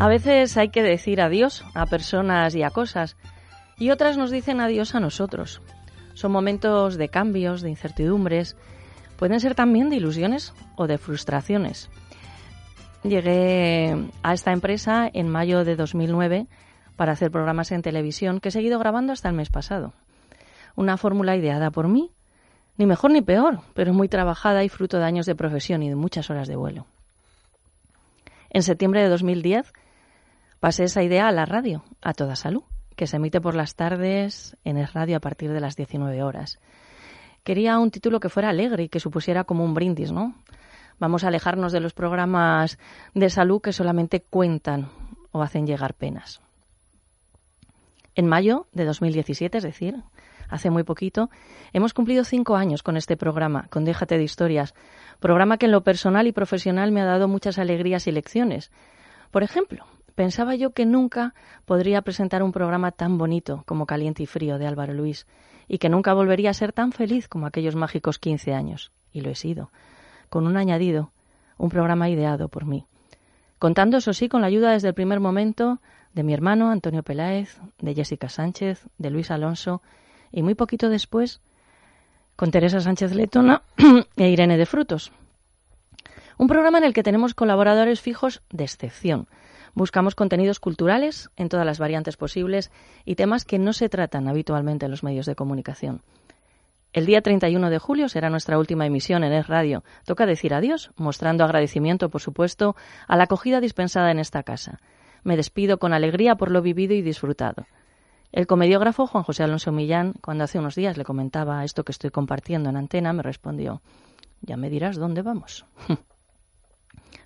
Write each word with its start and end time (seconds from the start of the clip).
A 0.00 0.08
veces 0.08 0.56
hay 0.56 0.70
que 0.70 0.82
decir 0.82 1.20
adiós 1.20 1.64
a 1.74 1.86
personas 1.86 2.54
y 2.54 2.62
a 2.62 2.70
cosas, 2.70 3.16
y 3.78 3.90
otras 3.90 4.16
nos 4.16 4.30
dicen 4.30 4.60
adiós 4.60 4.94
a 4.94 5.00
nosotros. 5.00 5.62
Son 6.14 6.32
momentos 6.32 6.96
de 6.96 7.08
cambios, 7.08 7.62
de 7.62 7.70
incertidumbres, 7.70 8.56
pueden 9.16 9.40
ser 9.40 9.54
también 9.54 9.90
de 9.90 9.96
ilusiones 9.96 10.52
o 10.76 10.86
de 10.86 10.98
frustraciones. 10.98 11.90
Llegué 13.04 13.96
a 14.22 14.34
esta 14.34 14.52
empresa 14.52 15.08
en 15.12 15.28
mayo 15.28 15.64
de 15.64 15.76
2009 15.76 16.46
para 16.96 17.12
hacer 17.12 17.30
programas 17.30 17.70
en 17.70 17.82
televisión 17.82 18.40
que 18.40 18.48
he 18.48 18.52
seguido 18.52 18.78
grabando 18.78 19.12
hasta 19.12 19.28
el 19.28 19.34
mes 19.34 19.50
pasado. 19.50 19.92
Una 20.74 20.96
fórmula 20.96 21.36
ideada 21.36 21.70
por 21.70 21.86
mí, 21.86 22.10
ni 22.76 22.86
mejor 22.86 23.12
ni 23.12 23.22
peor, 23.22 23.60
pero 23.74 23.92
muy 23.92 24.08
trabajada 24.08 24.64
y 24.64 24.68
fruto 24.68 24.98
de 24.98 25.04
años 25.04 25.26
de 25.26 25.36
profesión 25.36 25.82
y 25.82 25.88
de 25.88 25.94
muchas 25.94 26.30
horas 26.30 26.48
de 26.48 26.56
vuelo. 26.56 26.86
En 28.50 28.62
septiembre 28.62 29.02
de 29.02 29.08
2010 29.08 29.72
pasé 30.64 30.84
esa 30.84 31.02
idea 31.02 31.28
a 31.28 31.30
la 31.30 31.44
radio, 31.44 31.84
a 32.00 32.14
toda 32.14 32.36
salud, 32.36 32.62
que 32.96 33.06
se 33.06 33.16
emite 33.16 33.38
por 33.38 33.54
las 33.54 33.74
tardes 33.74 34.56
en 34.64 34.78
el 34.78 34.88
radio 34.88 35.18
a 35.18 35.20
partir 35.20 35.52
de 35.52 35.60
las 35.60 35.76
19 35.76 36.22
horas. 36.22 36.58
Quería 37.42 37.78
un 37.78 37.90
título 37.90 38.18
que 38.18 38.30
fuera 38.30 38.48
alegre 38.48 38.84
y 38.84 38.88
que 38.88 38.98
supusiera 38.98 39.44
como 39.44 39.62
un 39.62 39.74
brindis, 39.74 40.10
¿no? 40.10 40.34
Vamos 40.98 41.22
a 41.22 41.28
alejarnos 41.28 41.70
de 41.70 41.80
los 41.80 41.92
programas 41.92 42.78
de 43.12 43.28
salud 43.28 43.60
que 43.60 43.74
solamente 43.74 44.22
cuentan 44.22 44.88
o 45.32 45.42
hacen 45.42 45.66
llegar 45.66 45.92
penas. 45.92 46.40
En 48.14 48.26
mayo 48.26 48.66
de 48.72 48.86
2017, 48.86 49.58
es 49.58 49.64
decir, 49.64 50.02
hace 50.48 50.70
muy 50.70 50.82
poquito, 50.82 51.28
hemos 51.74 51.92
cumplido 51.92 52.24
cinco 52.24 52.56
años 52.56 52.82
con 52.82 52.96
este 52.96 53.18
programa, 53.18 53.66
con 53.68 53.84
Déjate 53.84 54.16
de 54.16 54.24
Historias, 54.24 54.74
programa 55.20 55.58
que 55.58 55.66
en 55.66 55.72
lo 55.72 55.84
personal 55.84 56.26
y 56.26 56.32
profesional 56.32 56.90
me 56.90 57.02
ha 57.02 57.04
dado 57.04 57.28
muchas 57.28 57.58
alegrías 57.58 58.06
y 58.06 58.12
lecciones. 58.12 58.70
Por 59.30 59.42
ejemplo, 59.42 59.84
pensaba 60.14 60.54
yo 60.54 60.70
que 60.70 60.86
nunca 60.86 61.34
podría 61.64 62.02
presentar 62.02 62.42
un 62.42 62.52
programa 62.52 62.92
tan 62.92 63.18
bonito 63.18 63.62
como 63.66 63.86
Caliente 63.86 64.22
y 64.22 64.26
Frío 64.26 64.58
de 64.58 64.66
Álvaro 64.66 64.94
Luis, 64.94 65.26
y 65.68 65.78
que 65.78 65.88
nunca 65.88 66.14
volvería 66.14 66.50
a 66.50 66.54
ser 66.54 66.72
tan 66.72 66.92
feliz 66.92 67.28
como 67.28 67.46
aquellos 67.46 67.74
mágicos 67.74 68.18
15 68.18 68.54
años, 68.54 68.92
y 69.12 69.20
lo 69.20 69.30
he 69.30 69.34
sido 69.34 69.70
con 70.34 70.48
un 70.48 70.56
añadido, 70.56 71.12
un 71.58 71.68
programa 71.68 72.08
ideado 72.08 72.48
por 72.48 72.64
mí. 72.64 72.86
Contando, 73.60 73.98
eso 73.98 74.12
sí, 74.12 74.28
con 74.28 74.40
la 74.40 74.48
ayuda 74.48 74.72
desde 74.72 74.88
el 74.88 74.94
primer 74.94 75.20
momento 75.20 75.80
de 76.12 76.24
mi 76.24 76.34
hermano 76.34 76.70
Antonio 76.70 77.04
Peláez, 77.04 77.60
de 77.78 77.94
Jessica 77.94 78.28
Sánchez, 78.28 78.84
de 78.98 79.10
Luis 79.10 79.30
Alonso 79.30 79.80
y 80.32 80.42
muy 80.42 80.56
poquito 80.56 80.88
después 80.88 81.40
con 82.34 82.50
Teresa 82.50 82.80
Sánchez 82.80 83.14
Letona 83.14 83.62
e 84.16 84.28
Irene 84.28 84.56
de 84.56 84.66
Frutos. 84.66 85.12
Un 86.36 86.48
programa 86.48 86.78
en 86.78 86.84
el 86.84 86.92
que 86.92 87.02
tenemos 87.02 87.34
colaboradores 87.34 88.00
fijos 88.00 88.42
de 88.50 88.64
excepción. 88.64 89.28
Buscamos 89.74 90.14
contenidos 90.14 90.60
culturales 90.60 91.30
en 91.36 91.48
todas 91.48 91.66
las 91.66 91.78
variantes 91.78 92.16
posibles 92.16 92.70
y 93.04 93.14
temas 93.14 93.44
que 93.44 93.58
no 93.58 93.72
se 93.72 93.88
tratan 93.88 94.28
habitualmente 94.28 94.86
en 94.86 94.90
los 94.90 95.02
medios 95.02 95.26
de 95.26 95.34
comunicación. 95.34 96.02
El 96.92 97.06
día 97.06 97.22
31 97.22 97.70
de 97.70 97.78
julio 97.78 98.08
será 98.08 98.30
nuestra 98.30 98.56
última 98.56 98.86
emisión 98.86 99.24
en 99.24 99.32
Es 99.32 99.48
Radio. 99.48 99.82
Toca 100.04 100.26
decir 100.26 100.54
adiós, 100.54 100.92
mostrando 100.96 101.42
agradecimiento, 101.42 102.08
por 102.08 102.20
supuesto, 102.20 102.76
a 103.08 103.16
la 103.16 103.24
acogida 103.24 103.60
dispensada 103.60 104.12
en 104.12 104.20
esta 104.20 104.44
casa. 104.44 104.78
Me 105.24 105.36
despido 105.36 105.78
con 105.78 105.92
alegría 105.92 106.36
por 106.36 106.52
lo 106.52 106.62
vivido 106.62 106.94
y 106.94 107.02
disfrutado. 107.02 107.66
El 108.30 108.46
comediógrafo 108.46 109.08
Juan 109.08 109.24
José 109.24 109.42
Alonso 109.42 109.72
Millán, 109.72 110.14
cuando 110.20 110.44
hace 110.44 110.58
unos 110.58 110.76
días 110.76 110.96
le 110.96 111.04
comentaba 111.04 111.64
esto 111.64 111.84
que 111.84 111.92
estoy 111.92 112.10
compartiendo 112.10 112.70
en 112.70 112.76
antena, 112.76 113.12
me 113.12 113.22
respondió, 113.22 113.80
ya 114.40 114.56
me 114.56 114.70
dirás 114.70 114.96
dónde 114.96 115.22
vamos. 115.22 115.66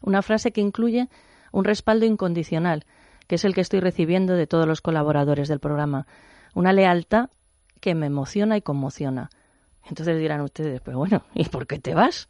Una 0.08 0.22
frase 0.22 0.52
que 0.52 0.62
incluye 0.62 1.10
un 1.52 1.64
respaldo 1.64 2.06
incondicional, 2.06 2.86
que 3.26 3.34
es 3.34 3.44
el 3.44 3.52
que 3.52 3.60
estoy 3.60 3.80
recibiendo 3.80 4.36
de 4.36 4.46
todos 4.46 4.66
los 4.66 4.80
colaboradores 4.80 5.48
del 5.48 5.60
programa. 5.60 6.06
Una 6.54 6.72
lealtad 6.72 7.28
que 7.82 7.94
me 7.94 8.06
emociona 8.06 8.56
y 8.56 8.62
conmociona. 8.62 9.28
Entonces 9.86 10.18
dirán 10.18 10.40
ustedes, 10.40 10.80
pero 10.80 10.96
bueno, 10.96 11.24
¿y 11.34 11.44
por 11.44 11.66
qué 11.66 11.78
te 11.78 11.92
vas? 11.92 12.26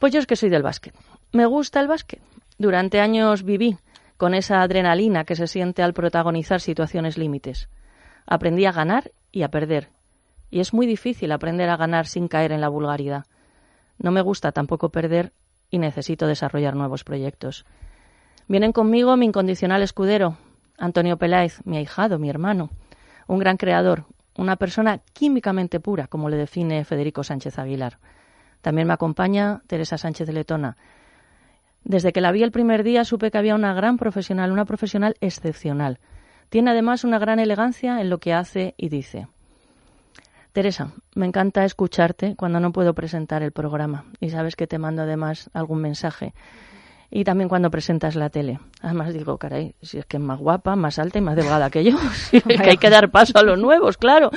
Pues 0.00 0.12
yo 0.12 0.18
es 0.18 0.26
que 0.26 0.34
soy 0.34 0.48
del 0.48 0.64
básquet. 0.64 0.92
Me 1.30 1.46
gusta 1.46 1.78
el 1.78 1.86
básquet. 1.86 2.20
Durante 2.58 2.98
años 2.98 3.44
viví 3.44 3.78
con 4.16 4.34
esa 4.34 4.60
adrenalina 4.60 5.22
que 5.22 5.36
se 5.36 5.46
siente 5.46 5.84
al 5.84 5.94
protagonizar 5.94 6.60
situaciones 6.60 7.16
límites. 7.16 7.68
Aprendí 8.26 8.66
a 8.66 8.72
ganar 8.72 9.12
y 9.30 9.44
a 9.44 9.52
perder. 9.52 9.90
Y 10.50 10.58
es 10.58 10.74
muy 10.74 10.88
difícil 10.88 11.30
aprender 11.30 11.68
a 11.68 11.76
ganar 11.76 12.08
sin 12.08 12.26
caer 12.26 12.50
en 12.50 12.60
la 12.60 12.68
vulgaridad. 12.68 13.24
No 13.98 14.10
me 14.10 14.20
gusta 14.20 14.50
tampoco 14.50 14.88
perder 14.88 15.32
y 15.70 15.78
necesito 15.78 16.26
desarrollar 16.26 16.74
nuevos 16.74 17.04
proyectos. 17.04 17.66
Vienen 18.48 18.72
conmigo 18.72 19.16
mi 19.16 19.26
incondicional 19.26 19.82
escudero, 19.82 20.36
Antonio 20.78 21.16
Peláez, 21.16 21.60
mi 21.64 21.76
ahijado, 21.76 22.18
mi 22.18 22.30
hermano, 22.30 22.70
un 23.26 23.38
gran 23.38 23.56
creador, 23.56 24.04
una 24.36 24.56
persona 24.56 25.00
químicamente 25.12 25.80
pura, 25.80 26.06
como 26.06 26.28
le 26.28 26.36
define 26.36 26.84
Federico 26.84 27.24
Sánchez 27.24 27.58
Aguilar. 27.58 27.98
También 28.60 28.86
me 28.86 28.94
acompaña 28.94 29.62
Teresa 29.66 29.98
Sánchez 29.98 30.28
Letona. 30.28 30.76
Desde 31.84 32.12
que 32.12 32.20
la 32.20 32.32
vi 32.32 32.42
el 32.42 32.50
primer 32.50 32.82
día 32.82 33.04
supe 33.04 33.30
que 33.30 33.38
había 33.38 33.54
una 33.54 33.72
gran 33.74 33.96
profesional, 33.96 34.52
una 34.52 34.64
profesional 34.64 35.16
excepcional. 35.20 36.00
Tiene 36.48 36.70
además 36.70 37.04
una 37.04 37.18
gran 37.18 37.38
elegancia 37.38 38.00
en 38.00 38.10
lo 38.10 38.18
que 38.18 38.34
hace 38.34 38.74
y 38.76 38.88
dice. 38.88 39.28
Teresa, 40.56 40.92
me 41.14 41.26
encanta 41.26 41.66
escucharte 41.66 42.34
cuando 42.34 42.60
no 42.60 42.72
puedo 42.72 42.94
presentar 42.94 43.42
el 43.42 43.52
programa 43.52 44.06
y 44.20 44.30
sabes 44.30 44.56
que 44.56 44.66
te 44.66 44.78
mando 44.78 45.02
además 45.02 45.50
algún 45.52 45.82
mensaje 45.82 46.32
y 47.10 47.24
también 47.24 47.50
cuando 47.50 47.70
presentas 47.70 48.14
la 48.14 48.30
tele. 48.30 48.58
Además 48.80 49.12
digo, 49.12 49.36
caray, 49.36 49.74
si 49.82 49.98
es 49.98 50.06
que 50.06 50.16
es 50.16 50.22
más 50.22 50.38
guapa, 50.38 50.74
más 50.74 50.98
alta 50.98 51.18
y 51.18 51.20
más 51.20 51.36
delgada 51.36 51.68
que 51.68 51.84
yo, 51.84 51.98
que 52.30 52.70
hay 52.70 52.78
que 52.78 52.88
dar 52.88 53.10
paso 53.10 53.38
a 53.38 53.42
los 53.42 53.58
nuevos, 53.58 53.98
claro. 53.98 54.30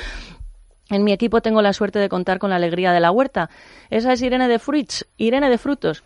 En 0.90 1.06
mi 1.06 1.14
equipo 1.14 1.40
tengo 1.40 1.62
la 1.62 1.72
suerte 1.72 2.00
de 2.00 2.10
contar 2.10 2.38
con 2.38 2.50
la 2.50 2.58
alegría 2.58 2.92
de 2.92 3.00
la 3.00 3.12
huerta. 3.12 3.50
Esa 3.90 4.12
es 4.12 4.22
Irene 4.22 4.50
de 4.50 4.60
Fruits, 4.60 5.08
Irene 5.16 5.50
de 5.50 5.58
Frutos. 5.58 6.04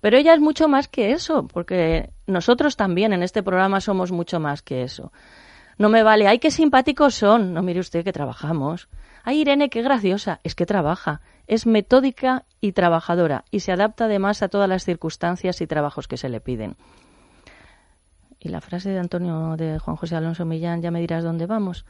Pero 0.00 0.16
ella 0.16 0.32
es 0.32 0.38
mucho 0.38 0.68
más 0.68 0.86
que 0.86 1.10
eso, 1.10 1.48
porque 1.48 2.10
nosotros 2.28 2.76
también 2.76 3.12
en 3.12 3.24
este 3.24 3.42
programa 3.42 3.80
somos 3.80 4.12
mucho 4.12 4.38
más 4.38 4.62
que 4.62 4.84
eso. 4.84 5.10
No 5.76 5.88
me 5.88 6.04
vale, 6.04 6.28
ay, 6.28 6.38
qué 6.38 6.52
simpáticos 6.52 7.16
son. 7.16 7.52
No 7.52 7.62
mire 7.62 7.80
usted 7.80 8.04
que 8.04 8.12
trabajamos. 8.12 8.88
Ay, 9.28 9.40
Irene, 9.40 9.68
qué 9.68 9.82
graciosa. 9.82 10.40
Es 10.44 10.54
que 10.54 10.64
trabaja 10.64 11.20
es 11.46 11.66
metódica 11.66 12.44
y 12.60 12.72
trabajadora 12.72 13.44
y 13.50 13.60
se 13.60 13.72
adapta 13.72 14.06
además 14.06 14.42
a 14.42 14.48
todas 14.48 14.68
las 14.68 14.84
circunstancias 14.84 15.60
y 15.60 15.66
trabajos 15.66 16.08
que 16.08 16.16
se 16.16 16.28
le 16.28 16.40
piden. 16.40 16.76
Y 18.40 18.48
la 18.48 18.60
frase 18.60 18.90
de 18.90 18.98
Antonio 18.98 19.56
de 19.56 19.78
Juan 19.78 19.96
José 19.96 20.16
Alonso 20.16 20.44
Millán, 20.44 20.82
ya 20.82 20.90
me 20.90 21.00
dirás 21.00 21.24
dónde 21.24 21.46
vamos. 21.46 21.84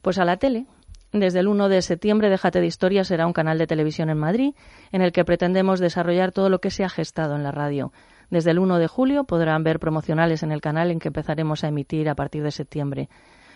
Pues 0.00 0.18
a 0.18 0.24
la 0.24 0.36
tele. 0.36 0.66
Desde 1.12 1.40
el 1.40 1.48
1 1.48 1.68
de 1.68 1.82
septiembre, 1.82 2.30
Déjate 2.30 2.60
de 2.60 2.66
Historia 2.66 3.04
será 3.04 3.26
un 3.26 3.34
canal 3.34 3.58
de 3.58 3.66
televisión 3.66 4.08
en 4.08 4.18
Madrid 4.18 4.54
en 4.92 5.02
el 5.02 5.12
que 5.12 5.24
pretendemos 5.24 5.78
desarrollar 5.78 6.32
todo 6.32 6.48
lo 6.48 6.60
que 6.60 6.70
se 6.70 6.84
ha 6.84 6.88
gestado 6.88 7.36
en 7.36 7.42
la 7.42 7.52
radio. 7.52 7.92
Desde 8.30 8.50
el 8.50 8.58
1 8.58 8.78
de 8.78 8.86
julio 8.86 9.24
podrán 9.24 9.62
ver 9.62 9.78
promocionales 9.78 10.42
en 10.42 10.52
el 10.52 10.62
canal 10.62 10.90
en 10.90 10.98
que 10.98 11.08
empezaremos 11.08 11.64
a 11.64 11.68
emitir 11.68 12.08
a 12.08 12.14
partir 12.14 12.42
de 12.42 12.50
septiembre. 12.50 13.10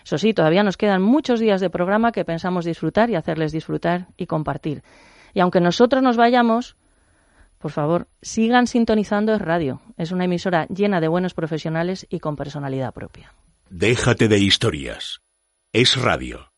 Eso 0.06 0.18
sí, 0.18 0.32
todavía 0.34 0.62
nos 0.62 0.76
quedan 0.76 1.02
muchos 1.02 1.40
días 1.40 1.60
de 1.60 1.68
programa 1.68 2.12
que 2.12 2.24
pensamos 2.24 2.64
disfrutar 2.64 3.10
y 3.10 3.16
hacerles 3.16 3.50
disfrutar 3.50 4.06
y 4.16 4.26
compartir. 4.26 4.84
Y 5.34 5.40
aunque 5.40 5.60
nosotros 5.60 6.00
nos 6.00 6.16
vayamos, 6.16 6.76
por 7.58 7.72
favor, 7.72 8.06
sigan 8.22 8.68
sintonizando 8.68 9.34
Es 9.34 9.42
Radio. 9.42 9.80
Es 9.96 10.12
una 10.12 10.26
emisora 10.26 10.68
llena 10.68 11.00
de 11.00 11.08
buenos 11.08 11.34
profesionales 11.34 12.06
y 12.08 12.20
con 12.20 12.36
personalidad 12.36 12.94
propia. 12.94 13.34
Déjate 13.68 14.28
de 14.28 14.38
historias. 14.38 15.22
Es 15.72 16.00
Radio. 16.00 16.52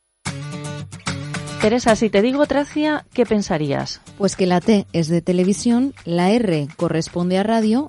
Teresa, 1.62 1.96
si 1.96 2.10
te 2.10 2.20
digo 2.20 2.44
Tracia, 2.44 3.06
¿qué 3.14 3.24
pensarías? 3.24 4.02
Pues 4.18 4.36
que 4.36 4.46
la 4.46 4.60
T 4.60 4.86
es 4.92 5.08
de 5.08 5.22
televisión, 5.22 5.94
la 6.04 6.32
R 6.32 6.68
corresponde 6.76 7.38
a 7.38 7.44
radio 7.44 7.88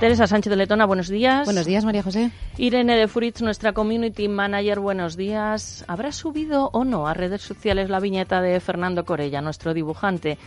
Teresa 0.00 0.26
Sánchez 0.26 0.50
de 0.50 0.56
Letona, 0.56 0.86
buenos 0.86 1.08
días. 1.10 1.44
Buenos 1.44 1.66
días, 1.66 1.84
María 1.84 2.02
José. 2.02 2.30
Irene 2.56 2.96
de 2.96 3.06
Furitz, 3.06 3.42
nuestra 3.42 3.74
community 3.74 4.28
manager, 4.28 4.80
buenos 4.80 5.14
días. 5.14 5.84
¿Habrá 5.88 6.10
subido 6.10 6.70
o 6.72 6.86
no 6.86 7.06
a 7.06 7.12
redes 7.12 7.42
sociales 7.42 7.90
la 7.90 8.00
viñeta 8.00 8.40
de 8.40 8.58
Fernando 8.60 9.04
Corella, 9.04 9.42
nuestro 9.42 9.74
dibujante? 9.74 10.38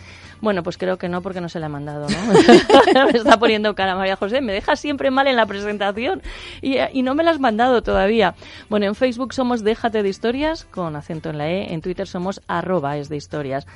Bueno, 0.42 0.64
pues 0.64 0.80
creo 0.80 0.98
que 0.98 1.08
no, 1.08 1.22
porque 1.22 1.40
no 1.40 1.50
se 1.50 1.60
la 1.60 1.68
he 1.68 1.70
mandado, 1.70 2.08
¿no? 2.10 3.06
me 3.12 3.16
está 3.16 3.38
poniendo 3.38 3.76
cara 3.76 3.96
María 3.96 4.16
José, 4.16 4.42
me 4.42 4.54
deja 4.54 4.76
siempre 4.76 5.12
mal 5.12 5.28
en 5.28 5.36
la 5.36 5.46
presentación 5.46 6.24
y, 6.60 6.78
y, 6.92 7.04
no 7.04 7.14
me 7.14 7.24
la 7.24 7.30
has 7.30 7.40
mandado 7.40 7.84
todavía. 7.84 8.34
Bueno, 8.70 8.88
en 8.88 8.96
Facebook 8.96 9.36
somos 9.36 9.64
Déjate 9.64 10.02
de 10.02 10.10
Historias, 10.10 10.66
con 10.66 10.96
acento 10.96 11.30
en 11.30 11.38
la 11.38 11.48
E, 11.50 11.74
en 11.76 11.82
Twitter 11.82 12.08
somos 12.08 12.42
arroba 12.48 12.98
es 12.98 13.08
de 13.08 13.18
historias. 13.18 13.68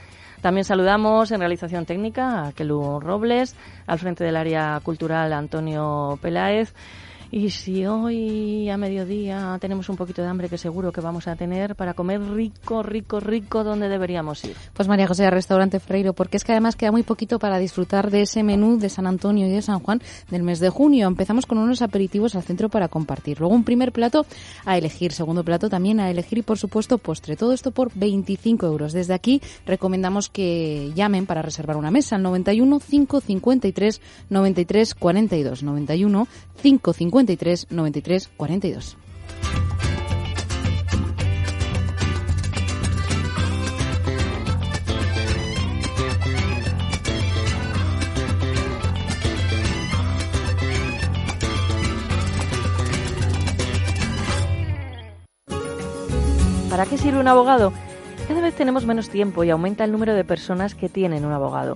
También 0.41 0.65
saludamos 0.65 1.31
en 1.31 1.39
realización 1.39 1.85
técnica 1.85 2.47
a 2.47 2.51
Kelu 2.51 2.99
Robles, 2.99 3.55
al 3.87 3.99
frente 3.99 4.23
del 4.23 4.35
área 4.35 4.79
cultural 4.83 5.33
Antonio 5.33 6.19
Peláez. 6.21 6.73
Y 7.29 7.49
si 7.49 7.85
hoy 7.85 8.69
a 8.69 8.77
mediodía 8.77 9.57
tenemos 9.59 9.89
un 9.89 9.97
poquito 9.97 10.21
de 10.21 10.29
hambre, 10.29 10.47
que 10.47 10.57
seguro 10.57 10.93
que 10.93 11.01
vamos 11.01 11.27
a 11.27 11.35
tener, 11.35 11.75
para 11.75 11.93
comer 11.93 12.21
rico, 12.21 12.83
rico, 12.83 13.19
rico, 13.19 13.65
¿dónde 13.65 13.89
deberíamos 13.89 14.43
ir? 14.45 14.55
Pues 14.73 14.87
María 14.87 15.07
José, 15.07 15.25
al 15.25 15.33
restaurante 15.33 15.81
Freiro, 15.81 16.13
porque 16.13 16.37
es 16.37 16.45
que 16.45 16.53
además 16.53 16.77
queda 16.77 16.91
muy 16.91 17.03
poquito 17.03 17.37
para 17.37 17.59
disfrutar 17.59 18.11
de 18.11 18.21
ese 18.21 18.43
menú 18.43 18.77
de 18.77 18.89
San 18.89 19.07
Antonio 19.07 19.47
y 19.47 19.51
de 19.51 19.61
San 19.61 19.79
Juan 19.79 20.01
del 20.29 20.43
mes 20.43 20.59
de 20.59 20.69
junio. 20.69 21.07
Empezamos 21.07 21.45
con 21.45 21.57
unos 21.57 21.81
aperitivos 21.81 22.35
al 22.35 22.43
centro 22.43 22.69
para 22.69 22.87
compartir. 22.87 23.39
Luego 23.39 23.55
un 23.55 23.65
primer 23.65 23.91
plato 23.91 24.25
a 24.65 24.77
elegir, 24.77 25.11
segundo 25.11 25.43
plato 25.43 25.69
también 25.69 25.99
a 25.99 26.09
elegir 26.09 26.37
y 26.37 26.43
por 26.43 26.57
supuesto 26.57 26.97
postre. 26.97 27.35
Todo 27.35 27.51
esto 27.51 27.71
por 27.71 27.91
25 27.93 28.65
euros. 28.65 28.93
Desde 28.93 29.13
aquí 29.13 29.41
recomendamos 29.65 30.29
que 30.29 30.93
llamen 30.95 31.25
para 31.25 31.41
reservar 31.41 31.75
una 31.75 31.91
mesa 31.91 32.15
al 32.15 32.23
91 32.23 32.79
553 32.79 34.01
93 34.29 34.95
42. 34.95 35.63
91 35.63 36.27
553 36.61 37.16
53 37.17 37.67
93 37.71 38.29
42. 38.37 38.97
¿Para 56.69 56.85
qué 56.85 56.99
sirve 56.99 57.19
un 57.19 57.27
abogado? 57.27 57.73
Cada 58.27 58.41
vez 58.41 58.53
tenemos 58.53 58.85
menos 58.85 59.09
tiempo 59.09 59.43
y 59.43 59.49
aumenta 59.49 59.83
el 59.83 59.91
número 59.91 60.13
de 60.13 60.23
personas 60.23 60.75
que 60.75 60.87
tienen 60.87 61.25
un 61.25 61.31
abogado. 61.31 61.75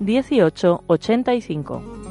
1885. 0.00 2.03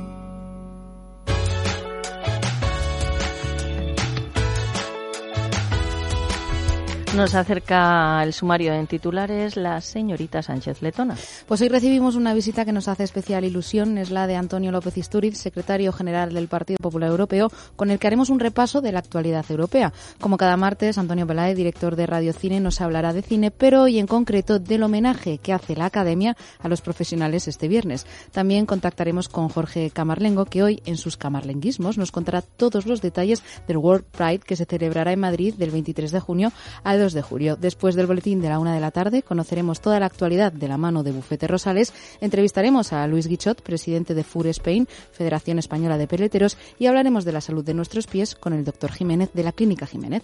Nos 7.16 7.36
acerca 7.36 8.24
el 8.24 8.34
sumario 8.34 8.74
en 8.74 8.88
titulares 8.88 9.56
la 9.56 9.80
señorita 9.82 10.42
Sánchez 10.42 10.82
Letona. 10.82 11.16
Pues 11.48 11.62
hoy 11.62 11.70
recibimos 11.70 12.16
una 12.16 12.34
visita 12.34 12.66
que 12.66 12.72
nos 12.72 12.88
hace 12.88 13.04
especial 13.04 13.46
ilusión. 13.46 14.00
Es 14.00 14.10
la 14.10 14.26
de 14.26 14.36
Antonio 14.36 14.72
López 14.72 14.98
Istúriz, 14.98 15.38
secretario 15.38 15.94
general 15.94 16.34
del 16.34 16.48
Partido 16.48 16.78
Popular 16.82 17.12
Europeo, 17.12 17.52
con 17.76 17.92
el 17.92 18.00
que 18.00 18.08
haremos 18.08 18.32
un 18.32 18.40
repaso 18.40 18.82
de 18.82 18.92
la 18.92 18.98
actualidad 18.98 19.46
europea. 19.48 19.94
Como 20.20 20.38
cada 20.38 20.58
martes, 20.58 20.98
Antonio 20.98 21.28
Peláez, 21.28 21.56
director 21.56 21.96
de 21.96 22.08
Radio 22.08 22.34
Cine, 22.34 22.60
nos 22.60 22.82
hablará 22.82 23.14
de 23.14 23.22
cine, 23.22 23.52
pero 23.52 23.84
hoy 23.84 24.00
en 24.00 24.08
concreto 24.08 24.58
del 24.58 24.82
homenaje 24.82 25.38
que 25.38 25.54
hace 25.54 25.76
la 25.76 25.86
Academia 25.86 26.36
a 26.60 26.68
los 26.68 26.82
profesionales 26.82 27.48
este 27.48 27.68
viernes. 27.68 28.08
También 28.32 28.66
contactaremos 28.66 29.30
con 29.30 29.50
Jorge 29.50 29.92
Camarlengo, 29.92 30.46
que 30.46 30.64
hoy 30.64 30.82
en 30.86 30.98
sus 30.98 31.18
camarlenguismos 31.18 32.00
nos 32.00 32.12
contará 32.12 32.42
todos 32.42 32.88
los 32.88 33.02
detalles 33.02 33.44
del 33.68 33.78
World 33.78 34.06
Pride 34.06 34.40
que 34.40 34.56
se 34.56 34.66
celebrará 34.66 35.12
en 35.12 35.20
Madrid 35.20 35.54
del 35.54 35.70
23 35.70 36.12
de 36.12 36.20
junio 36.20 36.52
al 36.84 37.03
de 37.12 37.22
julio. 37.22 37.58
Después 37.58 37.96
del 37.96 38.08
boletín 38.08 38.40
de 38.40 38.48
la 38.48 38.60
una 38.60 38.74
de 38.74 38.80
la 38.80 38.92
tarde, 38.92 39.22
conoceremos 39.22 39.82
toda 39.82 40.00
la 40.00 40.06
actualidad 40.06 40.54
de 40.54 40.70
la 40.70 40.78
mano 40.78 41.04
de 41.04 41.12
Bufete 41.12 41.46
Rosales. 41.46 41.94
Entrevistaremos 42.22 42.94
a 42.94 43.06
Luis 43.08 43.28
Guichot, 43.28 43.62
presidente 43.62 44.14
de 44.14 44.24
FUR 44.24 44.48
Spain, 44.48 44.88
Federación 45.12 45.60
Española 45.60 45.98
de 45.98 46.08
Peleteros, 46.08 46.58
y 46.80 46.86
hablaremos 46.86 47.26
de 47.26 47.34
la 47.34 47.42
salud 47.42 47.66
de 47.66 47.74
nuestros 47.74 48.08
pies 48.08 48.36
con 48.36 48.54
el 48.54 48.64
doctor 48.64 48.94
Jiménez 48.94 49.32
de 49.34 49.44
la 49.44 49.52
Clínica 49.52 49.86
Jiménez. 49.86 50.24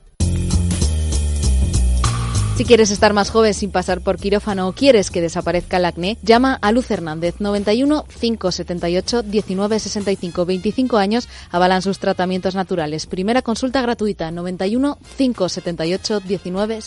Si 2.55 2.65
quieres 2.65 2.91
estar 2.91 3.13
más 3.13 3.31
joven 3.31 3.53
sin 3.53 3.71
pasar 3.71 4.01
por 4.01 4.17
quirófano 4.17 4.67
o 4.67 4.73
quieres 4.73 5.09
que 5.09 5.21
desaparezca 5.21 5.77
el 5.77 5.85
acné, 5.85 6.17
llama 6.21 6.59
a 6.61 6.71
Luz 6.71 6.91
Hernández 6.91 7.35
91 7.39 8.05
578 8.19 9.23
19 9.23 9.79
65 9.79 10.45
25 10.45 10.97
años 10.97 11.29
avalan 11.49 11.81
sus 11.81 11.99
tratamientos 11.99 12.53
naturales. 12.53 13.07
Primera 13.07 13.41
consulta 13.41 13.81
gratuita 13.81 14.31
91 14.31 14.97
578 15.17 16.19
19 16.19 16.81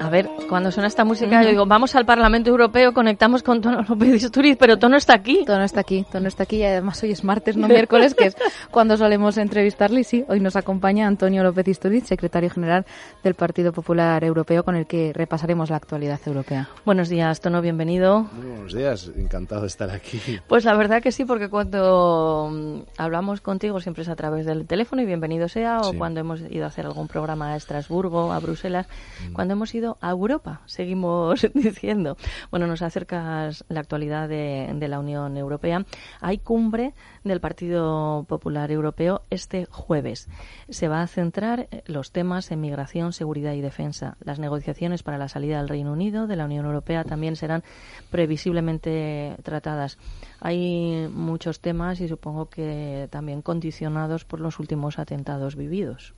A 0.00 0.10
ver, 0.10 0.28
cuando 0.48 0.70
suena 0.70 0.86
esta 0.86 1.04
música, 1.04 1.42
yo 1.42 1.48
digo, 1.50 1.66
vamos 1.66 1.94
al 1.96 2.06
Parlamento 2.06 2.50
Europeo, 2.50 2.94
conectamos 2.94 3.42
con 3.42 3.60
Tono 3.60 3.82
López 3.88 4.22
Isturiz, 4.22 4.56
pero 4.56 4.78
Tono 4.78 4.96
está 4.96 5.14
aquí. 5.14 5.44
Tono 5.44 5.64
está 5.64 5.80
aquí, 5.80 6.06
Tono 6.10 6.28
está 6.28 6.44
aquí 6.44 6.56
y 6.58 6.64
además 6.64 7.02
hoy 7.02 7.10
es 7.10 7.24
martes, 7.24 7.56
no 7.56 7.66
miércoles, 7.68 8.14
que 8.14 8.26
es 8.26 8.36
cuando 8.70 8.96
solemos 8.96 9.36
entrevistarle. 9.38 10.00
Y 10.00 10.04
sí, 10.04 10.24
hoy 10.28 10.38
nos 10.40 10.54
acompaña 10.56 11.06
Antonio 11.06 11.42
López 11.42 11.66
Isturiz, 11.68 12.04
secretario 12.06 12.48
general 12.48 12.86
del 13.24 13.34
Partido 13.34 13.72
Popular 13.72 14.22
Europeo, 14.22 14.62
con 14.62 14.76
el 14.76 14.86
que 14.86 15.12
repasaremos 15.12 15.68
la 15.70 15.76
actualidad 15.76 16.20
europea. 16.26 16.68
Buenos 16.84 17.08
días, 17.08 17.40
Tono, 17.40 17.60
bienvenido. 17.60 18.20
Muy 18.32 18.46
buenos 18.46 18.72
días, 18.74 19.10
encantado 19.16 19.62
de 19.62 19.66
estar 19.66 19.90
aquí. 19.90 20.20
Pues 20.46 20.64
la 20.64 20.74
verdad 20.76 21.02
que 21.02 21.10
sí, 21.12 21.24
porque 21.24 21.48
cuando 21.48 22.50
mm, 22.52 22.80
hablamos 22.98 23.40
contigo 23.40 23.80
siempre 23.80 24.04
es 24.04 24.08
a 24.08 24.16
través 24.16 24.46
del 24.46 24.66
teléfono 24.66 25.02
y 25.02 25.06
bienvenido 25.06 25.48
sea, 25.48 25.78
o 25.80 25.90
Sí. 25.90 25.98
cuando 25.98 26.20
hemos 26.20 26.40
ido 26.50 26.64
a 26.64 26.68
hacer 26.68 26.86
algún 26.86 27.08
programa 27.08 27.52
a 27.52 27.56
Estrasburgo, 27.56 28.32
a 28.32 28.38
Bruselas, 28.38 28.86
cuando 29.32 29.52
hemos 29.54 29.74
ido 29.74 29.87
a 30.00 30.10
Europa, 30.10 30.60
seguimos 30.66 31.46
diciendo. 31.54 32.16
Bueno, 32.50 32.66
nos 32.66 32.82
acercas 32.82 33.64
la 33.68 33.80
actualidad 33.80 34.28
de, 34.28 34.88
la 34.88 34.98
Unión 34.98 35.36
Europea. 35.36 35.84
Hay 36.20 36.38
cumbre 36.38 36.94
del 37.24 37.40
Partido 37.40 38.24
Popular 38.28 38.70
Europeo 38.70 39.22
este 39.30 39.66
jueves. 39.66 40.28
Se 40.68 40.88
va 40.88 41.02
a 41.02 41.06
centrar 41.06 41.68
eh, 41.70 41.82
los 41.86 42.12
temas 42.12 42.50
en 42.50 42.60
migración, 42.60 43.12
seguridad 43.12 43.52
y 43.52 43.60
defensa. 43.60 44.16
Las 44.20 44.38
negociaciones 44.38 45.02
para 45.02 45.18
la 45.18 45.28
salida 45.28 45.58
del 45.58 45.68
Reino 45.68 45.92
Unido 45.92 46.26
de 46.26 46.36
la 46.36 46.44
Unión 46.44 46.66
Europea 46.66 47.04
también 47.04 47.36
serán 47.36 47.62
previsiblemente 48.10 49.36
tratadas. 49.42 49.98
Hay 50.40 51.08
muchos 51.12 51.60
temas 51.60 52.00
y 52.00 52.08
supongo 52.08 52.48
que 52.48 53.08
también 53.10 53.42
condicionados 53.42 54.24
por 54.24 54.40
los 54.40 54.58
últimos 54.58 54.98
atentados 54.98 55.56
vividos. 55.56 56.14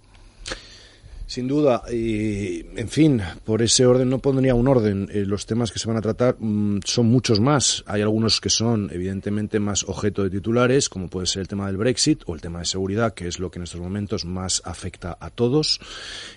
Sin 1.30 1.46
duda, 1.46 1.84
y, 1.88 2.66
en 2.74 2.88
fin, 2.88 3.22
por 3.44 3.62
ese 3.62 3.86
orden 3.86 4.10
no 4.10 4.18
pondría 4.18 4.56
un 4.56 4.66
orden. 4.66 5.08
Eh, 5.12 5.24
los 5.24 5.46
temas 5.46 5.70
que 5.70 5.78
se 5.78 5.86
van 5.86 5.96
a 5.96 6.00
tratar 6.00 6.34
mm, 6.40 6.80
son 6.84 7.06
muchos 7.06 7.38
más. 7.38 7.84
Hay 7.86 8.02
algunos 8.02 8.40
que 8.40 8.50
son 8.50 8.90
evidentemente 8.92 9.60
más 9.60 9.84
objeto 9.84 10.24
de 10.24 10.30
titulares, 10.30 10.88
como 10.88 11.06
puede 11.06 11.28
ser 11.28 11.42
el 11.42 11.46
tema 11.46 11.68
del 11.68 11.76
Brexit 11.76 12.24
o 12.26 12.34
el 12.34 12.40
tema 12.40 12.58
de 12.58 12.64
seguridad, 12.64 13.14
que 13.14 13.28
es 13.28 13.38
lo 13.38 13.48
que 13.48 13.60
en 13.60 13.62
estos 13.62 13.80
momentos 13.80 14.24
más 14.24 14.60
afecta 14.64 15.16
a 15.20 15.30
todos. 15.30 15.78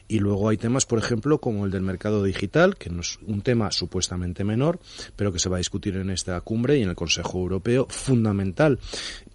Y 0.07 0.19
luego 0.19 0.49
hay 0.49 0.57
temas, 0.57 0.85
por 0.85 0.99
ejemplo, 0.99 1.39
como 1.39 1.65
el 1.65 1.71
del 1.71 1.81
mercado 1.81 2.23
digital, 2.23 2.75
que 2.75 2.91
no 2.91 3.01
es 3.01 3.17
un 3.25 3.41
tema 3.41 3.71
supuestamente 3.71 4.43
menor, 4.43 4.79
pero 5.15 5.33
que 5.33 5.39
se 5.39 5.49
va 5.49 5.55
a 5.55 5.57
discutir 5.57 5.97
en 5.97 6.11
esta 6.11 6.39
cumbre 6.41 6.77
y 6.77 6.83
en 6.83 6.89
el 6.89 6.95
Consejo 6.95 7.39
Europeo, 7.39 7.87
fundamental, 7.89 8.77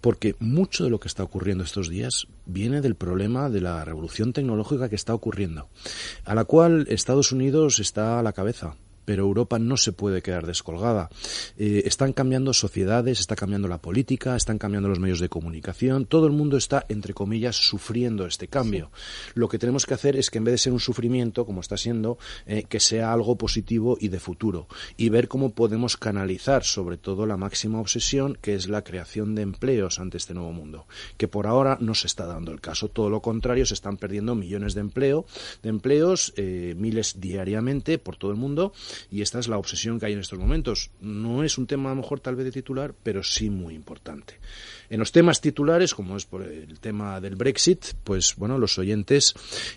porque 0.01 0.35
mucho 0.39 0.83
de 0.83 0.89
lo 0.89 0.99
que 0.99 1.07
está 1.07 1.23
ocurriendo 1.23 1.63
estos 1.63 1.89
días 1.89 2.27
viene 2.45 2.81
del 2.81 2.95
problema 2.95 3.49
de 3.49 3.61
la 3.61 3.83
revolución 3.85 4.33
tecnológica 4.33 4.89
que 4.89 4.95
está 4.95 5.13
ocurriendo, 5.13 5.69
a 6.25 6.35
la 6.35 6.45
cual 6.45 6.85
Estados 6.89 7.31
Unidos 7.31 7.79
está 7.79 8.19
a 8.19 8.23
la 8.23 8.33
cabeza. 8.33 8.75
Pero 9.09 9.23
Europa 9.23 9.57
no 9.57 9.75
se 9.75 9.91
puede 9.91 10.21
quedar 10.21 10.45
descolgada. 10.45 11.09
Eh, 11.57 11.81
están 11.85 12.13
cambiando 12.13 12.53
sociedades, 12.53 13.19
está 13.19 13.35
cambiando 13.35 13.67
la 13.67 13.81
política, 13.81 14.35
están 14.35 14.59
cambiando 14.59 14.87
los 14.87 14.99
medios 14.99 15.19
de 15.19 15.29
comunicación. 15.29 16.05
Todo 16.05 16.27
el 16.27 16.31
mundo 16.31 16.57
está, 16.57 16.85
entre 16.89 17.15
comillas, 17.15 17.55
sufriendo 17.55 18.27
este 18.27 18.47
cambio. 18.47 18.91
Lo 19.33 19.49
que 19.49 19.57
tenemos 19.57 19.87
que 19.87 19.95
hacer 19.95 20.15
es 20.15 20.29
que 20.29 20.37
en 20.37 20.43
vez 20.43 20.51
de 20.51 20.57
ser 20.59 20.73
un 20.73 20.79
sufrimiento, 20.79 21.47
como 21.47 21.61
está 21.61 21.75
siendo, 21.75 22.19
eh, 22.45 22.65
que 22.69 22.79
sea 22.79 23.11
algo 23.11 23.35
positivo 23.35 23.97
y 23.99 24.09
de 24.09 24.19
futuro. 24.19 24.67
Y 24.95 25.09
ver 25.09 25.27
cómo 25.27 25.55
podemos 25.55 25.97
canalizar, 25.97 26.63
sobre 26.63 26.97
todo, 26.97 27.25
la 27.25 27.35
máxima 27.35 27.79
obsesión, 27.79 28.37
que 28.39 28.53
es 28.53 28.69
la 28.69 28.83
creación 28.83 29.33
de 29.33 29.41
empleos 29.41 29.97
ante 29.97 30.17
este 30.17 30.35
nuevo 30.35 30.51
mundo. 30.51 30.85
Que 31.17 31.27
por 31.27 31.47
ahora 31.47 31.79
no 31.81 31.95
se 31.95 32.05
está 32.05 32.27
dando 32.27 32.51
el 32.51 32.61
caso. 32.61 32.89
Todo 32.89 33.09
lo 33.09 33.23
contrario, 33.23 33.65
se 33.65 33.73
están 33.73 33.97
perdiendo 33.97 34.35
millones 34.35 34.75
de 34.75 34.81
empleo, 34.81 35.25
de 35.63 35.69
empleos, 35.69 36.31
eh, 36.35 36.75
miles 36.77 37.19
diariamente 37.19 37.97
por 37.97 38.15
todo 38.15 38.29
el 38.29 38.37
mundo. 38.37 38.71
Y 39.11 39.21
esta 39.21 39.39
es 39.39 39.47
la 39.47 39.57
obsesión 39.57 39.99
que 39.99 40.07
hay 40.07 40.13
en 40.13 40.19
estos 40.19 40.39
momentos. 40.39 40.91
No 41.01 41.43
es 41.43 41.57
un 41.57 41.67
tema 41.67 41.91
a 41.91 41.95
lo 41.95 42.01
mejor 42.01 42.19
tal 42.19 42.35
vez 42.35 42.45
de 42.45 42.51
titular, 42.51 42.93
pero 43.03 43.23
sí 43.23 43.49
muy 43.49 43.75
importante. 43.75 44.39
En 44.89 44.99
los 44.99 45.11
temas 45.11 45.41
titulares, 45.41 45.93
como 45.93 46.17
es 46.17 46.25
por 46.25 46.43
el 46.43 46.79
tema 46.79 47.21
del 47.21 47.35
Brexit, 47.35 47.85
pues 48.03 48.35
bueno, 48.35 48.57
los 48.57 48.77
oyentes, 48.77 49.33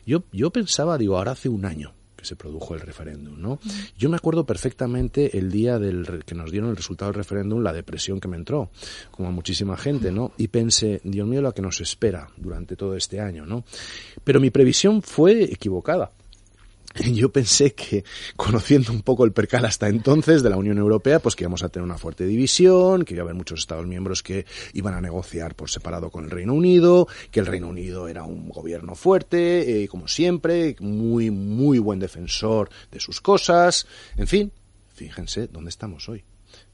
yo, 0.06 0.24
yo 0.32 0.50
pensaba, 0.50 0.98
digo, 0.98 1.18
ahora 1.18 1.32
hace 1.32 1.48
un 1.48 1.64
año 1.64 1.94
que 2.22 2.28
se 2.28 2.36
produjo 2.36 2.74
el 2.74 2.80
referéndum, 2.80 3.40
¿no? 3.40 3.58
Yo 3.98 4.08
me 4.08 4.16
acuerdo 4.16 4.46
perfectamente 4.46 5.36
el 5.36 5.50
día 5.50 5.80
del 5.80 6.22
que 6.24 6.36
nos 6.36 6.52
dieron 6.52 6.70
el 6.70 6.76
resultado 6.76 7.10
del 7.10 7.16
referéndum, 7.16 7.60
la 7.60 7.72
depresión 7.72 8.20
que 8.20 8.28
me 8.28 8.36
entró, 8.36 8.70
como 9.10 9.28
a 9.28 9.32
muchísima 9.32 9.76
gente, 9.76 10.12
¿no? 10.12 10.32
Y 10.38 10.48
pensé, 10.48 11.00
Dios 11.02 11.26
mío, 11.26 11.42
lo 11.42 11.52
que 11.52 11.62
nos 11.62 11.80
espera 11.80 12.28
durante 12.36 12.76
todo 12.76 12.96
este 12.96 13.20
año, 13.20 13.44
¿no? 13.44 13.64
Pero 14.22 14.38
mi 14.38 14.50
previsión 14.50 15.02
fue 15.02 15.44
equivocada. 15.44 16.12
Yo 17.12 17.32
pensé 17.32 17.74
que, 17.74 18.04
conociendo 18.36 18.92
un 18.92 19.02
poco 19.02 19.24
el 19.24 19.32
percal 19.32 19.64
hasta 19.64 19.88
entonces 19.88 20.42
de 20.42 20.50
la 20.50 20.56
Unión 20.56 20.78
Europea, 20.78 21.20
pues 21.20 21.36
que 21.36 21.44
íbamos 21.44 21.62
a 21.62 21.68
tener 21.68 21.84
una 21.84 21.98
fuerte 21.98 22.26
división, 22.26 23.04
que 23.04 23.14
iba 23.14 23.22
a 23.22 23.24
haber 23.24 23.34
muchos 23.34 23.60
Estados 23.60 23.86
miembros 23.86 24.22
que 24.22 24.44
iban 24.72 24.94
a 24.94 25.00
negociar 25.00 25.54
por 25.54 25.70
separado 25.70 26.10
con 26.10 26.24
el 26.24 26.30
Reino 26.30 26.54
Unido, 26.54 27.06
que 27.30 27.40
el 27.40 27.46
Reino 27.46 27.68
Unido 27.68 28.08
era 28.08 28.24
un 28.24 28.48
gobierno 28.48 28.94
fuerte, 28.94 29.82
eh, 29.82 29.88
como 29.88 30.08
siempre, 30.08 30.76
muy, 30.80 31.30
muy 31.30 31.78
buen 31.78 31.98
defensor 31.98 32.70
de 32.90 33.00
sus 33.00 33.20
cosas. 33.20 33.86
En 34.16 34.26
fin, 34.26 34.52
fíjense 34.94 35.46
dónde 35.46 35.70
estamos 35.70 36.08
hoy. 36.08 36.24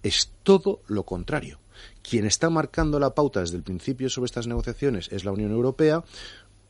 Es 0.03 0.33
todo 0.43 0.83
lo 0.87 1.05
contrario. 1.05 1.61
Quien 2.03 2.25
está 2.25 2.51
marcando 2.51 2.99
la 2.99 3.15
pauta 3.15 3.41
desde 3.41 3.57
el 3.57 3.63
principio 3.63 4.09
sobre 4.09 4.27
estas 4.27 4.47
negociaciones 4.47 5.09
es 5.13 5.25
la 5.25 5.33
Unión 5.33 5.53
Europea. 5.53 6.03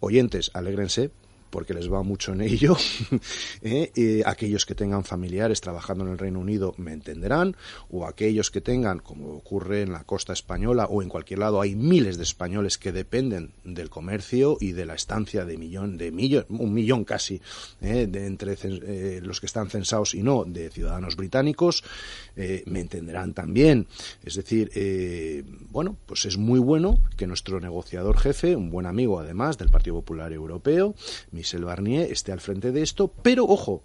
Oyentes, 0.00 0.50
alégrense, 0.54 1.10
porque 1.50 1.74
les 1.74 1.90
va 1.90 2.02
mucho 2.02 2.32
en 2.32 2.42
ello. 2.42 2.76
¿eh? 3.62 4.22
Aquellos 4.26 4.66
que 4.66 4.74
tengan 4.74 5.04
familiares 5.04 5.60
trabajando 5.60 6.04
en 6.04 6.12
el 6.12 6.18
Reino 6.18 6.40
Unido 6.40 6.74
me 6.78 6.92
entenderán, 6.92 7.56
o 7.90 8.06
aquellos 8.06 8.50
que 8.50 8.60
tengan, 8.60 8.98
como 8.98 9.34
ocurre 9.34 9.82
en 9.82 9.92
la 9.92 10.04
costa 10.04 10.32
española 10.32 10.86
o 10.86 11.02
en 11.02 11.08
cualquier 11.08 11.40
lado, 11.40 11.60
hay 11.60 11.74
miles 11.74 12.16
de 12.16 12.22
españoles 12.24 12.78
que 12.78 12.92
dependen 12.92 13.52
del 13.64 13.90
comercio 13.90 14.56
y 14.60 14.72
de 14.72 14.86
la 14.86 14.94
estancia 14.94 15.44
de 15.44 15.56
millón, 15.56 15.98
de 15.98 16.10
millón, 16.10 16.46
un 16.48 16.72
millón 16.72 17.04
casi, 17.04 17.40
¿eh? 17.80 18.06
de 18.06 18.26
entre 18.26 18.56
eh, 18.62 19.20
los 19.22 19.40
que 19.40 19.46
están 19.46 19.70
censados 19.70 20.14
y 20.14 20.22
no, 20.22 20.44
de 20.44 20.70
ciudadanos 20.70 21.16
británicos, 21.16 21.82
me 22.66 22.80
entenderán 22.80 23.34
también. 23.34 23.88
Es 24.24 24.36
decir, 24.36 24.70
bueno, 25.70 25.96
pues 26.06 26.24
es 26.24 26.38
muy 26.38 26.60
bueno 26.60 27.00
que 27.16 27.26
nuestro 27.26 27.58
negociador 27.60 28.16
jefe, 28.16 28.54
un 28.54 28.70
buen 28.70 28.86
amigo 28.86 29.18
además 29.18 29.58
del 29.58 29.70
Partido 29.70 29.96
Popular 29.96 30.32
Europeo, 30.32 30.94
Michel 31.38 31.64
Barnier, 31.64 32.10
esté 32.10 32.32
al 32.32 32.40
frente 32.40 32.72
de 32.72 32.82
esto, 32.82 33.12
pero 33.22 33.44
ojo, 33.44 33.84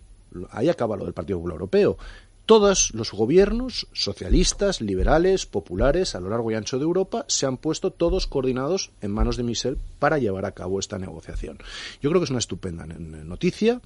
ahí 0.49 0.69
acaba 0.69 0.97
lo 0.97 1.05
del 1.05 1.13
Partido 1.13 1.37
Popular 1.37 1.55
Europeo. 1.55 1.97
Todos 2.45 2.93
los 2.93 3.11
gobiernos 3.11 3.87
socialistas, 3.93 4.81
liberales, 4.81 5.45
populares 5.45 6.13
a 6.13 6.19
lo 6.19 6.29
largo 6.29 6.51
y 6.51 6.55
ancho 6.55 6.77
de 6.77 6.83
Europa 6.83 7.23
se 7.29 7.45
han 7.45 7.55
puesto 7.55 7.91
todos 7.91 8.27
coordinados 8.27 8.91
en 9.01 9.11
manos 9.11 9.37
de 9.37 9.43
Michel 9.43 9.77
para 9.99 10.17
llevar 10.17 10.45
a 10.45 10.51
cabo 10.51 10.79
esta 10.79 10.99
negociación. 10.99 11.57
Yo 12.01 12.09
creo 12.09 12.19
que 12.19 12.25
es 12.25 12.31
una 12.31 12.39
estupenda 12.39 12.85
noticia. 12.85 13.79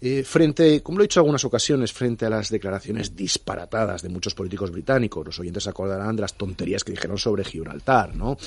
Eh, 0.00 0.24
frente, 0.24 0.82
como 0.82 0.96
lo 0.96 1.04
he 1.04 1.06
dicho 1.06 1.20
en 1.20 1.24
algunas 1.24 1.44
ocasiones, 1.44 1.92
frente 1.92 2.24
a 2.24 2.30
las 2.30 2.48
declaraciones 2.48 3.14
disparatadas 3.14 4.00
de 4.00 4.08
muchos 4.08 4.34
políticos 4.34 4.70
británicos, 4.70 5.26
los 5.26 5.38
oyentes 5.38 5.66
acordarán 5.66 6.16
de 6.16 6.22
las 6.22 6.34
tonterías 6.34 6.84
que 6.84 6.92
dijeron 6.92 7.18
sobre 7.18 7.44
Gibraltar, 7.44 8.14
¿no? 8.14 8.38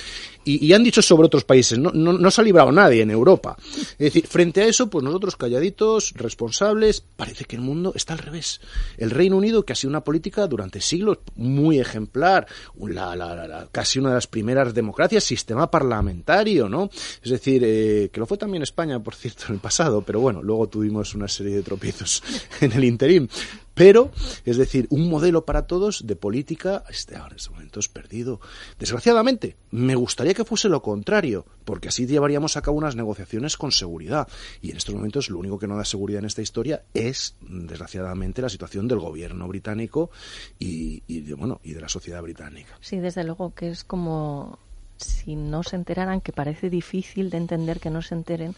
Y, 0.44 0.72
han 0.74 0.84
dicho 0.84 1.02
sobre 1.02 1.28
otros 1.28 1.44
países, 1.44 1.78
no, 1.78 1.92
no, 1.92 2.14
no 2.14 2.32
se 2.32 2.42
ha 2.42 2.44
librado 2.44 2.72
nadie 2.72 3.02
en 3.02 3.12
Europa. 3.12 3.58
Es 3.60 3.98
decir, 3.98 4.26
frente 4.26 4.62
a 4.62 4.66
eso, 4.66 4.90
pues 4.90 5.04
nosotros 5.04 5.36
calladitos, 5.36 6.14
responsables, 6.16 7.02
parece 7.02 7.46
que 7.46 7.58
el 7.58 7.62
mundo 7.62 7.92
está 7.94 8.14
al 8.14 8.20
revés. 8.20 8.62
El 8.98 9.12
Reino 9.12 9.38
Unido, 9.38 9.51
que 9.66 9.74
ha 9.74 9.76
sido 9.76 9.90
una 9.90 10.04
política 10.04 10.48
durante 10.48 10.80
siglos 10.82 11.20
muy 11.36 11.80
ejemplar, 11.80 12.48
la, 12.80 13.16
la- 13.16 13.36
la- 13.36 13.48
la- 13.48 13.68
casi 13.72 14.00
una 14.00 14.10
de 14.10 14.16
las 14.16 14.28
primeras 14.28 14.74
democracias, 14.74 15.24
sistema 15.24 15.70
parlamentario, 15.70 16.70
¿no? 16.70 16.90
Es 17.24 17.30
decir, 17.32 17.62
eh, 17.66 18.10
que 18.12 18.20
lo 18.20 18.26
fue 18.26 18.38
también 18.38 18.64
España, 18.64 19.00
por 19.02 19.16
cierto, 19.16 19.44
en 19.50 19.56
el 19.56 19.60
pasado, 19.60 20.02
pero 20.02 20.20
bueno, 20.20 20.42
luego 20.42 20.68
tuvimos 20.68 21.14
una 21.16 21.28
serie 21.28 21.56
de 21.56 21.62
tropiezos 21.64 22.24
en 22.62 22.72
el 22.72 22.84
interín. 22.84 23.30
Pero, 23.74 24.12
es 24.46 24.58
decir, 24.58 24.88
un 24.90 25.10
modelo 25.10 25.46
para 25.46 25.66
todos 25.66 26.06
de 26.06 26.16
política, 26.16 26.84
este 26.90 27.16
ahora 27.16 27.32
en 27.32 27.38
este 27.38 27.50
momento 27.52 27.80
es 27.80 27.88
perdido. 27.88 28.42
Desgraciadamente, 28.80 29.56
me 29.72 29.96
gustaría 29.96 30.34
que 30.34 30.46
fuese 30.46 30.68
lo 30.70 30.82
contrario, 30.82 31.46
porque 31.64 31.88
así 31.88 32.06
llevaríamos 32.06 32.58
a 32.58 32.62
cabo 32.62 32.78
unas 32.78 32.96
negociaciones 32.96 33.58
con 33.58 33.72
seguridad. 33.72 34.28
Y 34.62 34.72
en 34.72 34.78
estos 34.78 34.94
momentos 34.94 35.30
lo 35.30 35.40
único 35.40 35.58
que 35.58 35.68
no 35.68 35.78
da 35.78 35.86
seguridad 35.86 36.20
en 36.20 36.26
esta 36.26 36.42
historia 36.42 36.84
es, 36.94 37.36
desgraciadamente, 37.42 38.42
la 38.42 38.50
situación 38.50 38.88
del 38.88 39.00
gobierno 39.00 39.48
británico 39.48 40.12
y, 40.60 41.02
de, 41.08 41.34
bueno, 41.34 41.62
y 41.64 41.74
de 41.74 41.82
la 41.82 41.90
sociedad 41.90 42.22
británica. 42.22 42.78
Sí, 42.82 43.00
desde 43.00 43.24
luego 43.24 43.54
que 43.56 43.70
es 43.70 43.84
como 43.84 44.60
si 44.98 45.36
no 45.36 45.64
se 45.64 45.76
enteraran, 45.78 46.22
que 46.22 46.32
parece 46.32 46.70
difícil 46.70 47.30
de 47.30 47.38
entender 47.38 47.80
que 47.80 47.90
no 47.90 48.02
se 48.02 48.16
enteren 48.16 48.56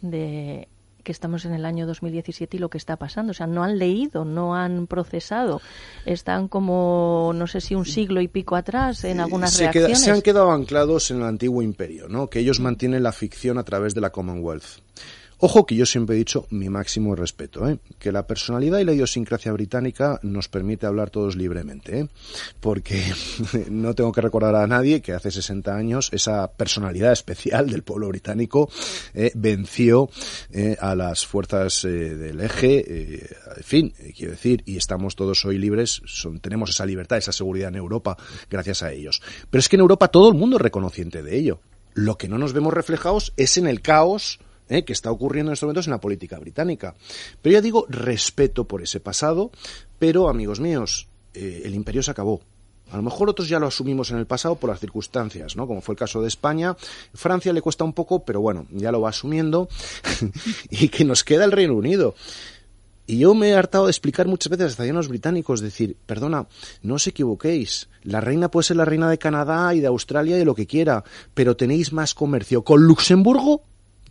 de 0.00 0.68
que 1.02 1.12
estamos 1.12 1.44
en 1.44 1.52
el 1.54 1.64
año 1.64 1.86
2017 1.86 2.56
y 2.56 2.60
lo 2.60 2.70
que 2.70 2.78
está 2.78 2.96
pasando. 2.96 3.32
O 3.32 3.34
sea, 3.34 3.46
no 3.46 3.62
han 3.64 3.78
leído, 3.78 4.24
no 4.24 4.54
han 4.54 4.86
procesado. 4.86 5.60
Están 6.06 6.48
como, 6.48 7.32
no 7.34 7.46
sé 7.46 7.60
si 7.60 7.74
un 7.74 7.84
siglo 7.84 8.20
y 8.20 8.28
pico 8.28 8.56
atrás 8.56 9.04
en 9.04 9.20
algunas 9.20 9.52
se, 9.52 9.70
queda- 9.70 9.94
se 9.94 10.10
han 10.10 10.22
quedado 10.22 10.50
anclados 10.50 11.10
en 11.10 11.18
el 11.18 11.24
antiguo 11.24 11.62
imperio, 11.62 12.08
¿no? 12.08 12.28
que 12.28 12.38
ellos 12.40 12.60
mantienen 12.60 13.02
la 13.02 13.12
ficción 13.12 13.58
a 13.58 13.64
través 13.64 13.94
de 13.94 14.00
la 14.00 14.10
Commonwealth. 14.10 14.64
Ojo 15.44 15.66
que 15.66 15.74
yo 15.74 15.86
siempre 15.86 16.14
he 16.14 16.18
dicho 16.18 16.46
mi 16.50 16.68
máximo 16.68 17.16
respeto, 17.16 17.68
¿eh? 17.68 17.80
que 17.98 18.12
la 18.12 18.28
personalidad 18.28 18.78
y 18.78 18.84
la 18.84 18.92
idiosincrasia 18.92 19.50
británica 19.50 20.20
nos 20.22 20.46
permite 20.46 20.86
hablar 20.86 21.10
todos 21.10 21.34
libremente, 21.34 21.98
¿eh? 21.98 22.08
porque 22.60 23.02
no 23.68 23.92
tengo 23.92 24.12
que 24.12 24.20
recordar 24.20 24.54
a 24.54 24.68
nadie 24.68 25.02
que 25.02 25.14
hace 25.14 25.32
60 25.32 25.74
años 25.74 26.10
esa 26.12 26.52
personalidad 26.52 27.10
especial 27.10 27.68
del 27.68 27.82
pueblo 27.82 28.06
británico 28.06 28.70
eh, 29.14 29.32
venció 29.34 30.08
eh, 30.52 30.76
a 30.78 30.94
las 30.94 31.26
fuerzas 31.26 31.82
del 31.82 32.40
eje, 32.40 33.26
en 33.56 33.64
fin, 33.64 33.94
quiero 34.16 34.34
decir, 34.34 34.62
y 34.64 34.76
estamos 34.76 35.16
todos 35.16 35.44
hoy 35.44 35.58
libres, 35.58 36.02
son, 36.06 36.38
tenemos 36.38 36.70
esa 36.70 36.86
libertad, 36.86 37.18
esa 37.18 37.32
seguridad 37.32 37.70
en 37.70 37.74
Europa 37.74 38.16
gracias 38.48 38.84
a 38.84 38.92
ellos. 38.92 39.20
Pero 39.50 39.58
es 39.58 39.68
que 39.68 39.74
en 39.74 39.80
Europa 39.80 40.06
todo 40.06 40.28
el 40.28 40.38
mundo 40.38 40.54
es 40.54 40.62
reconociente 40.62 41.20
de 41.20 41.36
ello. 41.36 41.58
Lo 41.94 42.16
que 42.16 42.28
no 42.28 42.38
nos 42.38 42.52
vemos 42.52 42.72
reflejados 42.72 43.32
es 43.36 43.56
en 43.56 43.66
el 43.66 43.82
caos 43.82 44.38
¿eh? 44.68 44.84
que 44.84 44.92
está 44.92 45.10
ocurriendo 45.10 45.50
en 45.50 45.54
estos 45.54 45.66
momentos 45.66 45.86
en 45.86 45.92
la 45.92 46.00
política 46.00 46.38
británica. 46.38 46.94
Pero 47.40 47.54
ya 47.54 47.60
digo, 47.60 47.86
respeto 47.88 48.64
por 48.64 48.82
ese 48.82 49.00
pasado, 49.00 49.50
pero 49.98 50.28
amigos 50.28 50.60
míos, 50.60 51.08
eh, 51.34 51.62
el 51.64 51.74
imperio 51.74 52.02
se 52.02 52.10
acabó. 52.10 52.40
A 52.90 52.96
lo 52.96 53.02
mejor 53.02 53.30
otros 53.30 53.48
ya 53.48 53.58
lo 53.58 53.66
asumimos 53.66 54.10
en 54.10 54.18
el 54.18 54.26
pasado 54.26 54.56
por 54.56 54.68
las 54.68 54.78
circunstancias, 54.78 55.56
¿no? 55.56 55.66
Como 55.66 55.80
fue 55.80 55.94
el 55.94 55.98
caso 55.98 56.20
de 56.20 56.28
España. 56.28 56.76
Francia 57.14 57.52
le 57.52 57.62
cuesta 57.62 57.84
un 57.84 57.94
poco, 57.94 58.22
pero 58.22 58.42
bueno, 58.42 58.66
ya 58.70 58.92
lo 58.92 59.00
va 59.00 59.08
asumiendo. 59.08 59.68
y 60.70 60.88
que 60.88 61.04
nos 61.04 61.24
queda 61.24 61.46
el 61.46 61.52
Reino 61.52 61.74
Unido. 61.74 62.14
Y 63.06 63.18
yo 63.18 63.34
me 63.34 63.48
he 63.48 63.54
hartado 63.54 63.86
de 63.86 63.90
explicar 63.90 64.26
muchas 64.28 64.50
veces 64.50 64.78
a 64.78 64.84
los 64.84 65.08
británicos, 65.08 65.60
decir, 65.60 65.96
perdona, 66.06 66.46
no 66.82 66.94
os 66.94 67.06
equivoquéis, 67.06 67.88
la 68.04 68.20
reina 68.20 68.48
puede 68.50 68.64
ser 68.64 68.76
la 68.76 68.84
reina 68.84 69.10
de 69.10 69.18
Canadá 69.18 69.74
y 69.74 69.80
de 69.80 69.88
Australia 69.88 70.36
y 70.36 70.38
de 70.38 70.44
lo 70.44 70.54
que 70.54 70.68
quiera, 70.68 71.02
pero 71.34 71.56
tenéis 71.56 71.92
más 71.92 72.14
comercio 72.14 72.62
con 72.62 72.82
Luxemburgo 72.82 73.62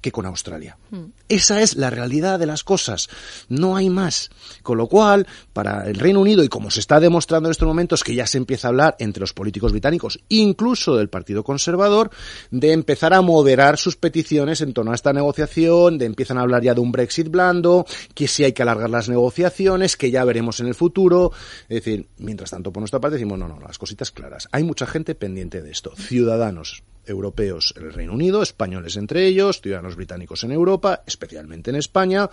que 0.02 0.12
con 0.12 0.26
Australia. 0.26 0.78
Hmm. 0.90 1.06
Esa 1.32 1.62
es 1.62 1.78
la 1.78 1.90
realidad 1.90 2.40
de 2.40 2.46
las 2.46 2.66
cosas. 2.66 3.08
No 3.48 3.78
hay 3.78 3.90
más. 3.90 4.30
Con 4.64 4.78
lo 4.78 4.88
cual, 4.88 5.26
para 5.54 5.90
el 5.90 5.96
Reino 5.96 6.20
Unido, 6.20 6.44
y 6.44 6.50
como 6.50 6.70
se 6.70 6.82
está 6.82 7.00
demostrando 7.00 7.48
en 7.48 7.52
estos 7.52 7.70
momentos 7.70 8.04
que 8.04 8.14
ya 8.14 8.28
se 8.28 8.38
empieza 8.38 8.68
a 8.68 8.72
hablar 8.72 8.98
entre 9.00 9.22
los 9.22 9.32
políticos 9.32 9.72
británicos, 9.72 10.20
incluso 10.28 10.98
del 10.98 11.08
Partido 11.08 11.46
Conservador, 11.46 12.12
de 12.50 12.74
empezar 12.74 13.14
a 13.14 13.22
moderar 13.22 13.78
sus 13.78 13.96
peticiones 13.96 14.60
en 14.60 14.74
torno 14.74 14.92
a 14.92 14.96
esta 14.96 15.14
negociación, 15.14 15.98
de 15.98 16.06
empiezan 16.06 16.38
a 16.38 16.42
hablar 16.42 16.64
ya 16.64 16.74
de 16.74 16.82
un 16.82 16.92
Brexit 16.92 17.30
blando, 17.30 17.86
que 18.14 18.28
si 18.28 18.44
hay 18.44 18.52
que 18.52 18.64
alargar 18.64 18.90
las 18.90 19.08
negociaciones, 19.08 19.96
que 19.96 20.12
ya 20.12 20.26
veremos 20.26 20.60
en 20.60 20.68
el 20.68 20.76
futuro. 20.76 21.32
Es 21.70 21.86
decir, 21.86 22.10
mientras 22.18 22.52
tanto, 22.52 22.74
por 22.74 22.82
nuestra 22.82 23.00
parte 23.00 23.16
decimos, 23.16 23.40
no, 23.40 23.48
no, 23.48 23.58
las 23.62 23.78
cositas 23.78 24.12
claras. 24.12 24.50
Hay 24.52 24.66
mucha 24.66 24.86
gente 24.86 25.16
pendiente 25.16 25.62
de 25.62 25.72
esto. 25.72 25.96
Ciudadanos, 25.96 26.84
europeos 27.06 27.74
en 27.78 27.86
el 27.86 27.94
Reino 27.94 28.14
Unido, 28.14 28.42
españoles 28.42 28.96
entre 28.96 29.26
ellos, 29.26 29.62
ciudadanos 29.62 29.96
británicos 29.96 30.44
en 30.44 30.52
Europa, 30.52 31.04
especialmente 31.22 31.70
en 31.70 31.76
España, 31.76 32.30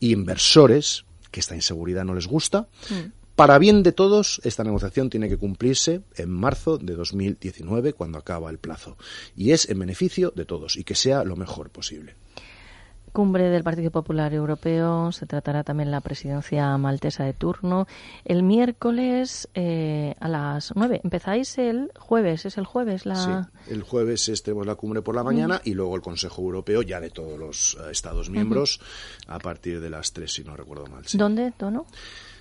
inversores, 0.00 1.04
que 1.30 1.40
esta 1.40 1.54
inseguridad 1.54 2.04
no 2.04 2.14
les 2.14 2.26
gusta. 2.26 2.68
Mm. 2.88 3.12
Para 3.36 3.58
bien 3.58 3.82
de 3.82 3.92
todos, 3.92 4.40
esta 4.44 4.64
negociación 4.64 5.10
tiene 5.10 5.28
que 5.28 5.36
cumplirse 5.36 6.02
en 6.16 6.30
marzo 6.30 6.78
de 6.78 6.94
2019, 6.94 7.92
cuando 7.92 8.18
acaba 8.18 8.50
el 8.50 8.58
plazo. 8.58 8.96
Y 9.36 9.52
es 9.52 9.68
en 9.68 9.78
beneficio 9.78 10.32
de 10.34 10.44
todos 10.44 10.76
y 10.76 10.84
que 10.84 10.94
sea 10.94 11.24
lo 11.24 11.36
mejor 11.36 11.70
posible 11.70 12.16
cumbre 13.12 13.50
del 13.50 13.62
Partido 13.62 13.90
Popular 13.90 14.32
Europeo, 14.32 15.12
se 15.12 15.26
tratará 15.26 15.64
también 15.64 15.90
la 15.90 16.00
presidencia 16.00 16.76
maltesa 16.78 17.24
de 17.24 17.32
turno. 17.32 17.86
El 18.24 18.42
miércoles 18.42 19.48
eh, 19.54 20.14
a 20.20 20.28
las 20.28 20.72
nueve. 20.74 21.00
Empezáis 21.04 21.58
el 21.58 21.90
jueves, 21.98 22.46
¿es 22.46 22.58
el 22.58 22.66
jueves? 22.66 23.06
La... 23.06 23.16
Sí, 23.16 23.72
el 23.72 23.82
jueves 23.82 24.28
es, 24.28 24.42
tenemos 24.42 24.66
la 24.66 24.74
cumbre 24.74 25.02
por 25.02 25.14
la 25.14 25.22
mañana 25.22 25.60
y 25.64 25.74
luego 25.74 25.96
el 25.96 26.02
Consejo 26.02 26.42
Europeo 26.42 26.82
ya 26.82 27.00
de 27.00 27.10
todos 27.10 27.38
los 27.38 27.76
eh, 27.80 27.90
Estados 27.90 28.30
miembros 28.30 28.80
a 29.26 29.38
partir 29.38 29.80
de 29.80 29.90
las 29.90 30.12
tres, 30.12 30.32
si 30.32 30.44
no 30.44 30.56
recuerdo 30.56 30.86
mal. 30.86 31.04
¿Dónde, 31.12 31.52
Tono? 31.56 31.86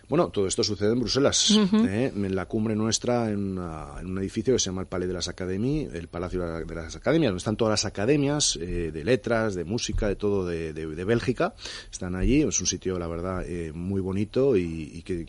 Bueno, 0.09 0.29
todo 0.29 0.47
esto 0.47 0.63
sucede 0.63 0.93
en 0.93 0.99
Bruselas, 1.01 1.55
¿eh? 1.87 2.11
en 2.15 2.35
la 2.35 2.47
cumbre 2.47 2.75
nuestra, 2.75 3.29
en, 3.29 3.59
un 3.59 4.17
edificio 4.17 4.55
que 4.55 4.59
se 4.59 4.65
llama 4.65 4.81
el 4.81 4.87
Palais 4.87 5.07
de 5.07 5.13
las 5.13 5.27
Académies, 5.27 5.93
el 5.93 6.07
Palacio 6.07 6.41
de 6.41 6.75
las 6.75 6.95
Academias, 6.95 7.29
donde 7.29 7.37
están 7.37 7.55
todas 7.55 7.73
las 7.73 7.85
academias 7.85 8.57
eh, 8.59 8.89
de 8.91 9.03
letras, 9.03 9.53
de 9.53 9.65
música, 9.65 10.07
de 10.07 10.15
todo 10.15 10.47
de, 10.47 11.05
Bélgica. 11.05 11.53
Están 11.91 12.15
allí, 12.15 12.41
es 12.41 12.59
un 12.59 12.65
sitio, 12.65 12.97
la 12.97 13.05
verdad, 13.05 13.45
eh, 13.47 13.71
muy 13.71 14.01
bonito 14.01 14.57
y, 14.57 15.03
que 15.03 15.27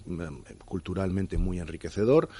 culturalmente 0.64 1.36
muy 1.36 1.58
enriquecedor. 1.58 2.30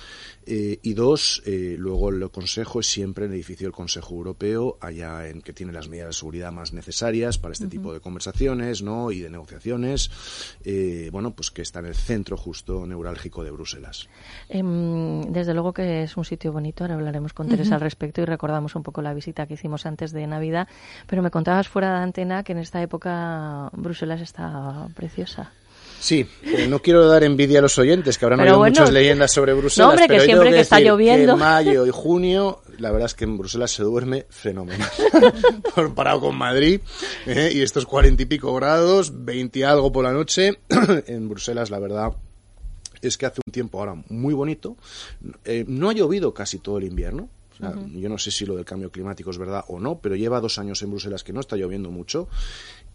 y 0.47 0.94
dos, 0.94 1.42
luego 1.44 2.09
el 2.09 2.30
Consejo 2.30 2.80
es 2.80 2.87
siempre 2.87 3.26
en 3.26 3.32
el 3.32 3.37
edificio 3.37 3.66
del 3.66 3.75
Consejo 3.75 4.14
Europeo, 4.14 4.78
allá 4.80 5.28
en 5.28 5.42
que 5.42 5.52
tiene 5.52 5.75
las 5.75 5.90
medidas 5.90 6.09
de 6.09 6.12
seguridad 6.14 6.52
más 6.52 6.73
necesarias 6.73 7.37
para 7.37 7.52
este 7.52 7.66
tipo 7.66 7.92
de 7.92 8.00
conversaciones, 8.00 8.80
¿no? 8.80 9.12
Y 9.12 9.21
de 9.21 9.28
negociaciones. 9.28 10.10
bueno, 11.12 11.34
pues 11.34 11.50
que 11.50 11.60
está 11.60 11.80
en 11.80 11.86
el 11.86 11.95
centro 11.95 12.29
justo 12.36 12.86
neurálgico 12.86 13.45
de 13.45 13.50
Bruselas. 13.50 14.08
Em, 14.49 15.23
desde 15.32 15.54
luego 15.54 15.73
que 15.73 16.02
es 16.02 16.16
un 16.16 16.25
sitio 16.25 16.52
bonito, 16.52 16.84
ahora 16.84 16.95
hablaremos 16.95 17.32
con 17.32 17.49
Teresa 17.49 17.75
al 17.76 17.80
respecto 17.80 18.21
y 18.21 18.25
recordamos 18.25 18.75
un 18.75 18.82
poco 18.82 19.02
la 19.02 19.14
visita 19.14 19.47
que 19.47 19.54
hicimos 19.54 19.86
antes 19.86 20.12
de 20.12 20.26
Navidad, 20.26 20.69
pero 21.06 21.23
me 21.23 21.30
contabas 21.30 21.69
fuera 21.69 21.97
de 21.97 22.02
antena 22.02 22.43
que 22.43 22.52
en 22.52 22.58
esta 22.58 22.82
época 22.82 23.71
Bruselas 23.73 24.21
está 24.21 24.88
preciosa. 24.95 25.52
Sí, 26.00 26.26
eh, 26.43 26.66
no 26.66 26.80
quiero 26.80 27.06
dar 27.06 27.23
envidia 27.25 27.58
a 27.58 27.62
los 27.62 27.78
oyentes, 27.78 28.16
que 28.16 28.25
habrán 28.25 28.40
oído 28.40 28.58
muchas 28.58 28.90
leyendas 28.90 29.32
sobre 29.32 29.52
Bruselas. 29.52 29.86
No, 29.86 29.90
hombre, 29.90 30.08
que 30.08 30.25
siempre 30.25 30.50
que, 30.50 30.60
está 30.60 30.80
lloviendo. 30.80 31.34
en 31.34 31.38
mayo 31.38 31.86
y 31.86 31.90
junio, 31.90 32.60
la 32.80 32.90
verdad 32.90 33.06
es 33.06 33.14
que 33.14 33.25
en 33.25 33.36
Bruselas 33.38 33.71
se 33.71 33.82
duerme 33.82 34.26
fenomenal. 34.28 34.88
Comparado 35.75 36.21
con 36.21 36.36
Madrid, 36.36 36.80
eh, 37.26 37.52
y 37.54 37.60
estos 37.62 37.86
cuarenta 37.86 38.23
y 38.23 38.26
pico 38.26 38.54
grados, 38.54 39.25
veinte 39.25 39.64
algo 39.64 39.93
por 39.93 40.04
la 40.04 40.12
noche, 40.12 40.58
en 41.06 41.28
Bruselas, 41.28 41.71
la 41.71 41.78
verdad, 41.78 42.12
es 43.02 43.16
que 43.16 43.26
hace 43.26 43.40
un 43.47 43.52
tiempo 43.52 43.78
ahora 43.78 43.95
muy 44.08 44.34
bonito. 44.34 44.76
Eh, 45.45 45.64
no 45.69 45.90
ha 45.90 45.93
llovido 45.93 46.34
casi 46.34 46.58
todo 46.58 46.78
el 46.78 46.84
invierno. 46.84 47.28
Yo 47.93 48.08
no 48.08 48.16
sé 48.16 48.30
si 48.30 48.47
lo 48.47 48.56
del 48.56 48.64
cambio 48.64 48.90
climático 48.90 49.30
es 49.30 49.36
verdad 49.36 49.64
o 49.69 49.78
no, 49.78 49.99
pero 49.99 50.16
lleva 50.16 50.40
dos 50.40 50.58
años 50.58 50.80
en 50.80 50.93
Bruselas 50.93 51.23
que 51.23 51.34
no 51.34 51.40
está 51.40 51.56
lloviendo 51.56 51.90
mucho 51.90 52.26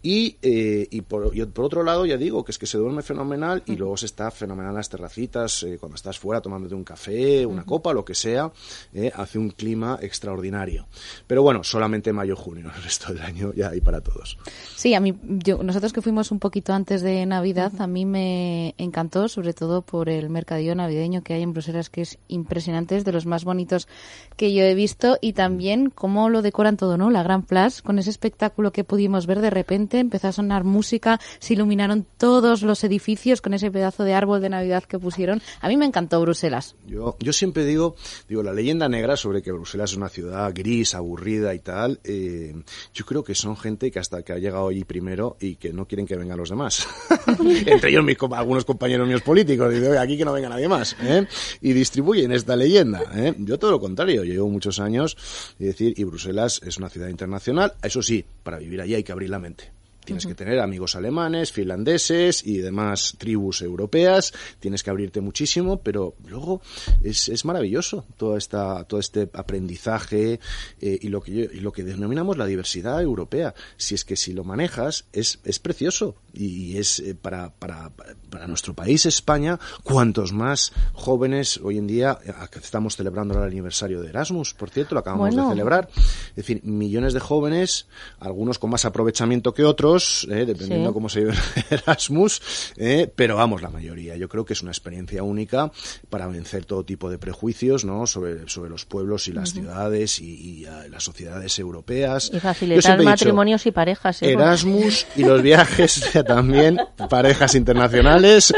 y, 0.08 0.36
eh, 0.40 0.86
y, 0.88 1.00
por, 1.00 1.32
por, 1.52 1.64
otro 1.64 1.82
lado, 1.82 2.06
ya 2.06 2.16
digo 2.16 2.44
que 2.44 2.52
es 2.52 2.58
que 2.58 2.66
se 2.66 2.78
duerme 2.78 3.02
fenomenal 3.02 3.64
y 3.66 3.74
luego 3.74 3.96
se 3.96 4.06
está 4.06 4.30
fenomenal 4.30 4.70
en 4.70 4.76
las 4.76 4.88
terracitas, 4.88 5.64
eh, 5.64 5.78
cuando 5.80 5.96
estás 5.96 6.16
fuera 6.16 6.40
tomándote 6.40 6.76
un 6.76 6.84
café, 6.84 7.44
una 7.44 7.64
copa, 7.64 7.92
lo 7.92 8.04
que 8.04 8.14
sea, 8.14 8.52
eh, 8.94 9.10
hace 9.12 9.36
un 9.36 9.50
clima 9.50 9.98
extraordinario. 10.00 10.86
Pero 11.26 11.42
bueno, 11.42 11.64
solamente 11.64 12.12
mayo-junio, 12.12 12.70
el 12.76 12.84
resto 12.84 13.12
del 13.12 13.20
año 13.20 13.52
ya 13.52 13.70
hay 13.70 13.80
para 13.80 14.00
todos. 14.00 14.38
Sí, 14.76 14.94
a 14.94 15.00
mí, 15.00 15.12
yo, 15.24 15.64
nosotros 15.64 15.92
que 15.92 16.02
fuimos 16.02 16.30
un 16.30 16.38
poquito 16.38 16.72
antes 16.72 17.02
de 17.02 17.26
Navidad, 17.26 17.72
a 17.80 17.88
mí 17.88 18.04
me 18.04 18.76
encantó, 18.78 19.26
sobre 19.26 19.54
todo 19.54 19.82
por 19.82 20.08
el 20.08 20.30
mercadillo 20.30 20.76
navideño 20.76 21.24
que 21.24 21.34
hay 21.34 21.42
en 21.42 21.52
Bruselas, 21.52 21.90
que 21.90 22.02
es 22.02 22.16
impresionante, 22.28 22.96
es 22.96 23.04
de 23.04 23.10
los 23.10 23.26
más 23.26 23.42
bonitos 23.42 23.88
que 24.36 24.54
yo 24.54 24.62
he 24.62 24.76
visto 24.76 25.18
y 25.20 25.32
también 25.32 25.90
cómo 25.90 26.28
lo 26.28 26.42
decoran 26.42 26.76
todo, 26.76 26.96
¿no? 26.96 27.10
La 27.10 27.24
Gran 27.24 27.42
Place, 27.42 27.82
con 27.82 27.98
ese 27.98 28.10
espectáculo 28.10 28.70
que 28.70 28.84
pudimos 28.84 29.26
ver 29.26 29.40
de 29.40 29.50
repente 29.50 29.95
empezó 30.00 30.28
a 30.28 30.32
sonar 30.32 30.64
música, 30.64 31.20
se 31.38 31.54
iluminaron 31.54 32.06
todos 32.16 32.62
los 32.62 32.84
edificios 32.84 33.40
con 33.40 33.54
ese 33.54 33.70
pedazo 33.70 34.04
de 34.04 34.14
árbol 34.14 34.40
de 34.40 34.48
Navidad 34.48 34.84
que 34.84 34.98
pusieron. 34.98 35.42
A 35.60 35.68
mí 35.68 35.76
me 35.76 35.86
encantó 35.86 36.20
Bruselas. 36.20 36.76
Yo, 36.86 37.16
yo 37.20 37.32
siempre 37.32 37.64
digo, 37.64 37.96
digo, 38.28 38.42
la 38.42 38.52
leyenda 38.52 38.88
negra 38.88 39.16
sobre 39.16 39.42
que 39.42 39.52
Bruselas 39.52 39.90
es 39.92 39.96
una 39.96 40.08
ciudad 40.08 40.52
gris, 40.54 40.94
aburrida 40.94 41.54
y 41.54 41.58
tal, 41.60 42.00
eh, 42.04 42.54
yo 42.94 43.04
creo 43.04 43.24
que 43.24 43.34
son 43.34 43.56
gente 43.56 43.90
que 43.90 43.98
hasta 43.98 44.22
que 44.22 44.32
ha 44.32 44.38
llegado 44.38 44.68
allí 44.68 44.84
primero 44.84 45.36
y 45.40 45.56
que 45.56 45.72
no 45.72 45.86
quieren 45.86 46.06
que 46.06 46.16
vengan 46.16 46.38
los 46.38 46.50
demás. 46.50 46.86
Entre 47.66 47.90
ellos 47.90 48.04
mis, 48.04 48.16
algunos 48.32 48.64
compañeros 48.64 49.06
míos 49.06 49.22
políticos, 49.22 49.72
dicen, 49.72 49.96
aquí 49.96 50.16
que 50.16 50.24
no 50.24 50.32
venga 50.32 50.48
nadie 50.48 50.68
más. 50.68 50.96
¿eh? 51.00 51.26
Y 51.60 51.72
distribuyen 51.72 52.32
esta 52.32 52.56
leyenda. 52.56 53.02
¿eh? 53.14 53.34
Yo 53.38 53.58
todo 53.58 53.70
lo 53.72 53.80
contrario, 53.80 54.24
yo 54.24 54.32
llevo 54.32 54.48
muchos 54.48 54.80
años 54.80 55.16
y 55.58 55.64
decir, 55.64 55.94
y 55.96 56.04
Bruselas 56.04 56.60
es 56.64 56.78
una 56.78 56.88
ciudad 56.88 57.08
internacional, 57.08 57.74
eso 57.82 58.02
sí, 58.02 58.24
para 58.42 58.58
vivir 58.58 58.80
allí 58.80 58.94
hay 58.94 59.04
que 59.04 59.12
abrir 59.12 59.30
la 59.30 59.38
mente. 59.38 59.72
Tienes 60.06 60.26
que 60.26 60.34
tener 60.34 60.60
amigos 60.60 60.96
alemanes, 60.96 61.52
finlandeses 61.52 62.46
y 62.46 62.58
demás 62.58 63.16
tribus 63.18 63.60
europeas. 63.60 64.32
Tienes 64.60 64.82
que 64.82 64.90
abrirte 64.90 65.20
muchísimo, 65.20 65.80
pero 65.82 66.14
luego 66.26 66.62
es, 67.02 67.28
es 67.28 67.44
maravilloso 67.44 68.06
toda 68.16 68.38
esta, 68.38 68.84
todo 68.84 69.00
este 69.00 69.28
aprendizaje 69.32 70.40
eh, 70.80 70.98
y, 71.00 71.08
lo 71.08 71.20
que 71.20 71.32
y 71.32 71.60
lo 71.60 71.72
que 71.72 71.82
denominamos 71.82 72.38
la 72.38 72.46
diversidad 72.46 73.02
europea. 73.02 73.54
Si 73.76 73.94
es 73.94 74.04
que 74.04 74.16
si 74.16 74.32
lo 74.32 74.44
manejas, 74.44 75.06
es, 75.12 75.40
es 75.44 75.58
precioso. 75.58 76.14
Y 76.32 76.78
es 76.78 77.00
eh, 77.00 77.14
para, 77.14 77.50
para, 77.50 77.90
para 78.30 78.46
nuestro 78.46 78.74
país, 78.74 79.06
España, 79.06 79.58
cuantos 79.82 80.32
más 80.32 80.72
jóvenes 80.92 81.58
hoy 81.62 81.78
en 81.78 81.86
día, 81.86 82.18
estamos 82.62 82.96
celebrando 82.96 83.34
el 83.34 83.42
aniversario 83.42 84.02
de 84.02 84.08
Erasmus, 84.08 84.54
por 84.54 84.70
cierto, 84.70 84.94
lo 84.94 85.00
acabamos 85.00 85.34
de 85.34 85.42
celebrar. 85.42 85.88
Es 86.30 86.36
decir, 86.36 86.62
millones 86.64 87.12
de 87.12 87.20
jóvenes, 87.20 87.86
algunos 88.20 88.58
con 88.58 88.70
más 88.70 88.84
aprovechamiento 88.84 89.54
que 89.54 89.64
otros, 89.64 89.95
eh, 90.30 90.44
dependiendo 90.46 90.90
Sí. 90.90 90.94
cómo 90.94 91.08
se 91.08 91.20
lleve 91.20 91.34
Erasmus, 91.70 92.40
eh, 92.76 93.10
pero 93.14 93.36
vamos, 93.36 93.62
la 93.62 93.70
mayoría. 93.70 94.16
Yo 94.16 94.28
creo 94.28 94.44
que 94.44 94.52
es 94.52 94.62
una 94.62 94.70
experiencia 94.70 95.22
única 95.22 95.70
para 96.10 96.26
vencer 96.26 96.64
todo 96.64 96.84
tipo 96.84 97.10
de 97.10 97.18
prejuicios 97.18 97.84
¿no? 97.84 98.06
sobre, 98.06 98.48
sobre 98.48 98.70
los 98.70 98.84
pueblos 98.84 99.28
y 99.28 99.32
las 99.32 99.52
ciudades 99.52 100.20
y, 100.20 100.24
y, 100.26 100.66
las 100.90 101.02
sociedades 101.04 101.58
europeas. 101.58 102.30
Y 102.32 102.40
facilitar 102.40 102.98
dicho, 102.98 103.08
matrimonios 103.10 103.66
y 103.66 103.72
parejas. 103.72 104.22
¿eh? 104.22 104.32
Erasmus 104.32 105.06
y 105.16 105.22
los 105.22 105.42
viajes 105.42 106.10
también, 106.26 106.78
parejas 107.08 107.54
internacionales, 107.54 108.52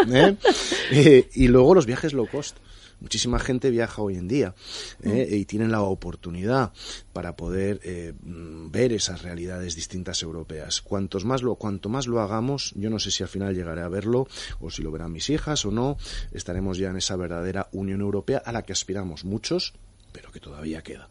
y 0.90 1.48
luego 1.48 1.74
los 1.74 1.86
viajes 1.86 2.12
low 2.12 2.26
cost. 2.26 2.56
Muchísima 3.00 3.38
gente 3.38 3.70
viaja 3.70 4.02
hoy 4.02 4.16
en 4.16 4.28
día 4.28 4.54
¿eh? 5.02 5.28
y 5.30 5.44
tienen 5.44 5.70
la 5.70 5.82
oportunidad 5.82 6.72
para 7.12 7.36
poder 7.36 7.80
eh, 7.84 8.12
mm, 8.20 8.70
ver 8.70 8.92
esas 8.92 9.22
realidades 9.22 9.76
distintas 9.76 10.22
europeas. 10.22 10.82
Cuantos 10.82 11.24
más 11.24 11.42
lo, 11.42 11.54
cuanto 11.54 11.88
más 11.88 12.06
lo 12.06 12.20
hagamos, 12.20 12.72
yo 12.76 12.90
no 12.90 12.98
sé 12.98 13.10
si 13.10 13.22
al 13.22 13.28
final 13.28 13.54
llegaré 13.54 13.82
a 13.82 13.88
verlo 13.88 14.26
o 14.60 14.70
si 14.70 14.82
lo 14.82 14.90
verán 14.90 15.12
mis 15.12 15.30
hijas 15.30 15.64
o 15.64 15.70
no, 15.70 15.96
estaremos 16.32 16.78
ya 16.78 16.90
en 16.90 16.96
esa 16.96 17.16
verdadera 17.16 17.68
Unión 17.72 18.00
Europea 18.00 18.42
a 18.44 18.52
la 18.52 18.62
que 18.62 18.72
aspiramos 18.72 19.24
muchos, 19.24 19.74
pero 20.12 20.32
que 20.32 20.40
todavía 20.40 20.82
queda. 20.82 21.08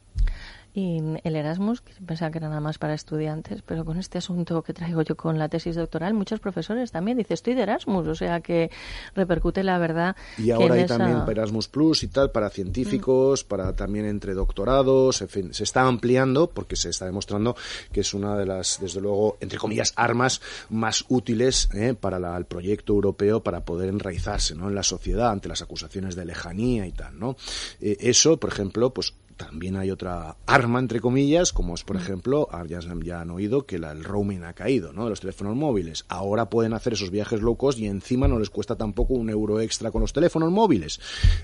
Y 0.80 1.00
el 1.24 1.36
Erasmus, 1.36 1.82
que 1.82 1.92
pensaba 2.06 2.30
que 2.30 2.38
era 2.38 2.50
nada 2.50 2.62
más 2.62 2.78
para 2.78 2.94
estudiantes, 2.94 3.63
pero 3.66 3.84
con 3.84 3.98
este 3.98 4.20
asunto 4.20 4.62
que 4.62 4.74
traigo 4.76 5.02
yo 5.02 5.18
con 5.18 5.40
la 5.40 5.50
tesis 5.50 5.76
doctoral, 5.76 6.13
muchos 6.13 6.40
profesores 6.40 6.92
también 6.92 7.18
dicen, 7.18 7.34
estoy 7.34 7.56
de 7.56 7.63
Erasmus, 7.63 8.06
o 8.08 8.13
sea 8.13 8.42
que 8.42 8.70
repercute 9.16 9.63
la 9.63 9.80
verdad. 9.80 10.16
Y 10.38 10.52
ahora 10.52 10.76
hay 10.76 10.82
esa- 10.82 11.00
también 11.00 11.24
Erasmus 11.28 11.68
Plus 11.68 12.04
y 12.04 12.10
tal 12.10 12.30
para 12.30 12.52
científicos, 12.52 13.44
para 13.44 13.76
también 13.76 14.06
entre 14.06 14.36
doctorados, 14.36 15.20
en 15.24 15.30
fin, 15.30 15.52
se 15.52 15.63
está 15.63 15.82
ampliando 15.82 16.48
porque 16.52 16.76
se 16.76 16.90
está 16.90 17.06
demostrando 17.08 17.56
que 17.92 18.02
es 18.02 18.13
una 18.13 18.38
de 18.38 18.46
las, 18.46 18.78
desde 18.80 19.02
luego, 19.02 19.38
entre 19.42 19.58
comillas, 19.58 19.94
armas 19.96 20.42
más 20.70 21.06
útiles 21.10 21.70
eh, 21.74 21.96
para 22.00 22.20
la- 22.20 22.38
el 22.38 22.46
proyecto 22.46 22.94
europeo 22.94 23.42
para 23.42 23.66
poder 23.66 23.90
enraizarse 23.90 24.54
¿no? 24.54 24.68
en 24.70 24.76
la 24.76 24.84
sociedad 24.84 25.32
ante 25.32 25.50
las 25.50 25.63
acusaciones 25.63 26.16
de 26.16 26.26
lejanía 26.26 26.86
y 26.86 26.92
tal, 26.92 27.18
¿no? 27.18 27.36
Eh, 27.82 27.98
eso, 28.02 28.38
por 28.38 28.52
ejemplo, 28.52 28.94
pues 28.94 29.16
también 29.38 29.76
hay 29.78 29.91
otra 29.91 30.36
arma, 30.45 30.80
entre 30.80 31.00
comillas, 31.00 31.54
como 31.54 31.76
es, 31.76 31.84
por 31.84 31.95
ejemplo, 31.95 32.47
ah, 32.52 32.65
ya, 32.67 32.80
ya 33.04 33.21
han 33.21 33.30
oído 33.32 33.65
que 33.65 33.80
la- 33.80 33.91
el 33.91 34.04
roaming 34.04 34.43
ha 34.43 34.54
caído, 34.54 34.91
¿no? 34.93 35.04
De 35.06 35.12
los 35.12 35.19
teléfonos 35.21 35.56
móviles. 35.56 36.06
Ahora 36.10 36.50
pueden 36.50 36.73
hacer 36.73 36.93
esos 36.93 37.12
viajes 37.12 37.41
low 37.41 37.56
cost 37.56 37.80
y 37.80 37.86
encima 37.86 38.28
no 38.28 38.39
les 38.39 38.50
cuesta 38.50 38.76
tampoco 38.76 39.13
un 39.13 39.30
euro 39.30 39.62
extra 39.62 39.91
con 39.91 40.02
los 40.02 40.12
teléfonos 40.12 40.52
móviles. 40.52 41.00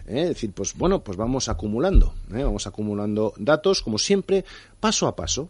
¿eh? 0.07 0.23
Es 0.23 0.29
decir, 0.29 0.51
pues 0.51 0.73
bueno, 0.75 1.03
pues 1.03 1.17
vamos 1.17 1.47
acumulando, 1.49 2.13
¿eh? 2.33 2.43
vamos 2.43 2.67
acumulando 2.67 3.33
datos, 3.37 3.81
como 3.81 3.97
siempre, 3.99 4.43
paso 4.79 5.07
a 5.07 5.15
paso, 5.15 5.49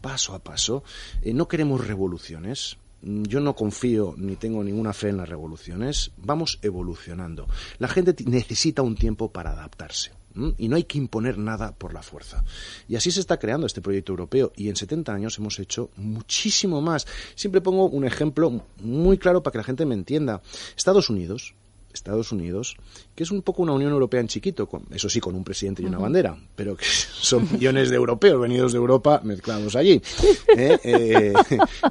paso 0.00 0.34
a 0.34 0.38
paso. 0.40 0.84
Eh, 1.22 1.32
no 1.32 1.48
queremos 1.48 1.86
revoluciones. 1.86 2.76
Mm, 3.02 3.22
Yo 3.24 3.40
no 3.40 3.54
confío 3.56 4.14
ni 4.16 4.36
tengo 4.36 4.62
ninguna 4.62 4.92
fe 4.92 5.08
en 5.08 5.16
las 5.16 5.28
revoluciones. 5.28 6.10
Vamos 6.18 6.58
evolucionando. 6.62 7.48
La 7.78 7.88
gente 7.88 8.14
necesita 8.26 8.82
un 8.82 8.94
tiempo 8.96 9.32
para 9.32 9.52
adaptarse. 9.52 10.12
Y 10.58 10.68
no 10.68 10.76
hay 10.76 10.84
que 10.84 10.98
imponer 10.98 11.38
nada 11.38 11.72
por 11.72 11.92
la 11.92 12.02
fuerza. 12.02 12.44
Y 12.88 12.96
así 12.96 13.10
se 13.10 13.20
está 13.20 13.38
creando 13.38 13.66
este 13.66 13.80
proyecto 13.80 14.12
europeo. 14.12 14.52
Y 14.56 14.68
en 14.68 14.76
70 14.76 15.12
años 15.12 15.38
hemos 15.38 15.58
hecho 15.58 15.90
muchísimo 15.96 16.80
más. 16.80 17.06
Siempre 17.34 17.60
pongo 17.60 17.86
un 17.86 18.04
ejemplo 18.04 18.62
muy 18.80 19.18
claro 19.18 19.42
para 19.42 19.52
que 19.52 19.58
la 19.58 19.64
gente 19.64 19.86
me 19.86 19.94
entienda. 19.94 20.42
Estados 20.76 21.10
Unidos, 21.10 21.54
Estados 21.92 22.32
Unidos, 22.32 22.76
que 23.14 23.22
es 23.24 23.30
un 23.30 23.42
poco 23.42 23.62
una 23.62 23.72
Unión 23.72 23.92
Europea 23.92 24.20
en 24.20 24.28
chiquito, 24.28 24.66
con, 24.66 24.84
eso 24.92 25.08
sí, 25.08 25.20
con 25.20 25.34
un 25.34 25.44
presidente 25.44 25.82
y 25.82 25.86
una 25.86 25.98
bandera, 25.98 26.36
pero 26.56 26.76
que 26.76 26.84
son 27.20 27.48
millones 27.52 27.90
de 27.90 27.96
europeos 27.96 28.40
venidos 28.40 28.72
de 28.72 28.78
Europa 28.78 29.20
mezclados 29.24 29.76
allí. 29.76 30.00
¿eh? 30.56 30.78
Eh, 30.82 31.32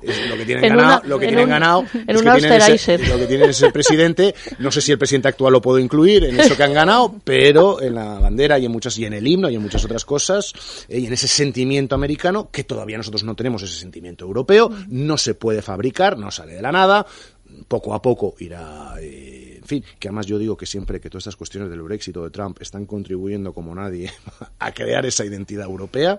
es 0.02 0.30
lo 0.30 0.36
que 0.38 0.46
tienen 0.46 0.64
En 0.72 0.76
ganado, 0.76 1.00
una- 1.02 1.08
lo 1.10 1.20
que 1.20 1.26
en 1.26 1.30
tienen 1.30 1.46
un- 1.46 1.50
ganado, 1.50 1.82
en 1.82 1.86
es 2.10 2.22
que 2.22 2.32
tienen 2.32 2.44
ese, 2.54 2.54
Austerizer. 2.72 3.08
lo 3.10 3.18
que 3.18 3.26
tienen 3.28 3.50
es 3.50 3.62
el 3.62 3.72
presidente. 3.72 4.36
No 4.60 4.72
sé 4.72 4.82
si 4.82 4.92
el 4.92 4.98
presidente 4.98 5.28
actual 5.28 5.54
lo 5.54 5.62
puedo 5.62 5.80
incluir 5.80 6.24
en 6.26 6.40
eso 6.40 6.56
que 6.58 6.64
han 6.64 6.74
ganado, 6.74 7.16
pero 7.24 7.82
en 7.82 7.96
la 7.96 8.20
bandera 8.20 8.58
y 8.60 8.66
en 8.66 8.72
muchas 8.72 8.98
y 8.98 9.06
en 9.06 9.14
el 9.14 9.28
himno 9.28 9.50
y 9.50 9.56
en 9.56 9.62
muchas 9.62 9.84
otras 9.86 10.06
cosas 10.06 10.54
eh, 10.90 11.00
y 11.00 11.06
en 11.08 11.14
ese 11.14 11.28
sentimiento 11.28 11.96
americano 11.96 12.50
que 12.52 12.64
todavía 12.64 12.98
nosotros 12.98 13.24
no 13.24 13.36
tenemos 13.36 13.62
ese 13.64 13.80
sentimiento 13.80 14.26
europeo, 14.26 14.72
no 14.90 15.18
se 15.18 15.34
puede 15.36 15.62
fabricar, 15.62 16.18
no 16.18 16.32
sale 16.32 16.54
de 16.54 16.62
la 16.62 16.72
nada, 16.72 17.06
poco 17.68 17.94
a 17.94 18.02
poco 18.02 18.36
irá. 18.40 18.96
eh, 19.00 19.52
en 19.62 19.68
fin, 19.68 19.84
que 20.00 20.08
además 20.08 20.26
yo 20.26 20.40
digo 20.40 20.58
que 20.58 20.66
siempre 20.66 21.00
que 21.00 21.10
todas 21.10 21.22
estas 21.22 21.36
cuestiones 21.36 21.70
del 21.70 21.84
Brexit 21.84 22.18
o 22.18 22.24
de 22.24 22.32
Trump 22.32 22.60
están 22.62 22.86
contribuyendo 22.88 23.54
como 23.54 23.76
nadie 23.76 24.12
a 24.60 24.72
crear 24.72 25.06
esa 25.06 25.24
identidad 25.24 25.66
europea, 25.66 26.18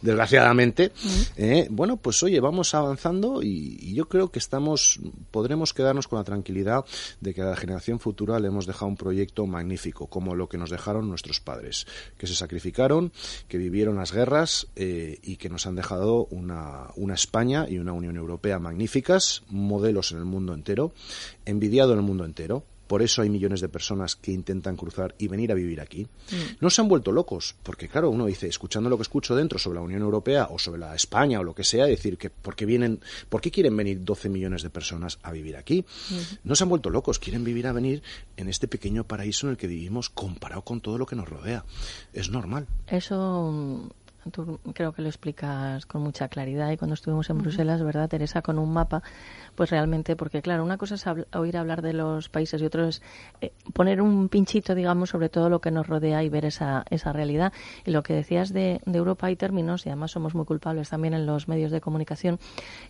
desgraciadamente, 0.00 0.90
eh, 1.36 1.68
bueno, 1.70 1.98
pues 1.98 2.22
oye, 2.22 2.40
vamos 2.40 2.74
avanzando 2.74 3.42
y, 3.42 3.78
y 3.80 3.94
yo 3.94 4.08
creo 4.08 4.30
que 4.30 4.38
estamos, 4.38 4.98
podremos 5.30 5.74
quedarnos 5.74 6.08
con 6.08 6.18
la 6.18 6.24
tranquilidad 6.24 6.84
de 7.20 7.34
que 7.34 7.42
a 7.42 7.46
la 7.46 7.56
generación 7.56 8.00
futura 8.00 8.40
le 8.40 8.48
hemos 8.48 8.66
dejado 8.66 8.88
un 8.88 8.96
proyecto 8.96 9.46
magnífico, 9.46 10.06
como 10.06 10.34
lo 10.34 10.48
que 10.48 10.56
nos 10.56 10.70
dejaron 10.70 11.08
nuestros 11.08 11.40
padres, 11.40 11.86
que 12.16 12.26
se 12.26 12.34
sacrificaron, 12.34 13.12
que 13.46 13.58
vivieron 13.58 13.96
las 13.96 14.12
guerras 14.12 14.68
eh, 14.76 15.18
y 15.22 15.36
que 15.36 15.50
nos 15.50 15.66
han 15.66 15.76
dejado 15.76 16.26
una, 16.30 16.88
una 16.96 17.14
España 17.14 17.66
y 17.68 17.78
una 17.78 17.92
Unión 17.92 18.16
Europea 18.16 18.58
magníficas, 18.58 19.42
modelos 19.48 20.12
en 20.12 20.18
el 20.18 20.24
mundo 20.24 20.54
entero, 20.60 20.92
envidiado 21.44 21.92
en 21.92 21.98
el 21.98 22.04
mundo 22.04 22.24
entero. 22.24 22.64
Por 22.90 23.02
eso 23.02 23.22
hay 23.22 23.30
millones 23.30 23.60
de 23.60 23.68
personas 23.68 24.16
que 24.16 24.32
intentan 24.32 24.74
cruzar 24.74 25.14
y 25.16 25.28
venir 25.28 25.52
a 25.52 25.54
vivir 25.54 25.80
aquí. 25.80 26.08
No 26.60 26.70
se 26.70 26.80
han 26.80 26.88
vuelto 26.88 27.12
locos, 27.12 27.54
porque 27.62 27.86
claro, 27.86 28.10
uno 28.10 28.26
dice, 28.26 28.48
escuchando 28.48 28.90
lo 28.90 28.96
que 28.96 29.02
escucho 29.02 29.36
dentro 29.36 29.60
sobre 29.60 29.76
la 29.76 29.84
Unión 29.84 30.02
Europea 30.02 30.48
o 30.50 30.58
sobre 30.58 30.80
la 30.80 30.96
España 30.96 31.38
o 31.38 31.44
lo 31.44 31.54
que 31.54 31.62
sea, 31.62 31.86
decir 31.86 32.18
que 32.18 32.30
por 32.30 32.56
qué 32.56 32.66
vienen, 32.66 32.98
por 33.28 33.40
qué 33.40 33.52
quieren 33.52 33.76
venir 33.76 34.02
12 34.02 34.28
millones 34.28 34.64
de 34.64 34.70
personas 34.70 35.20
a 35.22 35.30
vivir 35.30 35.56
aquí. 35.56 35.84
No 36.42 36.56
se 36.56 36.64
han 36.64 36.68
vuelto 36.68 36.90
locos, 36.90 37.20
quieren 37.20 37.44
vivir 37.44 37.68
a 37.68 37.72
venir 37.72 38.02
en 38.36 38.48
este 38.48 38.66
pequeño 38.66 39.04
paraíso 39.04 39.46
en 39.46 39.52
el 39.52 39.56
que 39.56 39.68
vivimos 39.68 40.10
comparado 40.10 40.62
con 40.62 40.80
todo 40.80 40.98
lo 40.98 41.06
que 41.06 41.14
nos 41.14 41.28
rodea. 41.28 41.64
Es 42.12 42.28
normal. 42.30 42.66
Eso 42.88 43.52
mm, 43.52 43.88
tú 44.30 44.60
creo 44.74 44.92
que 44.92 45.02
lo 45.02 45.08
explicas 45.08 45.86
con 45.86 46.02
mucha 46.02 46.28
claridad 46.28 46.70
y 46.70 46.76
cuando 46.76 46.94
estuvimos 46.94 47.30
en 47.30 47.38
Bruselas, 47.38 47.82
¿verdad, 47.82 48.08
Teresa? 48.08 48.42
Con 48.42 48.58
un 48.58 48.72
mapa, 48.72 49.02
pues 49.54 49.70
realmente, 49.70 50.16
porque 50.16 50.42
claro, 50.42 50.62
una 50.64 50.76
cosa 50.76 50.94
es 50.96 51.06
habl- 51.06 51.26
oír 51.36 51.56
hablar 51.56 51.80
de 51.82 51.92
los 51.94 52.28
países 52.28 52.60
y 52.60 52.66
otro 52.66 52.86
es 52.86 53.02
eh, 53.40 53.52
poner 53.72 54.02
un 54.02 54.28
pinchito, 54.28 54.74
digamos, 54.74 55.10
sobre 55.10 55.28
todo 55.28 55.48
lo 55.48 55.60
que 55.60 55.70
nos 55.70 55.86
rodea 55.86 56.22
y 56.22 56.28
ver 56.28 56.44
esa, 56.44 56.84
esa 56.90 57.12
realidad. 57.12 57.52
Y 57.86 57.90
lo 57.92 58.02
que 58.02 58.12
decías 58.14 58.52
de, 58.52 58.80
de 58.84 58.98
Europa 58.98 59.26
hay 59.28 59.36
términos, 59.36 59.86
y 59.86 59.88
además 59.88 60.10
somos 60.10 60.34
muy 60.34 60.44
culpables 60.44 60.90
también 60.90 61.14
en 61.14 61.24
los 61.26 61.48
medios 61.48 61.70
de 61.70 61.80
comunicación, 61.80 62.38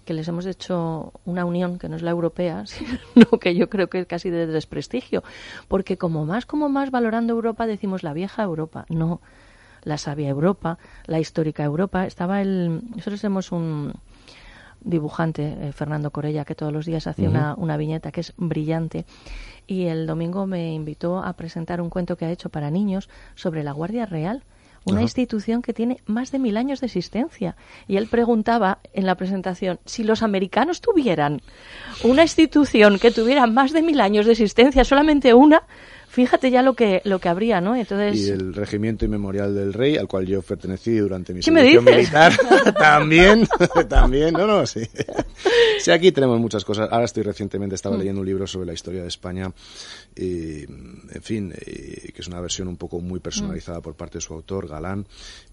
que 0.05 0.14
les 0.14 0.27
hemos 0.29 0.47
hecho 0.47 1.12
una 1.25 1.45
unión 1.45 1.79
que 1.79 1.88
no 1.88 1.97
es 1.97 2.03
la 2.03 2.11
europea, 2.11 2.64
sino 2.66 3.27
que 3.40 3.55
yo 3.55 3.71
creo 3.71 3.88
que 3.88 4.01
es 4.01 4.07
casi 4.07 4.31
de 4.31 4.47
desprestigio, 4.47 5.23
porque 5.69 5.97
como 5.97 6.27
más, 6.27 6.47
como 6.47 6.69
más 6.69 6.90
valorando 6.90 7.33
Europa 7.35 7.66
decimos 7.66 8.03
la 8.03 8.12
vieja 8.12 8.43
Europa, 8.43 8.85
no 8.88 9.21
la 9.83 9.99
sabia 9.99 10.29
Europa, 10.29 10.79
la 11.07 11.21
histórica 11.21 11.64
Europa. 11.64 12.07
Estaba 12.07 12.40
el. 12.40 12.83
Nosotros 12.95 13.21
tenemos 13.21 13.53
un 13.53 13.93
dibujante, 14.83 15.57
eh, 15.61 15.73
Fernando 15.73 16.11
Corella, 16.11 16.45
que 16.45 16.55
todos 16.55 16.73
los 16.73 16.87
días 16.87 17.07
hace 17.07 17.29
una, 17.29 17.55
una 17.57 17.77
viñeta 17.77 18.11
que 18.12 18.21
es 18.21 18.33
brillante. 18.37 19.05
Y 19.66 19.87
el 19.87 20.07
domingo 20.07 20.47
me 20.47 20.73
invitó 20.73 21.23
a 21.23 21.33
presentar 21.35 21.81
un 21.81 21.90
cuento 21.90 22.16
que 22.16 22.25
ha 22.25 22.31
hecho 22.31 22.49
para 22.49 22.71
niños 22.71 23.09
sobre 23.35 23.62
la 23.62 23.73
Guardia 23.73 24.07
Real. 24.07 24.43
Una 24.87 24.97
Ajá. 24.97 25.03
institución 25.03 25.61
que 25.61 25.75
tiene 25.75 26.01
más 26.07 26.33
de 26.33 26.38
mil 26.38 26.57
años 26.57 26.81
de 26.81 26.87
existencia. 26.87 27.55
Y 27.87 27.99
él 27.99 28.09
preguntaba 28.09 28.79
en 28.95 29.05
la 29.05 29.14
presentación, 29.14 29.79
si 29.85 30.05
los 30.05 30.23
americanos 30.23 30.81
tuvieran 30.81 31.43
una 32.03 32.23
institución 32.23 32.99
que 32.99 33.11
tuviera 33.11 33.47
más 33.47 33.73
de 33.73 33.83
mil 33.83 34.01
años 34.01 34.25
de 34.25 34.33
existencia, 34.33 34.83
solamente 34.85 35.35
una, 35.35 35.64
fíjate 36.11 36.51
ya 36.51 36.62
lo 36.62 36.75
que, 36.75 37.01
lo 37.05 37.18
que 37.20 37.29
habría, 37.29 37.61
¿no? 37.61 37.75
Entonces, 37.77 38.18
Y 38.18 38.31
el 38.31 38.53
regimiento 38.55 39.05
inmemorial 39.05 39.55
del 39.55 39.73
rey, 39.73 39.96
al 39.96 40.09
cual 40.09 40.27
yo 40.27 40.42
pertenecí 40.42 40.96
durante 40.99 41.33
mi 41.33 41.40
¿Qué 41.40 41.51
me 41.51 41.61
servicio 41.61 41.83
militar, 41.83 42.33
también, 42.79 43.46
también, 43.88 44.33
no, 44.35 44.46
no, 44.46 44.66
sí. 44.66 44.81
Sí, 45.79 45.90
aquí 45.90 46.12
tenemos 46.12 46.38
muchas 46.40 46.64
cosas. 46.64 46.88
Ahora 46.90 47.05
estoy 47.05 47.23
recientemente, 47.23 47.75
Mm. 47.75 47.77
estaba 47.77 47.96
leyendo 47.96 48.20
un 48.20 48.27
libro 48.27 48.46
sobre 48.46 48.66
la 48.66 48.73
historia 48.73 49.03
de 49.03 49.09
España, 49.09 49.51
y, 50.16 50.64
en 50.64 51.23
fin, 51.23 51.53
eh, 51.57 52.12
que 52.12 52.20
es 52.20 52.27
una 52.27 52.40
versión 52.40 52.68
un 52.68 52.77
poco 52.77 53.01
muy 53.01 53.20
personalizada 53.20 53.81
por 53.81 53.94
parte 53.94 54.18
de 54.18 54.23
su 54.23 54.35
autor, 54.35 54.68
Galán, 54.68 55.07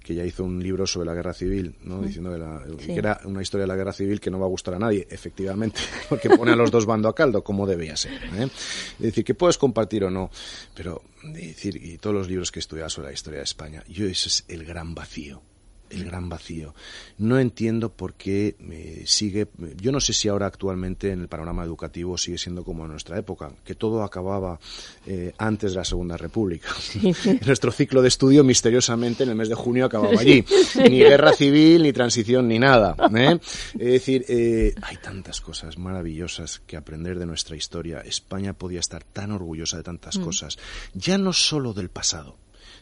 que 0.04 0.15
ya 0.15 0.26
hizo 0.26 0.43
un 0.43 0.62
libro 0.62 0.88
sobre 0.88 1.08
la 1.08 1.13
guerra 1.13 1.34
civil, 1.34 1.76
¿no? 1.84 2.02
Diciendo 2.02 2.32
que, 2.32 2.38
la-. 2.38 2.63
Sí. 2.80 2.88
que 2.88 3.00
era 3.00 3.20
una 3.26 3.41
historia 3.41 3.63
de 3.63 3.67
la 3.67 3.76
guerra 3.76 3.93
civil 3.93 4.20
que 4.20 4.32
no 4.32 4.39
va 4.39 4.46
a 4.46 4.50
gustar 4.50 4.74
a 4.74 4.80
nadie, 4.80 5.08
efectivamente, 5.10 5.80
porque 6.10 6.30
pone 6.30 6.52
a 6.52 6.56
los 6.56 6.72
dos 6.72 6.86
bandos 6.86 7.12
a 7.12 7.13
caldo, 7.13 7.43
como 7.43 7.67
debía 7.67 7.96
ser. 7.96 8.24
¿eh? 8.36 8.50
Es 8.98 9.00
decir, 9.00 9.24
que 9.24 9.36
puedes 9.36 9.58
compartir 9.58 10.04
o 10.04 10.10
no, 10.10 10.32
pero 10.76 11.02
decir, 11.24 11.76
y 11.84 11.98
todos 11.98 12.15
los 12.15 12.28
libros 12.28 12.52
que 12.52 12.60
he 12.60 12.62
estudiado 12.62 12.89
sobre 12.89 13.10
la 13.10 13.13
historia 13.13 13.39
de 13.39 13.46
España, 13.46 13.84
yo 13.88 14.06
ese 14.06 14.30
es 14.30 14.46
el 14.48 14.65
gran 14.65 14.96
vacío 14.96 15.41
el 15.89 16.06
gran 16.06 16.30
vacío. 16.30 16.73
No 17.17 17.39
entiendo 17.39 17.89
por 17.89 18.13
qué 18.13 18.56
eh, 18.71 19.04
sigue, 19.06 19.47
yo 19.82 19.91
no 19.91 20.00
sé 20.00 20.13
si 20.13 20.28
ahora 20.28 20.47
actualmente 20.47 21.12
en 21.12 21.21
el 21.21 21.28
panorama 21.28 21.63
educativo 21.63 22.17
sigue 22.17 22.38
siendo 22.38 22.63
como 22.63 22.86
en 22.86 22.91
nuestra 22.91 23.17
época, 23.17 23.52
que 23.63 23.76
todo 23.76 24.04
acababa 24.04 24.60
eh, 25.06 25.34
antes 25.38 25.71
de 25.71 25.78
la 25.78 25.86
Segunda 25.86 26.17
República. 26.17 26.69
Nuestro 27.45 27.71
ciclo 27.71 28.02
de 28.02 28.08
estudio 28.08 28.43
misteriosamente 28.43 29.23
en 29.23 29.30
el 29.30 29.36
mes 29.36 29.50
de 29.50 29.56
junio 29.56 29.86
acababa 29.86 30.19
allí. 30.19 30.43
Ni 30.89 31.00
guerra 31.00 31.34
civil, 31.34 31.84
ni 31.84 31.93
transición, 31.93 32.47
ni 32.47 32.60
nada. 32.60 32.95
¿eh? 33.15 33.39
Es 33.73 33.91
decir, 33.93 34.26
hay 34.82 34.97
tantas 34.97 35.41
cosas 35.41 35.78
maravillosas 35.78 36.62
que 36.65 36.78
aprender 36.78 37.19
de 37.19 37.26
nuestra 37.26 37.56
historia. 37.56 38.02
España 38.02 38.54
podía 38.54 38.80
estar 38.80 39.04
tan 39.04 39.32
orgullosa 39.32 39.78
de 39.78 39.84
tantas 39.84 40.17
mm. 40.17 40.23
cosas, 40.23 40.58
ya 40.93 41.17
no 41.17 41.34
solo 41.34 41.73
del 41.73 41.89
pasado, 41.89 42.36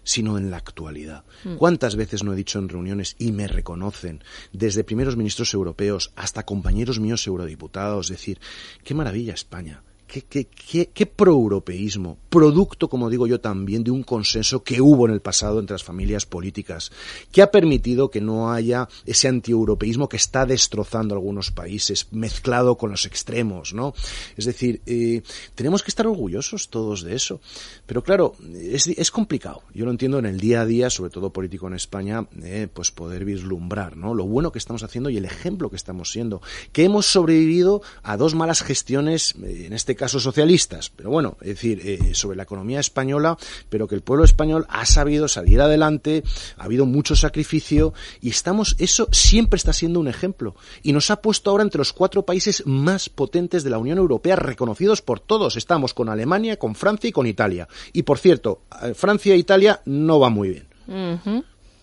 sino 0.05 0.37
en 0.37 0.49
la 0.49 0.57
actualidad. 0.57 1.25
Mm. 1.43 1.55
¿Cuántas 1.55 1.97
veces 1.97 2.23
no 2.23 2.31
he 2.31 2.37
dicho 2.37 2.59
en 2.59 2.69
reuniones 2.69 3.17
y 3.19 3.33
me 3.33 3.47
reconocen, 3.47 4.23
desde 4.53 4.85
primeros 4.85 5.17
ministros 5.17 5.53
europeos 5.53 6.13
hasta 6.15 6.45
compañeros 6.45 7.01
míos 7.01 7.27
eurodiputados, 7.27 8.07
decir, 8.07 8.39
qué 8.85 8.93
maravilla 8.93 9.33
España, 9.33 9.83
qué, 10.15 10.21
qué, 10.21 10.45
qué, 10.45 10.89
qué 10.93 11.05
proeuropeísmo, 11.05 12.17
producto, 12.29 12.87
como 12.87 13.09
digo 13.09 13.27
yo 13.27 13.41
también, 13.41 13.83
de 13.83 13.91
un 13.91 14.03
consenso 14.03 14.63
que 14.63 14.79
hubo 14.79 15.07
en 15.07 15.13
el 15.13 15.21
pasado 15.21 15.59
entre 15.59 15.73
las 15.73 15.83
familias 15.83 16.25
políticas, 16.25 16.91
que 17.31 17.41
ha 17.41 17.51
permitido 17.51 18.09
que 18.09 18.21
no 18.21 18.51
haya 18.51 18.87
ese 19.05 19.27
antieuropeísmo 19.27 20.07
que 20.07 20.17
está 20.17 20.45
destrozando 20.45 21.15
algunos 21.15 21.51
países, 21.51 22.07
mezclado 22.11 22.77
con 22.77 22.91
los 22.91 23.05
extremos, 23.05 23.73
¿no? 23.73 23.93
Es 24.37 24.45
decir, 24.45 24.81
eh, 24.85 25.21
tenemos 25.53 25.83
que 25.83 25.89
estar 25.89 26.07
orgullosos 26.07 26.69
todos 26.69 27.03
de 27.03 27.15
eso. 27.15 27.41
Pero 27.85 28.03
claro, 28.03 28.35
es, 28.61 29.11
complicado. 29.11 29.63
Yo 29.73 29.85
lo 29.85 29.91
entiendo 29.91 30.19
en 30.19 30.25
el 30.25 30.39
día 30.39 30.61
a 30.61 30.65
día, 30.65 30.89
sobre 30.89 31.09
todo 31.09 31.31
político 31.31 31.67
en 31.67 31.73
España, 31.73 32.25
eh, 32.41 32.67
pues 32.73 32.91
poder 32.91 33.25
vislumbrar, 33.25 33.97
¿no? 33.97 34.13
Lo 34.13 34.25
bueno 34.25 34.51
que 34.51 34.59
estamos 34.59 34.83
haciendo 34.83 35.09
y 35.09 35.17
el 35.17 35.25
ejemplo 35.25 35.69
que 35.69 35.75
estamos 35.75 36.11
siendo. 36.11 36.41
Que 36.71 36.83
hemos 36.83 37.05
sobrevivido 37.05 37.81
a 38.03 38.17
dos 38.17 38.35
malas 38.35 38.61
gestiones, 38.61 39.35
eh, 39.43 39.65
en 39.67 39.73
este 39.73 39.95
caso 39.95 40.04
socialistas, 40.11 40.91
pero 40.95 41.09
bueno, 41.09 41.37
es 41.41 41.47
decir, 41.47 41.81
eh, 41.83 42.13
sobre 42.13 42.37
la 42.37 42.43
economía 42.43 42.79
española, 42.79 43.37
pero 43.69 43.87
que 43.87 43.95
el 43.95 44.01
pueblo 44.01 44.23
español 44.23 44.65
ha 44.69 44.85
sabido 44.85 45.27
salir 45.27 45.61
adelante, 45.61 46.23
ha 46.57 46.65
habido 46.65 46.85
mucho 46.85 47.15
sacrificio 47.15 47.93
y 48.21 48.29
estamos, 48.29 48.75
eso 48.79 49.07
siempre 49.11 49.57
está 49.57 49.73
siendo 49.73 49.99
un 49.99 50.07
ejemplo 50.07 50.55
y 50.83 50.93
nos 50.93 51.11
ha 51.11 51.21
puesto 51.21 51.49
ahora 51.49 51.63
entre 51.63 51.79
los 51.79 51.93
cuatro 51.93 52.23
países 52.23 52.63
más 52.65 53.09
potentes 53.09 53.63
de 53.63 53.69
la 53.69 53.77
Unión 53.77 53.97
Europea, 53.97 54.35
reconocidos 54.35 55.01
por 55.01 55.19
todos. 55.19 55.55
Estamos 55.57 55.93
con 55.93 56.09
Alemania, 56.09 56.57
con 56.57 56.75
Francia 56.75 57.09
y 57.09 57.13
con 57.13 57.27
Italia. 57.27 57.67
Y 57.93 58.03
por 58.03 58.17
cierto, 58.17 58.61
eh, 58.81 58.93
Francia 58.93 59.33
e 59.33 59.37
Italia 59.37 59.81
no 59.85 60.19
va 60.19 60.29
muy 60.29 60.49
bien. 60.49 60.67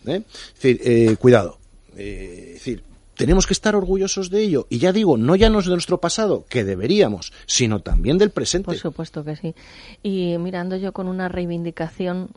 ¿Eh? 0.06 0.22
Es 0.26 0.62
decir, 0.62 1.18
cuidado. 1.18 1.58
es 1.96 2.54
decir, 2.54 2.82
tenemos 3.22 3.46
que 3.46 3.52
estar 3.52 3.76
orgullosos 3.76 4.30
de 4.30 4.42
ello. 4.42 4.66
Y 4.68 4.78
ya 4.78 4.92
digo, 4.92 5.16
no 5.16 5.36
ya 5.36 5.48
no 5.48 5.60
es 5.60 5.66
de 5.66 5.70
nuestro 5.70 6.00
pasado, 6.00 6.44
que 6.48 6.64
deberíamos, 6.64 7.32
sino 7.46 7.78
también 7.78 8.18
del 8.18 8.30
presente. 8.30 8.64
Por 8.64 8.76
supuesto 8.76 9.22
que 9.22 9.36
sí. 9.36 9.54
Y 10.02 10.36
mirando 10.38 10.74
yo 10.74 10.92
con 10.92 11.06
una 11.06 11.28
reivindicación 11.28 12.30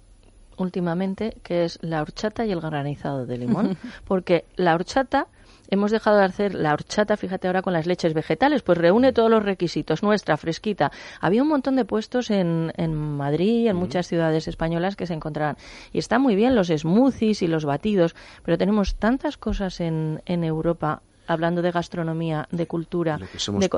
últimamente, 0.57 1.37
que 1.41 1.65
es 1.65 1.79
la 1.81 2.03
horchata 2.03 2.45
y 2.45 2.51
el 2.51 2.61
granizado 2.61 3.25
de 3.25 3.35
limón, 3.35 3.79
porque 4.05 4.45
la 4.57 4.75
horchata 4.75 5.25
hemos 5.69 5.91
dejado 5.91 6.17
de 6.17 6.25
hacer 6.25 6.53
la 6.53 6.73
horchata, 6.73 7.17
fíjate 7.17 7.47
ahora 7.47 7.61
con 7.61 7.73
las 7.73 7.85
leches 7.85 8.13
vegetales, 8.13 8.61
pues 8.61 8.77
reúne 8.77 9.13
todos 9.13 9.29
los 9.29 9.43
requisitos, 9.43 10.03
nuestra, 10.03 10.37
fresquita. 10.37 10.91
Había 11.21 11.43
un 11.43 11.49
montón 11.49 11.75
de 11.75 11.85
puestos 11.85 12.29
en, 12.31 12.73
en 12.77 12.95
Madrid 12.95 13.63
y 13.63 13.67
en 13.67 13.75
muchas 13.75 14.07
ciudades 14.07 14.47
españolas 14.47 14.95
que 14.95 15.07
se 15.07 15.13
encontraban. 15.13 15.57
Y 15.93 15.99
está 15.99 16.19
muy 16.19 16.35
bien 16.35 16.55
los 16.55 16.67
smoothies 16.67 17.41
y 17.41 17.47
los 17.47 17.65
batidos, 17.65 18.15
pero 18.43 18.57
tenemos 18.57 18.95
tantas 18.95 19.37
cosas 19.37 19.79
en, 19.79 20.21
en 20.25 20.43
Europa 20.43 21.01
hablando 21.27 21.61
de 21.61 21.71
gastronomía, 21.71 22.47
de 22.51 22.67
cultura, 22.67 23.19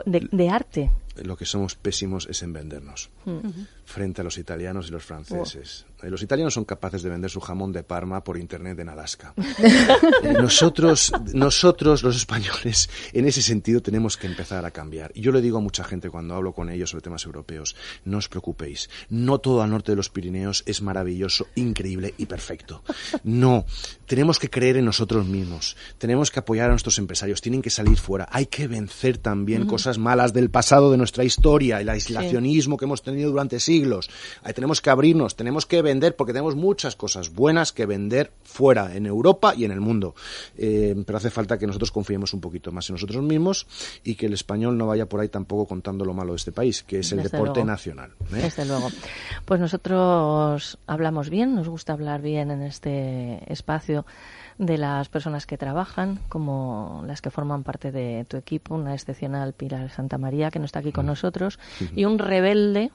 de, 0.06 0.50
arte. 0.50 0.91
Lo 1.24 1.38
que 1.38 1.46
somos 1.46 1.76
pésimos 1.76 2.28
es 2.30 2.44
en 2.44 2.54
vendernos 2.54 3.10
mm. 3.26 3.50
frente 3.86 4.22
a 4.22 4.24
los 4.24 4.38
italianos 4.38 4.88
y 4.88 4.92
los 4.92 5.04
franceses. 5.04 5.86
Eh, 6.04 6.10
los 6.10 6.22
italianos 6.22 6.54
son 6.54 6.66
capaces 6.66 7.02
de 7.02 7.10
vender 7.10 7.30
su 7.30 7.40
jamón 7.40 7.72
de 7.72 7.84
Parma 7.84 8.24
por 8.24 8.38
internet 8.38 8.78
en 8.80 8.90
Alaska. 8.90 9.34
Nosotros, 10.24 11.12
nosotros, 11.34 12.04
los 12.04 12.16
españoles, 12.16 12.90
en 13.14 13.28
ese 13.28 13.42
sentido 13.42 13.82
tenemos 13.82 14.18
que 14.18 14.28
empezar 14.28 14.66
a 14.66 14.72
cambiar. 14.72 15.12
Y 15.16 15.22
yo 15.22 15.32
le 15.32 15.42
digo 15.42 15.58
a 15.58 15.62
mucha 15.62 15.84
gente 15.84 16.10
cuando 16.10 16.36
hablo 16.36 16.54
con 16.54 16.70
ellos 16.70 16.92
sobre 16.92 17.04
temas 17.04 17.26
europeos, 17.26 17.76
no 18.06 18.18
os 18.18 18.30
preocupéis, 18.30 18.90
no 19.10 19.40
todo 19.40 19.62
al 19.62 19.70
norte 19.70 19.92
de 19.92 19.96
los 19.96 20.10
Pirineos 20.10 20.64
es 20.66 20.82
maravilloso, 20.82 21.48
increíble 21.56 22.14
y 22.18 22.26
perfecto. 22.26 22.84
No, 23.24 23.66
tenemos 24.06 24.40
que 24.40 24.50
creer 24.50 24.78
en 24.78 24.86
nosotros 24.86 25.26
mismos, 25.26 25.78
tenemos 25.98 26.32
que 26.32 26.40
apoyar 26.40 26.68
a 26.68 26.74
nuestros 26.74 26.98
empresarios, 27.00 27.42
tienen 27.42 27.62
que 27.62 27.70
salir 27.70 27.98
fuera, 27.98 28.28
hay 28.32 28.46
que 28.48 28.68
vencer 28.68 29.18
también 29.18 29.66
cosas 29.66 29.98
malas 29.98 30.34
del 30.34 30.50
pasado 30.50 30.92
de 30.92 30.98
nuestra 30.98 31.07
historia, 31.24 31.82
el 31.82 31.89
aislacionismo 31.89 32.78
que 32.78 32.86
hemos 32.86 33.02
tenido 33.02 33.30
durante 33.30 33.60
siglos. 33.60 34.10
Ahí 34.43 34.54
tenemos 34.54 34.82
que 34.82 34.89
abrirnos, 34.89 35.36
tenemos 35.36 35.65
que 35.65 35.82
vender 35.82 36.15
porque 36.15 36.34
tenemos 36.34 36.56
muchas 36.56 36.96
cosas 36.96 37.34
buenas 37.34 37.72
que 37.72 37.86
vender 37.86 38.32
fuera, 38.43 38.96
en 38.96 39.06
Europa 39.06 39.54
y 39.56 39.65
en 39.65 39.72
el 39.72 39.82
mundo. 39.82 40.15
Eh, 40.58 40.96
pero 41.06 41.17
hace 41.17 41.30
falta 41.30 41.58
que 41.58 41.67
nosotros 41.67 41.91
confiemos 41.91 42.34
un 42.34 42.41
poquito 42.41 42.72
más 42.72 42.89
en 42.89 42.96
nosotros 42.96 43.24
mismos 43.24 43.67
y 44.04 44.15
que 44.15 44.28
el 44.28 44.34
español 44.34 44.78
no 44.78 44.88
vaya 44.88 45.08
por 45.08 45.20
ahí 45.20 45.30
tampoco 45.30 45.65
contando 45.67 46.06
lo 46.06 46.13
malo 46.13 46.34
de 46.34 46.38
este 46.38 46.52
país, 46.52 46.84
que 46.84 47.00
es 47.00 47.12
el 47.12 47.24
deporte 47.24 47.63
nacional. 47.63 48.12
¿eh? 48.34 48.41
Desde 48.41 48.65
luego. 48.65 48.89
Pues 49.46 49.60
nosotros 49.60 50.78
hablamos 50.88 51.30
bien, 51.30 51.56
nos 51.56 51.70
gusta 51.70 51.93
hablar 51.93 52.22
bien 52.22 52.52
en 52.52 52.62
este 52.62 53.41
espacio 53.52 54.06
de 54.58 54.78
las 54.78 55.10
personas 55.10 55.46
que 55.46 55.58
trabajan, 55.58 56.20
como 56.30 57.04
las 57.06 57.22
que 57.22 57.30
forman 57.30 57.63
parte 57.63 57.91
de 57.91 58.26
tu 58.26 58.38
equipo, 58.38 58.76
una 58.76 58.93
excepcional 58.93 59.54
Pilar 59.54 59.89
Santa 59.91 60.17
María, 60.17 60.50
que 60.50 60.60
no 60.60 60.65
está 60.65 60.80
aquí 60.80 60.91
con 60.91 61.06
nosotros, 61.06 61.60
y 61.96 62.06
un 62.06 62.20
rebelde 62.20 62.91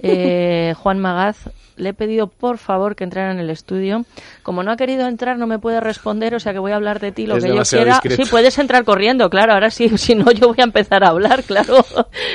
eh, 0.00 0.74
Juan 0.82 0.98
Magaz, 0.98 1.48
le 1.76 1.90
he 1.90 1.94
pedido 1.94 2.28
por 2.28 2.58
favor 2.58 2.96
que 2.96 3.04
entrara 3.04 3.32
en 3.32 3.38
el 3.38 3.50
estudio. 3.50 4.04
Como 4.42 4.62
no 4.62 4.70
ha 4.70 4.76
querido 4.76 5.06
entrar, 5.06 5.38
no 5.38 5.46
me 5.46 5.58
puede 5.58 5.80
responder, 5.80 6.34
o 6.34 6.40
sea 6.40 6.52
que 6.52 6.58
voy 6.58 6.72
a 6.72 6.76
hablar 6.76 7.00
de 7.00 7.12
ti 7.12 7.26
lo 7.26 7.38
que 7.38 7.48
yo 7.48 7.62
quiera. 7.62 8.00
Sí, 8.02 8.22
puedes 8.30 8.58
entrar 8.58 8.84
corriendo, 8.84 9.28
claro. 9.30 9.52
Ahora 9.52 9.70
sí, 9.70 9.88
si 9.98 10.14
no, 10.14 10.30
yo 10.30 10.48
voy 10.48 10.56
a 10.60 10.64
empezar 10.64 11.04
a 11.04 11.08
hablar, 11.08 11.42
claro. 11.44 11.84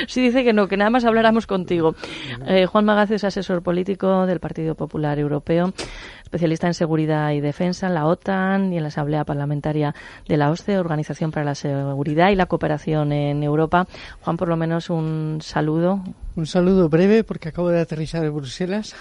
Si 0.06 0.20
dice 0.20 0.44
que 0.44 0.52
no, 0.52 0.68
que 0.68 0.76
nada 0.76 0.90
más 0.90 1.04
habláramos 1.04 1.46
contigo. 1.46 1.94
Eh, 2.46 2.66
Juan 2.66 2.84
Magaz 2.84 3.10
es 3.10 3.24
asesor 3.24 3.62
político 3.62 4.26
del 4.26 4.40
Partido 4.40 4.74
Popular 4.74 5.18
Europeo 5.18 5.72
especialista 6.32 6.66
en 6.66 6.72
seguridad 6.72 7.32
y 7.32 7.42
defensa 7.42 7.88
en 7.88 7.94
la 7.94 8.06
OTAN 8.06 8.72
y 8.72 8.78
en 8.78 8.84
la 8.84 8.88
Asamblea 8.88 9.22
Parlamentaria 9.22 9.94
de 10.26 10.38
la 10.38 10.50
OSCE, 10.50 10.78
Organización 10.78 11.30
para 11.30 11.44
la 11.44 11.54
Seguridad 11.54 12.30
y 12.30 12.36
la 12.36 12.46
Cooperación 12.46 13.12
en 13.12 13.42
Europa. 13.42 13.86
Juan, 14.22 14.38
por 14.38 14.48
lo 14.48 14.56
menos 14.56 14.88
un 14.88 15.40
saludo. 15.42 16.02
Un 16.34 16.46
saludo 16.46 16.88
breve 16.88 17.22
porque 17.22 17.50
acabo 17.50 17.68
de 17.68 17.80
aterrizar 17.80 18.24
en 18.24 18.34
Bruselas. 18.34 18.96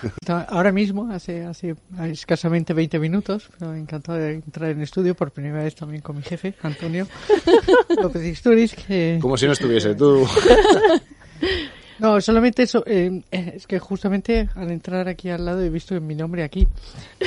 Ahora 0.50 0.74
mismo, 0.74 1.10
hace, 1.10 1.46
hace 1.46 1.78
escasamente 2.04 2.74
20 2.74 3.00
minutos, 3.00 3.50
pero 3.58 3.74
encantado 3.76 4.18
de 4.18 4.34
entrar 4.34 4.72
en 4.72 4.80
el 4.80 4.84
estudio 4.84 5.16
por 5.16 5.32
primera 5.32 5.64
vez 5.64 5.74
también 5.74 6.02
con 6.02 6.18
mi 6.18 6.24
jefe, 6.24 6.54
Antonio 6.64 7.08
López 8.02 8.26
Isturiz. 8.26 8.76
Que... 8.76 9.20
Como 9.22 9.38
si 9.38 9.46
no 9.46 9.54
estuviese 9.54 9.96
tú. 9.96 10.28
No, 12.02 12.20
solamente 12.20 12.64
eso. 12.64 12.84
Eh, 12.88 13.22
es 13.30 13.68
que 13.68 13.78
justamente 13.78 14.50
al 14.56 14.72
entrar 14.72 15.08
aquí 15.08 15.30
al 15.30 15.46
lado 15.46 15.62
he 15.62 15.70
visto 15.70 16.00
mi 16.02 16.16
nombre 16.16 16.44
aquí. 16.44 16.68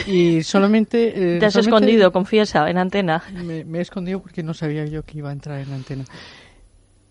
Y 0.08 0.42
solamente. 0.42 1.36
Eh, 1.36 1.38
Te 1.40 1.46
has 1.46 1.54
escondido, 1.54 2.10
confiesa, 2.10 2.68
en 2.68 2.78
antena. 2.78 3.22
Me, 3.32 3.60
he 3.60 3.80
escondido 3.80 4.20
porque 4.20 4.42
no 4.42 4.52
sabía 4.52 4.84
yo 4.84 5.04
que 5.04 5.18
iba 5.18 5.30
a 5.30 5.32
entrar 5.32 5.60
en 5.60 5.72
antena. 5.72 6.04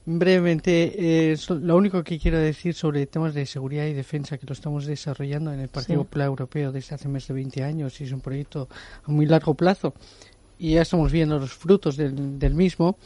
Brevemente, 0.06 1.32
eh, 1.32 1.38
lo 1.62 1.78
único 1.78 2.04
que 2.04 2.19
quiero 2.19 2.38
decir 2.38 2.73
sobre 2.73 3.06
temas 3.06 3.34
de 3.34 3.45
seguridad 3.45 3.86
y 3.86 3.93
defensa 3.93 4.38
que 4.38 4.45
lo 4.45 4.52
estamos 4.52 4.86
desarrollando 4.86 5.54
en 5.54 5.62
el 5.62 5.69
Partido 5.69 6.04
Popular 6.04 6.28
Europeo 6.28 6.73
desde 6.73 6.95
hace 6.95 7.08
más 7.08 7.26
de 7.26 7.34
20 7.34 7.63
años 7.63 8.02
y 8.02 8.04
es 8.04 8.12
un 8.12 8.19
proyecto 8.19 8.67
a 9.06 9.10
muy 9.10 9.26
largo 9.26 9.54
plazo 9.54 9.93
y 10.60 10.73
ya 10.73 10.82
estamos 10.82 11.10
viendo 11.10 11.39
los 11.39 11.54
frutos 11.54 11.95
del, 11.95 12.38
del 12.38 12.54
mismo. 12.54 12.97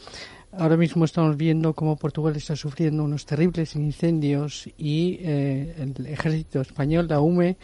Ahora 0.52 0.78
mismo 0.78 1.04
estamos 1.04 1.36
viendo 1.36 1.74
cómo 1.74 1.96
Portugal 1.96 2.34
está 2.34 2.56
sufriendo 2.56 3.04
unos 3.04 3.26
terribles 3.26 3.76
incendios 3.76 4.66
y 4.78 5.18
eh, 5.20 5.74
el 5.78 6.06
ejército 6.06 6.62
español, 6.62 7.06
la 7.06 7.20
UME, 7.20 7.58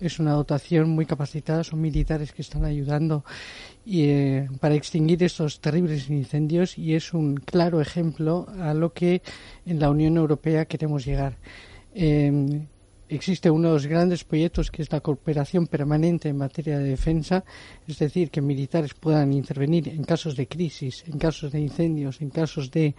es 0.00 0.18
una 0.18 0.32
dotación 0.32 0.88
muy 0.88 1.04
capacitada, 1.04 1.62
son 1.62 1.82
militares 1.82 2.32
que 2.32 2.40
están 2.40 2.64
ayudando 2.64 3.22
eh, 3.86 4.48
para 4.60 4.74
extinguir 4.74 5.22
estos 5.22 5.60
terribles 5.60 6.08
incendios 6.08 6.78
y 6.78 6.94
es 6.94 7.12
un 7.12 7.36
claro 7.36 7.82
ejemplo 7.82 8.46
a 8.58 8.72
lo 8.72 8.94
que 8.94 9.20
en 9.66 9.78
la 9.78 9.90
Unión 9.90 10.16
Europea 10.16 10.64
queremos 10.64 11.04
llegar. 11.04 11.36
Eh, 11.94 12.62
existe 13.14 13.50
uno 13.50 13.68
de 13.68 13.74
los 13.74 13.86
grandes 13.86 14.24
proyectos 14.24 14.70
que 14.70 14.82
es 14.82 14.90
la 14.92 15.00
cooperación 15.00 15.66
permanente 15.66 16.28
en 16.28 16.36
materia 16.36 16.78
de 16.78 16.84
defensa, 16.84 17.44
es 17.86 17.98
decir, 17.98 18.30
que 18.30 18.40
militares 18.40 18.94
puedan 18.94 19.32
intervenir 19.32 19.88
en 19.88 20.04
casos 20.04 20.36
de 20.36 20.46
crisis, 20.46 21.04
en 21.06 21.18
casos 21.18 21.52
de 21.52 21.60
incendios, 21.60 22.20
en 22.20 22.30
casos 22.30 22.70
de, 22.70 22.94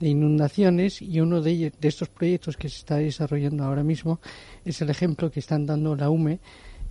inundaciones. 0.00 1.02
Y 1.02 1.20
uno 1.20 1.40
de, 1.40 1.72
de 1.78 1.88
estos 1.88 2.08
proyectos 2.08 2.56
que 2.56 2.68
se 2.68 2.78
está 2.78 2.96
desarrollando 2.96 3.64
ahora 3.64 3.82
mismo 3.82 4.20
es 4.64 4.80
el 4.80 4.90
ejemplo 4.90 5.30
que 5.30 5.40
están 5.40 5.66
dando 5.66 5.94
la 5.94 6.10
UME 6.10 6.40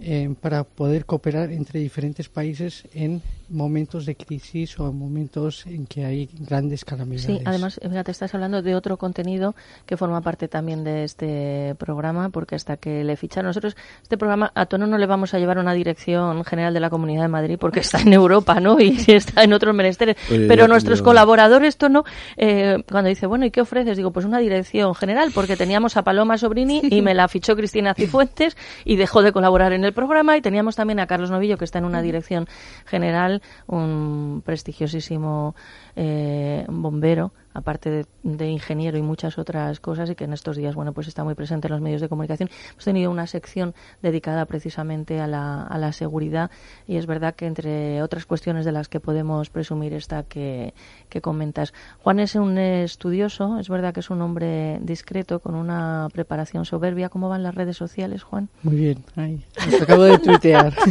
eh, 0.01 0.33
para 0.39 0.63
poder 0.63 1.05
cooperar 1.05 1.51
entre 1.51 1.81
diferentes 1.81 2.29
países 2.29 2.85
en 2.93 3.21
momentos 3.49 4.05
de 4.05 4.15
crisis 4.15 4.79
o 4.79 4.89
en 4.89 4.97
momentos 4.97 5.65
en 5.65 5.85
que 5.85 6.05
hay 6.05 6.29
grandes 6.39 6.85
calamidades. 6.85 7.25
Sí, 7.25 7.41
además, 7.45 7.79
te 7.79 8.11
estás 8.11 8.33
hablando 8.33 8.61
de 8.61 8.75
otro 8.75 8.97
contenido 8.97 9.55
que 9.85 9.97
forma 9.97 10.21
parte 10.21 10.47
también 10.47 10.83
de 10.83 11.03
este 11.03 11.75
programa, 11.77 12.29
porque 12.29 12.55
hasta 12.55 12.77
que 12.77 13.03
le 13.03 13.15
ficharon 13.15 13.47
nosotros, 13.47 13.75
este 14.01 14.17
programa 14.17 14.51
a 14.55 14.65
Tono 14.65 14.87
no 14.87 14.97
le 14.97 15.05
vamos 15.05 15.33
a 15.33 15.39
llevar 15.39 15.57
una 15.57 15.73
dirección 15.73 16.43
general 16.45 16.73
de 16.73 16.79
la 16.79 16.89
Comunidad 16.89 17.23
de 17.23 17.27
Madrid 17.27 17.57
porque 17.59 17.79
está 17.79 18.01
en 18.01 18.13
Europa, 18.13 18.59
¿no? 18.59 18.79
Y 18.79 18.97
está 19.07 19.43
en 19.43 19.53
otros 19.53 19.75
menesteres. 19.75 20.15
Pero 20.27 20.67
nuestros 20.67 21.01
colaboradores, 21.01 21.77
Tono, 21.77 22.03
eh, 22.37 22.83
cuando 22.89 23.09
dice, 23.09 23.25
bueno, 23.27 23.45
¿y 23.45 23.51
qué 23.51 23.61
ofreces? 23.61 23.97
Digo, 23.97 24.11
pues 24.11 24.25
una 24.25 24.39
dirección 24.39 24.95
general, 24.95 25.31
porque 25.33 25.57
teníamos 25.57 25.97
a 25.97 26.03
Paloma 26.03 26.37
Sobrini 26.37 26.81
y 26.83 27.01
me 27.01 27.13
la 27.13 27.27
fichó 27.27 27.55
Cristina 27.55 27.93
Cifuentes 27.93 28.57
y 28.85 28.95
dejó 28.95 29.21
de 29.21 29.31
colaborar 29.31 29.73
en 29.73 29.83
el 29.83 29.93
programa 29.93 30.37
y 30.37 30.41
teníamos 30.41 30.75
también 30.75 30.99
a 30.99 31.07
Carlos 31.07 31.31
Novillo 31.31 31.57
que 31.57 31.65
está 31.65 31.79
en 31.79 31.85
una 31.85 32.01
dirección 32.01 32.47
general, 32.85 33.38
un 33.67 34.41
prestigiosísimo 34.45 35.55
eh, 35.95 36.65
bombero 36.69 37.31
aparte 37.53 38.05
de, 38.23 38.49
ingeniero 38.49 38.97
y 38.97 39.01
muchas 39.01 39.37
otras 39.37 39.79
cosas 39.79 40.09
y 40.09 40.15
que 40.15 40.23
en 40.23 40.33
estos 40.33 40.57
días 40.57 40.75
bueno 40.75 40.93
pues 40.93 41.07
está 41.07 41.23
muy 41.23 41.35
presente 41.35 41.67
en 41.67 41.73
los 41.73 41.81
medios 41.81 42.01
de 42.01 42.09
comunicación. 42.09 42.49
Hemos 42.71 42.85
tenido 42.85 43.11
una 43.11 43.27
sección 43.27 43.73
dedicada 44.01 44.45
precisamente 44.45 45.19
a 45.19 45.27
la, 45.27 45.63
a 45.63 45.77
la 45.77 45.91
seguridad 45.93 46.51
y 46.87 46.97
es 46.97 47.05
verdad 47.05 47.35
que 47.35 47.45
entre 47.45 48.01
otras 48.01 48.25
cuestiones 48.25 48.65
de 48.65 48.71
las 48.71 48.87
que 48.87 48.99
podemos 48.99 49.49
presumir 49.49 49.93
esta 49.93 50.23
que, 50.23 50.73
que 51.09 51.21
comentas. 51.21 51.73
Juan 52.03 52.19
es 52.19 52.35
un 52.35 52.57
estudioso 52.57 53.59
es 53.59 53.69
verdad 53.69 53.93
que 53.93 53.99
es 54.01 54.09
un 54.09 54.21
hombre 54.21 54.79
discreto 54.81 55.39
con 55.39 55.55
una 55.55 56.07
preparación 56.13 56.65
soberbia. 56.65 57.09
¿cómo 57.09 57.29
van 57.29 57.43
las 57.43 57.55
redes 57.55 57.77
sociales 57.77 58.23
Juan? 58.23 58.49
muy 58.63 58.75
bien 58.75 59.03
ahí. 59.15 59.43
Acabo 59.81 60.03
de 60.03 60.17
tuitear. 60.19 60.73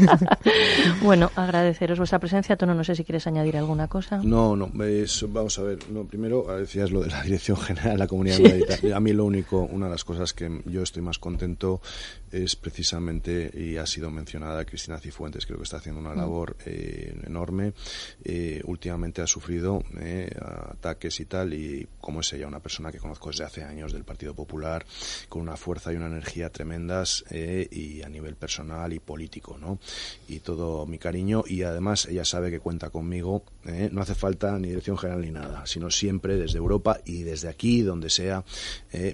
Bueno 1.02 1.30
agradeceros 1.36 1.98
vuestra 1.98 2.18
presencia. 2.18 2.56
Tono 2.56 2.74
no 2.74 2.84
sé 2.84 2.94
si 2.94 3.04
quieres 3.04 3.26
añadir 3.26 3.56
alguna 3.56 3.88
cosa. 3.88 4.20
No 4.22 4.56
no 4.56 4.68
vamos 5.28 5.58
a 5.58 5.62
ver. 5.62 5.78
No, 5.90 6.04
primero 6.04 6.47
decías 6.56 6.90
lo 6.90 7.02
de 7.02 7.08
la 7.08 7.22
Dirección 7.22 7.56
General 7.56 7.92
de 7.92 7.98
la 7.98 8.06
Comunidad 8.06 8.38
de 8.38 8.94
A 8.94 9.00
mí 9.00 9.12
lo 9.12 9.24
único, 9.24 9.60
una 9.60 9.86
de 9.86 9.92
las 9.92 10.04
cosas 10.04 10.32
que 10.32 10.62
yo 10.66 10.82
estoy 10.82 11.02
más 11.02 11.18
contento 11.18 11.80
es 12.30 12.56
precisamente, 12.56 13.50
y 13.54 13.76
ha 13.76 13.86
sido 13.86 14.10
mencionada 14.10 14.64
Cristina 14.64 14.98
Cifuentes, 14.98 15.46
creo 15.46 15.58
que 15.58 15.64
está 15.64 15.78
haciendo 15.78 16.00
una 16.00 16.14
mm. 16.14 16.18
labor 16.18 16.56
eh, 16.66 17.14
enorme. 17.26 17.72
Eh, 18.24 18.60
últimamente 18.64 19.22
ha 19.22 19.26
sufrido 19.26 19.82
eh, 20.00 20.30
ataques 20.70 21.20
y 21.20 21.24
tal, 21.24 21.54
y 21.54 21.86
como 22.00 22.20
es 22.20 22.32
ella, 22.32 22.46
una 22.46 22.60
persona 22.60 22.92
que 22.92 22.98
conozco 22.98 23.30
desde 23.30 23.44
hace 23.44 23.64
años 23.64 23.92
del 23.92 24.04
Partido 24.04 24.34
Popular, 24.34 24.84
con 25.28 25.42
una 25.42 25.56
fuerza 25.56 25.92
y 25.92 25.96
una 25.96 26.06
energía 26.06 26.50
tremendas, 26.50 27.24
y 27.30 28.02
a 28.02 28.08
nivel 28.08 28.36
personal 28.36 28.92
y 28.92 28.98
político, 28.98 29.58
¿no? 29.58 29.78
Y 30.28 30.40
todo 30.40 30.86
mi 30.86 30.98
cariño, 30.98 31.44
y 31.46 31.62
además 31.62 32.06
ella 32.06 32.24
sabe 32.24 32.50
que 32.50 32.60
cuenta 32.60 32.90
conmigo, 32.90 33.42
no 33.90 34.00
hace 34.00 34.14
falta 34.14 34.58
ni 34.58 34.68
dirección 34.68 34.98
general 34.98 35.22
ni 35.22 35.30
nada, 35.30 35.66
sino 35.66 35.90
siempre 35.90 36.37
desde 36.38 36.58
Europa 36.58 37.00
y 37.04 37.22
desde 37.22 37.48
aquí, 37.48 37.82
donde 37.82 38.10
sea, 38.10 38.44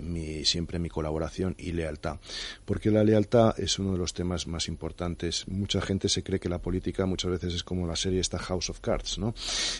mi, 0.02 0.44
siempre 0.44 0.78
mi 0.78 0.88
colaboración 0.88 1.54
y 1.58 1.72
lealtad. 1.72 2.18
Porque 2.64 2.90
la 2.90 3.04
lealtad 3.04 3.58
es 3.58 3.78
uno 3.78 3.92
de 3.92 3.98
los 3.98 4.14
temas 4.14 4.46
más 4.46 4.68
importantes. 4.68 5.46
Mucha 5.48 5.80
gente 5.80 6.08
se 6.08 6.22
cree 6.22 6.40
que 6.40 6.48
la 6.48 6.60
política 6.60 7.06
muchas 7.06 7.30
veces 7.32 7.54
es 7.54 7.64
como 7.64 7.86
la 7.86 7.96
serie 7.96 8.20
esta 8.20 8.38
House 8.38 8.70
of 8.70 8.80
Cards, 8.80 9.18
¿no? 9.18 9.34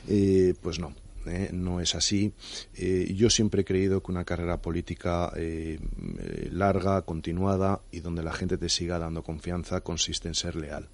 Eh, 0.09 0.55
pues 0.61 0.79
no. 0.79 0.95
Eh, 1.27 1.51
no 1.53 1.81
es 1.81 1.95
así. 1.95 2.35
Eh, 2.75 3.13
yo 3.17 3.31
siempre 3.31 3.63
he 3.63 3.65
creído 3.65 4.03
que 4.03 4.13
una 4.13 4.25
carrera 4.25 4.61
política 4.61 5.33
larga, 6.51 7.03
continuada 7.03 7.81
y 7.91 8.01
donde 8.01 8.23
la 8.23 8.33
gente 8.33 8.59
te 8.59 8.69
siga 8.69 8.99
dando 8.99 9.23
confianza 9.23 9.81
consiste 9.81 10.29
en 10.29 10.35
ser 10.35 10.57
leal. 10.57 10.89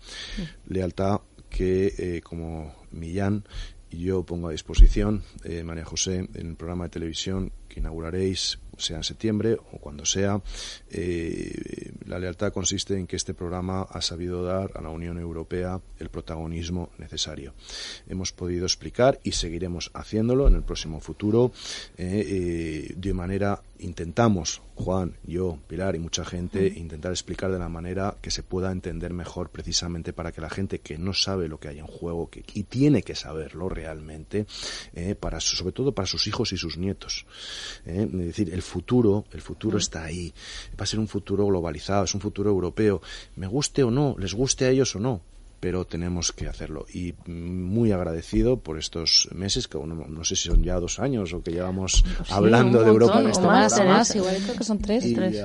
Lealtad 0.69 1.23
que, 1.49 2.23
como 2.23 2.73
Millán, 2.93 3.45
yo 3.91 4.23
pongo 4.23 4.49
a 4.49 4.53
disposición, 4.53 5.23
María 5.65 5.85
José, 5.85 6.29
en 6.35 6.47
el 6.49 6.57
programa 6.57 6.85
de 6.85 6.91
televisión 6.91 7.53
que 7.69 7.81
inauguraréis 7.81 8.59
sea 8.81 8.97
en 8.97 9.05
septiembre 9.05 9.57
o 9.73 9.79
cuando 9.79 10.05
sea. 10.05 10.41
Eh, 10.91 11.93
la 12.07 12.19
lealtad 12.19 12.53
consiste 12.53 12.97
en 12.97 13.07
que 13.07 13.17
este 13.17 13.35
programa 13.35 13.83
ha 13.83 14.03
sabido 14.03 14.43
dar 14.43 14.71
a 14.75 14.81
la 14.81 14.91
Unión 14.91 15.19
Europea 15.19 15.81
el 15.99 16.09
protagonismo 16.09 16.91
necesario. 16.99 17.55
Hemos 18.09 18.33
podido 18.33 18.67
explicar 18.67 19.21
y 19.23 19.33
seguiremos 19.33 19.91
haciéndolo 19.95 20.49
en 20.49 20.55
el 20.55 20.63
próximo 20.63 21.01
futuro 21.01 21.53
eh, 21.97 22.25
eh, 22.27 22.95
de 22.97 23.15
manera 23.15 23.63
intentamos 23.79 24.61
Juan, 24.75 25.15
yo, 25.25 25.59
Pilar 25.69 25.95
y 25.95 25.99
mucha 25.99 26.25
gente 26.25 26.67
intentar 26.67 27.13
explicar 27.13 27.51
de 27.51 27.59
la 27.59 27.69
manera 27.69 28.17
que 28.21 28.31
se 28.31 28.43
pueda 28.43 28.73
entender 28.73 29.13
mejor 29.13 29.51
precisamente 29.51 30.13
para 30.13 30.33
que 30.33 30.41
la 30.41 30.51
gente 30.51 30.81
que 30.81 30.99
no 30.99 31.13
sabe 31.13 31.49
lo 31.49 31.61
que 31.61 31.69
hay 31.69 31.79
en 31.79 31.87
juego 31.87 32.31
que, 32.31 32.45
y 32.55 32.63
tiene 32.65 33.03
que 33.03 33.15
saberlo 33.15 33.69
realmente, 33.69 34.47
para, 35.19 35.41
sobre 35.41 35.73
todo 35.73 35.93
para 35.93 36.07
sus 36.07 36.27
hijos 36.27 36.53
y 36.53 36.57
sus 36.57 36.79
nietos. 36.79 37.27
Es 37.85 38.11
decir, 38.13 38.53
el 38.53 38.63
futuro, 38.71 39.25
el 39.33 39.43
futuro 39.43 39.77
está 39.77 40.05
ahí. 40.05 40.33
Va 40.79 40.85
a 40.85 40.87
ser 40.87 41.01
un 41.01 41.09
futuro 41.09 41.47
globalizado, 41.47 42.05
es 42.05 42.15
un 42.15 42.21
futuro 42.21 42.51
europeo. 42.51 43.03
Me 43.37 43.47
guste 43.47 43.83
o 43.83 43.91
no, 43.91 44.17
les 44.19 44.33
guste 44.35 44.65
a 44.65 44.71
ellos 44.71 44.97
o 44.97 45.01
no, 45.01 45.21
pero 45.61 45.85
tenemos 45.85 46.33
que 46.33 46.49
hacerlo. 46.49 46.87
Y 46.93 47.15
muy 47.27 47.93
agradecido 47.93 48.59
por 48.59 48.79
estos 48.79 49.29
meses, 49.33 49.69
que 49.69 49.79
no, 49.79 50.25
sé 50.25 50.35
si 50.35 50.49
son 50.49 50.65
ya 50.65 50.81
dos 50.81 50.99
años 50.99 51.33
o 51.35 51.43
que 51.43 51.53
llevamos 51.53 52.03
hablando 52.31 52.83
de 52.83 52.89
Europa 52.89 53.21
en 53.21 53.29
este 53.29 53.47
más, 53.47 54.17
igual 54.17 54.37
creo 54.43 54.57
que 54.57 54.65
son 54.65 54.79
tres. 54.79 55.05
Y, 55.05 55.15
tres. 55.15 55.45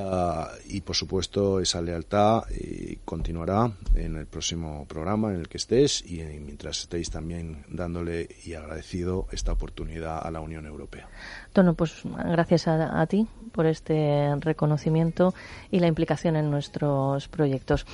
y 0.67 0.81
por 0.81 0.95
supuesto 0.95 1.59
esa 1.59 1.81
lealtad 1.81 2.43
y 2.49 2.95
continuará 3.03 3.71
en 3.93 4.15
el 4.15 4.25
próximo 4.25 4.85
programa 4.87 5.33
en 5.33 5.41
el 5.41 5.49
que 5.49 5.57
estés 5.57 6.03
y 6.07 6.23
mientras 6.39 6.79
estéis 6.79 7.09
también 7.09 7.65
dándole 7.67 8.29
y 8.45 8.53
agradecido 8.53 9.27
esta 9.31 9.51
oportunidad 9.51 10.25
a 10.25 10.31
la 10.31 10.39
Unión 10.39 10.65
Europea. 10.65 11.09
Tono, 11.55 11.73
pues 11.73 12.01
gracias 12.03 12.67
a 12.67 13.05
ti 13.07 13.25
por 13.53 13.65
este 13.65 14.35
reconocimiento 14.41 15.33
y 15.71 15.79
la 15.79 15.87
implicación 15.87 16.35
en 16.35 16.51
nuestros 16.51 17.29
proyectos. 17.29 17.85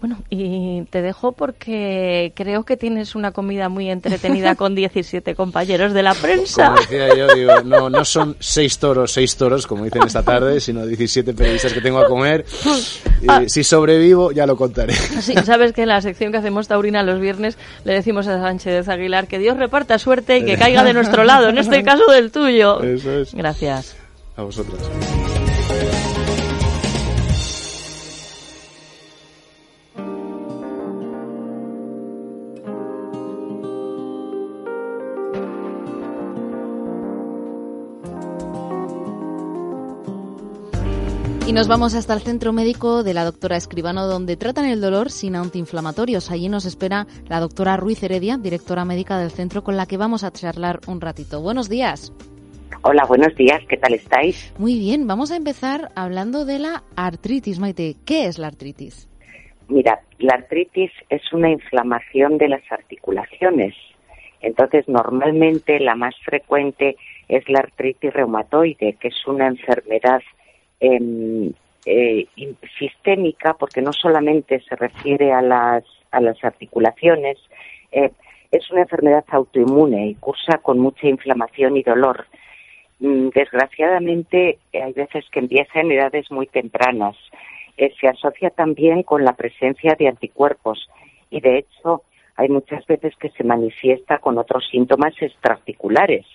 Bueno, 0.00 0.18
y 0.28 0.82
te 0.90 1.00
dejo 1.00 1.32
porque 1.32 2.32
creo 2.34 2.64
que 2.64 2.76
tienes 2.76 3.14
una 3.14 3.30
comida 3.32 3.70
muy 3.70 3.88
entretenida 3.90 4.54
con 4.56 4.74
17 4.74 5.34
compañeros 5.34 5.94
de 5.94 6.02
la 6.02 6.12
prensa. 6.12 6.66
Como 6.66 6.80
decía 6.80 7.16
yo, 7.16 7.34
digo, 7.34 7.62
no, 7.64 7.88
no 7.88 8.04
son 8.04 8.36
seis 8.38 8.78
toros, 8.78 9.12
seis 9.12 9.34
toros, 9.36 9.66
como 9.66 9.84
dicen 9.84 10.02
esta 10.02 10.22
tarde, 10.22 10.60
sino 10.60 10.84
17 10.84 11.32
periodistas 11.32 11.72
que 11.72 11.80
tengo 11.80 12.00
a 12.00 12.06
comer. 12.06 12.44
Ah. 13.26 13.44
si 13.46 13.64
sobrevivo, 13.64 14.32
ya 14.32 14.44
lo 14.44 14.54
contaré. 14.54 14.92
Sí, 15.22 15.32
sabes 15.44 15.72
que 15.72 15.82
en 15.82 15.88
la 15.88 16.02
sección 16.02 16.30
que 16.30 16.36
hacemos 16.36 16.68
Taurina 16.68 17.02
los 17.02 17.20
viernes 17.20 17.56
le 17.84 17.94
decimos 17.94 18.26
a 18.26 18.38
Sánchez 18.38 18.86
Aguilar 18.86 19.26
que 19.28 19.38
Dios 19.38 19.56
reparta 19.56 19.98
suerte 19.98 20.36
y 20.36 20.44
que 20.44 20.58
caiga 20.58 20.84
de 20.84 20.92
nuestro 20.92 21.24
lado, 21.24 21.48
en 21.48 21.56
este 21.56 21.82
caso 21.82 22.04
del 22.12 22.30
tuyo. 22.30 22.80
Eso 23.04 23.12
es. 23.12 23.34
Gracias. 23.34 23.96
A 24.34 24.44
vosotras. 24.44 24.80
Y 41.46 41.52
nos 41.52 41.68
vamos 41.68 41.92
hasta 41.92 42.14
el 42.14 42.22
centro 42.22 42.54
médico 42.54 43.02
de 43.02 43.12
la 43.12 43.24
doctora 43.26 43.58
Escribano, 43.58 44.06
donde 44.06 44.38
tratan 44.38 44.64
el 44.64 44.80
dolor 44.80 45.10
sin 45.10 45.36
antiinflamatorios. 45.36 46.30
Allí 46.30 46.48
nos 46.48 46.64
espera 46.64 47.06
la 47.28 47.38
doctora 47.38 47.76
Ruiz 47.76 48.02
Heredia, 48.02 48.38
directora 48.38 48.86
médica 48.86 49.18
del 49.18 49.30
centro, 49.30 49.62
con 49.62 49.76
la 49.76 49.84
que 49.84 49.98
vamos 49.98 50.24
a 50.24 50.32
charlar 50.32 50.80
un 50.86 51.02
ratito. 51.02 51.42
Buenos 51.42 51.68
días. 51.68 52.14
Hola, 52.84 53.04
buenos 53.06 53.34
días. 53.34 53.60
¿Qué 53.68 53.76
tal 53.76 53.94
estáis? 53.94 54.54
Muy 54.58 54.78
bien. 54.78 55.06
Vamos 55.06 55.32
a 55.32 55.36
empezar 55.36 55.90
hablando 55.96 56.44
de 56.44 56.58
la 56.58 56.84
artritis, 56.96 57.58
Maite. 57.58 57.96
¿Qué 58.06 58.26
es 58.26 58.38
la 58.38 58.46
artritis? 58.46 59.08
Mira, 59.68 60.00
la 60.18 60.34
artritis 60.34 60.92
es 61.08 61.32
una 61.32 61.50
inflamación 61.50 62.38
de 62.38 62.48
las 62.48 62.62
articulaciones. 62.70 63.74
Entonces, 64.40 64.86
normalmente 64.86 65.80
la 65.80 65.94
más 65.94 66.14
frecuente 66.24 66.96
es 67.28 67.48
la 67.48 67.60
artritis 67.60 68.12
reumatoide, 68.12 68.96
que 69.00 69.08
es 69.08 69.26
una 69.26 69.46
enfermedad 69.46 70.20
Em, 70.86 71.52
eh, 71.86 72.26
sistémica, 72.78 73.54
porque 73.54 73.80
no 73.80 73.92
solamente 73.92 74.60
se 74.68 74.76
refiere 74.76 75.32
a 75.32 75.40
las, 75.40 75.84
a 76.10 76.20
las 76.20 76.42
articulaciones, 76.44 77.38
eh, 77.90 78.10
es 78.50 78.70
una 78.70 78.82
enfermedad 78.82 79.24
autoinmune 79.28 80.08
y 80.08 80.14
cursa 80.16 80.58
con 80.58 80.78
mucha 80.78 81.06
inflamación 81.06 81.78
y 81.78 81.82
dolor. 81.82 82.26
Mm, 83.00 83.28
desgraciadamente, 83.28 84.58
hay 84.72 84.92
veces 84.92 85.24
que 85.30 85.40
empieza 85.40 85.80
en 85.80 85.92
edades 85.92 86.30
muy 86.30 86.46
tempranas. 86.46 87.16
Eh, 87.76 87.92
se 88.00 88.08
asocia 88.08 88.50
también 88.50 89.02
con 89.02 89.24
la 89.24 89.32
presencia 89.32 89.96
de 89.98 90.08
anticuerpos 90.08 90.88
y, 91.30 91.40
de 91.40 91.58
hecho, 91.58 92.02
hay 92.36 92.48
muchas 92.48 92.86
veces 92.86 93.14
que 93.16 93.30
se 93.30 93.44
manifiesta 93.44 94.18
con 94.18 94.38
otros 94.38 94.66
síntomas 94.70 95.14
extraarticulares, 95.20 96.26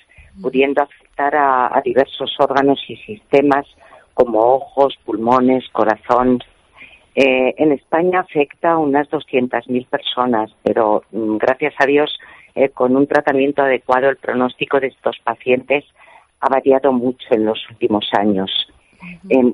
pudiendo 0.42 0.82
afectar 0.84 1.36
a 1.36 1.82
diversos 1.84 2.34
órganos 2.40 2.80
y 2.88 2.96
sistemas 2.98 3.66
como 4.20 4.40
ojos, 4.40 4.98
pulmones, 5.06 5.64
corazón. 5.70 6.40
Eh, 7.16 7.54
en 7.58 7.72
España 7.72 8.20
afecta 8.20 8.72
a 8.72 8.78
unas 8.78 9.10
200.000 9.10 9.88
personas, 9.88 10.52
pero 10.62 11.04
mm, 11.12 11.38
gracias 11.38 11.74
a 11.78 11.86
Dios, 11.86 12.20
eh, 12.54 12.68
con 12.68 12.98
un 12.98 13.08
tratamiento 13.08 13.62
adecuado, 13.62 14.10
el 14.10 14.18
pronóstico 14.18 14.80
de 14.82 14.88
estos 14.88 15.18
pacientes 15.24 15.86
ha 16.40 16.50
variado 16.50 16.92
mucho 16.92 17.28
en 17.32 17.46
los 17.46 17.60
últimos 17.70 18.10
años. 18.14 18.52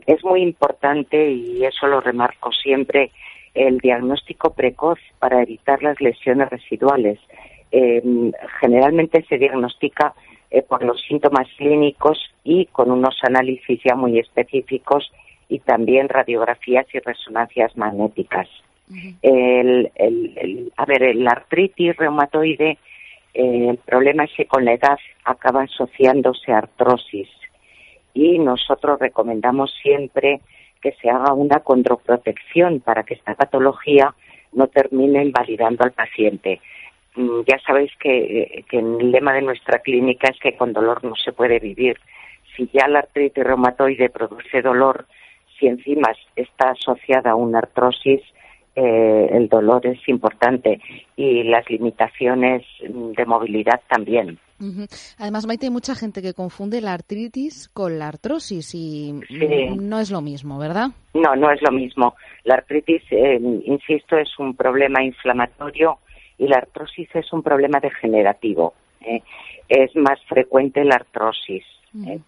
Es 0.05 0.23
muy 0.23 0.41
importante, 0.41 1.31
y 1.31 1.63
eso 1.65 1.87
lo 1.87 2.01
remarco 2.01 2.51
siempre, 2.51 3.11
el 3.53 3.77
diagnóstico 3.77 4.53
precoz 4.53 4.99
para 5.19 5.41
evitar 5.41 5.81
las 5.81 5.99
lesiones 6.01 6.49
residuales. 6.49 7.19
Em, 7.71 8.31
generalmente 8.59 9.23
se 9.27 9.37
diagnostica 9.37 10.13
eh, 10.51 10.61
por 10.61 10.83
los 10.83 11.01
síntomas 11.01 11.47
clínicos 11.57 12.17
y 12.43 12.65
con 12.67 12.91
unos 12.91 13.17
análisis 13.23 13.79
ya 13.83 13.95
muy 13.95 14.19
específicos 14.19 15.11
y 15.49 15.59
también 15.59 16.09
radiografías 16.09 16.85
y 16.93 16.99
resonancias 16.99 17.75
magnéticas. 17.77 18.47
el, 19.23 19.91
a 20.77 20.85
ver, 20.85 21.15
la 21.15 21.31
artritis 21.31 21.95
reumatoide, 21.95 22.77
eh, 23.35 23.67
el 23.69 23.77
problema 23.79 24.23
es 24.23 24.31
que 24.35 24.45
con 24.45 24.63
la 24.63 24.73
edad 24.73 24.97
acaba 25.25 25.63
asociándose 25.63 26.53
a 26.53 26.59
artrosis 26.59 27.27
y 28.13 28.39
nosotros 28.39 28.97
recomendamos 28.97 29.73
siempre 29.81 30.39
que 30.81 30.93
se 31.01 31.09
haga 31.09 31.33
una 31.33 31.59
controprotección 31.59 32.79
para 32.79 33.03
que 33.03 33.15
esta 33.15 33.35
patología 33.35 34.15
no 34.53 34.67
termine 34.67 35.21
invalidando 35.21 35.83
al 35.83 35.91
paciente. 35.91 36.61
Mm, 37.15 37.41
ya 37.45 37.59
sabéis 37.59 37.91
que, 37.99 38.63
que 38.69 38.79
el 38.79 39.11
lema 39.11 39.33
de 39.33 39.41
nuestra 39.41 39.79
clínica 39.79 40.29
es 40.29 40.39
que 40.39 40.55
con 40.55 40.71
dolor 40.71 41.03
no 41.03 41.15
se 41.15 41.33
puede 41.33 41.59
vivir. 41.59 41.99
Si 42.55 42.69
ya 42.71 42.87
la 42.87 42.99
artritis 42.99 43.43
reumatoide 43.43 44.09
produce 44.09 44.61
dolor, 44.61 45.07
si 45.59 45.67
encima 45.67 46.13
está 46.37 46.69
asociada 46.69 47.31
a 47.31 47.35
una 47.35 47.59
artrosis, 47.59 48.21
eh, 48.75 49.29
el 49.31 49.47
dolor 49.47 49.85
es 49.87 49.99
importante 50.07 50.81
y 51.15 51.43
las 51.43 51.69
limitaciones 51.69 52.63
de 52.81 53.25
movilidad 53.25 53.81
también. 53.87 54.37
Además, 55.17 55.45
Maite, 55.47 55.65
hay 55.67 55.71
mucha 55.71 55.95
gente 55.95 56.21
que 56.21 56.33
confunde 56.33 56.81
la 56.81 56.93
artritis 56.93 57.69
con 57.69 57.99
la 57.99 58.07
artrosis 58.07 58.73
y 58.73 59.13
no 59.77 59.99
es 59.99 60.11
lo 60.11 60.21
mismo, 60.21 60.57
¿verdad? 60.57 60.89
No, 61.13 61.35
no 61.35 61.51
es 61.51 61.61
lo 61.61 61.71
mismo. 61.71 62.15
La 62.43 62.55
artritis, 62.55 63.01
eh, 63.11 63.39
insisto, 63.65 64.17
es 64.17 64.37
un 64.39 64.55
problema 64.55 65.03
inflamatorio 65.03 65.99
y 66.37 66.47
la 66.47 66.57
artrosis 66.57 67.09
es 67.13 67.31
un 67.33 67.43
problema 67.43 67.79
degenerativo. 67.79 68.73
¿eh? 69.01 69.21
Es 69.67 69.95
más 69.95 70.19
frecuente 70.27 70.83
la 70.83 70.95
artrosis, 70.95 71.63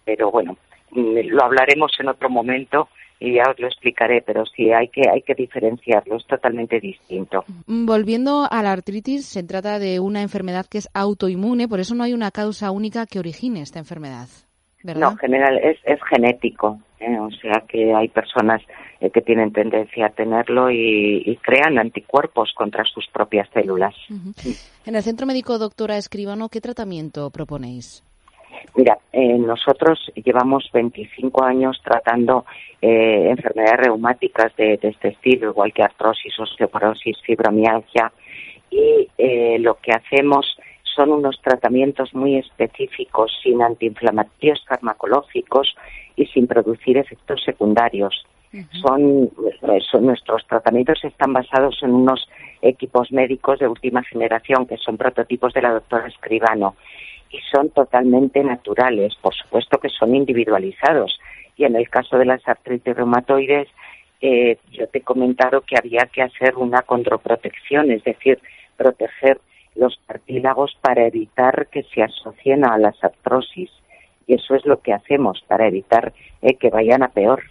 pero 0.04 0.30
bueno, 0.30 0.56
mm, 0.90 1.18
lo 1.28 1.44
hablaremos 1.44 1.92
en 1.98 2.08
otro 2.08 2.28
momento 2.30 2.88
y 3.20 3.34
ya 3.34 3.50
os 3.50 3.58
lo 3.58 3.66
explicaré, 3.66 4.22
pero 4.22 4.44
sí 4.46 4.70
hay 4.72 4.88
que 4.88 5.02
hay 5.10 5.22
que 5.22 5.34
diferenciarlo, 5.34 6.16
es 6.16 6.26
totalmente 6.26 6.80
distinto. 6.80 7.44
Mm, 7.66 7.86
volviendo 7.86 8.46
a 8.50 8.62
la 8.62 8.72
artritis, 8.72 9.26
se 9.26 9.42
trata 9.42 9.78
de 9.78 10.00
una 10.00 10.22
enfermedad 10.22 10.66
que 10.66 10.78
es 10.78 10.88
autoinmune, 10.94 11.68
por 11.68 11.80
eso 11.80 11.94
no 11.94 12.04
hay 12.04 12.12
una 12.12 12.30
causa 12.30 12.70
única 12.70 13.06
que 13.06 13.18
origine 13.18 13.60
esta 13.60 13.78
enfermedad. 13.78 14.28
¿verdad? 14.82 15.00
No, 15.00 15.10
en 15.10 15.18
general 15.18 15.58
es, 15.58 15.76
es 15.84 15.98
genético, 16.08 16.78
¿eh? 17.00 17.18
o 17.18 17.30
sea 17.30 17.64
que 17.68 17.92
hay 17.92 18.08
personas 18.08 18.62
eh, 19.00 19.10
que 19.10 19.20
tienen 19.20 19.52
tendencia 19.52 20.06
a 20.06 20.10
tenerlo 20.10 20.70
y, 20.70 21.36
crean 21.42 21.78
anticuerpos 21.78 22.52
contra 22.54 22.84
sus 22.84 23.06
propias 23.12 23.48
células. 23.52 23.94
En 24.86 24.94
el 24.94 25.02
Centro 25.02 25.26
Médico 25.26 25.58
Doctora 25.58 25.96
Escribano, 25.96 26.48
¿qué 26.48 26.60
tratamiento 26.60 27.30
proponéis? 27.30 28.04
Mira, 28.76 28.98
eh, 29.12 29.38
nosotros 29.38 29.98
llevamos 30.14 30.70
25 30.72 31.42
años 31.42 31.80
tratando 31.82 32.44
eh, 32.80 33.28
enfermedades 33.30 33.86
reumáticas 33.86 34.54
de, 34.56 34.78
este 34.80 35.08
estilo, 35.08 35.50
igual 35.50 35.72
que 35.72 35.82
artrosis, 35.82 36.38
osteoporosis, 36.38 37.18
fibromialgia, 37.22 38.12
y 38.70 39.08
eh, 39.18 39.58
lo 39.60 39.76
que 39.76 39.92
hacemos 39.92 40.58
son 40.94 41.12
unos 41.12 41.40
tratamientos 41.42 42.14
muy 42.14 42.36
específicos, 42.36 43.32
sin 43.42 43.62
antiinflamatorios 43.62 44.64
farmacológicos 44.66 45.74
y 46.16 46.26
sin 46.26 46.46
producir 46.46 46.98
efectos 46.98 47.42
secundarios. 47.44 48.26
son, 48.80 49.30
son, 49.90 50.06
nuestros 50.06 50.46
tratamientos 50.46 51.04
están 51.04 51.32
basados 51.34 51.78
en 51.82 51.92
unos 51.92 52.28
equipos 52.62 53.12
médicos 53.12 53.58
de 53.58 53.68
última 53.68 54.02
generación 54.02 54.66
que 54.66 54.78
son 54.78 54.96
prototipos 54.96 55.52
de 55.52 55.62
la 55.62 55.72
doctora 55.72 56.08
Escribano 56.08 56.74
y 57.30 57.38
son 57.50 57.70
totalmente 57.70 58.42
naturales, 58.42 59.14
por 59.16 59.34
supuesto 59.34 59.78
que 59.78 59.88
son 59.88 60.14
individualizados. 60.14 61.18
Y 61.56 61.64
en 61.64 61.76
el 61.76 61.88
caso 61.88 62.18
de 62.18 62.24
las 62.24 62.46
artritis 62.46 62.96
reumatoides, 62.96 63.68
eh, 64.20 64.58
yo 64.72 64.88
te 64.88 64.98
he 64.98 65.02
comentado 65.02 65.60
que 65.60 65.76
había 65.76 66.08
que 66.12 66.22
hacer 66.22 66.56
una 66.56 66.82
controprotección, 66.82 67.90
es 67.90 68.02
decir, 68.04 68.38
proteger 68.76 69.40
los 69.74 70.00
cartílagos 70.06 70.76
para 70.80 71.06
evitar 71.06 71.68
que 71.68 71.84
se 71.84 72.02
asocien 72.02 72.64
a 72.64 72.78
las 72.78 73.02
artrosis. 73.02 73.70
Y 74.26 74.34
eso 74.34 74.54
es 74.54 74.66
lo 74.66 74.80
que 74.80 74.92
hacemos 74.92 75.42
para 75.46 75.68
evitar 75.68 76.12
eh, 76.42 76.54
que 76.54 76.70
vayan 76.70 77.02
a 77.02 77.08
peor. 77.08 77.44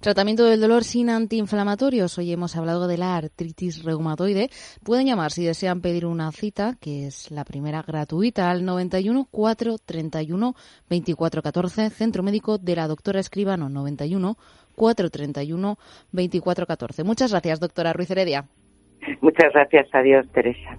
Tratamiento 0.00 0.44
del 0.44 0.60
dolor 0.60 0.84
sin 0.84 1.10
antiinflamatorios. 1.10 2.16
Hoy 2.18 2.32
hemos 2.32 2.56
hablado 2.56 2.86
de 2.86 2.96
la 2.96 3.16
artritis 3.16 3.82
reumatoide. 3.82 4.50
Pueden 4.84 5.06
llamar 5.06 5.32
si 5.32 5.44
desean 5.44 5.80
pedir 5.80 6.06
una 6.06 6.30
cita, 6.32 6.76
que 6.80 7.06
es 7.06 7.30
la 7.30 7.44
primera 7.44 7.82
gratuita, 7.82 8.50
al 8.50 8.64
91 8.64 9.26
431 9.30 10.54
2414, 10.88 11.90
Centro 11.90 12.22
Médico 12.22 12.58
de 12.58 12.76
la 12.76 12.86
Doctora 12.86 13.20
Escribano 13.20 13.68
91 13.68 14.36
431 14.76 15.78
2414. 16.12 17.04
Muchas 17.04 17.30
gracias, 17.32 17.60
doctora 17.60 17.92
Ruiz 17.92 18.10
Heredia. 18.10 18.44
Muchas 19.20 19.52
gracias. 19.52 19.88
Adiós, 19.92 20.26
Teresa. 20.32 20.78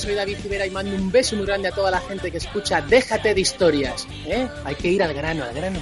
Soy 0.00 0.14
David 0.14 0.38
Rivera 0.42 0.66
y 0.66 0.70
mando 0.70 0.96
un 0.96 1.12
beso 1.12 1.36
muy 1.36 1.44
grande 1.44 1.68
a 1.68 1.72
toda 1.72 1.90
la 1.90 2.00
gente 2.00 2.30
que 2.30 2.38
escucha 2.38 2.80
Déjate 2.80 3.34
de 3.34 3.40
historias. 3.40 4.08
¿eh? 4.24 4.48
Hay 4.64 4.74
que 4.74 4.88
ir 4.88 5.02
al 5.02 5.12
grano, 5.12 5.44
al 5.44 5.54
grano. 5.54 5.78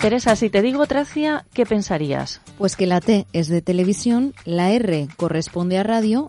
Teresa, 0.00 0.34
si 0.36 0.48
te 0.48 0.62
digo 0.62 0.86
Tracia, 0.86 1.44
¿qué 1.52 1.66
pensarías? 1.66 2.40
Pues 2.56 2.76
que 2.76 2.86
la 2.86 3.00
T 3.00 3.26
es 3.34 3.48
de 3.48 3.60
televisión, 3.60 4.32
la 4.44 4.70
R 4.70 5.08
corresponde 5.16 5.76
a 5.76 5.82
radio 5.82 6.28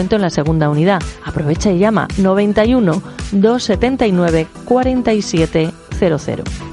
en 0.00 0.22
la 0.22 0.30
segunda 0.30 0.68
unidad. 0.68 1.00
Aprovecha 1.24 1.70
y 1.70 1.78
llama 1.78 2.08
91 2.18 3.02
279 3.32 4.46
4700. 4.64 6.70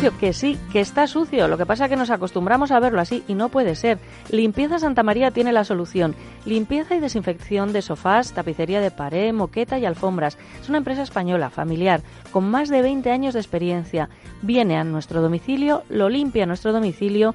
sucio, 0.00 0.18
que 0.18 0.32
sí, 0.32 0.58
que 0.72 0.80
está 0.80 1.06
sucio. 1.06 1.46
Lo 1.46 1.58
que 1.58 1.66
pasa 1.66 1.84
es 1.84 1.90
que 1.90 1.96
nos 1.96 2.10
acostumbramos 2.10 2.70
a 2.70 2.80
verlo 2.80 3.00
así 3.00 3.22
y 3.28 3.34
no 3.34 3.50
puede 3.50 3.74
ser. 3.74 3.98
Limpieza 4.30 4.78
Santa 4.78 5.02
María 5.02 5.30
tiene 5.30 5.52
la 5.52 5.64
solución. 5.64 6.14
Limpieza 6.46 6.94
y 6.94 7.00
desinfección 7.00 7.72
de 7.72 7.82
sofás, 7.82 8.32
tapicería 8.32 8.80
de 8.80 8.90
pared, 8.90 9.32
moqueta 9.34 9.78
y 9.78 9.84
alfombras. 9.84 10.38
Es 10.60 10.68
una 10.68 10.78
empresa 10.78 11.02
española, 11.02 11.50
familiar, 11.50 12.00
con 12.32 12.50
más 12.50 12.70
de 12.70 12.80
20 12.80 13.10
años 13.10 13.34
de 13.34 13.40
experiencia. 13.40 14.08
Viene 14.42 14.78
a 14.78 14.84
nuestro 14.84 15.20
domicilio, 15.20 15.82
lo 15.90 16.08
limpia 16.08 16.44
a 16.44 16.46
nuestro 16.46 16.72
domicilio 16.72 17.34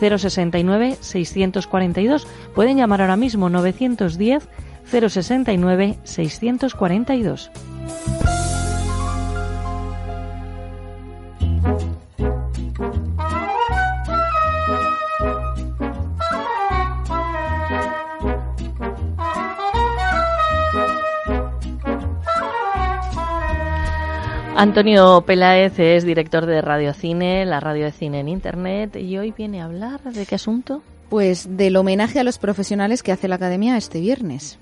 069 0.00 0.96
642. 1.00 2.26
Pueden 2.54 2.76
llamar 2.76 3.02
ahora 3.02 3.16
mismo 3.16 3.48
910 3.48 4.48
069 4.90 5.98
642. 6.02 7.52
Antonio 24.56 25.22
Peláez 25.26 25.78
es 25.78 26.04
director 26.04 26.46
de 26.46 26.60
Radio 26.62 26.94
Cine, 26.94 27.44
la 27.44 27.58
radio 27.60 27.86
de 27.86 27.92
cine 27.92 28.20
en 28.20 28.28
Internet, 28.28 28.96
y 28.96 29.18
hoy 29.18 29.32
viene 29.32 29.60
a 29.60 29.64
hablar 29.64 30.00
de 30.04 30.26
qué 30.26 30.36
asunto. 30.36 30.82
Pues 31.10 31.56
del 31.56 31.76
homenaje 31.76 32.20
a 32.20 32.24
los 32.24 32.38
profesionales 32.38 33.02
que 33.02 33.12
hace 33.12 33.28
la 33.28 33.34
Academia 33.36 33.76
este 33.76 34.00
viernes. 34.00 34.58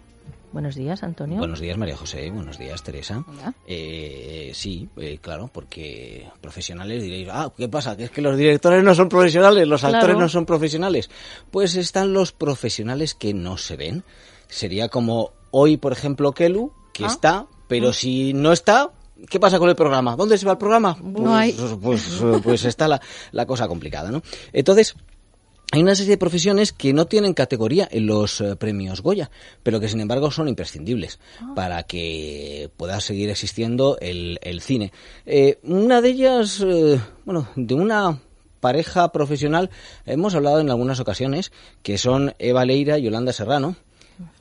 Buenos 0.50 0.74
días, 0.74 1.02
Antonio. 1.02 1.38
Buenos 1.38 1.60
días, 1.60 1.78
María 1.78 1.96
José. 1.96 2.30
Buenos 2.30 2.58
días, 2.58 2.82
Teresa. 2.82 3.24
Eh, 3.66 4.50
sí, 4.54 4.88
eh, 4.96 5.18
claro, 5.20 5.48
porque 5.52 6.26
profesionales 6.40 7.02
diréis, 7.02 7.28
ah, 7.30 7.50
¿qué 7.56 7.68
pasa? 7.68 7.96
¿Que 7.96 8.04
es 8.04 8.10
que 8.10 8.20
los 8.22 8.36
directores 8.36 8.82
no 8.82 8.94
son 8.94 9.08
profesionales, 9.08 9.66
los 9.68 9.84
actores 9.84 10.04
Claro. 10.06 10.20
no 10.20 10.28
son 10.28 10.44
profesionales? 10.46 11.10
Pues 11.50 11.74
están 11.76 12.12
los 12.12 12.32
profesionales 12.32 13.14
que 13.14 13.32
no 13.34 13.56
se 13.56 13.76
ven. 13.76 14.04
Sería 14.48 14.88
como 14.88 15.30
hoy, 15.52 15.76
por 15.78 15.92
ejemplo, 15.92 16.32
Kelu, 16.32 16.72
que 16.92 17.04
Ah. 17.04 17.08
está, 17.08 17.46
pero 17.68 17.92
si 17.94 18.34
no 18.34 18.52
está, 18.52 18.90
¿qué 19.28 19.40
pasa 19.40 19.58
con 19.58 19.68
el 19.68 19.76
programa? 19.76 20.16
¿Dónde 20.16 20.38
se 20.38 20.46
va 20.46 20.52
el 20.52 20.58
programa? 20.58 20.96
No 21.02 21.34
hay. 21.34 21.52
Pues, 21.52 21.72
pues, 22.20 22.40
pues 22.42 22.64
está 22.64 22.88
la, 22.88 23.00
la 23.32 23.46
cosa 23.46 23.68
complicada, 23.68 24.10
¿no? 24.10 24.22
Entonces, 24.52 24.94
hay 25.74 25.82
una 25.82 25.94
serie 25.94 26.10
de 26.10 26.18
profesiones 26.18 26.70
que 26.70 26.92
no 26.92 27.06
tienen 27.06 27.32
categoría 27.32 27.88
en 27.90 28.06
los 28.06 28.42
eh, 28.42 28.56
premios 28.56 29.00
Goya, 29.00 29.30
pero 29.62 29.80
que 29.80 29.88
sin 29.88 30.00
embargo 30.00 30.30
son 30.30 30.48
imprescindibles 30.48 31.18
para 31.56 31.84
que 31.84 32.70
pueda 32.76 33.00
seguir 33.00 33.30
existiendo 33.30 33.96
el, 33.98 34.38
el 34.42 34.60
cine. 34.60 34.92
Eh, 35.24 35.58
una 35.62 36.02
de 36.02 36.10
ellas, 36.10 36.60
eh, 36.60 37.00
bueno, 37.24 37.48
de 37.56 37.74
una 37.74 38.20
pareja 38.60 39.12
profesional, 39.12 39.70
hemos 40.04 40.34
hablado 40.34 40.60
en 40.60 40.68
algunas 40.68 41.00
ocasiones, 41.00 41.52
que 41.82 41.96
son 41.96 42.34
Eva 42.38 42.66
Leira 42.66 42.98
y 42.98 43.04
Yolanda 43.04 43.32
Serrano. 43.32 43.76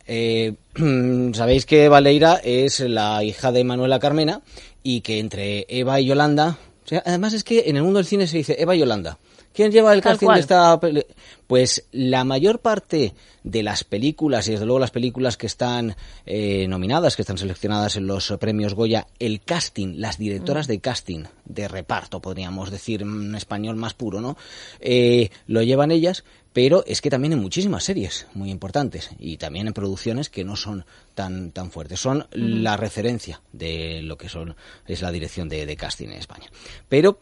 Eh, 0.07 0.53
Sabéis 1.33 1.65
que 1.65 1.85
Eva 1.85 2.01
Leira 2.01 2.35
es 2.43 2.79
la 2.81 3.23
hija 3.23 3.51
de 3.51 3.63
Manuela 3.63 3.99
Carmena 3.99 4.41
y 4.83 5.01
que 5.01 5.19
entre 5.19 5.65
Eva 5.69 5.99
y 5.99 6.05
Yolanda, 6.05 6.57
o 6.83 6.87
sea, 6.87 7.03
además 7.05 7.33
es 7.33 7.43
que 7.43 7.63
en 7.67 7.77
el 7.77 7.83
mundo 7.83 7.99
del 7.99 8.05
cine 8.05 8.27
se 8.27 8.37
dice 8.37 8.55
Eva 8.59 8.75
y 8.75 8.79
Yolanda. 8.79 9.17
¿Quién 9.53 9.69
lleva 9.69 9.91
el 9.93 9.99
Tal 10.01 10.13
casting 10.13 10.27
cual. 10.27 10.35
de 10.37 10.41
esta 10.41 10.79
peli- 10.79 11.05
Pues 11.45 11.83
la 11.91 12.23
mayor 12.23 12.59
parte 12.59 13.13
de 13.43 13.63
las 13.63 13.83
películas, 13.83 14.47
y 14.47 14.51
desde 14.51 14.65
luego 14.65 14.79
las 14.79 14.91
películas 14.91 15.35
que 15.35 15.45
están 15.47 15.97
eh, 16.25 16.67
nominadas, 16.69 17.17
que 17.17 17.23
están 17.23 17.37
seleccionadas 17.37 17.97
en 17.97 18.07
los 18.07 18.31
premios 18.39 18.75
Goya, 18.75 19.07
el 19.19 19.41
casting, 19.41 19.95
las 19.97 20.17
directoras 20.17 20.67
de 20.67 20.79
casting, 20.79 21.25
de 21.43 21.67
reparto, 21.67 22.21
podríamos 22.21 22.71
decir 22.71 23.01
en 23.01 23.35
español 23.35 23.75
más 23.75 23.93
puro, 23.93 24.21
¿no? 24.21 24.37
Eh, 24.79 25.31
lo 25.47 25.61
llevan 25.63 25.91
ellas, 25.91 26.23
pero 26.53 26.83
es 26.85 27.01
que 27.01 27.09
también 27.09 27.33
en 27.33 27.39
muchísimas 27.39 27.83
series 27.83 28.27
muy 28.33 28.51
importantes 28.51 29.09
y 29.19 29.37
también 29.37 29.67
en 29.67 29.73
producciones 29.73 30.29
que 30.29 30.43
no 30.43 30.55
son 30.55 30.85
tan 31.15 31.51
tan 31.51 31.71
fuertes. 31.71 31.99
Son 31.99 32.27
la 32.31 32.77
referencia 32.77 33.41
de 33.53 34.01
lo 34.01 34.17
que 34.17 34.29
son 34.29 34.55
es 34.87 35.01
la 35.01 35.11
dirección 35.11 35.49
de, 35.49 35.65
de 35.65 35.75
casting 35.77 36.09
en 36.09 36.17
España. 36.17 36.47
Pero 36.89 37.19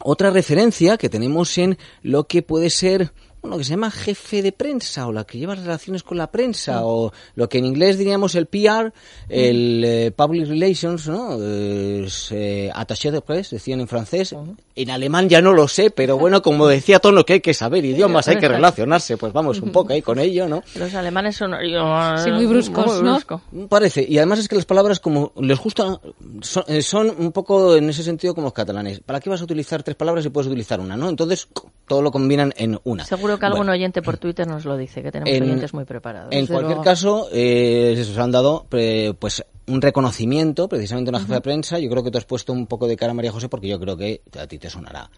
otra 0.00 0.30
referencia 0.30 0.96
que 0.96 1.08
tenemos 1.08 1.56
en 1.58 1.78
lo 2.02 2.24
que 2.24 2.42
puede 2.42 2.70
ser 2.70 3.12
bueno, 3.44 3.58
que 3.58 3.64
se 3.64 3.70
llama 3.72 3.90
jefe 3.90 4.40
de 4.40 4.52
prensa 4.52 5.06
o 5.06 5.12
la 5.12 5.24
que 5.24 5.36
lleva 5.36 5.54
relaciones 5.54 6.02
con 6.02 6.16
la 6.16 6.28
prensa 6.30 6.86
o 6.86 7.12
lo 7.34 7.46
que 7.46 7.58
en 7.58 7.66
inglés 7.66 7.98
diríamos 7.98 8.34
el 8.36 8.46
PR, 8.46 8.90
el 9.28 9.84
eh, 9.84 10.10
Public 10.16 10.48
Relations, 10.48 11.06
¿no? 11.08 11.34
Es, 11.34 12.32
eh, 12.32 12.70
attaché 12.74 13.10
de 13.10 13.20
presse, 13.20 13.56
decían 13.56 13.80
en 13.80 13.88
francés. 13.88 14.34
En 14.74 14.90
alemán 14.90 15.28
ya 15.28 15.42
no 15.42 15.52
lo 15.52 15.68
sé, 15.68 15.90
pero 15.90 16.16
bueno, 16.16 16.40
como 16.40 16.66
decía 16.66 17.00
Tono, 17.00 17.26
que 17.26 17.34
hay 17.34 17.40
que 17.42 17.52
saber 17.52 17.84
idiomas, 17.84 18.28
hay 18.28 18.38
que 18.38 18.48
relacionarse, 18.48 19.18
pues 19.18 19.34
vamos 19.34 19.60
un 19.60 19.72
poco 19.72 19.92
ahí 19.92 20.00
con 20.00 20.18
ello, 20.18 20.48
¿no? 20.48 20.62
Los 20.76 20.94
alemanes 20.94 21.36
son 21.36 21.52
Sí, 22.24 22.30
muy 22.30 22.46
bruscos, 22.46 22.86
muy 22.86 23.02
¿no? 23.02 23.12
brusco. 23.12 23.42
Parece, 23.68 24.06
y 24.08 24.16
además 24.16 24.38
es 24.38 24.48
que 24.48 24.56
las 24.56 24.64
palabras 24.64 25.00
como 25.00 25.32
les 25.38 25.58
gusta, 25.60 26.00
son, 26.40 26.64
eh, 26.68 26.80
son 26.80 27.14
un 27.18 27.30
poco 27.30 27.76
en 27.76 27.90
ese 27.90 28.02
sentido 28.02 28.34
como 28.34 28.46
los 28.46 28.54
catalanes. 28.54 29.00
¿Para 29.00 29.20
qué 29.20 29.28
vas 29.28 29.42
a 29.42 29.44
utilizar 29.44 29.82
tres 29.82 29.96
palabras 29.96 30.24
si 30.24 30.30
puedes 30.30 30.46
utilizar 30.48 30.80
una, 30.80 30.96
no? 30.96 31.10
Entonces, 31.10 31.46
todo 31.86 32.00
lo 32.00 32.10
combinan 32.10 32.54
en 32.56 32.80
una. 32.84 33.04
Seguro 33.04 33.33
que 33.38 33.46
algún 33.46 33.58
Bueno, 33.60 33.72
oyente 33.72 34.02
por 34.02 34.16
Twitter 34.18 34.46
nos 34.46 34.64
lo 34.64 34.76
dice, 34.76 35.02
que 35.02 35.10
tenemos 35.12 35.34
En- 35.34 35.42
oyentes 35.42 35.72
muy 35.74 35.84
preparados. 35.84 36.28
En 36.32 36.46
cualquier 36.46 36.80
caso, 36.80 37.28
eh, 37.32 37.94
se 37.96 38.10
os 38.10 38.18
han 38.18 38.30
dado 38.30 38.66
eh, 38.72 39.12
pues 39.18 39.44
un 39.66 39.80
reconocimiento, 39.80 40.68
precisamente 40.68 41.10
una 41.10 41.20
jefa 41.20 41.34
de 41.34 41.40
prensa. 41.40 41.78
Yo 41.78 41.88
creo 41.90 42.02
que 42.02 42.10
te 42.10 42.18
has 42.18 42.24
puesto 42.24 42.52
un 42.52 42.66
poco 42.66 42.86
de 42.86 42.96
cara 42.96 43.12
a 43.12 43.14
María 43.14 43.32
José 43.32 43.48
porque 43.48 43.68
yo 43.68 43.78
creo 43.80 43.96
que 43.96 44.20
a 44.38 44.46
ti 44.46 44.58
te 44.58 44.68
sonará. 44.68 45.10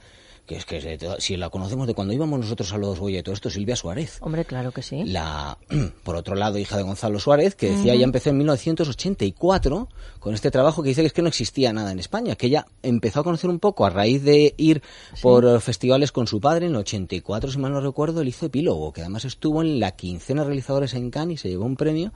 Que 0.46 0.54
es 0.56 0.64
que 0.64 0.98
si 1.18 1.36
la 1.36 1.50
conocemos 1.50 1.88
de 1.88 1.94
cuando 1.94 2.14
íbamos 2.14 2.38
nosotros 2.38 2.72
a 2.72 2.78
los 2.78 3.00
Goya 3.00 3.18
y 3.18 3.22
todo 3.24 3.34
esto, 3.34 3.50
Silvia 3.50 3.74
Suárez. 3.74 4.18
Hombre, 4.20 4.44
claro 4.44 4.70
que 4.70 4.80
sí. 4.80 5.02
La, 5.04 5.58
por 6.04 6.14
otro 6.14 6.36
lado, 6.36 6.56
hija 6.58 6.76
de 6.76 6.84
Gonzalo 6.84 7.18
Suárez, 7.18 7.56
que 7.56 7.70
decía, 7.70 7.92
Ujú. 7.92 8.00
ya 8.00 8.04
empezó 8.04 8.30
en 8.30 8.38
1984 8.38 9.88
con 10.20 10.34
este 10.34 10.50
trabajo 10.50 10.82
que 10.82 10.90
dice 10.90 11.00
que 11.00 11.08
es 11.08 11.12
que 11.12 11.22
no 11.22 11.28
existía 11.28 11.72
nada 11.72 11.90
en 11.90 11.98
España, 11.98 12.36
que 12.36 12.46
ella 12.46 12.66
empezó 12.82 13.20
a 13.20 13.24
conocer 13.24 13.50
un 13.50 13.58
poco 13.58 13.84
a 13.86 13.90
raíz 13.90 14.22
de 14.22 14.54
ir 14.56 14.82
por 15.20 15.60
festivales 15.60 16.12
con 16.12 16.26
su 16.26 16.40
padre. 16.40 16.66
En 16.66 16.72
el 16.72 16.78
84, 16.78 17.50
si 17.50 17.58
mal 17.58 17.72
no 17.72 17.80
recuerdo, 17.80 18.20
él 18.20 18.28
hizo 18.28 18.46
Epílogo, 18.46 18.92
que 18.92 19.00
además 19.00 19.24
estuvo 19.24 19.62
en 19.62 19.80
la 19.80 19.92
quincena 19.92 20.42
de 20.42 20.48
realizadores 20.48 20.94
en 20.94 21.10
Cannes 21.10 21.40
y 21.40 21.42
se 21.42 21.48
llevó 21.48 21.64
un 21.64 21.76
premio. 21.76 22.12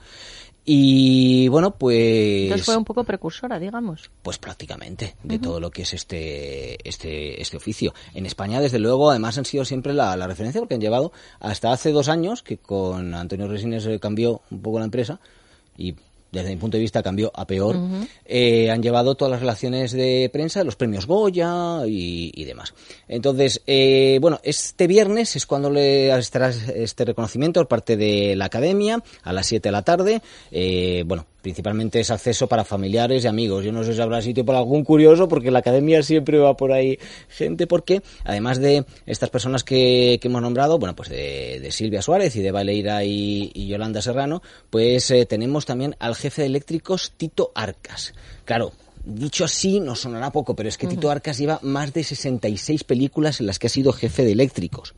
Y 0.73 1.49
bueno, 1.49 1.73
pues... 1.73 2.45
Entonces 2.45 2.65
fue 2.65 2.77
un 2.77 2.85
poco 2.85 3.03
precursora, 3.03 3.59
digamos. 3.59 4.09
Pues 4.23 4.39
prácticamente, 4.39 5.17
de 5.25 5.41
todo 5.41 5.59
lo 5.59 5.73
que 5.73 5.83
es 5.83 5.95
este, 5.95 6.89
este, 6.89 7.43
este 7.43 7.57
oficio. 7.57 7.93
En 8.15 8.25
España, 8.25 8.61
desde 8.61 8.79
luego, 8.79 9.11
además 9.11 9.37
han 9.37 9.47
sido 9.47 9.65
siempre 9.65 9.93
la, 9.93 10.15
la 10.17 10.29
referencia 10.29 10.61
porque 10.61 10.75
han 10.75 10.81
llevado 10.81 11.11
hasta 11.41 11.73
hace 11.73 11.91
dos 11.91 12.09
años, 12.09 12.45
que 12.45 12.59
con 12.59 13.15
Antonio 13.17 13.49
Resines 13.49 13.85
eh, 13.87 13.99
cambió 13.99 14.43
un 14.53 14.63
poco 14.63 14.79
la 14.79 14.85
empresa, 14.85 15.19
y 15.77 15.97
desde 16.33 16.51
mi 16.51 16.57
punto 16.57 16.77
de 16.77 16.83
vista 16.83 17.03
cambió 17.03 17.33
a 17.35 17.47
peor, 17.47 17.77
eh, 18.25 18.71
han 18.71 18.83
llevado 18.83 19.15
todas 19.15 19.33
las 19.33 19.41
relaciones 19.41 19.93
de 19.93 20.31
prensa, 20.33 20.65
los 20.65 20.77
premios 20.77 21.07
Goya 21.07 21.87
y, 21.87 22.33
y 22.35 22.45
demás. 22.45 22.75
Entonces, 23.09 23.63
eh, 23.67 24.19
bueno, 24.21 24.41
este 24.43 24.87
viernes 24.87 25.37
es 25.37 25.47
cuando 25.47 25.71
le 25.71 26.17
estará 26.17 26.51
este 26.51 27.05
reconocimiento 27.05 27.61
por 27.61 27.69
parte 27.69 27.97
de 27.97 28.37
la 28.37 28.47
Academia 28.47 29.03
a 29.23 29.33
las 29.33 29.47
7 29.47 29.69
de 29.69 29.73
la 29.73 29.83
tarde. 29.83 30.23
Eh, 30.51 31.05
bueno, 31.07 31.27
principalmente 31.43 32.01
es 32.01 32.11
acceso 32.11 32.47
para 32.47 32.65
familiares 32.65 33.25
y 33.25 33.29
amigos. 33.29 33.65
Yo 33.65 33.73
no 33.73 33.85
sé 33.85 33.95
si 33.95 34.01
habrá 34.01 34.23
sitio 34.23 34.45
para 34.45 34.59
algún 34.59 34.85
curioso, 34.85 35.29
porque 35.29 35.51
la 35.51 35.61
academia 35.61 36.03
siempre 36.03 36.39
va 36.39 36.57
por 36.57 36.73
ahí 36.73 36.99
gente, 37.29 37.67
porque 37.67 38.03
además 38.25 38.61
de 38.61 38.85
estas 39.07 39.31
personas 39.31 39.65
que, 39.65 40.19
que 40.21 40.29
hemos 40.29 40.43
nombrado, 40.43 40.79
bueno, 40.79 40.95
pues 40.95 41.09
de, 41.09 41.61
de 41.61 41.73
Silvia 41.73 42.03
Suárez 42.03 42.37
y 42.37 42.41
de 42.43 42.51
Valeira 42.51 43.05
y, 43.05 43.51
y 43.55 43.67
Yolanda 43.67 44.03
Serrano, 44.03 44.43
pues 44.71 45.11
eh, 45.11 45.27
tenemos 45.27 45.67
también 45.67 45.97
al 45.99 46.15
jefe 46.15 46.43
de 46.43 46.47
eléctricos 46.47 47.13
Tito 47.17 47.53
Arcas. 47.55 48.15
Claro, 48.45 48.73
Dicho 49.03 49.47
así, 49.47 49.81
nos 49.81 50.01
sonará 50.01 50.31
poco, 50.31 50.55
pero 50.55 50.69
es 50.69 50.77
que 50.77 50.87
Tito 50.87 51.11
Arcas 51.11 51.39
lleva 51.39 51.59
más 51.63 51.95
de 51.95 52.05
66 52.05 52.85
películas 52.85 53.41
en 53.41 53.47
las 53.47 53.59
que 53.59 53.67
ha 53.67 53.71
sido 53.71 53.95
jefe 53.95 54.25
de 54.25 54.33
eléctricos. 54.33 54.95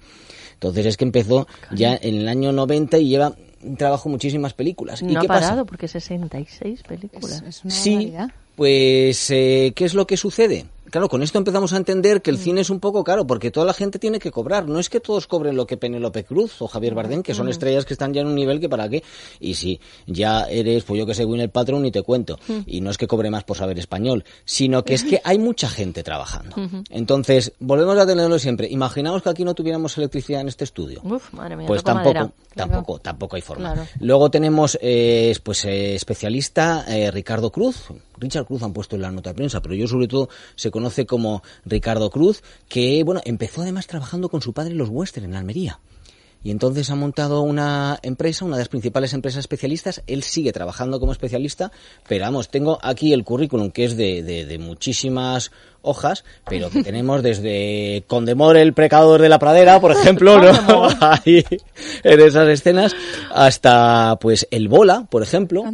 Entonces 0.55 0.87
es 0.87 0.97
que 0.97 1.05
empezó 1.05 1.47
ya 1.73 1.97
en 2.01 2.17
el 2.17 2.29
año 2.29 2.53
90 2.53 2.99
y 2.99 3.09
lleva 3.09 3.37
trabajo 3.77 4.09
muchísimas 4.09 4.55
películas. 4.55 5.03
¿Y 5.03 5.07
qué 5.07 5.17
ha 5.17 5.23
parado 5.23 5.53
pasa? 5.53 5.65
porque 5.65 5.89
66 5.89 6.83
películas. 6.83 7.63
Sí, 7.69 8.15
pues 8.57 9.31
eh, 9.31 9.73
¿qué 9.75 9.85
es 9.85 9.95
lo 9.95 10.07
que 10.07 10.17
sucede? 10.17 10.67
Claro, 10.93 11.09
con 11.09 11.23
esto 11.23 11.39
empezamos 11.39 11.73
a 11.73 11.79
entender 11.79 12.21
que 12.21 12.29
el 12.29 12.37
cine 12.37 12.61
es 12.61 12.69
un 12.69 12.79
poco 12.79 13.03
caro, 13.03 13.27
porque 13.27 13.51
toda 13.51 13.65
la 13.65 13.73
gente 13.73 13.99
tiene 13.99 14.19
que 14.19 14.31
cobrar. 14.31 14.69
No 14.69 14.79
es 14.79 14.91
que 14.91 15.01
todos 15.01 15.27
cobren 15.27 15.57
lo 15.57 15.67
que 15.67 15.79
Penélope 15.79 16.23
Cruz 16.23 16.61
o 16.61 16.69
Javier 16.69 16.95
Bardem, 16.95 17.23
que 17.23 17.33
son 17.33 17.49
estrellas 17.49 17.87
que 17.87 17.95
están 17.95 18.13
ya 18.13 18.21
en 18.21 18.27
un 18.27 18.35
nivel 18.35 18.61
que 18.61 18.69
para 18.69 18.91
qué. 18.91 19.03
Y 19.41 19.55
si 19.55 19.81
ya 20.07 20.43
eres, 20.51 20.85
pues 20.85 20.99
yo 20.99 21.07
que 21.07 21.15
sé, 21.15 21.25
Winner 21.25 21.51
Patron, 21.51 21.81
ni 21.81 21.91
te 21.91 22.03
cuento. 22.03 22.39
Y 22.67 22.83
no 22.83 22.91
es 22.91 22.99
que 22.99 23.07
cobre 23.07 23.31
más 23.31 23.43
por 23.43 23.57
saber 23.57 23.79
español, 23.79 24.23
sino 24.45 24.85
que 24.85 24.93
es 24.93 25.03
que 25.03 25.19
hay 25.25 25.39
mucha 25.39 25.67
gente 25.67 26.03
trabajando. 26.03 26.57
Entonces, 26.91 27.55
volvemos 27.59 27.97
a 27.97 28.07
tenerlo 28.07 28.39
siempre. 28.39 28.69
Imaginaos 28.69 29.23
que 29.23 29.31
aquí 29.31 29.45
no 29.45 29.55
tuviéramos 29.55 29.97
electricidad 29.97 30.43
en 30.43 30.49
este 30.49 30.65
estudio. 30.65 31.01
Uf, 31.05 31.33
madre 31.33 31.57
mía. 31.57 31.69
Pues 31.69 31.83
tampoco, 31.83 32.13
madera. 32.13 32.33
tampoco, 32.55 32.99
tampoco 32.99 33.37
hay 33.37 33.43
forma. 33.43 33.73
Claro. 33.73 33.89
Luego 33.99 34.31
tenemos, 34.31 34.79
eh, 34.83 35.35
pues, 35.43 35.65
eh, 35.65 35.95
especialista 35.95 36.85
eh, 36.87 37.11
Ricardo 37.11 37.51
Cruz. 37.51 37.89
Richard 38.23 38.47
Cruz 38.47 38.63
han 38.63 38.73
puesto 38.73 38.97
en 38.97 39.03
la 39.03 39.11
nota 39.11 39.31
de 39.31 39.35
prensa, 39.35 39.61
pero 39.61 39.75
yo 39.75 39.87
sobre 39.87 40.09
todo 40.09 40.29
se 40.55 40.71
conoce 40.71 41.05
como 41.07 41.43
Ricardo 41.65 42.11
Cruz, 42.11 42.43
que, 42.69 43.03
bueno, 43.05 43.21
empezó 43.25 43.63
además 43.63 43.87
trabajando 43.87 44.29
con 44.29 44.41
su 44.41 44.53
padre 44.53 44.73
en 44.73 44.79
los 44.79 44.89
western 44.89 45.27
en 45.27 45.35
Almería. 45.35 45.81
Y 46.45 46.51
entonces 46.51 46.91
ha 46.91 46.97
montado 46.97 47.43
una 47.43 47.99
empresa, 48.03 48.45
una 48.45 48.57
de 48.57 48.63
las 48.63 48.69
principales 48.69 49.13
empresas 49.13 49.41
especialistas. 49.41 50.03
Él 50.09 50.25
sigue 50.25 50.53
trabajando 50.53 50.99
como 50.99 51.13
especialista, 51.13 51.71
pero 52.09 52.25
vamos, 52.25 52.49
tengo 52.49 52.79
aquí 52.83 53.13
el 53.13 53.25
currículum 53.25 53.71
que 53.71 53.85
es 53.85 53.97
de, 53.97 54.23
de, 54.23 54.45
de 54.45 54.59
muchísimas 54.59 55.53
hojas, 55.83 56.25
pero 56.49 56.71
que 56.71 56.83
tenemos 56.83 57.23
desde 57.23 58.05
Condemor, 58.07 58.57
el 58.57 58.73
precador 58.73 59.21
de 59.21 59.29
la 59.29 59.39
pradera, 59.39 59.81
por 59.81 59.93
ejemplo, 59.93 60.41
¿no? 60.41 60.89
Ahí, 61.01 61.45
en 62.03 62.21
esas 62.21 62.49
escenas, 62.49 62.95
hasta 63.33 64.17
pues 64.21 64.47
El 64.51 64.69
Bola, 64.69 65.07
por 65.11 65.23
ejemplo, 65.23 65.65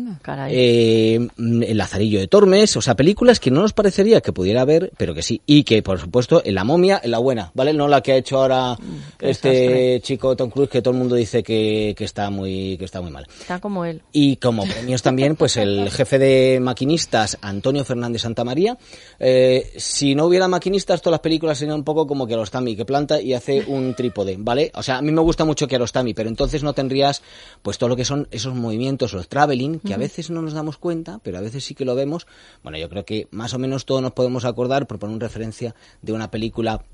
eh, 0.49 1.29
El 1.39 1.77
Lazarillo 1.77 2.21
de 2.21 2.29
Tormes, 2.29 2.77
o 2.77 2.83
sea, 2.83 2.97
películas 2.97 3.41
que 3.41 3.51
no 3.51 3.63
nos 3.63 3.73
parecería 3.73 4.21
que 4.21 4.33
pudiera 4.33 4.63
haber, 4.63 4.93
pero 4.97 5.15
que 5.15 5.23
sí, 5.23 5.41
y 5.47 5.65
que 5.65 5.83
por 5.83 5.99
supuesto 5.99 6.43
en 6.45 6.55
La 6.55 6.65
Momia, 6.65 7.01
en 7.03 7.11
la 7.11 7.19
buena, 7.19 7.53
¿vale? 7.55 7.73
No 7.73 7.89
la 7.89 8.01
que 8.01 8.13
ha 8.13 8.17
hecho 8.17 8.39
ahora 8.39 8.77
este 9.19 9.49
desastre. 9.49 10.01
chico 10.01 10.37
Tom 10.37 10.51
Cruise 10.51 10.71
que 10.71 10.83
todo 10.83 10.93
el 10.93 10.99
mundo 10.99 11.15
dice 11.15 11.43
que, 11.43 11.95
que 11.97 12.05
está 12.05 12.31
muy 12.31 12.77
que 12.79 12.85
está 12.85 13.01
muy 13.01 13.11
mal. 13.11 13.27
Está 13.41 13.61
como 13.61 13.85
él. 13.85 14.03
Y 14.13 14.37
como 14.37 14.65
premios 14.65 15.03
también, 15.03 15.37
pues 15.37 15.57
el 15.57 15.91
jefe 15.91 16.19
de 16.19 16.61
maquinistas, 16.61 17.39
Antonio 17.41 17.85
Fernández 17.85 18.23
Santamaría. 18.23 18.79
Eh, 19.19 19.73
si 19.99 20.15
no 20.15 20.27
hubiera 20.27 20.47
maquinistas, 20.47 21.03
todas 21.03 21.15
las 21.15 21.23
películas 21.23 21.59
serían 21.59 21.75
un 21.79 21.83
poco 21.83 22.07
como 22.07 22.25
Kiarostami, 22.29 22.77
que 22.77 22.85
planta 22.85 23.21
y 23.21 23.35
hace 23.35 23.65
un 23.67 23.95
trípode, 23.95 24.37
¿vale? 24.39 24.71
O 24.77 24.83
sea, 24.85 24.99
a 24.99 25.03
mí 25.03 25.11
me 25.11 25.21
gusta 25.23 25.45
mucho 25.45 25.67
Kiarostami, 25.67 26.15
pero 26.15 26.29
entonces 26.29 26.63
no 26.63 26.73
tendrías 26.73 27.21
pues 27.63 27.79
todo 27.79 27.89
lo 27.89 27.97
que 27.97 28.05
son 28.05 28.29
esos 28.31 28.55
movimientos, 28.55 29.13
los 29.13 29.29
traveling, 29.29 29.81
que 29.81 29.95
a 29.95 29.97
veces 29.97 30.31
no 30.31 30.41
nos 30.41 30.53
damos 30.53 30.79
cuenta, 30.79 31.19
pero 31.25 31.39
a 31.39 31.41
veces 31.41 31.65
sí 31.65 31.75
que 31.75 31.85
lo 31.85 31.97
vemos. 31.97 32.29
Bueno, 32.63 32.79
yo 32.79 32.89
creo 32.89 33.05
que 33.05 33.27
más 33.33 33.55
o 33.55 33.59
menos 33.59 33.87
todos 33.87 34.01
nos 34.01 34.13
podemos 34.13 34.45
acordar, 34.45 34.87
por 34.87 35.01
poner 35.01 35.17
una 35.17 35.27
referencia 35.27 35.75
de 36.01 36.13
una 36.13 36.31
película 36.31 36.85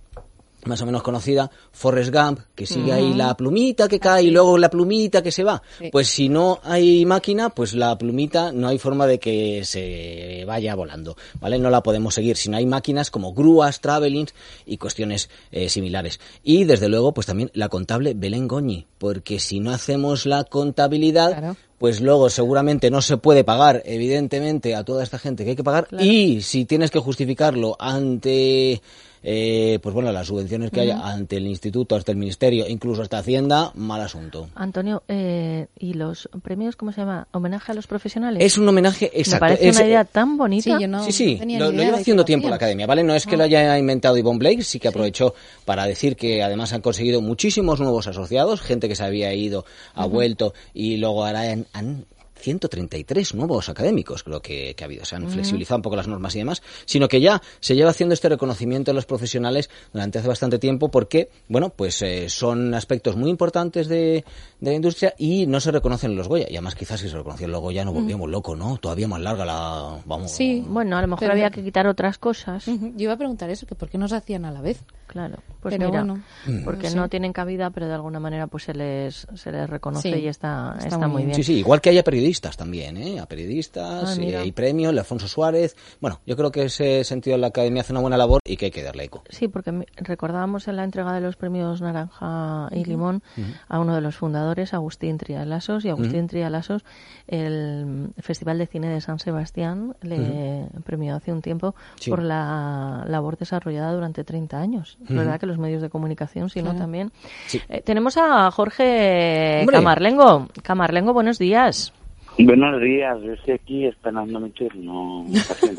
más 0.67 0.81
o 0.83 0.87
menos 0.87 1.03
conocida, 1.03 1.51
Forrest 1.73 2.13
Gump, 2.13 2.41
que 2.55 2.67
sigue 2.67 2.93
ahí 2.93 3.15
la 3.15 3.37
plumita 3.37 3.89
que 3.89 4.01
cae 4.01 4.25
y 4.25 4.31
luego 4.31 4.59
la 4.59 4.71
plumita 4.71 5.23
que 5.23 5.31
se 5.31 5.45
va. 5.45 5.63
Sí. 5.79 5.89
Pues 5.91 6.09
si 6.09 6.29
no 6.29 6.61
hay 6.63 7.05
máquina, 7.07 7.51
pues 7.51 7.75
la 7.75 7.97
plumita 7.97 8.53
no 8.53 8.69
hay 8.69 8.79
forma 8.79 9.07
de 9.07 9.19
que 9.19 9.63
se 9.65 10.45
vaya 10.47 10.75
volando, 10.75 11.17
¿vale? 11.41 11.59
No 11.59 11.71
la 11.71 11.83
podemos 11.83 12.15
seguir. 12.15 12.37
Si 12.37 12.49
no 12.49 12.57
hay 12.57 12.67
máquinas 12.67 13.11
como 13.11 13.33
grúas, 13.33 13.81
travelings 13.81 14.35
y 14.67 14.79
cuestiones 14.79 15.31
eh, 15.51 15.69
similares. 15.69 16.21
Y 16.43 16.65
desde 16.65 16.89
luego, 16.89 17.13
pues 17.13 17.27
también 17.27 17.51
la 17.55 17.69
contable 17.69 18.15
Belén 18.15 18.49
Goñi, 18.49 18.87
porque 18.99 19.39
si 19.39 19.61
no 19.61 19.71
hacemos 19.73 20.27
la 20.27 20.45
contabilidad, 20.45 21.57
pues 21.79 22.01
luego 22.01 22.31
seguramente 22.31 22.91
no 22.91 23.03
se 23.03 23.17
puede 23.17 23.45
pagar, 23.45 23.83
evidentemente, 23.85 24.75
a 24.75 24.85
toda 24.85 25.03
esta 25.03 25.19
gente 25.19 25.45
que 25.45 25.51
hay 25.51 25.57
que 25.57 25.65
pagar. 25.65 25.89
Y 26.01 26.41
si 26.43 26.65
tienes 26.65 26.91
que 26.91 26.99
justificarlo 26.99 27.77
ante, 27.79 28.81
eh, 29.27 29.79
pues 29.83 29.95
bueno, 29.95 30.13
las 30.13 30.27
subvenciones 30.27 30.71
que 30.71 30.81
haya 30.81 30.97
Ujú. 30.99 31.05
ante 31.07 31.37
el 31.39 31.47
instituto, 31.47 31.97
hasta 31.97 32.13
el 32.13 32.19
ministerio, 32.19 32.69
incluso 32.69 33.01
hasta 33.01 33.17
Hacienda, 33.19 33.73
mal 33.75 34.03
asunto. 34.03 34.51
Antonio, 34.55 35.03
eh, 35.09 35.67
¿y 35.79 35.95
los 35.95 36.29
premios, 36.43 36.77
cómo 36.77 36.93
se 36.93 37.01
llama? 37.01 37.27
¿Homenaje 37.33 37.73
a 37.73 37.75
los 37.75 37.87
profesionales? 37.87 38.43
Es 38.45 38.59
un 38.59 38.69
homenaje 38.69 39.11
exacto. 39.19 39.47
Me 39.47 39.51
parece 39.53 39.69
es- 39.71 39.77
una 39.77 39.87
idea 39.87 40.05
tan 40.05 40.37
bonita. 40.37 40.79
sí, 41.07 41.13
sí, 41.13 41.41
lo, 41.59 41.73
lo 41.73 41.83
lleva 41.83 41.97
haciendo 41.97 42.25
tiempo 42.25 42.51
la 42.51 42.57
academia, 42.57 42.87
¿vale? 42.87 43.03
No 43.03 43.15
es 43.15 43.27
que 43.27 43.37
lo 43.39 43.45
haya 43.45 43.79
inventado 43.79 44.17
Yvonne 44.19 44.39
Blake, 44.39 44.63
sí 44.63 44.79
que 44.79 44.89
aprovechó 44.89 45.35
para 45.65 45.87
decir 45.87 46.17
que 46.17 46.43
además 46.43 46.75
han 46.75 46.83
conseguido 46.83 47.23
muchísimos 47.23 47.81
nuevos 47.81 48.07
asociados, 48.07 48.61
gente 48.61 48.89
que 48.89 48.95
se 48.97 49.05
había 49.05 49.33
ido, 49.33 49.65
ha 49.95 50.05
Ujú. 50.05 50.17
vuelto 50.17 50.55
y 50.75 50.99
luego 50.99 51.25
ahora 51.25 51.51
han, 51.51 51.67
han 51.73 52.05
133 52.45 53.35
nuevos 53.35 53.69
académicos, 53.69 54.23
creo 54.23 54.41
que, 54.41 54.75
que 54.77 54.85
ha 54.85 54.87
habido. 54.87 55.05
Se 55.05 55.17
han 55.17 55.29
flexibilizado 55.29 55.77
un 55.79 55.83
poco 55.83 55.97
las 55.97 56.07
normas 56.09 56.35
y 56.35 56.39
demás, 56.39 56.63
sino 56.85 57.09
que 57.09 57.21
ya 57.21 57.41
se 57.61 57.75
lleva 57.75 57.91
haciendo 57.91 58.13
este 58.13 58.29
reconocimiento 58.29 58.91
de 58.91 58.95
los 58.95 59.07
profesionales 59.07 59.71
durante 59.93 60.19
hace 60.19 60.29
bastante 60.29 60.59
tiempo 60.59 60.91
porque, 60.91 61.31
bueno, 61.49 61.71
pues 61.71 62.01
eh, 62.03 62.29
son 62.29 62.75
aspectos 62.75 63.17
muy 63.17 63.31
importantes 63.31 63.89
de, 63.89 64.25
de 64.61 64.71
la 64.71 64.75
industria 64.75 65.15
y 65.19 65.47
no 65.47 65.59
se 65.61 65.71
reconocen 65.73 66.13
en 66.13 66.17
los 66.17 66.29
Goya. 66.29 66.47
Y 66.49 66.55
además 66.57 66.75
quizás 66.75 67.01
si 67.01 67.09
se 67.09 67.17
reconocían 67.17 67.51
los 67.51 67.61
Goya 67.61 67.85
nos 67.85 67.95
Mm. 67.95 67.97
volvíamos 67.99 68.29
locos, 68.31 68.59
¿no? 68.59 68.77
Todavía 68.79 69.09
más 69.09 69.21
larga 69.21 69.45
la... 69.45 69.99
Vamos. 70.05 70.31
Sí, 70.31 70.63
bueno, 70.67 70.97
a 70.99 71.01
lo 71.01 71.07
mejor 71.09 71.21
Pero- 71.21 71.33
había 71.33 71.51
que 71.51 71.63
quitar 71.63 71.87
otras 71.87 72.19
cosas. 72.19 72.67
Yo 72.67 72.73
iba 72.97 73.13
a 73.15 73.17
preguntar 73.17 73.49
eso, 73.51 73.67
que 73.67 73.75
por 73.75 73.89
qué 73.89 73.97
no 73.99 74.09
se 74.09 74.17
hacían 74.17 74.45
a 74.45 74.51
la 74.53 74.61
vez. 74.61 74.83
Claro, 75.07 75.37
pues 75.61 75.75
Pero 75.77 75.91
mira, 75.91 76.03
bueno, 76.05 76.23
porque 76.65 76.91
no 76.91 77.03
no 77.05 77.09
tienen 77.09 77.33
cabida, 77.33 77.71
pero 77.71 77.87
de 77.87 77.95
alguna 77.95 78.19
manera 78.19 78.47
pues 78.49 78.65
se 78.65 78.75
les 78.75 79.27
se 79.35 79.53
les 79.53 79.69
reconoce 79.71 80.13
Sí, 80.13 80.19
y 80.19 80.27
está 80.27 80.75
está 80.79 80.89
está, 80.89 81.07
muy 81.07 81.17
muy 81.19 81.23
bien. 81.25 81.35
Sí, 81.37 81.43
sí, 81.45 81.53
igual 81.59 81.81
que 81.81 81.91
haya 81.91 82.03
periodistas 82.03 82.34
también, 82.41 82.97
¿eh? 82.97 83.21
A 83.21 83.27
periodistas, 83.27 84.19
Ah, 84.19 84.23
eh, 84.23 84.37
hay 84.37 84.53
premios, 84.53 84.93
el 84.93 84.99
Alfonso 84.99 85.29
Suárez. 85.29 85.77
Bueno, 86.01 86.21
yo 86.27 86.37
creo 86.37 86.51
que 86.51 86.65
ese 86.65 87.05
sentido 87.05 87.37
la 87.39 87.49
Academia 87.49 87.83
hace 87.83 87.93
una 87.93 88.01
buena 88.01 88.17
labor 88.17 88.41
y 88.45 88.57
que 88.57 88.67
hay 88.67 88.71
que 88.71 88.83
darle 88.83 89.05
eco. 89.05 89.23
Sí, 89.29 89.49
porque 89.49 89.73
recordábamos 89.97 90.69
en 90.69 90.77
la 90.77 90.85
entrega 90.85 91.13
de 91.13 91.21
los 91.21 91.37
premios 91.37 91.81
Naranja 91.81 92.69
y. 92.73 92.85
Limón 92.85 93.23
a 93.69 93.81
uno 93.81 93.95
de 93.95 94.01
los 94.03 94.17
fundadores, 94.17 94.75
Agustín 94.75 95.17
Trialasos, 95.19 95.85
y 95.85 95.89
Agustín 95.89 96.21
Ujú. 96.21 96.29
Trialasos, 96.29 96.85
el 97.27 98.11
Festival 98.19 98.59
de 98.59 98.67
Cine 98.67 98.89
de 98.89 99.01
San 99.01 99.19
Sebastián 99.19 99.97
le 100.03 100.69
premió 100.85 101.17
hace 101.17 101.33
un 101.33 101.41
tiempo 101.43 101.75
Sí. 101.99 102.11
por 102.11 102.23
la 102.23 103.05
labor 103.09 103.39
desarrollada 103.39 103.93
durante 103.93 104.23
30 104.25 104.59
años. 104.59 104.99
Es 105.09 105.15
verdad 105.15 105.41
que 105.41 105.47
los 105.47 105.59
medios 105.59 105.81
de 105.83 105.89
comunicación, 105.91 106.51
si 106.51 106.61
no 106.61 106.67
Claro. 106.71 106.79
también. 106.81 107.13
Sí. 107.47 107.61
Eh, 107.69 107.81
tenemos 107.83 108.17
a 108.17 108.51
Jorge 108.51 109.61
Hombre. 109.61 109.77
Camarlengo. 109.77 110.49
Camarlengo, 110.63 111.13
buenos 111.13 111.39
días. 111.39 111.93
Buenos 112.37 112.81
días, 112.81 113.17
estoy 113.23 113.55
aquí 113.55 113.87
esperando 113.87 114.41
mi 114.41 114.51
turno. 114.51 115.25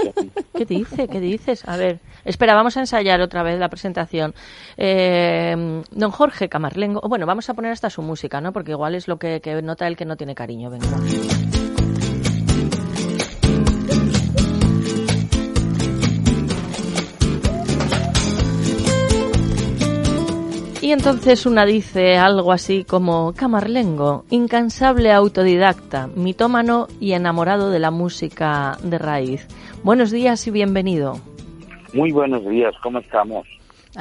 ¿Qué 0.57 0.65
dice? 0.65 1.07
¿Qué 1.09 1.19
dices? 1.19 1.67
A 1.67 1.75
ver, 1.75 1.99
espera, 2.23 2.55
vamos 2.55 2.77
a 2.77 2.79
ensayar 2.79 3.19
otra 3.19 3.43
vez 3.43 3.59
la 3.59 3.67
presentación. 3.67 4.33
Eh, 4.77 5.81
don 5.91 6.11
Jorge 6.11 6.47
Camarlengo, 6.47 7.01
bueno, 7.09 7.25
vamos 7.25 7.49
a 7.49 7.55
poner 7.55 7.71
hasta 7.71 7.89
su 7.89 8.01
música, 8.01 8.39
¿no? 8.39 8.53
Porque 8.53 8.71
igual 8.71 8.95
es 8.95 9.09
lo 9.09 9.17
que, 9.17 9.41
que 9.41 9.61
nota 9.61 9.85
él 9.85 9.97
que 9.97 10.05
no 10.05 10.15
tiene 10.15 10.33
cariño. 10.33 10.69
Venga. 10.69 10.87
Entonces 20.95 21.45
una 21.45 21.65
dice 21.65 22.15
algo 22.15 22.53
así 22.53 22.85
como 22.85 23.33
Camarlengo, 23.33 24.23
incansable 24.29 25.11
autodidacta, 25.11 26.07
mitómano 26.07 26.87
y 27.01 27.11
enamorado 27.11 27.69
de 27.69 27.79
la 27.79 27.91
música 27.91 28.77
de 28.81 28.97
raíz. 28.97 29.45
Buenos 29.83 30.09
días 30.09 30.47
y 30.47 30.51
bienvenido. 30.51 31.19
Muy 31.93 32.13
buenos 32.13 32.47
días, 32.47 32.73
¿cómo 32.81 32.99
estamos? 32.99 33.45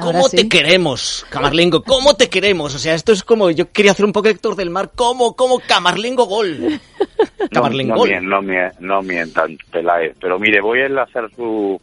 ¿Cómo 0.01 0.29
te 0.29 0.47
queremos, 0.47 1.25
Camarlengo? 1.29 1.83
¿Cómo 1.83 2.15
te 2.15 2.29
queremos? 2.29 2.73
O 2.75 2.79
sea, 2.79 2.93
esto 2.93 3.11
es 3.11 3.23
como 3.23 3.51
yo 3.51 3.69
quería 3.71 3.91
hacer 3.91 4.05
un 4.05 4.13
poco 4.13 4.29
Héctor 4.29 4.55
del 4.55 4.69
Mar. 4.69 4.91
¿Cómo, 4.95 5.35
cómo 5.35 5.59
Camarlengo 5.59 6.25
gol? 6.25 6.79
Camarlengo 7.51 8.07
no, 8.07 8.21
no, 8.21 8.41
no, 8.41 8.71
no 8.79 9.01
mientan, 9.01 9.57
Peláez. 9.69 10.15
Pero 10.21 10.39
mire, 10.39 10.61
voy 10.61 10.79
a 10.79 10.85
enlazar 10.85 11.29
su, 11.35 11.79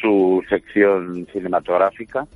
su 0.00 0.42
sección 0.48 1.26
cinematográfica 1.32 2.26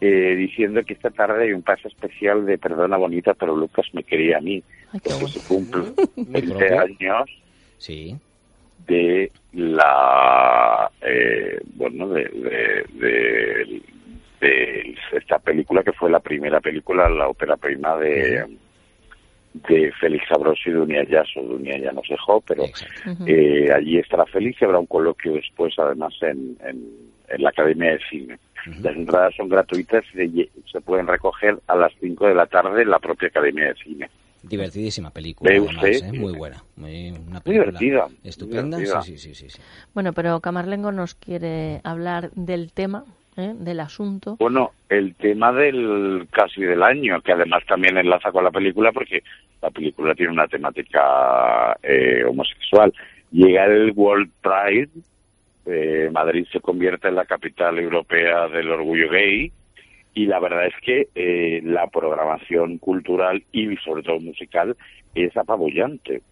eh, 0.00 0.34
diciendo 0.34 0.82
que 0.82 0.94
esta 0.94 1.10
tarde 1.10 1.44
hay 1.44 1.52
un 1.52 1.62
paso 1.62 1.88
especial 1.88 2.46
de 2.46 2.56
Perdona 2.56 2.96
Bonita, 2.96 3.34
pero 3.34 3.54
Lucas 3.54 3.86
me 3.92 4.02
quería 4.02 4.38
a 4.38 4.40
mí. 4.40 4.62
porque 4.90 5.10
se 5.10 5.46
cumple 5.46 5.92
20 6.16 6.78
años 6.78 7.28
sí. 7.76 8.16
de 8.86 9.30
la. 9.52 10.90
Eh, 11.02 11.60
bueno, 11.74 12.08
de, 12.08 12.24
de, 12.24 12.86
de, 12.94 13.82
de, 14.40 14.96
esta 15.12 15.38
película 15.38 15.82
que 15.82 15.92
fue 15.92 16.10
la 16.10 16.20
primera 16.20 16.60
película, 16.60 17.06
la 17.10 17.28
ópera 17.28 17.58
prima 17.58 17.94
de. 17.98 18.46
de 19.52 19.92
Félix 20.00 20.28
Sabroso 20.28 20.62
y 20.70 20.72
Dunia 20.72 21.04
Yaso. 21.04 21.42
Dunia 21.42 21.76
ya 21.76 21.92
nos 21.92 22.08
dejó, 22.08 22.40
pero 22.40 22.64
eh, 23.26 23.68
allí 23.70 23.98
estará 23.98 24.24
Félix 24.24 24.62
y 24.62 24.64
habrá 24.64 24.78
un 24.78 24.86
coloquio 24.86 25.34
después, 25.34 25.78
además, 25.78 26.14
en, 26.22 26.56
en, 26.64 26.88
en 27.28 27.42
la 27.42 27.50
Academia 27.50 27.92
de 27.92 28.00
Cine. 28.08 28.38
Las 28.82 28.96
entradas 28.96 29.34
son 29.36 29.48
gratuitas 29.48 30.04
y 30.14 30.48
se 30.70 30.80
pueden 30.80 31.06
recoger 31.06 31.58
a 31.66 31.76
las 31.76 31.92
5 32.00 32.26
de 32.28 32.34
la 32.34 32.46
tarde 32.46 32.82
en 32.82 32.90
la 32.90 32.98
propia 32.98 33.28
Academia 33.28 33.66
de 33.68 33.74
Cine. 33.74 34.10
Divertidísima 34.42 35.10
película, 35.10 35.50
¿Ve 35.50 35.58
además, 35.58 35.76
usted? 35.76 36.04
¿eh? 36.06 36.12
muy 36.18 36.32
buena, 36.36 36.62
muy, 36.76 37.10
una 37.10 37.18
Muy 37.30 37.40
película 37.40 37.78
divertida, 37.78 38.06
estupenda, 38.24 38.78
divertida. 38.78 39.02
sí, 39.02 39.18
sí, 39.18 39.34
sí, 39.34 39.48
sí, 39.48 39.50
sí. 39.50 39.62
Bueno, 39.92 40.12
pero 40.14 40.40
Camarlengo 40.40 40.92
nos 40.92 41.14
quiere 41.14 41.80
hablar 41.84 42.30
del 42.32 42.72
tema, 42.72 43.04
¿eh? 43.36 43.52
del 43.54 43.80
asunto. 43.80 44.36
Bueno, 44.38 44.72
el 44.88 45.14
tema 45.16 45.52
del 45.52 46.26
casi 46.30 46.62
del 46.62 46.82
año, 46.82 47.20
que 47.20 47.32
además 47.32 47.64
también 47.68 47.98
enlaza 47.98 48.32
con 48.32 48.42
la 48.44 48.50
película 48.50 48.92
porque 48.92 49.22
la 49.60 49.70
película 49.70 50.14
tiene 50.14 50.32
una 50.32 50.48
temática 50.48 51.76
eh, 51.82 52.24
homosexual. 52.26 52.94
Llega 53.32 53.66
el 53.66 53.92
World 53.94 54.30
Pride, 54.40 54.88
eh, 55.70 56.10
Madrid 56.10 56.46
se 56.52 56.60
convierte 56.60 57.08
en 57.08 57.14
la 57.14 57.24
capital 57.24 57.78
europea 57.78 58.48
del 58.48 58.70
orgullo 58.70 59.08
gay 59.10 59.52
y 60.14 60.26
la 60.26 60.40
verdad 60.40 60.66
es 60.66 60.74
que 60.82 61.08
eh, 61.14 61.60
la 61.64 61.86
programación 61.86 62.78
cultural 62.78 63.44
y 63.52 63.76
sobre 63.76 64.02
todo 64.02 64.18
musical 64.20 64.76
es 65.14 65.36
apabullante. 65.36 66.22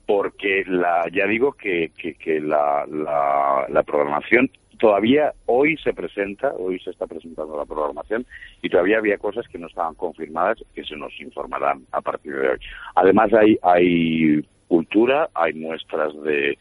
porque 0.06 0.64
la 0.68 1.06
ya 1.12 1.26
digo 1.26 1.52
que, 1.52 1.90
que, 1.98 2.14
que 2.14 2.40
la, 2.40 2.86
la, 2.86 3.66
la 3.68 3.82
programación 3.82 4.48
todavía 4.80 5.32
hoy 5.46 5.76
se 5.76 5.92
presenta, 5.92 6.52
hoy 6.58 6.78
se 6.80 6.90
está 6.90 7.06
presentando 7.06 7.56
la 7.56 7.64
programación 7.66 8.26
y 8.62 8.68
todavía 8.68 8.98
había 8.98 9.18
cosas 9.18 9.46
que 9.48 9.58
no 9.58 9.66
estaban 9.68 9.94
confirmadas 9.94 10.58
que 10.74 10.84
se 10.84 10.96
nos 10.96 11.12
informarán 11.20 11.82
a 11.92 12.00
partir 12.00 12.34
de 12.34 12.48
hoy. 12.50 12.58
Además 12.94 13.32
hay, 13.34 13.58
hay 13.62 14.42
cultura, 14.68 15.28
hay 15.34 15.52
muestras 15.54 16.12
de, 16.22 16.58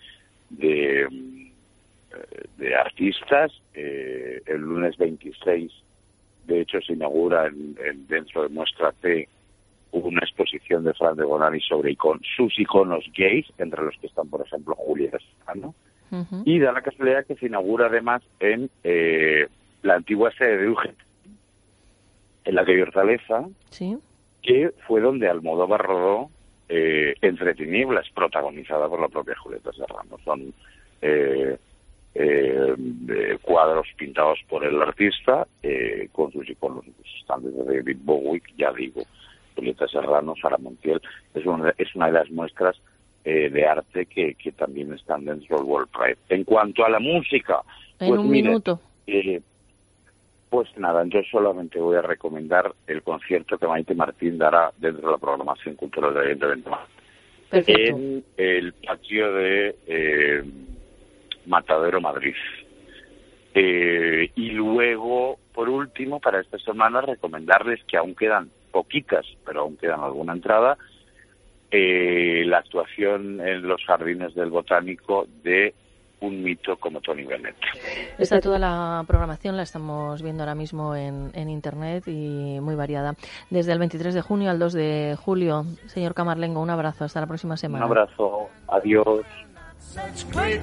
de, 0.50 1.08
mm, 1.10 1.50
artistas. 2.86 3.52
Eh, 3.74 4.42
el 4.46 4.62
lunes 4.62 4.98
26, 4.98 5.72
de 6.48 6.62
hecho, 6.62 6.82
se 6.82 6.94
inaugura 6.94 7.48
en- 7.48 7.76
en- 7.86 8.08
dentro 8.08 8.44
de 8.44 8.50
Muestra 8.50 8.92
T 9.02 9.28
una 9.92 10.20
exposición 10.22 10.84
de 10.84 10.94
Fran 10.94 11.16
de 11.16 11.24
Bonani 11.24 11.60
sobre 11.62 11.96
sus 12.36 12.60
iconos 12.60 13.06
gays, 13.16 13.48
entre 13.58 13.84
los 13.84 13.96
que 14.00 14.08
están, 14.08 14.30
por 14.30 14.46
ejemplo, 14.46 14.76
Julia 14.76 15.12
Serrano. 15.12 15.74
Y 16.46 16.60
da 16.60 16.72
la 16.72 16.82
casualidad 16.82 17.26
que 17.26 17.36
se 17.36 17.46
inaugura 17.48 17.88
además 17.88 18.22
en 18.40 18.70
eh, 18.84 19.48
la 19.84 19.96
antigua 19.96 20.32
sede 20.38 20.58
de 20.58 20.70
UGT, 20.70 20.96
en 22.46 22.56
la 22.56 22.66
calle 22.66 22.82
Hortaleza, 22.84 23.46
Sí. 23.70 23.98
que 24.42 24.72
fue 24.88 25.02
donde 25.02 25.30
Almodóvar 25.30 25.82
rodó 25.82 26.30
eh, 26.72 27.16
Entre 27.22 27.56
Tinieblas, 27.56 28.08
protagonizada 28.14 28.88
por 28.88 29.00
la 29.02 29.08
propia 29.10 29.36
Julieta 29.38 29.72
Serrano. 29.74 30.18
Son 30.24 30.54
eh, 31.02 31.58
eh, 32.14 32.74
de 32.78 33.38
cuadros 33.42 33.88
pintados 33.98 34.40
por 34.48 34.64
el 34.64 34.80
artista 34.82 35.48
eh, 35.64 36.10
con 36.12 36.32
sus 36.32 36.48
iconos. 36.50 36.86
Pues 36.86 37.08
están 37.20 37.44
desde 37.44 37.64
David 37.64 37.98
Bowie, 38.04 38.42
ya 38.58 38.72
digo, 38.74 39.02
Julieta 39.56 39.88
Serrano, 39.88 40.36
Sara 40.42 40.58
Montiel. 40.60 41.02
Es 41.34 41.46
una, 41.46 41.74
es 41.78 41.96
una 41.96 42.06
de 42.08 42.14
las 42.14 42.30
muestras 42.30 42.80
eh, 43.26 43.50
de 43.50 43.66
arte 43.66 44.06
que, 44.06 44.36
que 44.36 44.52
también 44.52 44.94
están 44.94 45.26
dentro 45.26 45.58
del 45.58 45.66
World 45.66 45.90
Pride. 45.90 46.18
En 46.30 46.44
cuanto 46.44 46.86
a 46.86 46.90
la 46.90 47.00
música, 47.00 47.62
En 48.00 48.10
pues 48.10 48.20
un 48.20 48.30
mire, 48.30 48.50
minuto. 48.50 48.80
eh, 49.08 49.42
pues 50.50 50.68
nada, 50.78 51.04
yo 51.06 51.22
solamente 51.32 51.80
voy 51.80 51.98
a 51.98 52.02
recomendar 52.02 52.74
el 52.88 53.04
concierto 53.04 53.58
que 53.58 53.68
Maite 53.68 53.94
Martín 53.94 54.38
dará 54.38 54.72
dentro 54.78 55.08
de 55.08 55.12
la 55.14 55.18
programación 55.20 55.76
cultural 55.76 56.14
del 56.14 56.28
Ayuntamiento. 56.28 56.72
Perfecto. 57.50 57.82
En 57.98 58.24
el 58.38 58.74
patio 58.74 59.34
de 59.34 59.76
eh, 59.88 60.44
Matadero 61.46 62.02
Madrid. 62.02 62.36
Eh, 63.54 64.32
y 64.36 64.52
luego, 64.52 65.40
por 65.54 65.70
último, 65.70 66.20
para 66.20 66.40
esta 66.40 66.58
semana, 66.60 67.02
recomendarles 67.02 67.84
que 67.86 67.98
aún 67.98 68.16
quedan 68.16 68.50
poquitas, 68.72 69.26
pero 69.46 69.62
aún 69.62 69.78
quedan 69.78 70.02
alguna 70.02 70.34
entrada, 70.34 70.78
eh, 71.72 72.44
la 72.46 72.58
actuación 72.60 73.40
en 73.42 73.68
los 73.68 73.84
jardines 73.86 74.34
del 74.36 74.50
botánico 74.50 75.28
de 75.44 75.74
un 76.22 76.44
mito 76.44 76.78
como 76.78 77.00
Tony 77.02 77.24
Bennett. 77.24 77.56
Está 78.18 78.40
toda 78.42 78.60
la 78.60 79.04
programación, 79.08 79.56
la 79.56 79.64
estamos 79.64 80.22
viendo 80.22 80.44
ahora 80.44 80.56
mismo 80.56 80.96
en, 80.96 81.32
en 81.34 81.50
internet 81.50 82.04
y 82.08 82.60
muy 82.60 82.76
variada. 82.76 83.16
Desde 83.50 83.72
el 83.72 83.80
23 83.80 84.14
de 84.14 84.22
junio 84.22 84.50
al 84.50 84.60
2 84.60 84.74
de 84.74 85.18
julio. 85.18 85.64
Señor 85.86 86.14
Camarlengo, 86.14 86.62
un 86.62 86.70
abrazo. 86.70 87.06
Hasta 87.06 87.22
la 87.22 87.28
próxima 87.28 87.54
Un 87.54 87.58
semana. 87.58 87.86
abrazo, 87.86 88.50
adiós. 88.68 89.26
Such 89.80 90.30
great 90.34 90.62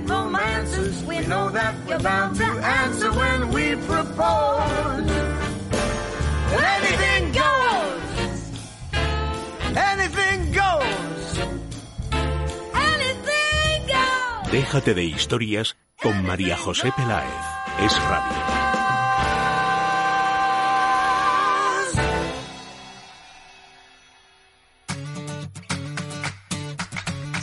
Déjate 14.51 14.95
de 14.95 15.05
historias 15.05 15.77
con 16.01 16.25
María 16.25 16.57
José 16.57 16.93
Peláez. 16.97 17.27
Es 17.85 18.01
radio. 18.05 18.66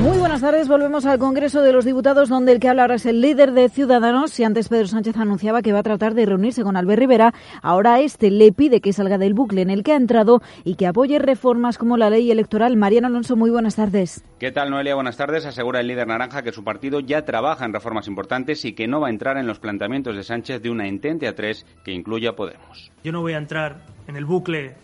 Muy 0.00 0.18
buenas 0.18 0.40
tardes. 0.40 0.66
Volvemos 0.66 1.06
al 1.06 1.20
Congreso 1.20 1.62
de 1.62 1.72
los 1.72 1.84
Diputados, 1.84 2.28
donde 2.28 2.50
el 2.50 2.58
que 2.58 2.68
habla 2.68 2.82
ahora 2.82 2.96
es 2.96 3.06
el 3.06 3.20
líder 3.20 3.52
de 3.52 3.68
Ciudadanos. 3.68 4.32
Si 4.32 4.42
antes 4.42 4.68
Pedro 4.68 4.88
Sánchez 4.88 5.16
anunciaba 5.16 5.62
que 5.62 5.72
va 5.72 5.78
a 5.78 5.82
tratar 5.84 6.14
de 6.14 6.26
reunirse 6.26 6.64
con 6.64 6.76
Albert 6.76 6.98
Rivera, 6.98 7.32
ahora 7.62 8.00
este 8.00 8.32
le 8.32 8.50
pide 8.50 8.80
que 8.80 8.92
salga 8.92 9.18
del 9.18 9.34
bucle 9.34 9.62
en 9.62 9.70
el 9.70 9.84
que 9.84 9.92
ha 9.92 9.96
entrado 9.96 10.42
y 10.64 10.74
que 10.74 10.88
apoye 10.88 11.20
reformas 11.20 11.78
como 11.78 11.96
la 11.96 12.10
ley 12.10 12.28
electoral. 12.30 12.76
Mariano 12.76 13.06
Alonso, 13.06 13.36
muy 13.36 13.50
buenas 13.50 13.76
tardes. 13.76 14.24
¿Qué 14.40 14.50
tal, 14.50 14.70
Noelia? 14.70 14.96
Buenas 14.96 15.16
tardes. 15.16 15.46
Asegura 15.46 15.78
el 15.78 15.86
líder 15.86 16.08
naranja 16.08 16.42
que 16.42 16.50
su 16.50 16.64
partido 16.64 16.98
ya 16.98 17.24
trabaja 17.24 17.64
en 17.64 17.72
reformas 17.72 18.08
importantes 18.08 18.64
y 18.64 18.72
que 18.72 18.88
no 18.88 19.00
va 19.00 19.06
a 19.06 19.10
entrar 19.10 19.36
en 19.36 19.46
los 19.46 19.60
planteamientos 19.60 20.16
de 20.16 20.24
Sánchez 20.24 20.60
de 20.60 20.70
una 20.70 20.88
entente 20.88 21.28
a 21.28 21.36
tres 21.36 21.64
que 21.84 21.92
incluya 21.92 22.30
a 22.30 22.36
Podemos. 22.36 22.90
Yo 23.04 23.12
no 23.12 23.20
voy 23.20 23.34
a 23.34 23.38
entrar 23.38 23.86
en 24.08 24.16
el 24.16 24.24
bucle 24.24 24.74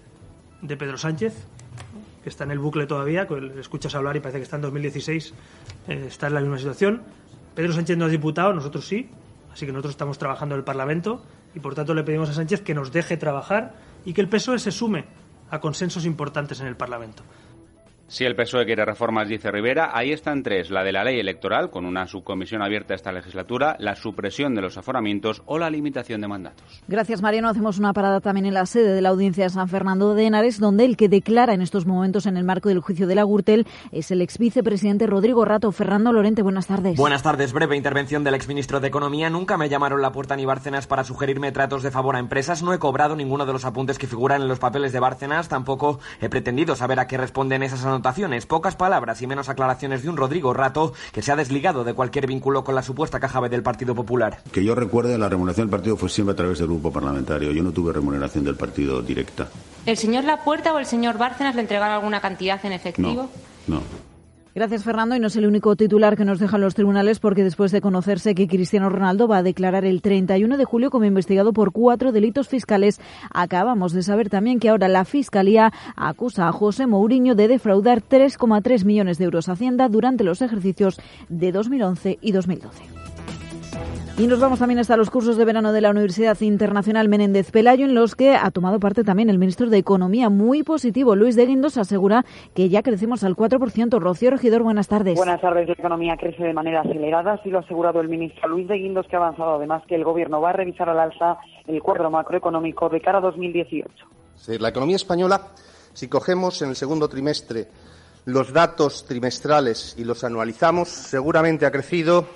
de 0.62 0.76
Pedro 0.76 0.96
Sánchez 0.96 1.48
que 2.23 2.29
está 2.29 2.45
en 2.45 2.51
el 2.51 2.59
bucle 2.59 2.87
todavía, 2.87 3.27
que 3.27 3.41
le 3.41 3.61
escuchas 3.61 3.95
hablar 3.95 4.16
y 4.16 4.21
parece 4.21 4.39
que 4.39 4.45
está 4.45 4.57
en 4.57 4.62
2016, 4.62 5.35
eh, 5.89 6.05
está 6.09 6.27
en 6.27 6.35
la 6.35 6.41
misma 6.41 6.59
situación. 6.59 7.03
Pedro 7.55 7.73
Sánchez 7.73 7.97
no 7.97 8.07
es 8.07 8.12
diputado, 8.12 8.53
nosotros 8.53 8.87
sí, 8.87 9.09
así 9.53 9.66
que 9.66 9.73
nosotros 9.73 9.93
estamos 9.93 10.18
trabajando 10.18 10.55
en 10.55 10.61
el 10.61 10.64
Parlamento 10.64 11.23
y 11.55 11.61
por 11.61 11.75
tanto 11.75 11.95
le 11.95 12.05
pedimos 12.05 12.29
a 12.29 12.35
Sánchez 12.35 12.61
que 12.62 12.75
nos 12.75 12.93
deje 12.93 13.16
trabajar 13.16 13.75
y 14.05 14.12
que 14.12 14.21
el 14.21 14.29
PSOE 14.29 14.59
se 14.59 14.71
sume 14.71 15.05
a 15.51 15.61
consensos 15.61 16.05
importantes 16.05 16.61
en 16.61 16.66
el 16.66 16.77
Parlamento. 16.77 17.23
Si 18.11 18.24
el 18.24 18.34
PSOE 18.34 18.66
quiere 18.66 18.84
reformas, 18.84 19.28
dice 19.28 19.52
Rivera, 19.52 19.92
ahí 19.94 20.11
están 20.11 20.42
tres. 20.42 20.68
La 20.68 20.82
de 20.82 20.90
la 20.90 21.04
ley 21.04 21.20
electoral, 21.20 21.70
con 21.70 21.86
una 21.86 22.08
subcomisión 22.08 22.61
abierta 22.61 22.92
esta 22.92 23.12
legislatura, 23.12 23.76
la 23.78 23.94
supresión 23.94 24.56
de 24.56 24.62
los 24.62 24.76
aforamientos 24.76 25.44
o 25.46 25.61
la 25.61 25.70
limitación 25.70 26.20
de 26.20 26.26
mandatos. 26.26 26.82
Gracias, 26.88 27.22
Mariano. 27.22 27.48
Hacemos 27.48 27.78
una 27.78 27.92
parada 27.92 28.20
también 28.20 28.46
en 28.46 28.54
la 28.54 28.66
sede 28.66 28.94
de 28.94 29.00
la 29.00 29.11
Audiencia 29.11 29.44
de 29.44 29.50
San 29.50 29.68
Fernando 29.68 30.16
de 30.16 30.26
Henares, 30.26 30.58
donde 30.58 30.86
el 30.86 30.96
que 30.96 31.08
declara 31.08 31.54
en 31.54 31.62
estos 31.62 31.86
momentos 31.86 32.26
en 32.26 32.36
el 32.36 32.42
marco 32.42 32.68
del 32.68 32.80
juicio 32.80 33.06
de 33.06 33.14
la 33.14 33.22
Gürtel 33.22 33.64
es 33.92 34.11
el 34.11 34.22
ex 34.22 34.38
vicepresidente 34.38 35.06
Rodrigo 35.06 35.44
Rato. 35.44 35.70
Fernando 35.70 36.12
Lorente, 36.12 36.42
buenas 36.42 36.66
tardes. 36.66 36.96
Buenas 36.96 37.22
tardes. 37.22 37.52
Breve 37.52 37.76
intervención 37.76 38.24
del 38.24 38.34
exministro 38.34 38.80
de 38.80 38.88
Economía. 38.88 39.30
Nunca 39.30 39.56
me 39.56 39.68
llamaron 39.68 40.02
la 40.02 40.11
puerta 40.11 40.34
ni 40.34 40.44
Bárcenas 40.44 40.88
para 40.88 41.04
sugerirme 41.04 41.52
tratos 41.52 41.84
de 41.84 41.92
favor 41.92 42.16
a 42.16 42.18
empresas. 42.18 42.61
No 42.64 42.74
he 42.74 42.80
cobrado 42.80 43.14
ninguno 43.14 43.46
de 43.46 43.52
los 43.52 43.64
apuntes 43.64 44.00
que 44.00 44.08
figuran 44.08 44.42
en 44.42 44.48
los 44.48 44.58
papeles 44.58 44.90
de 44.90 44.98
Bárcenas. 44.98 45.48
Tampoco 45.48 46.00
he 46.20 46.28
pretendido 46.28 46.74
saber 46.74 46.98
a 46.98 47.06
qué 47.06 47.16
responden 47.16 47.62
esas 47.62 47.84
anotaciones. 47.84 47.99
Pocas 48.46 48.76
palabras 48.76 49.22
y 49.22 49.26
menos 49.26 49.48
aclaraciones 49.48 50.03
de 50.03 50.09
un 50.09 50.16
Rodrigo 50.16 50.53
Rato 50.53 50.92
que 51.12 51.22
se 51.22 51.32
ha 51.32 51.36
desligado 51.36 51.84
de 51.84 51.94
cualquier 51.94 52.26
vínculo 52.26 52.64
con 52.64 52.74
la 52.74 52.82
supuesta 52.82 53.20
caja 53.20 53.40
B 53.40 53.48
del 53.48 53.62
Partido 53.62 53.94
Popular. 53.94 54.42
Que 54.53 54.64
yo 54.64 54.74
recuerde, 54.74 55.18
la 55.18 55.28
remuneración 55.28 55.66
del 55.66 55.70
partido 55.70 55.96
fue 55.96 56.09
siempre 56.09 56.32
a 56.32 56.36
través 56.36 56.59
del 56.59 56.68
grupo 56.68 56.92
parlamentario. 56.92 57.53
Yo 57.53 57.62
no 57.62 57.72
tuve 57.72 57.92
remuneración 57.92 58.44
del 58.44 58.57
partido 58.57 59.03
directa. 59.03 59.48
¿El 59.86 59.96
señor 59.96 60.24
Lapuerta 60.24 60.72
o 60.72 60.78
el 60.78 60.86
señor 60.86 61.18
Bárcenas 61.18 61.55
le 61.55 61.62
entregaron 61.62 61.94
alguna 61.94 62.20
cantidad 62.20 62.64
en 62.64 62.72
efectivo? 62.72 63.28
No. 63.66 63.76
no. 63.76 64.09
Gracias, 64.55 64.82
Fernando. 64.82 65.14
Y 65.14 65.20
no 65.20 65.28
es 65.28 65.36
el 65.36 65.46
único 65.46 65.76
titular 65.76 66.16
que 66.16 66.24
nos 66.24 66.40
dejan 66.40 66.61
los 66.61 66.74
tribunales 66.74 67.20
porque 67.20 67.44
después 67.44 67.70
de 67.70 67.80
conocerse 67.80 68.34
que 68.34 68.48
Cristiano 68.48 68.88
Ronaldo 68.88 69.28
va 69.28 69.38
a 69.38 69.42
declarar 69.42 69.84
el 69.84 70.03
31 70.03 70.57
de 70.57 70.64
julio 70.64 70.90
como 70.90 71.05
investigado 71.05 71.53
por 71.53 71.72
cuatro 71.72 72.11
delitos 72.11 72.48
fiscales, 72.48 73.01
acabamos 73.32 73.92
de 73.92 74.03
saber 74.03 74.28
también 74.28 74.59
que 74.59 74.68
ahora 74.68 74.88
la 74.88 75.05
Fiscalía 75.05 75.72
acusa 75.94 76.48
a 76.48 76.53
José 76.53 76.86
Mourinho 76.86 77.34
de 77.34 77.48
defraudar 77.48 78.03
3,3 78.03 78.84
millones 78.84 79.18
de 79.18 79.24
euros 79.24 79.48
a 79.48 79.53
Hacienda 79.53 79.88
durante 79.88 80.24
los 80.24 80.42
ejercicios 80.42 81.01
de 81.28 81.53
2011 81.53 82.18
y 82.20 82.32
2012. 82.32 82.99
Y 84.21 84.27
nos 84.27 84.39
vamos 84.39 84.59
también 84.59 84.79
hasta 84.79 84.99
los 84.99 85.09
cursos 85.09 85.39
de 85.39 85.47
verano 85.47 85.73
de 85.73 85.81
la 85.81 85.89
Universidad 85.89 86.39
Internacional 86.43 87.09
Menéndez 87.09 87.51
Pelayo, 87.51 87.87
en 87.87 87.95
los 87.95 88.14
que 88.14 88.37
ha 88.37 88.51
tomado 88.51 88.79
parte 88.79 89.03
también 89.03 89.31
el 89.31 89.39
ministro 89.39 89.71
de 89.71 89.79
Economía. 89.79 90.29
Muy 90.29 90.62
positivo, 90.62 91.16
Luis 91.16 91.37
de 91.37 91.47
Guindos 91.47 91.79
asegura 91.79 92.27
que 92.55 92.68
ya 92.68 92.83
crecemos 92.83 93.25
al 93.25 93.35
4%. 93.35 93.99
Rocío 93.99 94.31
Regidor, 94.31 94.62
buenas 94.62 94.89
tardes. 94.89 95.16
Buenas 95.16 95.41
tardes. 95.41 95.68
La 95.68 95.73
economía 95.73 96.18
crece 96.18 96.43
de 96.45 96.53
manera 96.53 96.83
acelerada, 96.83 97.33
así 97.33 97.49
lo 97.49 97.61
ha 97.61 97.61
asegurado 97.62 98.03
el 98.03 98.11
ministro 98.11 98.47
Luis 98.47 98.68
de 98.68 98.75
Guindos, 98.75 99.07
que 99.09 99.16
ha 99.16 99.21
avanzado 99.21 99.55
además 99.55 99.85
que 99.89 99.95
el 99.95 100.05
Gobierno 100.05 100.39
va 100.39 100.51
a 100.51 100.53
revisar 100.53 100.91
al 100.91 101.01
alza 101.01 101.39
el 101.66 101.81
cuadro 101.81 102.11
macroeconómico 102.11 102.91
de 102.91 103.01
cara 103.01 103.18
a 103.18 103.23
2018. 103.23 103.89
Sí, 104.35 104.59
la 104.59 104.68
economía 104.68 104.97
española, 104.97 105.47
si 105.95 106.09
cogemos 106.09 106.61
en 106.61 106.68
el 106.68 106.77
segundo 106.77 107.09
trimestre 107.09 107.68
los 108.27 108.53
datos 108.53 109.07
trimestrales 109.07 109.97
y 109.99 110.05
los 110.05 110.25
anualizamos, 110.25 110.91
seguramente 110.91 111.64
ha 111.64 111.71
crecido 111.71 112.27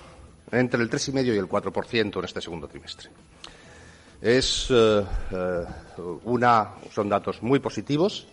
entre 0.51 0.83
el 0.83 0.91
3,5 0.91 1.27
y 1.27 1.39
el 1.39 1.49
4% 1.49 2.19
en 2.19 2.25
este 2.25 2.41
segundo 2.41 2.69
trimestre. 2.69 3.11
Es 4.21 4.69
eh, 4.71 5.05
eh, 5.33 5.65
una, 6.25 6.71
son 6.93 7.09
datos 7.09 7.43
muy 7.43 7.59
positivos. 7.59 8.27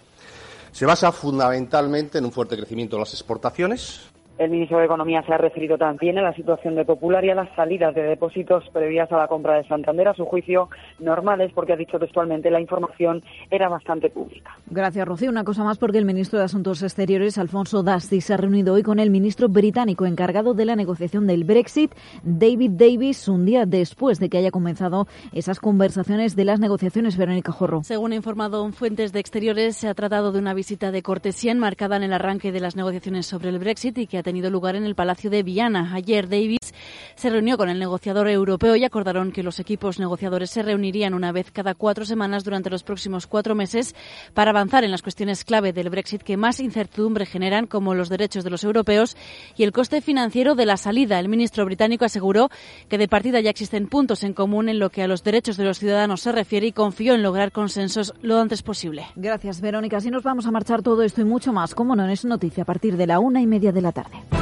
Se 0.72 0.86
basa 0.86 1.12
fundamentalmente 1.12 2.18
en 2.18 2.26
un 2.26 2.32
fuerte 2.32 2.56
crecimiento 2.56 2.96
de 2.96 3.02
las 3.02 3.14
exportaciones, 3.14 4.11
el 4.44 4.50
ministro 4.50 4.80
de 4.80 4.86
Economía 4.86 5.24
se 5.24 5.34
ha 5.34 5.38
referido 5.38 5.78
también 5.78 6.18
a 6.18 6.22
la 6.22 6.34
situación 6.34 6.76
de 6.76 6.86
Popular 6.86 7.24
y 7.24 7.30
a 7.30 7.36
las 7.36 7.54
salidas 7.56 7.94
de 7.94 8.04
depósitos 8.04 8.64
previas 8.74 9.12
a 9.12 9.18
la 9.18 9.28
compra 9.28 9.56
de 9.56 9.68
Santander. 9.68 10.08
A 10.08 10.14
su 10.14 10.26
juicio, 10.26 10.70
normales, 11.00 11.52
porque 11.54 11.74
ha 11.74 11.76
dicho 11.76 12.00
textualmente 12.00 12.50
la 12.50 12.60
información 12.60 13.22
era 13.50 13.70
bastante 13.70 14.10
pública. 14.10 14.58
Gracias, 14.68 15.08
Rocío. 15.08 15.30
Una 15.30 15.44
cosa 15.44 15.64
más, 15.64 15.78
porque 15.78 15.98
el 16.00 16.06
ministro 16.06 16.40
de 16.40 16.46
Asuntos 16.46 16.82
Exteriores, 16.82 17.38
Alfonso 17.38 17.84
Dasti, 17.84 18.20
se 18.22 18.34
ha 18.34 18.38
reunido 18.38 18.74
hoy 18.74 18.84
con 18.84 19.00
el 19.00 19.12
ministro 19.12 19.48
británico 19.48 20.06
encargado 20.06 20.54
de 20.54 20.66
la 20.66 20.76
negociación 20.76 21.28
del 21.28 21.44
Brexit, 21.44 21.94
David 22.24 22.72
Davis, 22.72 23.28
un 23.28 23.46
día 23.46 23.66
después 23.66 24.20
de 24.20 24.30
que 24.30 24.40
haya 24.40 24.52
comenzado 24.52 25.08
esas 25.34 25.60
conversaciones 25.60 26.36
de 26.36 26.46
las 26.46 26.60
negociaciones. 26.60 26.82
Verónica 27.16 27.52
Jorro. 27.52 27.84
Según 27.84 28.14
ha 28.14 28.16
informado 28.16 28.70
fuentes 28.72 29.12
de 29.12 29.20
Exteriores, 29.20 29.76
se 29.76 29.88
ha 29.88 29.94
tratado 29.94 30.32
de 30.32 30.40
una 30.40 30.54
visita 30.54 30.92
de 30.92 31.04
cortesía 31.04 31.52
enmarcada 31.52 31.96
en 31.96 32.04
el 32.04 32.14
arranque 32.14 32.52
de 32.52 32.60
las 32.60 32.76
negociaciones 32.76 33.28
sobre 33.28 33.50
el 33.50 33.60
Brexit 33.60 33.98
y 33.98 34.08
que 34.08 34.18
ha 34.18 34.24
tenido 34.32 34.50
lugar 34.50 34.78
en 34.78 34.86
el 34.86 34.96
Palacio 34.96 35.30
de 35.30 35.44
Viana. 35.44 35.92
Ayer 35.94 36.30
Davis 36.30 36.74
se 37.16 37.30
reunió 37.30 37.58
con 37.58 37.70
el 37.70 37.80
negociador 37.80 38.28
europeo 38.28 38.76
y 38.76 38.84
acordaron 38.84 39.32
que 39.32 39.44
los 39.44 39.60
equipos 39.60 40.00
negociadores 40.00 40.50
se 40.50 40.64
reunirían 40.64 41.14
una 41.14 41.32
vez 41.32 41.52
cada 41.52 41.76
cuatro 41.76 42.06
semanas 42.06 42.44
durante 42.44 42.70
los 42.70 42.84
próximos 42.84 43.28
cuatro 43.28 43.56
meses 43.56 43.96
para 44.34 44.52
avanzar 44.52 44.84
en 44.84 44.92
las 44.92 45.02
cuestiones 45.02 45.44
clave 45.44 45.74
del 45.74 45.90
Brexit 45.90 46.22
que 46.24 46.38
más 46.38 46.60
incertidumbre 46.60 47.26
generan, 47.26 47.68
como 47.68 47.94
los 47.94 48.10
derechos 48.10 48.44
de 48.44 48.50
los 48.50 48.64
europeos 48.64 49.16
y 49.56 49.64
el 49.64 49.72
coste 49.72 50.02
financiero 50.02 50.56
de 50.56 50.66
la 50.66 50.78
salida. 50.78 51.20
El 51.20 51.30
ministro 51.30 51.66
británico 51.66 52.06
aseguró 52.06 52.50
que 52.90 52.98
de 52.98 53.08
partida 53.08 53.40
ya 53.40 53.50
existen 53.50 53.88
puntos 53.88 54.24
en 54.24 54.34
común 54.34 54.70
en 54.70 54.80
lo 54.80 54.90
que 54.90 55.04
a 55.04 55.08
los 55.08 55.24
derechos 55.24 55.58
de 55.58 55.66
los 55.66 55.80
ciudadanos 55.80 56.22
se 56.22 56.32
refiere 56.32 56.68
y 56.68 56.72
confió 56.72 57.14
en 57.14 57.24
lograr 57.24 57.52
consensos 57.52 58.14
lo 58.22 58.40
antes 58.40 58.62
posible. 58.64 59.06
Gracias, 59.16 59.62
Verónica. 59.62 59.98
Así 59.98 60.10
nos 60.10 60.24
vamos 60.24 60.46
a 60.46 60.52
marchar 60.52 60.82
todo 60.82 61.04
esto 61.04 61.22
y 61.22 61.26
mucho 61.26 61.54
más, 61.54 61.76
como 61.76 61.96
no 61.96 62.08
es 62.08 62.26
noticia, 62.26 62.64
a 62.64 62.66
partir 62.66 62.98
de 62.98 63.08
la 63.08 63.20
una 63.20 63.42
y 63.42 63.48
media 63.48 63.72
de 63.72 63.82
la 63.82 63.92
tarde. 63.92 64.41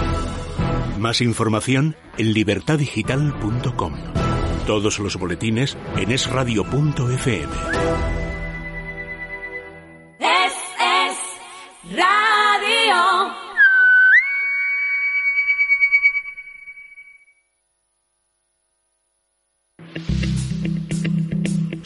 Más 0.99 1.21
información 1.21 1.95
en 2.17 2.33
libertadigital.com. 2.33 3.93
Todos 4.67 4.99
los 4.99 5.15
boletines 5.15 5.77
en 5.95 6.11
esradio.fm. 6.11 8.18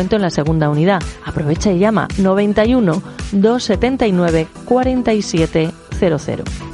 en 0.00 0.22
la 0.22 0.30
segunda 0.30 0.70
unidad. 0.70 1.02
Aprovecha 1.24 1.72
y 1.72 1.78
llama 1.78 2.08
91 2.18 3.02
279 3.32 4.46
4700. 4.64 6.70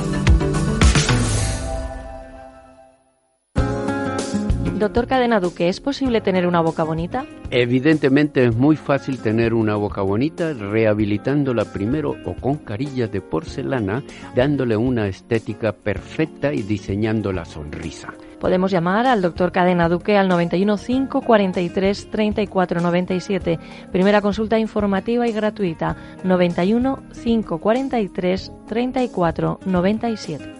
Doctor 4.78 5.06
Cadena 5.06 5.40
Duque, 5.40 5.70
¿es 5.70 5.80
posible 5.80 6.20
tener 6.20 6.46
una 6.46 6.60
boca 6.60 6.84
bonita? 6.84 7.24
Evidentemente 7.50 8.44
es 8.44 8.54
muy 8.54 8.76
fácil 8.76 9.18
tener 9.18 9.54
una 9.54 9.74
boca 9.74 10.02
bonita 10.02 10.52
rehabilitándola 10.52 11.72
primero 11.72 12.14
o 12.26 12.34
con 12.34 12.56
carillas 12.56 13.10
de 13.10 13.22
porcelana, 13.22 14.02
dándole 14.34 14.76
una 14.76 15.08
estética 15.08 15.72
perfecta 15.72 16.52
y 16.52 16.62
diseñando 16.62 17.32
la 17.32 17.46
sonrisa. 17.46 18.12
Podemos 18.40 18.70
llamar 18.70 19.06
al 19.06 19.22
doctor 19.22 19.52
Cadena 19.52 19.88
Duque 19.88 20.16
al 20.16 20.28
91 20.28 20.76
5 20.76 21.20
43 21.22 22.10
34 22.10 22.80
97. 22.80 23.58
Primera 23.92 24.20
consulta 24.20 24.58
informativa 24.58 25.26
y 25.26 25.32
gratuita 25.32 25.96
91 26.24 27.02
5 27.12 27.58
43 27.58 28.52
34 28.66 29.60
97. 29.64 30.56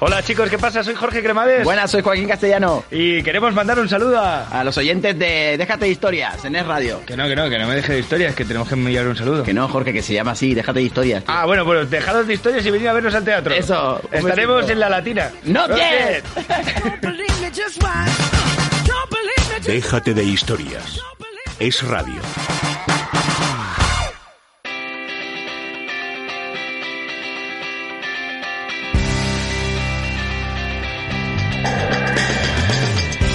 Hola 0.00 0.22
chicos, 0.22 0.50
¿qué 0.50 0.58
pasa? 0.58 0.82
Soy 0.82 0.94
Jorge 0.94 1.22
Cremades. 1.22 1.64
Buenas, 1.64 1.90
soy 1.90 2.02
Joaquín 2.02 2.28
Castellano. 2.28 2.84
Y 2.90 3.22
queremos 3.22 3.54
mandar 3.54 3.78
un 3.78 3.88
saludo 3.88 4.18
a... 4.18 4.48
A 4.48 4.64
los 4.64 4.76
oyentes 4.76 5.18
de 5.18 5.56
Déjate 5.56 5.86
de 5.86 5.92
Historias, 5.92 6.44
en 6.44 6.56
Es 6.56 6.66
Radio. 6.66 7.00
Que 7.06 7.16
no, 7.16 7.26
que 7.28 7.36
no, 7.36 7.48
que 7.48 7.58
no 7.58 7.68
me 7.68 7.76
deje 7.76 7.94
de 7.94 7.98
historias, 8.00 8.34
que 8.34 8.44
tenemos 8.44 8.68
que 8.68 8.74
enviar 8.74 9.06
un 9.06 9.16
saludo. 9.16 9.44
Que 9.44 9.54
no, 9.54 9.68
Jorge, 9.68 9.92
que 9.92 10.02
se 10.02 10.12
llama 10.12 10.32
así, 10.32 10.52
Déjate 10.52 10.80
de 10.80 10.84
Historias. 10.84 11.24
Ah, 11.26 11.46
bueno, 11.46 11.64
pues 11.64 11.88
dejados 11.88 12.26
de 12.26 12.34
historias 12.34 12.66
y 12.66 12.70
venid 12.70 12.88
a 12.88 12.92
vernos 12.92 13.14
al 13.14 13.24
teatro. 13.24 13.54
Eso. 13.54 14.00
Estaremos 14.10 14.68
en 14.68 14.80
La 14.80 14.88
Latina. 14.90 15.30
¡No 15.44 15.68
bien! 15.68 16.22
Déjate 19.64 20.12
de 20.12 20.24
historias. 20.24 21.00
Es 21.58 21.82
radio. 21.82 22.20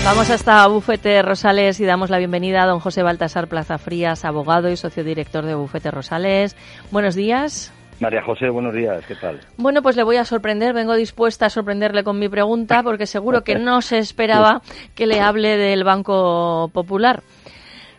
Vamos 0.09 0.31
hasta 0.31 0.65
Bufete 0.65 1.21
Rosales 1.21 1.79
y 1.79 1.85
damos 1.85 2.09
la 2.09 2.17
bienvenida 2.17 2.63
a 2.63 2.65
don 2.65 2.79
José 2.79 3.03
Baltasar 3.03 3.47
Plaza 3.47 3.77
Frías, 3.77 4.25
abogado 4.25 4.71
y 4.71 4.75
socio 4.75 5.03
director 5.03 5.45
de 5.45 5.53
Bufete 5.53 5.91
Rosales. 5.91 6.57
Buenos 6.89 7.13
días. 7.13 7.71
María 7.99 8.23
José, 8.23 8.49
buenos 8.49 8.73
días, 8.73 9.05
¿qué 9.05 9.13
tal? 9.13 9.39
Bueno, 9.57 9.83
pues 9.83 9.95
le 9.95 10.01
voy 10.01 10.17
a 10.17 10.25
sorprender, 10.25 10.73
vengo 10.73 10.95
dispuesta 10.95 11.45
a 11.45 11.49
sorprenderle 11.51 12.03
con 12.03 12.17
mi 12.17 12.27
pregunta 12.27 12.81
porque 12.81 13.05
seguro 13.05 13.43
que 13.43 13.59
no 13.59 13.83
se 13.83 13.99
esperaba 13.99 14.63
que 14.95 15.05
le 15.05 15.21
hable 15.21 15.57
del 15.57 15.83
Banco 15.83 16.71
Popular. 16.73 17.21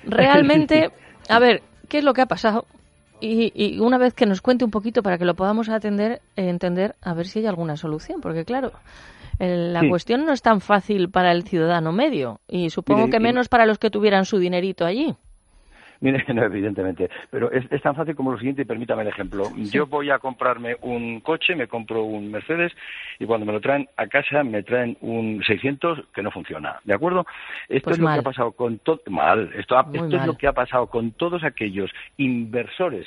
Realmente, 0.03 0.91
a 1.29 1.39
ver, 1.39 1.63
¿qué 1.89 1.99
es 1.99 2.05
lo 2.05 2.13
que 2.13 2.23
ha 2.23 2.27
pasado? 2.27 2.67
Y, 3.21 3.53
y 3.55 3.79
una 3.79 3.99
vez 3.99 4.15
que 4.15 4.27
nos 4.27 4.41
cuente 4.41 4.65
un 4.65 4.73
poquito 4.73 5.05
para 5.05 5.17
que 5.17 5.25
lo 5.25 5.37
podamos 5.37 5.69
atender, 5.69 6.23
entender, 6.35 6.97
a 7.03 7.15
ver 7.15 7.29
si 7.29 7.39
hay 7.39 7.47
alguna 7.47 7.77
solución, 7.77 8.21
porque 8.21 8.45
claro, 8.45 8.73
la 9.41 9.81
Sí. 9.81 9.89
cuestión 9.89 10.27
no 10.27 10.33
es 10.33 10.43
tan 10.43 10.61
fácil 10.61 11.11
para 11.11 11.33
el 11.33 11.45
ciudadano 11.45 11.93
medio 11.93 12.41
y 12.47 12.71
supongo 12.71 13.01
Mire, 13.07 13.11
que 13.11 13.17
y- 13.17 13.21
menos 13.21 13.49
para 13.49 13.67
los 13.67 13.79
que 13.79 13.91
tuvieran 13.91 14.25
su 14.27 14.39
dinerito 14.39 14.85
allí. 14.85 15.15
Mire, 16.03 16.25
no, 16.35 16.43
evidentemente, 16.45 17.11
pero 17.31 17.51
es, 17.53 17.65
es 17.71 17.83
tan 17.83 17.95
fácil 17.95 18.15
como 18.17 18.33
lo 18.33 18.39
siguiente 18.39 18.63
y 18.63 18.65
permítame 18.65 19.03
el 19.03 19.09
ejemplo. 19.09 19.51
Yo 19.57 19.87
voy 19.87 20.11
a 20.11 20.19
comprarme 20.19 20.77
un 20.83 21.21
coche, 21.21 21.55
me 21.55 21.69
compro 21.69 22.05
un 22.05 22.31
Mercedes 22.31 22.73
y 23.19 23.27
cuando 23.27 23.45
me 23.45 23.53
lo 23.53 23.61
traen 23.61 23.87
a 23.99 24.07
casa 24.07 24.43
me 24.43 24.63
traen 24.63 24.97
un 25.03 25.43
600 25.47 26.01
que 26.15 26.23
no 26.23 26.31
funciona, 26.31 26.81
¿de 26.85 26.95
acuerdo? 26.95 27.27
Esto 27.69 27.91
Pues 27.91 27.97
es 27.99 28.03
lo 28.03 28.07
que 28.13 28.19
ha 28.19 28.23
pasado 28.23 28.53
con 28.53 28.79
todo, 28.79 29.01
mal, 29.09 29.51
esto, 29.57 29.77
ha- 29.79 29.87
es 29.93 30.27
lo 30.27 30.37
que 30.39 30.47
ha 30.47 30.53
pasado 30.55 30.87
con 30.87 31.11
todos 31.13 31.45
aquellos 31.45 31.91
inversores 32.17 33.07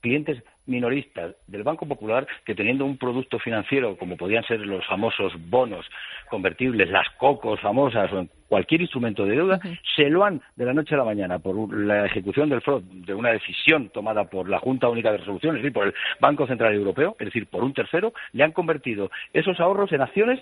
clientes 0.00 0.40
minoristas 0.68 1.34
del 1.46 1.62
Banco 1.62 1.86
Popular 1.86 2.26
que 2.44 2.54
teniendo 2.54 2.84
un 2.84 2.98
producto 2.98 3.38
financiero 3.38 3.96
como 3.96 4.16
podían 4.16 4.44
ser 4.44 4.60
los 4.60 4.86
famosos 4.86 5.32
bonos 5.48 5.84
convertibles, 6.30 6.90
las 6.90 7.08
cocos 7.18 7.60
famosas 7.60 8.12
o 8.12 8.20
en 8.20 8.30
cualquier 8.48 8.80
instrumento 8.80 9.24
de 9.24 9.36
deuda, 9.36 9.60
se 9.94 10.08
lo 10.08 10.24
han 10.24 10.40
de 10.56 10.64
la 10.64 10.72
noche 10.72 10.94
a 10.94 10.98
la 10.98 11.04
mañana 11.04 11.38
por 11.38 11.74
la 11.76 12.06
ejecución 12.06 12.48
del 12.48 12.62
FROD 12.62 12.82
de 12.82 13.14
una 13.14 13.30
decisión 13.30 13.90
tomada 13.90 14.24
por 14.24 14.48
la 14.48 14.58
Junta 14.58 14.88
Única 14.88 15.12
de 15.12 15.18
Resolución, 15.18 15.56
es 15.56 15.62
decir, 15.62 15.74
por 15.74 15.86
el 15.86 15.94
Banco 16.20 16.46
Central 16.46 16.74
Europeo, 16.74 17.14
es 17.18 17.26
decir, 17.26 17.46
por 17.46 17.62
un 17.62 17.74
tercero, 17.74 18.12
le 18.32 18.44
han 18.44 18.52
convertido 18.52 19.10
esos 19.32 19.60
ahorros 19.60 19.92
en 19.92 20.00
acciones 20.00 20.40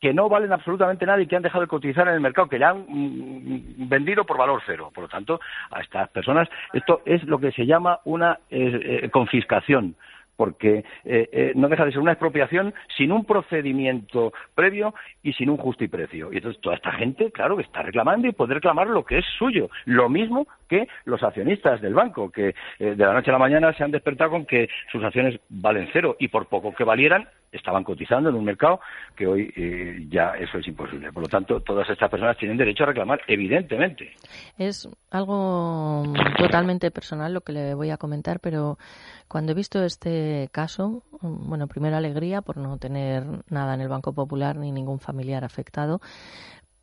que 0.00 0.14
no 0.14 0.28
valen 0.28 0.52
absolutamente 0.52 1.06
nada 1.06 1.20
y 1.20 1.26
que 1.26 1.36
han 1.36 1.42
dejado 1.42 1.62
de 1.62 1.68
cotizar 1.68 2.06
en 2.08 2.14
el 2.14 2.20
mercado, 2.20 2.48
que 2.48 2.58
le 2.58 2.64
han 2.64 2.84
mm, 2.88 3.88
vendido 3.88 4.24
por 4.24 4.38
valor 4.38 4.62
cero. 4.66 4.90
Por 4.94 5.04
lo 5.04 5.08
tanto, 5.08 5.40
a 5.70 5.80
estas 5.80 6.08
personas 6.10 6.48
esto 6.72 7.02
es 7.04 7.22
lo 7.24 7.38
que 7.38 7.52
se 7.52 7.66
llama 7.66 8.00
una 8.04 8.38
eh, 8.50 9.00
eh, 9.04 9.10
confiscación 9.10 9.96
porque 10.38 10.84
eh, 11.04 11.28
eh, 11.32 11.52
no 11.56 11.68
deja 11.68 11.84
de 11.84 11.90
ser 11.90 12.00
una 12.00 12.12
expropiación 12.12 12.72
sin 12.96 13.10
un 13.10 13.24
procedimiento 13.24 14.32
previo 14.54 14.94
y 15.20 15.32
sin 15.32 15.50
un 15.50 15.56
justo 15.56 15.82
y 15.82 15.88
precio. 15.88 16.32
Y 16.32 16.36
entonces 16.36 16.62
toda 16.62 16.76
esta 16.76 16.92
gente, 16.92 17.32
claro, 17.32 17.56
que 17.56 17.64
está 17.64 17.82
reclamando 17.82 18.28
y 18.28 18.32
puede 18.32 18.54
reclamar 18.54 18.86
lo 18.86 19.04
que 19.04 19.18
es 19.18 19.24
suyo. 19.36 19.68
Lo 19.84 20.08
mismo 20.08 20.46
que 20.68 20.86
los 21.06 21.24
accionistas 21.24 21.80
del 21.80 21.92
banco, 21.92 22.30
que 22.30 22.54
eh, 22.78 22.94
de 22.94 23.04
la 23.04 23.14
noche 23.14 23.30
a 23.30 23.32
la 23.32 23.40
mañana 23.40 23.72
se 23.72 23.82
han 23.82 23.90
despertado 23.90 24.30
con 24.30 24.46
que 24.46 24.68
sus 24.92 25.02
acciones 25.02 25.40
valen 25.48 25.88
cero 25.92 26.14
y 26.20 26.28
por 26.28 26.46
poco 26.46 26.72
que 26.72 26.84
valieran, 26.84 27.26
estaban 27.52 27.84
cotizando 27.84 28.28
en 28.30 28.36
un 28.36 28.44
mercado 28.44 28.80
que 29.16 29.26
hoy 29.26 29.52
eh, 29.56 30.06
ya 30.08 30.32
eso 30.38 30.58
es 30.58 30.68
imposible. 30.68 31.12
Por 31.12 31.22
lo 31.22 31.28
tanto, 31.28 31.60
todas 31.60 31.88
estas 31.88 32.10
personas 32.10 32.36
tienen 32.36 32.56
derecho 32.56 32.84
a 32.84 32.86
reclamar, 32.86 33.20
evidentemente. 33.26 34.12
Es 34.58 34.88
algo 35.10 36.04
totalmente 36.36 36.90
personal 36.90 37.32
lo 37.32 37.40
que 37.40 37.52
le 37.52 37.74
voy 37.74 37.90
a 37.90 37.96
comentar, 37.96 38.40
pero 38.40 38.78
cuando 39.26 39.52
he 39.52 39.54
visto 39.54 39.82
este 39.84 40.48
caso, 40.52 41.02
bueno, 41.20 41.66
primero 41.66 41.96
alegría 41.96 42.42
por 42.42 42.56
no 42.56 42.78
tener 42.78 43.24
nada 43.50 43.74
en 43.74 43.80
el 43.80 43.88
Banco 43.88 44.12
Popular 44.12 44.56
ni 44.56 44.72
ningún 44.72 45.00
familiar 45.00 45.44
afectado, 45.44 46.00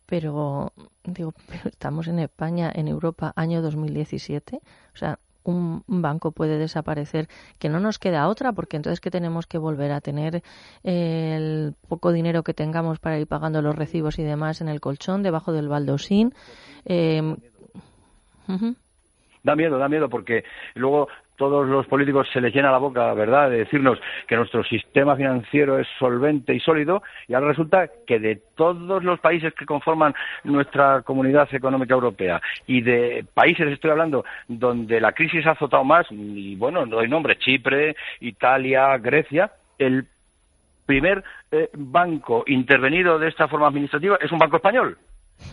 pero 0.06 0.74
digo, 1.04 1.34
pero 1.48 1.70
estamos 1.70 2.08
en 2.08 2.20
España, 2.20 2.72
en 2.74 2.88
Europa, 2.88 3.34
año 3.36 3.62
2017, 3.62 4.58
o 4.58 4.98
sea, 4.98 5.20
un 5.46 5.84
banco 5.88 6.32
puede 6.32 6.58
desaparecer, 6.58 7.28
que 7.60 7.70
no 7.70 7.80
nos 7.80 8.00
queda 8.00 8.28
otra, 8.28 8.54
porque 8.54 8.78
entonces 8.78 9.00
que 9.00 9.12
tenemos 9.12 9.48
que 9.48 9.58
volver 9.58 9.92
a 9.92 10.02
tener 10.02 10.42
eh, 10.84 11.36
el 11.38 11.76
poco 11.88 12.12
dinero 12.12 12.44
que 12.44 12.54
tengamos 12.54 13.00
para 13.00 13.20
ir 13.20 13.28
pagando 13.28 13.62
los 13.62 13.76
recibos 13.76 14.20
y 14.20 14.24
demás 14.24 14.62
en 14.62 14.68
el 14.68 14.82
colchón, 14.82 15.24
debajo 15.24 15.54
del 15.54 15.68
baldosín. 15.68 16.34
Eh. 16.86 17.36
Da 19.44 19.56
miedo, 19.56 19.78
da 19.78 19.88
miedo, 19.88 20.10
porque 20.10 20.44
luego 20.74 21.08
todos 21.36 21.68
los 21.68 21.86
políticos 21.88 22.28
se 22.32 22.42
les 22.42 22.54
llena 22.54 22.72
la 22.72 22.78
boca, 22.78 23.14
¿verdad?, 23.14 23.50
de 23.50 23.58
decirnos 23.58 24.00
que 24.28 24.36
nuestro 24.36 24.64
sistema 24.64 25.16
financiero 25.16 25.80
es 25.80 25.88
solvente 26.00 26.54
y 26.54 26.60
sólido, 26.60 27.04
y 27.28 27.34
ahora 27.34 27.48
resulta 27.48 27.90
que 28.08 28.20
de 28.20 28.42
todos 28.56 29.04
los 29.04 29.20
países 29.20 29.54
que 29.54 29.66
conforman 29.66 30.14
nuestra 30.44 31.02
comunidad 31.02 31.48
económica 31.54 31.94
europea 31.94 32.42
y 32.68 32.82
de 32.82 33.26
países, 33.34 33.68
estoy 33.68 33.92
hablando, 33.92 34.26
donde 34.48 35.00
la 35.00 35.12
crisis 35.12 35.46
ha 35.46 35.52
azotado 35.52 35.84
más, 35.84 36.08
y 36.12 36.56
bueno, 36.56 36.86
no 36.86 36.98
doy 36.98 37.08
nombre, 37.08 37.38
Chipre, 37.38 37.96
Italia, 38.22 38.98
Grecia, 38.98 39.52
el 39.78 40.06
primer 40.86 41.24
eh, 41.52 41.70
banco 41.74 42.44
intervenido 42.48 43.20
de 43.20 43.28
esta 43.28 43.48
forma 43.48 43.68
administrativa 43.68 44.18
es 44.22 44.32
un 44.32 44.40
banco 44.40 44.58
español. 44.58 44.98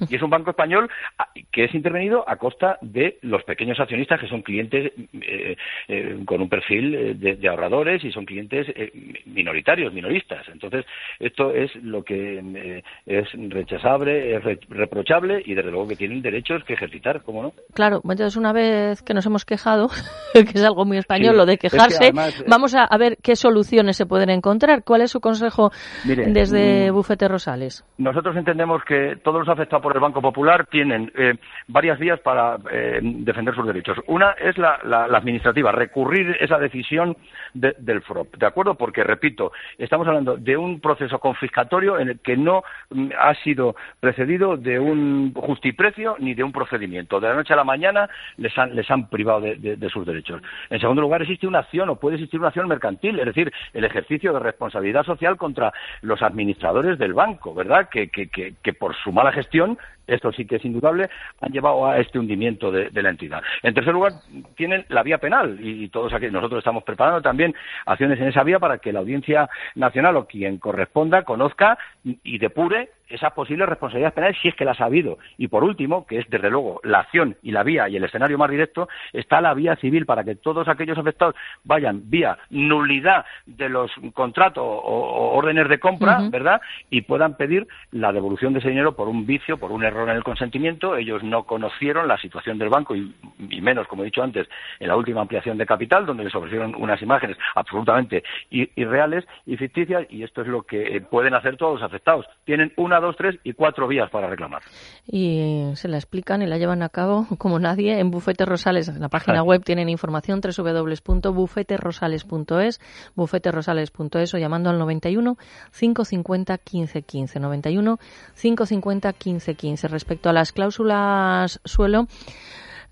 Y 0.08 0.16
es 0.16 0.22
un 0.22 0.30
banco 0.30 0.50
español 0.50 0.88
a- 1.18 1.28
que 1.50 1.64
es 1.64 1.74
intervenido 1.74 2.24
a 2.28 2.36
costa 2.36 2.78
de 2.80 3.18
los 3.22 3.42
pequeños 3.44 3.78
accionistas 3.80 4.20
que 4.20 4.28
son 4.28 4.42
clientes 4.42 4.92
eh, 5.20 5.56
eh, 5.88 6.18
con 6.24 6.40
un 6.40 6.48
perfil 6.48 6.94
eh, 6.94 7.14
de, 7.14 7.36
de 7.36 7.48
ahorradores 7.48 8.04
y 8.04 8.10
son 8.12 8.24
clientes 8.24 8.66
eh, 8.74 8.90
minoritarios, 9.26 9.92
minoristas. 9.92 10.46
Entonces, 10.48 10.84
esto 11.18 11.52
es 11.54 11.74
lo 11.76 12.02
que 12.04 12.82
es 13.06 13.28
rechazable, 13.50 14.36
es 14.36 14.44
re- 14.44 14.60
reprochable 14.68 15.42
y 15.44 15.54
desde 15.54 15.70
luego 15.70 15.88
que 15.88 15.96
tienen 15.96 16.22
derechos 16.22 16.62
que 16.64 16.74
ejercitar, 16.74 17.22
¿cómo 17.22 17.42
no? 17.42 17.52
Claro, 17.74 18.00
entonces 18.04 18.36
una 18.36 18.52
vez 18.52 19.02
que 19.02 19.14
nos 19.14 19.26
hemos 19.26 19.44
quejado, 19.44 19.88
que 20.34 20.40
es 20.40 20.64
algo 20.64 20.84
muy 20.84 20.98
español 20.98 21.32
Sí, 21.32 21.36
lo 21.38 21.46
de 21.46 21.54
es 21.54 21.58
que 21.58 21.68
quejarse, 21.70 21.98
además, 22.04 22.44
vamos 22.46 22.74
a, 22.74 22.84
a 22.84 22.98
ver 22.98 23.16
qué 23.22 23.36
soluciones 23.36 23.96
se 23.96 24.06
pueden 24.06 24.30
encontrar. 24.30 24.82
¿Cuál 24.84 25.02
es 25.02 25.10
su 25.10 25.20
consejo 25.20 25.70
Mire, 26.04 26.26
desde 26.32 26.90
mm, 26.90 26.94
Bufete 26.94 27.28
Rosales? 27.28 27.84
Nosotros 27.98 28.36
entendemos 28.36 28.82
que 28.84 29.16
todos 29.22 29.40
los 29.40 29.48
afectados 29.48 29.71
por 29.80 29.94
el 29.94 30.00
Banco 30.00 30.20
Popular 30.20 30.66
tienen 30.66 31.10
eh, 31.16 31.34
varias 31.68 31.98
vías 31.98 32.20
para 32.20 32.58
eh, 32.70 33.00
defender 33.02 33.54
sus 33.54 33.66
derechos. 33.66 33.98
Una 34.06 34.32
es 34.32 34.56
la, 34.58 34.74
administrativa, 35.14 35.72
recurrir 35.72 36.36
esa 36.40 36.58
decisión 36.58 37.16
de- 37.54 37.74
del 37.78 38.02
FROP, 38.02 38.36
¿de 38.36 38.46
acuerdo? 38.46 38.74
Porque, 38.74 39.04
repito, 39.04 39.52
estamos 39.78 40.06
hablando 40.06 40.36
de 40.36 40.56
un 40.56 40.80
proceso 40.80 41.18
confiscatorio 41.18 41.98
en 41.98 42.08
el 42.10 42.20
que 42.20 42.36
no 42.36 42.62
mm, 42.90 43.10
ha 43.18 43.34
sido 43.36 43.76
precedido 44.00 44.56
de 44.56 44.78
un 44.78 45.32
justiprecio 45.34 46.16
ni 46.18 46.34
de 46.34 46.42
un 46.44 46.52
procedimiento. 46.52 47.20
De 47.20 47.28
la 47.28 47.34
noche 47.34 47.52
a 47.52 47.56
la 47.56 47.64
mañana 47.64 48.08
les 48.36 48.56
han, 48.58 48.74
les 48.74 48.90
han 48.90 49.08
privado 49.08 49.40
de, 49.40 49.88
sus 49.90 50.04
derechos. 50.06 50.42
En 50.70 50.80
segundo 50.80 51.02
lugar, 51.02 51.22
existe 51.22 51.46
una 51.46 51.60
acción 51.60 51.88
o 51.90 51.96
puede 51.96 52.16
existir 52.16 52.40
una 52.40 52.48
acción 52.48 52.66
mercantil, 52.68 53.18
es 53.20 53.26
decir, 53.26 53.52
el 53.74 53.84
ejercicio 53.84 54.32
de 54.32 54.40
responsabilidad 54.40 55.04
social 55.04 55.36
contra 55.36 55.72
los 56.00 56.22
administradores 56.22 56.98
del 56.98 57.14
banco, 57.14 57.54
¿verdad? 57.54 57.88
Que- 57.90 58.08
que- 58.08 58.28
que 58.28 58.72
por 58.72 58.94
su 58.96 59.12
mala 59.12 59.30
gestión 59.32 59.61
información 59.66 59.78
esto 60.06 60.32
sí 60.32 60.46
que 60.46 60.56
es 60.56 60.64
indudable, 60.64 61.08
han 61.40 61.52
llevado 61.52 61.86
a 61.86 61.98
este 61.98 62.18
hundimiento 62.18 62.70
de, 62.70 62.90
de 62.90 63.02
la 63.02 63.10
entidad. 63.10 63.42
En 63.62 63.74
tercer 63.74 63.92
lugar, 63.92 64.12
tienen 64.56 64.84
la 64.88 65.02
vía 65.02 65.18
penal 65.18 65.58
y, 65.60 65.84
y 65.84 65.88
todos 65.88 66.12
aquí, 66.12 66.30
nosotros 66.30 66.58
estamos 66.58 66.84
preparando 66.84 67.22
también 67.22 67.54
acciones 67.86 68.20
en 68.20 68.28
esa 68.28 68.42
vía 68.42 68.58
para 68.58 68.78
que 68.78 68.92
la 68.92 69.00
Audiencia 69.00 69.48
Nacional 69.74 70.16
o 70.16 70.26
quien 70.26 70.58
corresponda 70.58 71.22
conozca 71.22 71.78
y, 72.04 72.18
y 72.24 72.38
depure 72.38 72.90
esas 73.08 73.32
posibles 73.34 73.68
responsabilidades 73.68 74.14
penales 74.14 74.38
si 74.40 74.48
es 74.48 74.54
que 74.54 74.64
las 74.64 74.80
ha 74.80 74.86
habido. 74.86 75.18
Y 75.36 75.48
por 75.48 75.64
último, 75.64 76.06
que 76.06 76.20
es 76.20 76.30
desde 76.30 76.48
luego 76.48 76.80
la 76.82 77.00
acción 77.00 77.36
y 77.42 77.50
la 77.50 77.62
vía 77.62 77.86
y 77.86 77.96
el 77.96 78.04
escenario 78.04 78.38
más 78.38 78.50
directo, 78.50 78.88
está 79.12 79.42
la 79.42 79.52
vía 79.52 79.76
civil 79.76 80.06
para 80.06 80.24
que 80.24 80.36
todos 80.36 80.66
aquellos 80.66 80.96
afectados 80.96 81.34
vayan 81.62 82.08
vía 82.08 82.38
nulidad 82.48 83.26
de 83.44 83.68
los 83.68 83.90
contratos 84.14 84.64
o, 84.64 84.70
o 84.70 85.36
órdenes 85.36 85.68
de 85.68 85.78
compra. 85.78 86.20
¿verdad? 86.30 86.62
Y 86.88 87.02
puedan 87.02 87.36
pedir 87.36 87.66
la 87.90 88.12
devolución 88.12 88.54
de 88.54 88.60
ese 88.60 88.70
dinero 88.70 88.96
por 88.96 89.08
un 89.08 89.26
vicio, 89.26 89.58
por 89.58 89.72
un 89.72 89.84
error 89.84 89.91
en 90.00 90.16
el 90.16 90.24
consentimiento. 90.24 90.96
Ellos 90.96 91.22
no 91.22 91.44
conocieron 91.44 92.08
la 92.08 92.18
situación 92.18 92.58
del 92.58 92.68
banco 92.68 92.96
y, 92.96 93.14
y 93.50 93.60
menos, 93.60 93.86
como 93.86 94.02
he 94.02 94.06
dicho 94.06 94.22
antes, 94.22 94.48
en 94.80 94.88
la 94.88 94.96
última 94.96 95.20
ampliación 95.20 95.58
de 95.58 95.66
capital, 95.66 96.06
donde 96.06 96.24
les 96.24 96.34
ofrecieron 96.34 96.74
unas 96.74 97.00
imágenes 97.02 97.36
absolutamente 97.54 98.22
irreales 98.50 99.24
y 99.46 99.56
ficticias. 99.56 100.06
Y 100.10 100.22
esto 100.22 100.42
es 100.42 100.48
lo 100.48 100.62
que 100.62 100.96
eh, 100.96 101.00
pueden 101.00 101.34
hacer 101.34 101.56
todos 101.56 101.80
los 101.80 101.82
afectados. 101.82 102.26
Tienen 102.44 102.72
una, 102.76 103.00
dos, 103.00 103.16
tres 103.16 103.38
y 103.44 103.52
cuatro 103.52 103.88
vías 103.88 104.10
para 104.10 104.28
reclamar. 104.28 104.62
Y 105.06 105.70
se 105.74 105.88
la 105.88 105.96
explican 105.96 106.42
y 106.42 106.46
la 106.46 106.58
llevan 106.58 106.82
a 106.82 106.88
cabo 106.88 107.26
como 107.38 107.58
nadie 107.58 107.98
en 107.98 108.10
Bufete 108.10 108.44
Rosales. 108.44 108.88
En 108.88 109.00
la 109.00 109.08
página 109.08 109.42
web 109.42 109.64
tienen 109.64 109.88
información 109.88 110.40
www.bufeterosales.es, 110.40 112.80
bufeterosales.es 113.14 114.34
o 114.34 114.38
llamando 114.38 114.70
al 114.70 114.78
91 114.78 115.36
550 115.72 116.58
15 116.58 117.02
15. 117.02 117.40
91 117.40 117.98
550 118.34 119.12
15 119.12 119.54
15. 119.82 119.88
Respecto 119.88 120.28
a 120.28 120.32
las 120.32 120.52
cláusulas 120.52 121.60
suelo, 121.64 122.06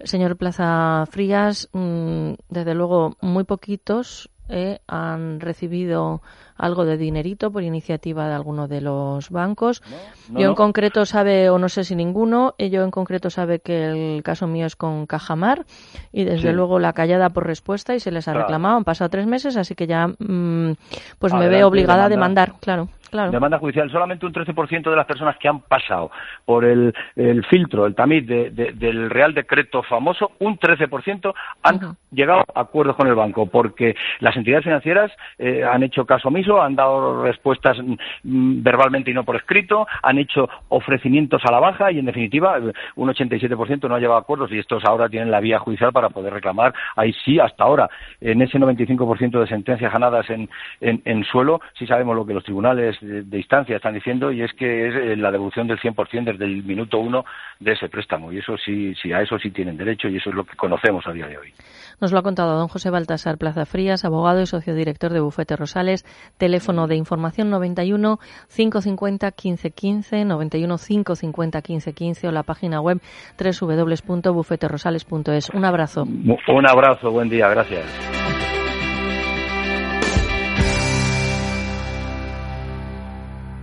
señor 0.02 0.36
Plaza 0.36 1.06
Frías, 1.10 1.68
mm, 1.72 2.32
desde 2.48 2.74
luego 2.74 3.16
muy 3.20 3.44
poquitos 3.44 4.30
eh, 4.52 4.80
han 4.88 5.38
recibido 5.38 6.22
algo 6.56 6.84
de 6.84 6.96
dinerito 6.96 7.52
por 7.52 7.62
iniciativa 7.62 8.26
de 8.26 8.34
alguno 8.34 8.66
de 8.66 8.80
los 8.80 9.30
bancos. 9.30 9.80
no, 10.28 10.38
yo 10.40 10.46
en 10.46 10.50
no. 10.50 10.54
concreto 10.56 11.06
sabe, 11.06 11.48
o 11.50 11.58
no 11.58 11.68
sé 11.68 11.84
si 11.84 11.94
ninguno, 11.94 12.54
eh, 12.58 12.68
yo 12.68 12.82
en 12.82 12.90
concreto 12.90 13.30
sabe 13.30 13.60
que 13.60 14.16
el 14.16 14.22
caso 14.24 14.48
mío 14.48 14.66
es 14.66 14.74
con 14.74 15.06
Cajamar 15.06 15.66
y 16.12 16.24
desde 16.24 16.48
Sí. 16.50 16.52
luego 16.54 16.80
la 16.80 16.92
callada 16.92 17.30
por 17.30 17.46
respuesta 17.46 17.94
y 17.94 18.00
se 18.00 18.10
les 18.10 18.26
ha 18.26 18.32
Claro. 18.32 18.46
reclamado. 18.48 18.76
Han 18.78 18.84
pasado 18.84 19.08
tres 19.08 19.26
meses, 19.26 19.56
así 19.56 19.76
que 19.76 19.86
ya 19.86 20.08
mm, 20.08 20.72
pues 21.20 21.32
me 21.32 21.48
veo 21.48 21.68
obligada 21.68 22.06
a 22.06 22.08
demanda. 22.08 22.42
demandar, 22.46 22.60
claro. 22.60 22.88
Claro. 23.10 23.30
Demanda 23.30 23.58
judicial. 23.58 23.90
Solamente 23.90 24.26
un 24.26 24.32
13% 24.32 24.90
de 24.90 24.96
las 24.96 25.06
personas 25.06 25.36
que 25.38 25.48
han 25.48 25.60
pasado 25.60 26.10
por 26.44 26.64
el, 26.64 26.94
el 27.16 27.44
filtro, 27.46 27.86
el 27.86 27.94
tamiz 27.94 28.26
de- 28.26 28.50
de- 28.50 28.72
del 28.72 29.10
Real 29.10 29.34
Decreto 29.34 29.82
famoso, 29.82 30.32
un 30.38 30.58
13% 30.58 31.34
han 31.62 31.96
llegado 32.10 32.44
a 32.54 32.60
acuerdos 32.60 32.96
con 32.96 33.06
el 33.08 33.14
banco, 33.14 33.46
porque 33.46 33.94
las 34.20 34.36
entidades 34.36 34.64
financieras 34.64 35.10
eh, 35.38 35.62
han 35.64 35.82
hecho 35.82 36.04
caso 36.06 36.28
omiso, 36.28 36.60
han 36.62 36.76
dado 36.76 37.22
respuestas 37.22 37.78
mm, 38.22 38.62
verbalmente 38.62 39.10
y 39.10 39.14
no 39.14 39.24
por 39.24 39.36
escrito, 39.36 39.86
han 40.02 40.18
hecho 40.18 40.48
ofrecimientos 40.68 41.42
a 41.44 41.52
la 41.52 41.60
baja 41.60 41.90
y, 41.92 41.98
en 41.98 42.06
definitiva, 42.06 42.58
eh, 42.58 42.72
un 42.96 43.08
87% 43.08 43.88
no 43.88 43.94
ha 43.94 43.98
llevado 44.00 44.18
a 44.18 44.22
acuerdos 44.22 44.50
y 44.52 44.58
estos 44.58 44.84
ahora 44.84 45.08
tienen 45.08 45.30
la 45.30 45.40
vía 45.40 45.58
judicial 45.58 45.92
para 45.92 46.08
poder 46.10 46.32
reclamar. 46.32 46.72
Ahí 46.96 47.12
sí, 47.24 47.38
hasta 47.38 47.64
ahora, 47.64 47.88
en 48.20 48.42
ese 48.42 48.58
95% 48.58 49.40
de 49.40 49.46
sentencias 49.46 49.92
ganadas 49.92 50.28
en, 50.30 50.48
en, 50.80 51.02
en 51.04 51.24
suelo, 51.24 51.60
sí 51.78 51.86
sabemos 51.86 52.14
lo 52.16 52.26
que 52.26 52.34
los 52.34 52.44
tribunales 52.44 52.99
de, 53.00 53.22
de 53.22 53.38
instancia 53.38 53.76
están 53.76 53.94
diciendo 53.94 54.32
y 54.32 54.42
es 54.42 54.52
que 54.52 54.88
es 54.88 54.94
eh, 54.94 55.16
la 55.16 55.30
devolución 55.30 55.66
del 55.66 55.78
100% 55.78 56.24
desde 56.24 56.44
el 56.44 56.62
minuto 56.64 56.98
uno 56.98 57.24
de 57.58 57.72
ese 57.72 57.88
préstamo. 57.88 58.32
Y 58.32 58.38
eso 58.38 58.56
sí, 58.56 58.94
sí, 58.94 59.12
a 59.12 59.20
eso 59.20 59.38
sí 59.38 59.50
tienen 59.50 59.76
derecho 59.76 60.08
y 60.08 60.16
eso 60.16 60.30
es 60.30 60.36
lo 60.36 60.44
que 60.44 60.56
conocemos 60.56 61.06
a 61.06 61.12
día 61.12 61.26
de 61.26 61.38
hoy. 61.38 61.52
Nos 62.00 62.12
lo 62.12 62.18
ha 62.18 62.22
contado 62.22 62.58
don 62.58 62.68
José 62.68 62.90
Baltasar 62.90 63.38
Plaza 63.38 63.66
Frías, 63.66 64.04
abogado 64.04 64.40
y 64.40 64.46
socio 64.46 64.74
director 64.74 65.12
de 65.12 65.20
Bufete 65.20 65.56
Rosales. 65.56 66.04
Teléfono 66.38 66.86
de 66.86 66.94
información 66.96 67.50
91 67.50 68.18
550 68.54 69.26
1515, 69.26 70.24
91 70.24 70.78
550 70.78 71.58
1515 71.58 72.28
o 72.28 72.32
la 72.32 72.42
página 72.42 72.80
web 72.80 73.00
www.bufeterosales.es. 73.38 75.50
Un 75.50 75.64
abrazo. 75.64 76.04
Un 76.04 76.66
abrazo, 76.66 77.10
buen 77.10 77.28
día, 77.28 77.48
gracias. 77.48 78.29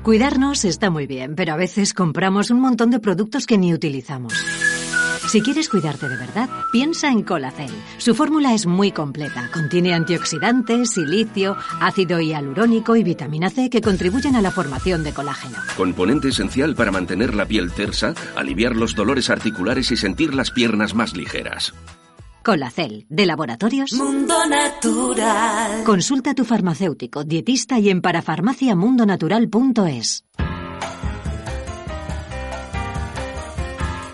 Cuidarnos 0.07 0.63
está 0.63 0.89
muy 0.89 1.05
bien, 1.05 1.35
pero 1.35 1.51
a 1.51 1.57
veces 1.57 1.93
compramos 1.93 2.49
un 2.49 2.61
montón 2.61 2.91
de 2.91 2.99
productos 3.01 3.45
que 3.45 3.57
ni 3.57 3.73
utilizamos. 3.73 4.33
Si 5.27 5.41
quieres 5.41 5.67
cuidarte 5.67 6.07
de 6.07 6.15
verdad, 6.15 6.49
piensa 6.71 7.11
en 7.11 7.23
Colacel. 7.23 7.69
Su 7.97 8.15
fórmula 8.15 8.53
es 8.53 8.67
muy 8.67 8.93
completa. 8.93 9.49
Contiene 9.51 9.93
antioxidantes, 9.93 10.91
silicio, 10.91 11.57
ácido 11.81 12.21
hialurónico 12.21 12.95
y 12.95 13.03
vitamina 13.03 13.49
C 13.49 13.69
que 13.69 13.81
contribuyen 13.81 14.37
a 14.37 14.41
la 14.41 14.51
formación 14.51 15.03
de 15.03 15.11
colágeno. 15.11 15.57
Componente 15.75 16.29
esencial 16.29 16.73
para 16.73 16.93
mantener 16.93 17.35
la 17.35 17.45
piel 17.45 17.73
tersa, 17.73 18.13
aliviar 18.37 18.77
los 18.77 18.95
dolores 18.95 19.29
articulares 19.29 19.91
y 19.91 19.97
sentir 19.97 20.33
las 20.33 20.51
piernas 20.51 20.95
más 20.95 21.17
ligeras. 21.17 21.73
Colacel, 22.47 23.05
de 23.09 23.25
laboratorios 23.25 23.91
Mundo 23.91 24.45
Natural. 24.45 25.83
Consulta 25.83 26.29
a 26.29 26.33
tu 26.33 26.45
farmacéutico, 26.45 27.25
dietista 27.25 27.77
y 27.77 27.89
en 27.89 28.01
parafarmaciamundonatural.es. 28.01 30.23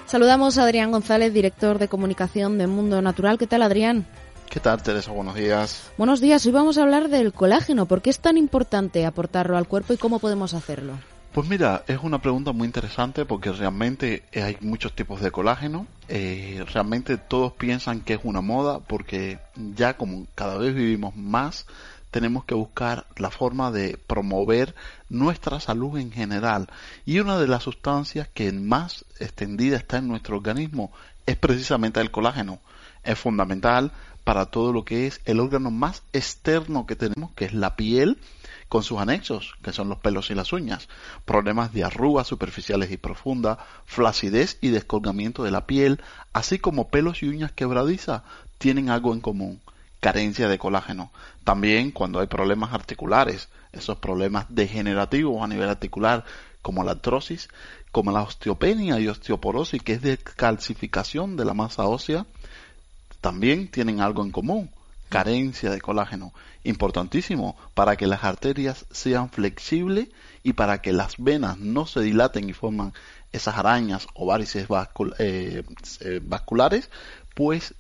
Saludamos 0.07 0.57
a 0.57 0.63
Adrián 0.63 0.89
González, 0.89 1.31
director 1.31 1.77
de 1.77 1.88
comunicación 1.88 2.57
de 2.57 2.65
Mundo 2.65 3.03
Natural. 3.03 3.38
¿Qué 3.38 3.45
tal, 3.45 3.61
Adrián? 3.61 4.07
¿Qué 4.49 4.59
tal, 4.59 4.81
Teresa? 4.81 5.11
Buenos 5.11 5.36
días. 5.36 5.91
Buenos 5.99 6.19
días. 6.19 6.43
Hoy 6.47 6.53
vamos 6.53 6.79
a 6.79 6.81
hablar 6.81 7.09
del 7.09 7.34
colágeno. 7.34 7.86
¿Por 7.86 8.01
qué 8.01 8.09
es 8.09 8.19
tan 8.19 8.38
importante 8.38 9.05
aportarlo 9.05 9.57
al 9.57 9.67
cuerpo 9.67 9.93
y 9.93 9.97
cómo 9.97 10.17
podemos 10.17 10.55
hacerlo? 10.55 10.93
Pues 11.34 11.49
mira, 11.49 11.84
es 11.88 11.97
una 12.03 12.21
pregunta 12.21 12.51
muy 12.51 12.67
interesante 12.67 13.25
porque 13.25 13.51
realmente 13.51 14.21
hay 14.36 14.55
muchos 14.61 14.93
tipos 14.93 15.19
de 15.19 15.31
colágeno. 15.31 15.88
Eh, 16.07 16.63
realmente 16.71 17.17
todos 17.17 17.53
piensan 17.53 18.01
que 18.01 18.13
es 18.13 18.19
una 18.21 18.41
moda 18.41 18.81
porque 18.81 19.39
ya 19.55 19.97
como 19.97 20.27
cada 20.36 20.59
vez 20.59 20.75
vivimos 20.75 21.15
más, 21.15 21.65
tenemos 22.11 22.45
que 22.45 22.53
buscar 22.53 23.07
la 23.17 23.31
forma 23.31 23.71
de 23.71 23.97
promover 24.05 24.75
nuestra 25.09 25.59
salud 25.59 25.97
en 25.97 26.11
general. 26.11 26.69
Y 27.03 27.17
una 27.17 27.39
de 27.39 27.47
las 27.47 27.63
sustancias 27.63 28.29
que 28.31 28.51
más 28.51 29.03
extendida 29.19 29.75
está 29.75 29.97
en 29.97 30.09
nuestro 30.09 30.38
organismo 30.38 30.91
es 31.25 31.36
precisamente 31.36 31.99
el 31.99 32.11
colágeno. 32.11 32.59
Es 33.03 33.17
fundamental 33.17 33.91
para 34.23 34.45
todo 34.45 34.71
lo 34.71 34.86
que 34.86 35.07
es 35.07 35.19
el 35.25 35.39
órgano 35.39 35.71
más 35.71 36.03
externo 36.13 36.86
que 36.86 36.95
tenemos, 36.95 37.31
que 37.31 37.45
es 37.45 37.53
la 37.53 37.75
piel, 37.75 38.19
con 38.74 38.82
sus 38.82 38.97
anexos, 38.97 39.53
que 39.61 39.71
son 39.71 39.88
los 39.88 39.99
pelos 39.99 40.32
y 40.32 40.34
las 40.34 40.51
uñas, 40.51 40.89
problemas 41.26 41.74
de 41.74 41.84
arrugas 41.84 42.26
superficiales 42.26 42.89
y 42.89 42.97
profundas, 42.97 43.59
flacidez 43.86 44.57
y 44.61 44.69
descolgamiento 44.69 45.43
de 45.43 45.51
la 45.51 45.67
piel, 45.67 46.01
así 46.34 46.57
como 46.57 46.88
pelos 46.88 47.21
y 47.21 47.28
uñas 47.28 47.51
quebradizas, 47.51 48.24
tienen 48.57 48.89
algo 48.89 49.13
en 49.13 49.21
común, 49.21 49.61
carencia 49.99 50.47
de 50.47 50.57
colágeno. 50.57 51.11
También 51.43 51.91
cuando 51.91 52.19
hay 52.19 52.26
problemas 52.26 52.74
articulares, 52.74 53.47
esos 53.74 53.99
problemas 53.99 54.47
degenerativos 54.49 55.43
a 55.43 55.47
nivel 55.47 55.69
articular, 55.69 56.26
como 56.63 56.84
la 56.84 56.93
artrosis, 56.93 57.49
como 57.91 58.11
la 58.11 58.24
osteopenia 58.24 58.99
y 58.99 59.07
osteoporosis, 59.07 59.84
que 59.84 59.93
es 59.93 60.01
de 60.01 60.17
calcificación 60.17 61.38
de 61.38 61.45
la 61.45 61.53
masa 61.53 61.84
ósea, 61.84 62.26
también 63.21 63.67
tienen 63.67 64.01
algo 64.01 64.24
en 64.24 64.32
común, 64.32 64.71
carencia 65.14 65.70
de 65.70 65.80
colágeno. 65.80 66.34
Importantísimo 66.64 67.55
para 67.76 67.95
que 67.97 68.07
las 68.07 68.24
arterias 68.24 68.86
sean 68.89 69.30
flexibles 69.30 70.07
y 70.41 70.53
para 70.53 70.82
que 70.82 70.91
las 70.91 71.16
venas 71.20 71.59
no 71.59 71.86
se 71.86 72.01
dilaten 72.01 72.49
y 72.49 72.53
forman 72.53 72.93
esas 73.32 73.55
arañas 73.57 74.07
o 74.15 74.26
varices 74.26 74.68
eh, 75.19 75.64
eh, 75.99 76.19
vasculares, 76.23 76.90
pues 77.35 77.76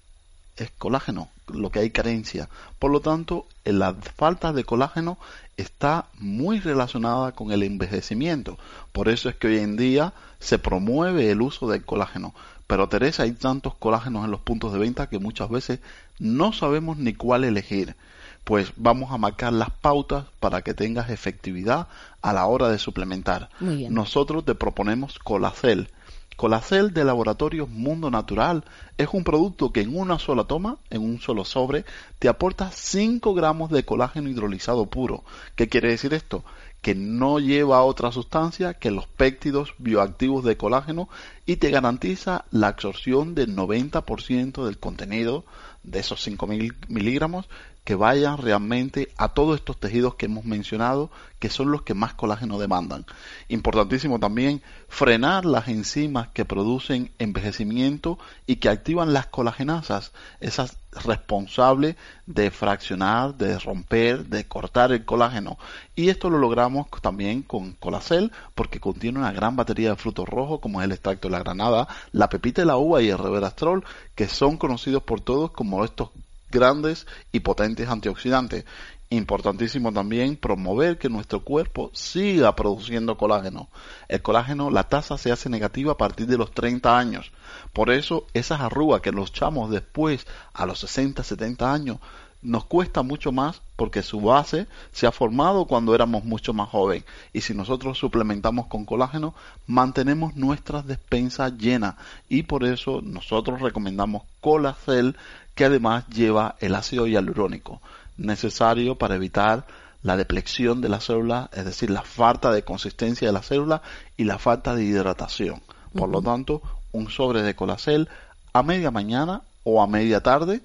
es 0.57 0.69
colágeno 0.77 1.29
lo 1.47 1.71
que 1.71 1.79
hay 1.79 1.89
carencia. 1.89 2.49
Por 2.77 2.91
lo 2.91 2.99
tanto, 2.99 3.47
la 3.65 3.95
falta 3.95 4.53
de 4.53 4.63
colágeno 4.63 5.17
está 5.57 6.05
muy 6.19 6.59
relacionada 6.59 7.31
con 7.31 7.51
el 7.51 7.63
envejecimiento. 7.63 8.59
Por 8.91 9.09
eso 9.09 9.27
es 9.29 9.35
que 9.35 9.47
hoy 9.47 9.57
en 9.57 9.75
día 9.75 10.13
se 10.39 10.59
promueve 10.59 11.31
el 11.31 11.41
uso 11.41 11.67
del 11.67 11.83
colágeno. 11.83 12.35
Pero 12.67 12.89
Teresa, 12.89 13.23
hay 13.23 13.33
tantos 13.33 13.75
colágenos 13.75 14.25
en 14.25 14.31
los 14.31 14.41
puntos 14.41 14.73
de 14.73 14.79
venta 14.79 15.07
que 15.07 15.19
muchas 15.19 15.49
veces 15.49 15.79
no 16.19 16.53
sabemos 16.53 16.97
ni 16.97 17.13
cuál 17.13 17.43
elegir. 17.43 17.95
Pues 18.43 18.73
vamos 18.75 19.11
a 19.11 19.17
marcar 19.17 19.53
las 19.53 19.69
pautas 19.69 20.25
para 20.39 20.61
que 20.61 20.73
tengas 20.73 21.09
efectividad 21.09 21.87
a 22.21 22.33
la 22.33 22.45
hora 22.45 22.69
de 22.69 22.79
suplementar. 22.79 23.49
Nosotros 23.59 24.43
te 24.43 24.55
proponemos 24.55 25.19
Colacel 25.19 25.89
Colacel 26.35 26.93
de 26.93 27.05
Laboratorios 27.05 27.69
Mundo 27.69 28.09
Natural 28.09 28.63
es 28.97 29.07
un 29.11 29.23
producto 29.23 29.71
que 29.71 29.81
en 29.81 29.95
una 29.95 30.19
sola 30.19 30.45
toma, 30.45 30.77
en 30.89 31.01
un 31.01 31.19
solo 31.19 31.45
sobre, 31.45 31.85
te 32.19 32.27
aporta 32.27 32.71
5 32.71 33.33
gramos 33.33 33.69
de 33.69 33.85
colágeno 33.85 34.29
hidrolizado 34.29 34.87
puro. 34.87 35.23
¿Qué 35.55 35.69
quiere 35.69 35.89
decir 35.89 36.13
esto? 36.13 36.43
Que 36.83 36.93
no 36.93 37.39
lleva 37.39 37.81
otra 37.81 38.11
sustancia 38.11 38.75
que 38.75 38.91
los 38.91 39.07
péptidos 39.07 39.73
bioactivos 39.79 40.43
de 40.43 40.57
colágeno 40.57 41.09
y 41.47 41.55
te 41.55 41.71
garantiza 41.71 42.45
la 42.51 42.67
absorción 42.67 43.33
del 43.33 43.55
90% 43.55 44.63
del 44.63 44.77
contenido 44.77 45.43
de 45.81 45.99
esos 45.99 46.27
5.000 46.27 46.75
miligramos 46.89 47.49
que 47.83 47.95
vayan 47.95 48.37
realmente 48.37 49.09
a 49.17 49.29
todos 49.29 49.55
estos 49.55 49.77
tejidos 49.77 50.15
que 50.15 50.27
hemos 50.27 50.45
mencionado, 50.45 51.09
que 51.39 51.49
son 51.49 51.71
los 51.71 51.81
que 51.81 51.93
más 51.93 52.13
colágeno 52.13 52.57
demandan. 52.57 53.05
Importantísimo 53.49 54.19
también 54.19 54.61
frenar 54.87 55.43
las 55.43 55.67
enzimas 55.67 56.29
que 56.29 56.45
producen 56.45 57.11
envejecimiento 57.19 58.17
y 58.47 58.57
que 58.57 58.69
activan 58.69 59.11
las 59.11 59.27
colagenasas, 59.27 60.13
esas 60.39 60.77
responsables 61.03 61.97
de 62.25 62.51
fraccionar, 62.51 63.35
de 63.35 63.59
romper, 63.59 64.27
de 64.27 64.45
cortar 64.47 64.93
el 64.93 65.03
colágeno. 65.03 65.57
Y 65.95 66.09
esto 66.09 66.29
lo 66.29 66.37
logramos 66.37 66.87
también 67.01 67.41
con 67.41 67.73
Colacel 67.73 68.31
porque 68.55 68.79
contiene 68.79 69.19
una 69.19 69.33
gran 69.33 69.57
batería 69.57 69.89
de 69.89 69.95
frutos 69.97 70.29
rojos 70.29 70.61
como 70.61 70.79
es 70.79 70.85
el 70.85 70.93
extracto 70.93 71.27
de 71.27 71.33
la 71.33 71.43
granada, 71.43 71.89
la 72.13 72.29
pepita 72.29 72.61
de 72.61 72.67
la 72.67 72.77
uva 72.77 73.01
y 73.01 73.09
el 73.09 73.17
reverastrol, 73.17 73.83
que 74.15 74.29
son 74.29 74.55
conocidos 74.55 75.03
por 75.03 75.19
todos 75.19 75.51
como 75.51 75.83
estos 75.83 76.11
grandes 76.53 77.05
y 77.33 77.41
potentes 77.41 77.89
antioxidantes. 77.89 78.63
Importantísimo 79.09 79.91
también 79.91 80.37
promover 80.37 80.97
que 80.97 81.09
nuestro 81.09 81.43
cuerpo 81.43 81.91
siga 81.93 82.55
produciendo 82.55 83.17
colágeno. 83.17 83.67
El 84.07 84.21
colágeno, 84.21 84.71
la 84.71 84.85
tasa 84.85 85.17
se 85.17 85.31
hace 85.31 85.49
negativa 85.49 85.91
a 85.91 85.97
partir 85.97 86.25
de 86.27 86.37
los 86.37 86.51
30 86.51 86.97
años. 86.97 87.31
Por 87.73 87.91
eso 87.91 88.25
esas 88.33 88.61
arrugas 88.61 89.01
que 89.01 89.11
los 89.11 89.29
echamos 89.29 89.69
después 89.69 90.25
a 90.53 90.65
los 90.65 90.79
60, 90.79 91.23
70 91.23 91.73
años 91.73 91.97
nos 92.43 92.65
cuesta 92.65 93.03
mucho 93.03 93.31
más 93.31 93.61
porque 93.75 94.03
su 94.03 94.19
base 94.21 94.67
se 94.91 95.07
ha 95.07 95.11
formado 95.11 95.65
cuando 95.65 95.95
éramos 95.95 96.25
mucho 96.25 96.53
más 96.53 96.69
jóvenes 96.69 97.05
y 97.31 97.41
si 97.41 97.53
nosotros 97.53 97.97
suplementamos 97.97 98.67
con 98.67 98.85
colágeno 98.85 99.33
mantenemos 99.65 100.35
nuestras 100.35 100.85
despensas 100.85 101.57
llenas 101.57 101.95
y 102.29 102.43
por 102.43 102.65
eso 102.65 103.01
nosotros 103.01 103.61
recomendamos 103.61 104.23
Colacel 104.41 105.15
que 105.55 105.65
además 105.65 106.07
lleva 106.07 106.55
el 106.59 106.75
ácido 106.75 107.07
hialurónico 107.07 107.81
necesario 108.17 108.95
para 108.95 109.15
evitar 109.15 109.65
la 110.01 110.17
deplexión 110.17 110.81
de 110.81 110.89
la 110.89 110.99
célula, 110.99 111.49
es 111.53 111.65
decir, 111.65 111.89
la 111.89 112.01
falta 112.01 112.51
de 112.51 112.63
consistencia 112.63 113.27
de 113.27 113.33
la 113.33 113.41
célula 113.41 113.81
y 114.17 114.25
la 114.25 114.37
falta 114.37 114.75
de 114.75 114.83
hidratación. 114.83 115.61
Por 115.93 116.09
lo 116.09 116.21
tanto, 116.21 116.61
un 116.91 117.09
sobre 117.09 117.41
de 117.41 117.55
colacel 117.55 118.09
a 118.51 118.63
media 118.63 118.91
mañana 118.91 119.41
o 119.63 119.81
a 119.81 119.87
media 119.87 120.21
tarde 120.21 120.61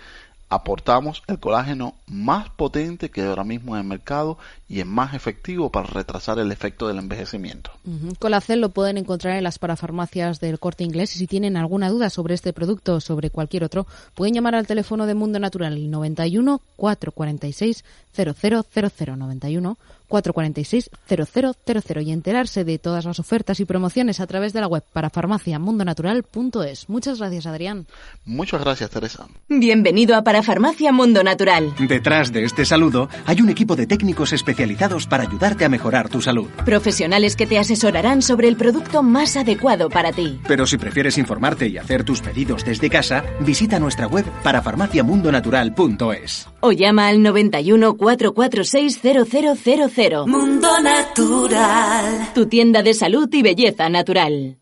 aportamos 0.48 1.22
el 1.26 1.38
colágeno 1.38 1.94
más 2.06 2.48
potente 2.48 3.10
que 3.10 3.22
ahora 3.22 3.44
mismo 3.44 3.74
en 3.74 3.82
el 3.82 3.86
mercado 3.86 4.38
y 4.68 4.80
es 4.80 4.86
más 4.86 5.14
efectivo 5.14 5.70
para 5.70 5.86
retrasar 5.86 6.38
el 6.38 6.52
efecto 6.52 6.88
del 6.88 6.98
envejecimiento. 6.98 7.70
Colacel 8.18 8.60
lo 8.60 8.70
pueden 8.70 8.98
encontrar 8.98 9.36
en 9.36 9.44
las 9.44 9.58
parafarmacias 9.58 10.40
del 10.40 10.58
corte 10.58 10.84
inglés 10.84 11.14
y 11.16 11.18
si 11.18 11.26
tienen 11.26 11.56
alguna 11.56 11.90
duda 11.90 12.10
sobre 12.10 12.34
este 12.34 12.52
producto 12.52 12.96
o 12.96 13.00
sobre 13.00 13.30
cualquier 13.30 13.64
otro, 13.64 13.86
pueden 14.14 14.34
llamar 14.34 14.54
al 14.54 14.66
teléfono 14.66 15.06
de 15.06 15.14
Mundo 15.14 15.38
Natural 15.38 15.90
91 15.90 16.60
446 16.76 17.84
0000 18.14 19.16
91 19.16 19.78
446 20.08 20.90
0000 21.06 22.02
y 22.02 22.12
enterarse 22.12 22.64
de 22.64 22.78
todas 22.78 23.04
las 23.04 23.20
ofertas 23.20 23.60
y 23.60 23.64
promociones 23.64 24.20
a 24.20 24.26
través 24.26 24.52
de 24.52 24.60
la 24.60 24.66
web 24.66 24.82
para 24.92 25.10
farmaciamundonatural.es. 25.10 26.88
Muchas 26.88 27.18
gracias, 27.18 27.46
Adrián. 27.46 27.86
Muchas 28.24 28.60
gracias, 28.60 28.90
Teresa. 28.90 29.28
Bienvenido 29.48 30.16
a 30.16 30.24
Parafarmacia 30.24 30.92
Mundo 30.92 31.22
Natural. 31.22 31.74
Detrás 31.78 32.32
de 32.32 32.44
este 32.44 32.64
saludo 32.64 33.08
hay 33.26 33.40
un 33.40 33.50
equipo 33.50 33.76
de 33.76 33.86
técnicos 33.86 34.32
especializados 34.32 35.06
para 35.06 35.24
ayudarte 35.24 35.64
a 35.64 35.68
mejorar 35.68 36.08
tu 36.08 36.22
salud. 36.22 36.48
Profesionales 36.64 37.36
que 37.36 37.46
te 37.46 37.58
asesorarán 37.58 38.22
sobre 38.22 38.48
el 38.48 38.56
producto 38.56 39.02
más 39.02 39.36
adecuado 39.36 39.90
para 39.90 40.12
ti. 40.12 40.40
Pero 40.48 40.66
si 40.66 40.78
prefieres 40.78 41.18
informarte 41.18 41.68
y 41.68 41.78
hacer 41.78 42.04
tus 42.04 42.20
pedidos 42.20 42.64
desde 42.64 42.88
casa, 42.88 43.24
visita 43.40 43.78
nuestra 43.78 44.06
web 44.06 44.24
parafarmaciamundonatural.es. 44.42 46.48
O 46.60 46.72
llama 46.72 47.08
al 47.08 47.22
91 47.22 47.96
446 47.96 49.00
0000. 49.02 49.97
Mundo 50.26 50.68
Natural. 50.80 52.28
Tu 52.32 52.46
tienda 52.46 52.84
de 52.84 52.94
salud 52.94 53.28
y 53.32 53.42
belleza 53.42 53.88
natural. 53.88 54.58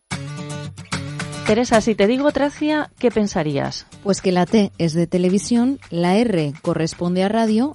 Teresa, 1.47 1.83
si 1.83 1.95
te 1.95 2.07
digo 2.07 2.33
Tracia, 2.33 2.91
¿qué 2.99 3.11
pensarías? 3.11 3.87
Pues 4.03 4.23
que 4.23 4.33
la 4.33 4.47
T 4.47 4.73
es 4.79 4.95
de 4.95 5.07
televisión, 5.07 5.79
la 5.91 6.17
R 6.17 6.55
corresponde 6.63 7.23
a 7.23 7.29
radio 7.29 7.75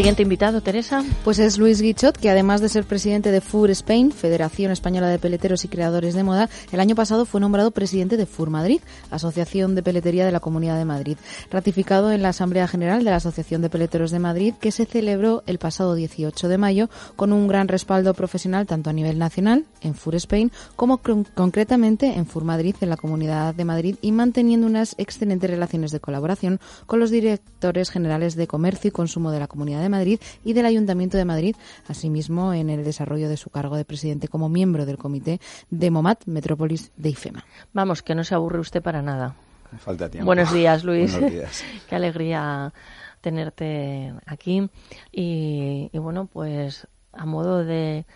Siguiente 0.00 0.22
invitado, 0.22 0.62
Teresa. 0.62 1.04
Pues 1.24 1.38
es 1.38 1.58
Luis 1.58 1.82
Guichot, 1.82 2.16
que 2.16 2.30
además 2.30 2.62
de 2.62 2.70
ser 2.70 2.84
presidente 2.84 3.30
de 3.30 3.42
FUR 3.42 3.68
Spain, 3.72 4.12
Federación 4.12 4.72
Española 4.72 5.08
de 5.08 5.18
Peleteros 5.18 5.66
y 5.66 5.68
Creadores 5.68 6.14
de 6.14 6.24
Moda, 6.24 6.48
el 6.72 6.80
año 6.80 6.94
pasado 6.94 7.26
fue 7.26 7.38
nombrado 7.38 7.70
presidente 7.70 8.16
de 8.16 8.24
FUR 8.24 8.48
Madrid, 8.48 8.80
Asociación 9.10 9.74
de 9.74 9.82
Peletería 9.82 10.24
de 10.24 10.32
la 10.32 10.40
Comunidad 10.40 10.78
de 10.78 10.86
Madrid, 10.86 11.18
ratificado 11.50 12.12
en 12.12 12.22
la 12.22 12.30
Asamblea 12.30 12.66
General 12.66 13.04
de 13.04 13.10
la 13.10 13.16
Asociación 13.16 13.60
de 13.60 13.68
Peleteros 13.68 14.10
de 14.10 14.20
Madrid, 14.20 14.54
que 14.58 14.72
se 14.72 14.86
celebró 14.86 15.42
el 15.44 15.58
pasado 15.58 15.94
18 15.94 16.48
de 16.48 16.56
mayo 16.56 16.88
con 17.14 17.34
un 17.34 17.46
gran 17.46 17.68
respaldo 17.68 18.14
profesional 18.14 18.66
tanto 18.66 18.88
a 18.88 18.94
nivel 18.94 19.18
nacional, 19.18 19.66
en 19.82 19.94
FUR 19.94 20.14
Spain, 20.14 20.50
como 20.76 21.02
concretamente 21.34 22.14
en 22.14 22.24
FUR 22.24 22.44
Madrid, 22.44 22.74
en 22.80 22.88
la 22.88 22.96
Comunidad 22.96 23.54
de 23.54 23.66
Madrid, 23.66 23.96
y 24.00 24.12
manteniendo 24.12 24.66
unas 24.66 24.94
excelentes 24.96 25.50
relaciones 25.50 25.90
de 25.92 26.00
colaboración 26.00 26.58
con 26.86 27.00
los 27.00 27.10
directores 27.10 27.90
generales 27.90 28.34
de 28.34 28.46
Comercio 28.46 28.88
y 28.88 28.92
Consumo 28.92 29.30
de 29.30 29.40
la 29.40 29.46
Comunidad 29.46 29.82
de 29.82 29.89
Madrid 29.90 30.20
y 30.44 30.54
del 30.54 30.66
Ayuntamiento 30.66 31.18
de 31.18 31.24
Madrid, 31.24 31.56
asimismo 31.88 32.54
en 32.54 32.70
el 32.70 32.84
desarrollo 32.84 33.28
de 33.28 33.36
su 33.36 33.50
cargo 33.50 33.76
de 33.76 33.84
presidente 33.84 34.28
como 34.28 34.48
miembro 34.48 34.86
del 34.86 34.96
comité 34.96 35.40
de 35.70 35.90
MOMAT 35.90 36.24
Metrópolis 36.26 36.92
de 36.96 37.10
IFEMA. 37.10 37.44
Vamos, 37.72 38.02
que 38.02 38.14
no 38.14 38.24
se 38.24 38.34
aburre 38.34 38.58
usted 38.58 38.82
para 38.82 39.02
nada. 39.02 39.34
falta 39.78 40.08
tiempo. 40.08 40.26
Buenos 40.26 40.52
días, 40.52 40.84
Luis. 40.84 41.12
Buenos 41.12 41.32
días. 41.32 41.64
Qué 41.88 41.96
alegría 41.96 42.72
tenerte 43.20 44.14
aquí. 44.26 44.70
Y, 45.12 45.90
y 45.92 45.98
bueno, 45.98 46.28
pues 46.32 46.86
a 47.12 47.26
modo 47.26 47.64
de 47.64 48.06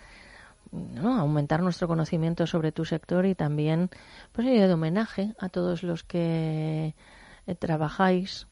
¿no? 0.74 1.18
aumentar 1.18 1.62
nuestro 1.62 1.88
conocimiento 1.88 2.46
sobre 2.46 2.72
tu 2.72 2.84
sector 2.84 3.26
y 3.26 3.34
también 3.34 3.90
pues 4.32 4.46
de 4.46 4.72
homenaje 4.72 5.34
a 5.38 5.48
todos 5.48 5.82
los 5.82 6.02
que 6.04 6.94
eh, 7.46 7.54
trabajáis 7.54 8.46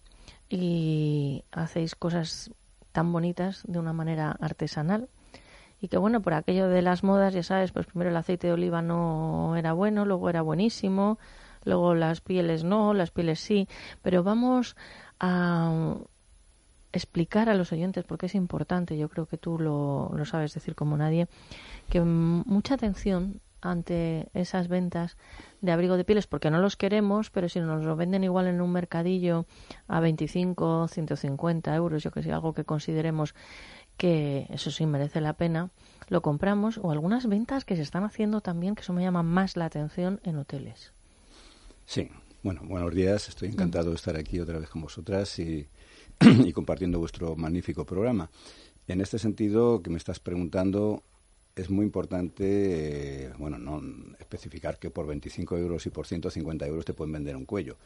y 0.49 1.45
hacéis 1.51 1.95
cosas 1.95 2.51
tan 2.93 3.13
bonitas 3.13 3.63
de 3.67 3.79
una 3.79 3.93
manera 3.93 4.37
artesanal. 4.41 5.09
Y 5.81 5.89
que 5.89 5.99
bueno, 5.99 6.23
por 6.23 6.35
aquello 6.35 6.69
de 6.69 6.83
las 6.83 7.03
modas, 7.03 7.35
ya 7.35 7.43
sabes, 7.43 7.73
pues 7.73 7.87
primero 7.87 8.11
el 8.11 8.17
aceite 8.17 8.47
de 8.47 8.53
oliva 8.53 8.83
no 8.83 9.57
era 9.57 9.73
bueno, 9.73 10.05
luego 10.05 10.31
era 10.31 10.41
buenísimo, 10.41 11.19
luego 11.65 11.95
las 11.95 12.21
pieles 12.21 12.63
no, 12.63 12.95
las 12.95 13.11
pieles 13.11 13.41
sí, 13.41 13.67
pero 14.01 14.23
vamos 14.23 14.77
a 15.19 15.97
explicar 16.93 17.49
a 17.49 17.55
los 17.55 17.73
oyentes, 17.73 18.05
porque 18.05 18.27
es 18.27 18.35
importante, 18.35 18.97
yo 18.97 19.09
creo 19.09 19.27
que 19.27 19.39
tú 19.39 19.59
lo, 19.59 20.13
lo 20.15 20.25
sabes 20.25 20.55
decir 20.55 20.75
como 20.75 20.97
nadie, 20.97 21.27
que 21.89 22.01
mucha 22.01 22.75
atención 22.75 23.41
ante 23.61 24.29
esas 24.35 24.69
ventas 24.69 25.17
de 25.63 25.73
abrigo 25.73 25.97
de 25.97 26.05
pieles, 26.05 26.27
porque 26.27 26.51
no 26.51 26.59
los 26.59 26.77
queremos, 26.77 27.31
pero 27.31 27.49
si 27.49 27.61
nos 27.61 27.83
lo 27.85 27.97
venden 27.97 28.25
igual 28.25 28.47
en 28.49 28.61
un 28.61 28.71
mercadillo 28.71 29.47
a 29.89 30.01
25, 30.01 30.89
150 30.89 31.75
euros, 31.75 32.03
yo 32.03 32.11
que 32.11 32.23
sé, 32.23 32.33
algo 32.33 32.53
que 32.53 32.65
consideremos 32.65 33.35
que 33.97 34.47
eso 34.51 34.71
sí 34.71 34.85
merece 34.85 35.21
la 35.21 35.33
pena, 35.33 35.71
lo 36.09 36.21
compramos, 36.21 36.79
o 36.79 36.91
algunas 36.91 37.27
ventas 37.27 37.65
que 37.65 37.77
se 37.77 37.83
están 37.83 38.05
haciendo 38.05 38.41
también, 38.41 38.75
que 38.75 38.83
eso 38.83 38.93
me 38.93 39.03
llama 39.03 39.23
más 39.23 39.57
la 39.57 39.65
atención 39.65 40.21
en 40.25 40.37
hoteles. 40.37 40.93
Sí, 41.87 42.11
bueno, 42.43 42.61
buenos 42.65 42.95
días, 42.95 43.29
estoy 43.29 43.49
encantado 43.49 43.91
de 43.91 43.97
estar 43.97 44.17
aquí 44.17 44.41
otra 44.41 44.59
vez 44.59 44.69
con 44.69 44.83
vosotras 44.83 45.39
y 45.39 45.69
y 46.45 46.53
compartiendo 46.53 46.99
vuestro 46.99 47.37
magnífico 47.37 47.85
programa. 47.85 48.31
En 48.89 49.01
este 49.01 49.19
sentido, 49.19 49.83
que 49.83 49.91
me 49.91 49.97
estás 49.97 50.21
preguntando, 50.21 51.03
es 51.55 51.71
muy 51.71 51.85
importante, 51.85 53.25
eh, 53.25 53.33
bueno, 53.39 53.59
no 53.59 53.83
especificar 54.19 54.79
que 54.79 54.91
por 54.91 55.07
25 55.07 55.59
euros 55.59 55.87
y 55.87 55.91
por 55.91 56.07
150 56.07 56.67
euros 56.67 56.85
te 56.85 56.95
pueden 56.95 57.13
vender 57.13 57.37
un 57.37 57.45
cuello, 57.45 57.77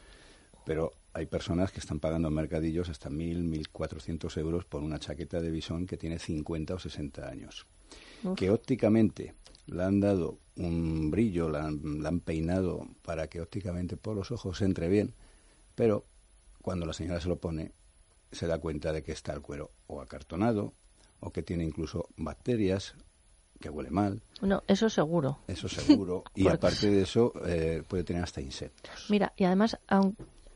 pero 0.65 0.93
hay 1.13 1.25
personas 1.25 1.71
que 1.71 1.79
están 1.79 1.99
pagando 1.99 2.27
en 2.27 2.33
mercadillos 2.33 2.89
hasta 2.89 3.09
1.000, 3.09 3.67
1.400 3.71 4.37
euros 4.37 4.65
por 4.65 4.83
una 4.83 4.99
chaqueta 4.99 5.41
de 5.41 5.51
bisón 5.51 5.85
que 5.85 5.97
tiene 5.97 6.19
50 6.19 6.75
o 6.75 6.79
60 6.79 7.27
años. 7.27 7.65
Que 8.35 8.49
ópticamente 8.49 9.33
le 9.67 9.83
han 9.83 9.99
dado 9.99 10.39
un 10.55 11.11
brillo, 11.11 11.49
la 11.49 11.65
han, 11.65 12.01
la 12.01 12.09
han 12.09 12.19
peinado 12.19 12.87
para 13.01 13.27
que 13.27 13.41
ópticamente 13.41 13.95
por 13.95 14.15
los 14.15 14.31
ojos 14.31 14.61
entre 14.61 14.89
bien, 14.89 15.13
pero 15.75 16.05
cuando 16.61 16.85
la 16.85 16.93
señora 16.93 17.21
se 17.21 17.29
lo 17.29 17.37
pone, 17.37 17.71
se 18.31 18.47
da 18.47 18.59
cuenta 18.59 18.91
de 18.91 19.03
que 19.03 19.11
está 19.11 19.33
el 19.33 19.41
cuero 19.41 19.71
o 19.87 20.01
acartonado 20.01 20.73
o 21.19 21.31
que 21.31 21.43
tiene 21.43 21.63
incluso 21.63 22.09
bacterias 22.17 22.95
que 23.59 23.69
huele 23.69 23.89
mal. 23.89 24.21
No, 24.41 24.63
eso 24.67 24.89
seguro. 24.89 25.39
Eso 25.47 25.67
seguro. 25.67 26.23
y 26.35 26.47
aparte 26.47 26.89
de 26.89 27.01
eso, 27.01 27.33
eh, 27.45 27.83
puede 27.87 28.03
tener 28.03 28.23
hasta 28.23 28.41
insectos. 28.41 29.07
Mira, 29.09 29.33
y 29.35 29.43
además, 29.45 29.77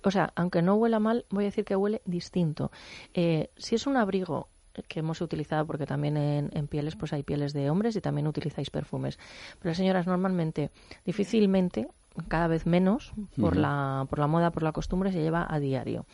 o 0.03 0.11
sea, 0.11 0.31
aunque 0.35 0.61
no 0.61 0.75
huela 0.75 0.99
mal, 0.99 1.25
voy 1.29 1.45
a 1.45 1.47
decir 1.47 1.65
que 1.65 1.75
huele 1.75 2.01
distinto. 2.05 2.71
Eh, 3.13 3.49
si 3.57 3.75
es 3.75 3.87
un 3.87 3.97
abrigo 3.97 4.47
que 4.87 4.99
hemos 4.99 5.21
utilizado, 5.21 5.65
porque 5.65 5.85
también 5.85 6.15
en, 6.17 6.67
pieles 6.67 6.95
pues 6.95 7.11
hay 7.13 7.23
pieles 7.23 7.53
de 7.53 7.69
hombres 7.69 7.95
y 7.95 8.01
también 8.01 8.27
utilizáis 8.27 8.69
perfumes. 8.69 9.19
Pero 9.59 9.71
las 9.71 9.77
señoras 9.77 10.07
normalmente, 10.07 10.71
difícilmente, 11.05 11.87
cada 12.27 12.47
vez 12.47 12.65
menos, 12.65 13.13
por, 13.37 13.57
la, 13.57 14.05
por 14.09 14.19
la 14.19 14.27
moda, 14.27 14.51
por 14.51 14.63
la 14.63 14.71
costumbre, 14.71 15.11
se 15.11 15.21
lleva 15.21 15.45
a 15.49 15.59
diario 15.59 16.05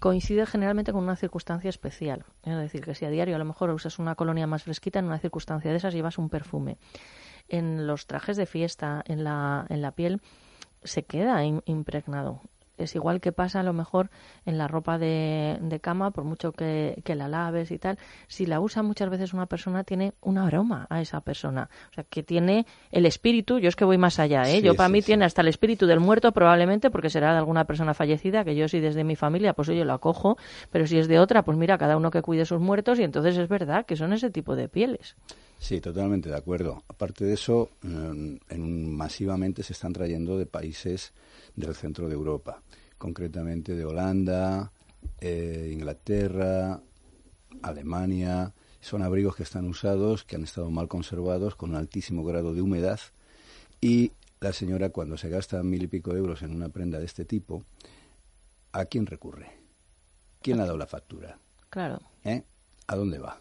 coincide 0.00 0.46
generalmente 0.46 0.92
con 0.92 1.04
una 1.04 1.16
circunstancia 1.16 1.68
especial. 1.68 2.24
Es 2.42 2.56
decir, 2.56 2.84
que 2.84 2.94
si 2.94 3.04
a 3.04 3.10
diario 3.10 3.36
a 3.36 3.38
lo 3.38 3.44
mejor 3.44 3.70
usas 3.70 3.98
una 3.98 4.16
colonia 4.16 4.46
más 4.46 4.64
fresquita, 4.64 4.98
en 4.98 5.04
una 5.04 5.18
circunstancia 5.18 5.70
de 5.70 5.76
esas 5.76 5.94
llevas 5.94 6.18
un 6.18 6.28
perfume. 6.28 6.78
En 7.48 7.86
los 7.86 8.06
trajes 8.06 8.36
de 8.36 8.46
fiesta, 8.46 9.02
en 9.06 9.22
la, 9.24 9.66
en 9.68 9.82
la 9.82 9.92
piel, 9.92 10.20
se 10.82 11.04
queda 11.04 11.44
impregnado 11.44 12.42
es 12.84 12.94
igual 12.94 13.20
que 13.20 13.32
pasa 13.32 13.60
a 13.60 13.62
lo 13.62 13.72
mejor 13.72 14.10
en 14.46 14.58
la 14.58 14.68
ropa 14.68 14.98
de, 14.98 15.58
de 15.60 15.80
cama, 15.80 16.10
por 16.10 16.24
mucho 16.24 16.52
que, 16.52 17.00
que, 17.04 17.14
la 17.14 17.28
laves 17.28 17.70
y 17.70 17.78
tal, 17.78 17.98
si 18.28 18.46
la 18.46 18.60
usa 18.60 18.82
muchas 18.82 19.10
veces 19.10 19.32
una 19.32 19.46
persona, 19.46 19.84
tiene 19.84 20.14
un 20.20 20.38
aroma 20.38 20.86
a 20.90 21.00
esa 21.00 21.20
persona. 21.20 21.68
O 21.90 21.94
sea, 21.94 22.04
que 22.04 22.22
tiene 22.22 22.66
el 22.90 23.06
espíritu, 23.06 23.58
yo 23.58 23.68
es 23.68 23.76
que 23.76 23.84
voy 23.84 23.98
más 23.98 24.18
allá, 24.18 24.48
¿eh? 24.50 24.62
yo 24.62 24.74
para 24.74 24.88
mí 24.88 25.02
tiene 25.02 25.24
hasta 25.24 25.42
el 25.42 25.48
espíritu 25.48 25.86
del 25.86 26.00
muerto 26.00 26.32
probablemente, 26.32 26.90
porque 26.90 27.10
será 27.10 27.32
de 27.32 27.38
alguna 27.38 27.64
persona 27.64 27.94
fallecida, 27.94 28.44
que 28.44 28.54
yo 28.54 28.68
si 28.68 28.80
desde 28.80 29.04
mi 29.04 29.16
familia, 29.16 29.52
pues 29.52 29.68
yo 29.68 29.84
lo 29.84 29.92
acojo, 29.92 30.36
pero 30.70 30.86
si 30.86 30.98
es 30.98 31.08
de 31.08 31.18
otra, 31.18 31.42
pues 31.42 31.56
mira, 31.56 31.78
cada 31.78 31.96
uno 31.96 32.10
que 32.10 32.22
cuide 32.22 32.44
sus 32.44 32.60
muertos 32.60 32.98
y 32.98 33.02
entonces 33.02 33.36
es 33.36 33.48
verdad 33.48 33.86
que 33.86 33.96
son 33.96 34.12
ese 34.12 34.30
tipo 34.30 34.56
de 34.56 34.68
pieles. 34.68 35.16
Sí, 35.60 35.80
totalmente 35.80 36.30
de 36.30 36.36
acuerdo. 36.36 36.82
Aparte 36.88 37.26
de 37.26 37.34
eso, 37.34 37.70
en, 37.82 38.96
masivamente 38.96 39.62
se 39.62 39.74
están 39.74 39.92
trayendo 39.92 40.38
de 40.38 40.46
países 40.46 41.12
del 41.54 41.74
centro 41.74 42.08
de 42.08 42.14
Europa 42.14 42.62
concretamente 43.00 43.74
de 43.74 43.84
Holanda, 43.86 44.72
eh, 45.20 45.70
Inglaterra, 45.72 46.80
Alemania. 47.62 48.52
Son 48.80 49.02
abrigos 49.02 49.36
que 49.36 49.42
están 49.42 49.66
usados, 49.66 50.24
que 50.24 50.36
han 50.36 50.44
estado 50.44 50.70
mal 50.70 50.86
conservados, 50.86 51.56
con 51.56 51.70
un 51.70 51.76
altísimo 51.76 52.24
grado 52.24 52.52
de 52.52 52.60
humedad. 52.60 53.00
Y 53.80 54.12
la 54.40 54.52
señora, 54.52 54.90
cuando 54.90 55.16
se 55.16 55.30
gasta 55.30 55.62
mil 55.62 55.82
y 55.82 55.86
pico 55.86 56.14
euros 56.14 56.42
en 56.42 56.54
una 56.54 56.68
prenda 56.68 56.98
de 56.98 57.06
este 57.06 57.24
tipo, 57.24 57.64
¿a 58.72 58.84
quién 58.84 59.06
recurre? 59.06 59.50
¿Quién 60.42 60.58
le 60.58 60.64
ha 60.64 60.66
dado 60.66 60.78
la 60.78 60.86
factura? 60.86 61.38
Claro. 61.70 62.00
¿Eh? 62.24 62.42
¿A 62.86 62.96
dónde 62.96 63.18
va? 63.18 63.38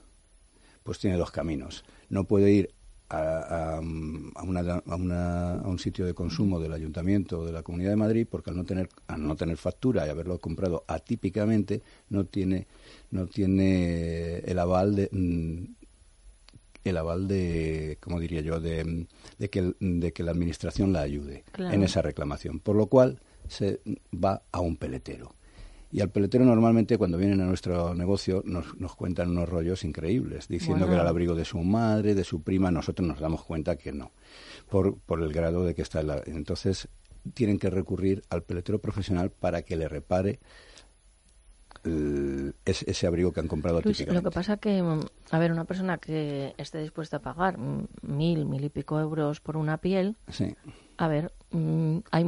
Pues 0.83 0.99
tiene 0.99 1.17
dos 1.17 1.31
caminos. 1.31 1.83
No 2.09 2.25
puede 2.25 2.51
ir 2.51 2.69
a, 3.09 3.77
a, 3.77 3.79
un 3.79 5.79
sitio 5.79 6.05
de 6.05 6.13
consumo 6.13 6.59
del 6.59 6.73
ayuntamiento 6.73 7.39
o 7.39 7.45
de 7.45 7.51
la 7.51 7.63
Comunidad 7.63 7.91
de 7.91 7.95
Madrid 7.95 8.27
porque 8.29 8.51
al 8.51 8.57
no 8.57 8.65
tener 8.65 8.89
al 9.07 9.25
no 9.25 9.35
tener 9.35 9.57
factura 9.57 10.05
y 10.05 10.09
haberlo 10.09 10.37
comprado 10.37 10.83
atípicamente 10.87 11.81
no 12.09 12.25
tiene 12.25 12.67
no 13.09 13.25
tiene 13.25 14.39
el 14.39 14.59
aval 14.59 14.95
de 14.95 15.09
mm, 15.11 15.79
el 16.83 16.97
aval 16.97 17.27
de 17.27 17.97
cómo 17.99 18.19
diría 18.19 18.41
yo 18.41 18.59
de, 18.59 19.07
de, 19.37 19.49
que, 19.49 19.73
de 19.79 20.13
que 20.13 20.23
la 20.23 20.31
administración 20.31 20.93
la 20.93 21.01
ayude 21.01 21.43
en 21.57 21.83
esa 21.83 22.01
reclamación. 22.01 22.59
Por 22.59 22.75
lo 22.75 22.87
cual 22.87 23.19
se 23.47 23.81
va 24.13 24.43
a 24.51 24.61
un 24.61 24.77
peletero 24.77 25.33
y 25.91 26.01
al 26.01 26.09
peletero 26.09 26.45
normalmente 26.45 26.97
cuando 26.97 27.17
vienen 27.17 27.41
a 27.41 27.45
nuestro 27.45 27.95
negocio 27.95 28.43
nos, 28.45 28.77
nos 28.77 28.95
cuentan 28.95 29.29
unos 29.29 29.49
rollos 29.49 29.83
increíbles, 29.83 30.47
diciendo 30.47 30.85
que 30.87 30.93
era 30.93 31.01
el 31.01 31.07
abrigo 31.07 31.35
de 31.35 31.45
su 31.45 31.59
madre, 31.59 32.15
de 32.15 32.23
su 32.23 32.41
prima, 32.41 32.71
nosotros 32.71 33.07
nos 33.07 33.19
damos 33.19 33.43
cuenta 33.43 33.75
que 33.75 33.91
no, 33.91 34.11
por, 34.69 34.97
por 34.99 35.21
el 35.21 35.33
grado 35.33 35.65
de 35.65 35.73
que 35.73 35.81
está. 35.81 36.03
La, 36.03 36.21
entonces 36.25 36.87
tienen 37.33 37.57
que 37.59 37.69
recurrir 37.69 38.23
al 38.29 38.43
peletero 38.43 38.79
profesional 38.79 39.31
para 39.31 39.63
que 39.63 39.75
le 39.75 39.87
repare 39.87 40.39
ese, 42.65 43.07
abrigo 43.07 43.31
que 43.31 43.39
han 43.39 43.47
comprado 43.47 43.81
Luis, 43.81 44.05
Lo 44.07 44.21
que 44.21 44.31
pasa 44.31 44.57
que, 44.57 44.83
a 45.31 45.39
ver, 45.39 45.51
una 45.51 45.65
persona 45.65 45.97
que 45.97 46.53
esté 46.57 46.79
dispuesta 46.79 47.17
a 47.17 47.21
pagar 47.21 47.57
mil, 47.57 48.45
mil 48.45 48.63
y 48.63 48.69
pico 48.69 48.99
euros 48.99 49.39
por 49.39 49.55
una 49.55 49.77
piel, 49.77 50.17
sí. 50.27 50.55
a 50.97 51.07
ver, 51.07 51.25
mm, 51.25 51.38
hay 51.51 52.23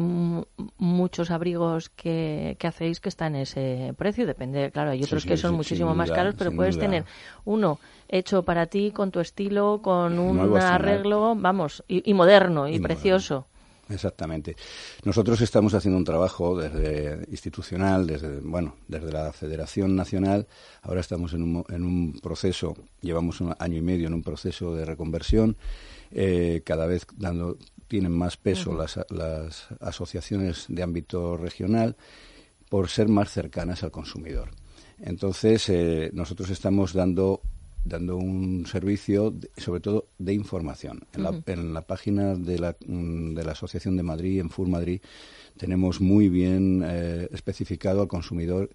muchos 0.78 1.30
abrigos 1.30 1.90
que, 1.90 2.56
que, 2.60 2.68
hacéis 2.68 3.00
que 3.00 3.10
están 3.10 3.36
en 3.36 3.42
ese 3.42 3.94
precio, 3.98 4.26
depende, 4.26 4.72
claro, 4.72 4.92
hay 4.92 5.04
otros 5.04 5.26
que 5.26 5.38
son 5.38 5.54
muchísimo 5.54 5.94
más 5.94 6.12
caros, 6.12 6.36
pero 6.38 6.52
puedes 6.52 6.80
tener 6.80 7.06
uno 7.46 7.80
hecho 8.08 8.44
para 8.44 8.66
ti, 8.66 8.92
con 8.92 9.12
tu 9.12 9.20
estilo, 9.20 9.82
con 9.84 10.18
un 10.18 10.58
arreglo, 10.58 11.36
vamos, 11.36 11.84
y, 11.88 12.14
moderno 12.14 12.68
y, 12.68 12.80
precioso. 12.80 13.46
Exactamente. 13.90 14.56
Nosotros 15.04 15.42
estamos 15.42 15.74
haciendo 15.74 15.98
un 15.98 16.06
trabajo 16.06 16.58
desde 16.58 17.26
institucional, 17.30 18.08
desde 18.08 18.40
bueno, 18.40 18.76
desde 18.88 19.12
la 19.12 19.34
Federación 19.34 19.96
Nacional. 19.96 20.48
Ahora 20.82 21.02
estamos 21.02 21.34
en 21.34 21.44
un, 21.44 21.66
en 21.70 21.84
un 21.84 22.20
proceso, 22.22 22.76
llevamos 23.02 23.42
un 23.42 23.54
año 23.60 23.78
y 23.78 23.82
medio 23.82 24.08
en 24.08 24.14
un 24.14 24.24
proceso 24.24 24.74
de 24.74 24.86
reconversión. 24.86 25.58
Eh, 26.12 26.62
cada 26.66 26.88
vez 26.88 27.06
dando 27.18 27.58
tienen 27.92 28.14
más 28.14 28.38
peso 28.38 28.74
las, 28.74 28.98
las 29.10 29.68
asociaciones 29.82 30.66
de 30.70 30.82
ámbito 30.82 31.36
regional 31.36 31.98
por 32.70 32.88
ser 32.88 33.10
más 33.10 33.30
cercanas 33.30 33.84
al 33.84 33.92
consumidor. 33.92 34.52
Entonces, 35.02 35.68
eh, 35.68 36.10
nosotros 36.14 36.50
estamos 36.52 36.94
dando 36.94 37.42
dando 37.84 38.16
un 38.16 38.66
servicio, 38.66 39.34
sobre 39.58 39.82
todo 39.82 40.08
de 40.20 40.34
información. 40.34 41.02
En, 41.14 41.24
la, 41.24 41.42
en 41.48 41.74
la, 41.74 41.82
página 41.82 42.36
de 42.36 42.60
la, 42.60 42.78
mm, 42.88 43.34
de 43.34 43.44
la 43.44 43.52
Asociación 43.52 43.98
de 43.98 44.04
Madrid, 44.04 44.40
en 44.40 44.50
Full 44.50 44.70
Madrid, 44.70 45.02
tenemos 45.58 46.00
muy 46.00 46.30
bien 46.30 46.86
eh, 46.86 47.28
especificado 47.34 48.02
al 48.02 48.08
consumidor 48.08 48.70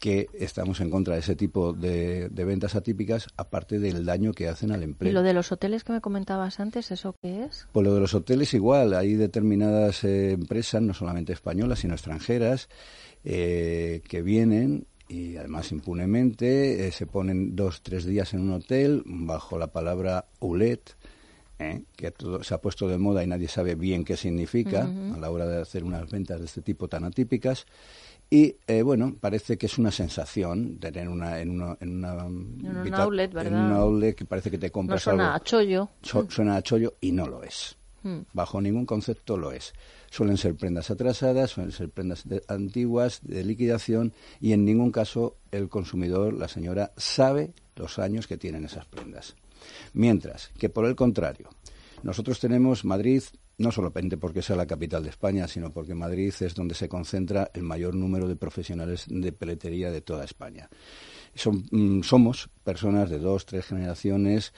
que 0.00 0.28
estamos 0.32 0.80
en 0.80 0.90
contra 0.90 1.14
de 1.14 1.20
ese 1.20 1.36
tipo 1.36 1.74
de, 1.74 2.30
de, 2.30 2.44
ventas 2.44 2.74
atípicas, 2.74 3.28
aparte 3.36 3.78
del 3.78 4.04
daño 4.06 4.32
que 4.32 4.48
hacen 4.48 4.72
al 4.72 4.82
empleo. 4.82 5.10
¿Y 5.10 5.14
lo 5.14 5.22
de 5.22 5.34
los 5.34 5.52
hoteles 5.52 5.84
que 5.84 5.92
me 5.92 6.00
comentabas 6.00 6.58
antes, 6.58 6.90
eso 6.90 7.14
qué 7.20 7.44
es? 7.44 7.68
Pues 7.70 7.86
lo 7.86 7.94
de 7.94 8.00
los 8.00 8.14
hoteles 8.14 8.54
igual, 8.54 8.94
hay 8.94 9.14
determinadas 9.14 10.02
eh, 10.04 10.32
empresas, 10.32 10.80
no 10.80 10.94
solamente 10.94 11.34
españolas, 11.34 11.80
sino 11.80 11.94
extranjeras, 11.94 12.68
eh, 13.24 14.02
que 14.08 14.22
vienen 14.22 14.86
y 15.10 15.36
además 15.36 15.70
impunemente 15.72 16.86
eh, 16.86 16.92
se 16.92 17.04
ponen 17.04 17.54
dos, 17.54 17.82
tres 17.82 18.06
días 18.06 18.32
en 18.32 18.40
un 18.40 18.52
hotel 18.52 19.02
bajo 19.04 19.58
la 19.58 19.66
palabra 19.66 20.26
ULET, 20.38 20.96
¿eh? 21.58 21.82
que 21.96 22.10
todo, 22.12 22.42
se 22.44 22.54
ha 22.54 22.58
puesto 22.58 22.88
de 22.88 22.96
moda 22.96 23.22
y 23.22 23.26
nadie 23.26 23.48
sabe 23.48 23.74
bien 23.74 24.04
qué 24.04 24.16
significa 24.16 24.84
a 24.84 25.18
la 25.18 25.30
hora 25.30 25.46
de 25.46 25.60
hacer 25.60 25.84
unas 25.84 26.08
ventas 26.08 26.38
de 26.38 26.46
este 26.46 26.62
tipo 26.62 26.88
tan 26.88 27.04
atípicas. 27.04 27.66
Y 28.32 28.54
eh, 28.68 28.82
bueno, 28.82 29.16
parece 29.20 29.58
que 29.58 29.66
es 29.66 29.76
una 29.76 29.90
sensación 29.90 30.78
tener 30.78 31.08
una 31.08 31.40
en 31.40 31.50
una 31.50 31.76
en 31.80 31.96
una, 31.96 32.24
un 32.24 32.94
outlet, 32.94 33.32
¿verdad? 33.32 33.52
En 33.52 33.58
un 33.58 33.72
outlet 33.72 34.14
que 34.14 34.24
parece 34.24 34.50
que 34.52 34.58
te 34.58 34.70
compras 34.70 35.04
no 35.04 35.10
suena 35.12 35.24
algo. 35.34 35.36
a 35.36 35.44
chollo. 35.44 35.88
So- 36.02 36.30
suena 36.30 36.56
a 36.56 36.62
chollo 36.62 36.94
y 37.00 37.10
no 37.10 37.26
lo 37.26 37.42
es. 37.42 37.76
Mm. 38.04 38.20
Bajo 38.32 38.60
ningún 38.60 38.86
concepto 38.86 39.36
lo 39.36 39.50
es. 39.52 39.72
Suelen 40.10 40.36
ser 40.38 40.54
prendas 40.54 40.90
atrasadas, 40.90 41.50
suelen 41.50 41.72
ser 41.72 41.90
prendas 41.90 42.26
de- 42.26 42.42
antiguas, 42.48 43.18
de 43.22 43.44
liquidación, 43.44 44.12
y 44.40 44.52
en 44.52 44.64
ningún 44.64 44.90
caso 44.92 45.36
el 45.50 45.68
consumidor, 45.68 46.32
la 46.32 46.46
señora, 46.48 46.92
sabe 46.96 47.52
los 47.76 47.98
años 47.98 48.26
que 48.28 48.36
tienen 48.38 48.64
esas 48.64 48.86
prendas. 48.86 49.34
Mientras 49.92 50.50
que, 50.58 50.68
por 50.68 50.86
el 50.86 50.94
contrario, 50.96 51.48
nosotros 52.02 52.40
tenemos 52.40 52.84
Madrid, 52.84 53.22
no 53.60 53.70
solamente 53.70 54.16
porque 54.16 54.40
sea 54.40 54.56
la 54.56 54.66
capital 54.66 55.02
de 55.02 55.10
España, 55.10 55.46
sino 55.46 55.70
porque 55.70 55.94
Madrid 55.94 56.32
es 56.40 56.54
donde 56.54 56.74
se 56.74 56.88
concentra 56.88 57.50
el 57.52 57.62
mayor 57.62 57.94
número 57.94 58.26
de 58.26 58.34
profesionales 58.34 59.04
de 59.06 59.32
peletería 59.32 59.90
de 59.90 60.00
toda 60.00 60.24
España. 60.24 60.70
Mm, 61.70 62.00
somos 62.00 62.48
personas 62.64 63.10
de 63.10 63.18
dos, 63.18 63.44
tres 63.44 63.66
generaciones 63.66 64.54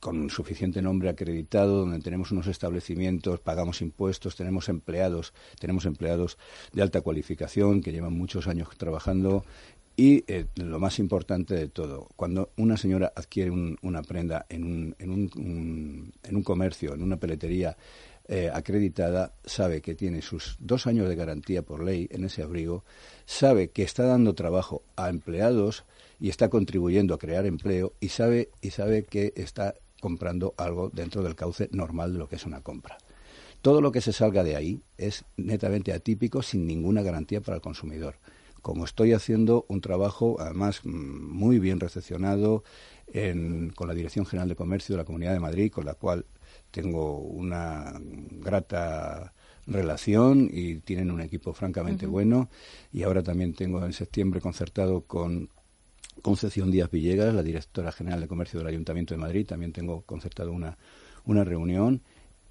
con 0.00 0.30
suficiente 0.30 0.80
nombre 0.80 1.10
acreditado, 1.10 1.80
donde 1.80 2.00
tenemos 2.00 2.32
unos 2.32 2.46
establecimientos, 2.46 3.40
pagamos 3.40 3.82
impuestos, 3.82 4.36
tenemos 4.36 4.70
empleados, 4.70 5.34
tenemos 5.60 5.84
empleados 5.84 6.38
de 6.72 6.82
alta 6.82 7.02
cualificación 7.02 7.82
que 7.82 7.92
llevan 7.92 8.14
muchos 8.14 8.48
años 8.48 8.68
trabajando 8.78 9.44
y 9.96 10.24
eh, 10.26 10.46
lo 10.56 10.78
más 10.80 10.98
importante 10.98 11.54
de 11.54 11.68
todo, 11.68 12.08
cuando 12.16 12.50
una 12.56 12.76
señora 12.76 13.12
adquiere 13.14 13.50
un- 13.50 13.76
una 13.82 14.02
prenda 14.02 14.46
en 14.48 14.64
un, 14.64 14.96
en, 14.98 15.10
un, 15.10 16.12
en 16.22 16.36
un 16.36 16.42
comercio, 16.42 16.94
en 16.94 17.02
una 17.02 17.18
peletería 17.18 17.76
eh, 18.28 18.50
acreditada, 18.52 19.32
sabe 19.44 19.82
que 19.82 19.94
tiene 19.94 20.22
sus 20.22 20.56
dos 20.60 20.86
años 20.86 21.08
de 21.08 21.16
garantía 21.16 21.62
por 21.62 21.82
ley 21.82 22.08
en 22.12 22.24
ese 22.24 22.42
abrigo, 22.42 22.84
sabe 23.26 23.68
que 23.70 23.82
está 23.82 24.04
dando 24.04 24.34
trabajo 24.34 24.82
a 24.96 25.08
empleados 25.08 25.84
y 26.20 26.28
está 26.30 26.48
contribuyendo 26.48 27.14
a 27.14 27.18
crear 27.18 27.44
empleo 27.46 27.92
y 28.00 28.08
sabe, 28.08 28.48
y 28.60 28.70
sabe 28.70 29.02
que 29.04 29.32
está 29.36 29.74
comprando 30.00 30.54
algo 30.56 30.88
dentro 30.90 31.22
del 31.22 31.34
cauce 31.34 31.68
normal 31.72 32.12
de 32.12 32.18
lo 32.20 32.28
que 32.28 32.36
es 32.36 32.46
una 32.46 32.60
compra. 32.60 32.96
Todo 33.60 33.80
lo 33.80 33.92
que 33.92 34.00
se 34.00 34.12
salga 34.12 34.42
de 34.42 34.56
ahí 34.56 34.80
es 34.98 35.24
netamente 35.36 35.92
atípico 35.92 36.42
sin 36.42 36.66
ninguna 36.66 37.02
garantía 37.02 37.40
para 37.40 37.56
el 37.56 37.60
consumidor. 37.62 38.16
Como 38.62 38.84
estoy 38.84 39.12
haciendo 39.12 39.66
un 39.68 39.80
trabajo, 39.80 40.36
además, 40.40 40.80
mm, 40.84 40.90
muy 40.90 41.58
bien 41.58 41.80
recepcionado 41.80 42.62
en- 43.12 43.70
con 43.70 43.88
la 43.88 43.94
Dirección 43.94 44.24
General 44.24 44.48
de 44.48 44.56
Comercio 44.56 44.94
de 44.94 44.98
la 45.02 45.04
Comunidad 45.04 45.32
de 45.32 45.40
Madrid, 45.40 45.70
con 45.70 45.84
la 45.84 45.94
cual 45.94 46.24
tengo 46.70 47.18
una 47.18 48.00
grata 48.40 49.34
relación 49.66 50.48
y 50.50 50.76
tienen 50.76 51.10
un 51.10 51.20
equipo 51.20 51.52
francamente 51.52 52.06
bueno. 52.06 52.48
Y 52.92 53.02
ahora 53.02 53.22
también 53.22 53.54
tengo 53.54 53.84
en 53.84 53.92
septiembre 53.92 54.40
concertado 54.40 55.02
con 55.02 55.50
Concepción 56.22 56.70
Díaz 56.70 56.90
Villegas, 56.90 57.34
la 57.34 57.42
directora 57.42 57.90
general 57.92 58.20
de 58.20 58.28
comercio 58.28 58.58
del 58.58 58.68
Ayuntamiento 58.68 59.14
de 59.14 59.18
Madrid. 59.20 59.46
También 59.46 59.72
tengo 59.72 60.02
concertado 60.02 60.52
una, 60.52 60.78
una 61.24 61.44
reunión 61.44 62.00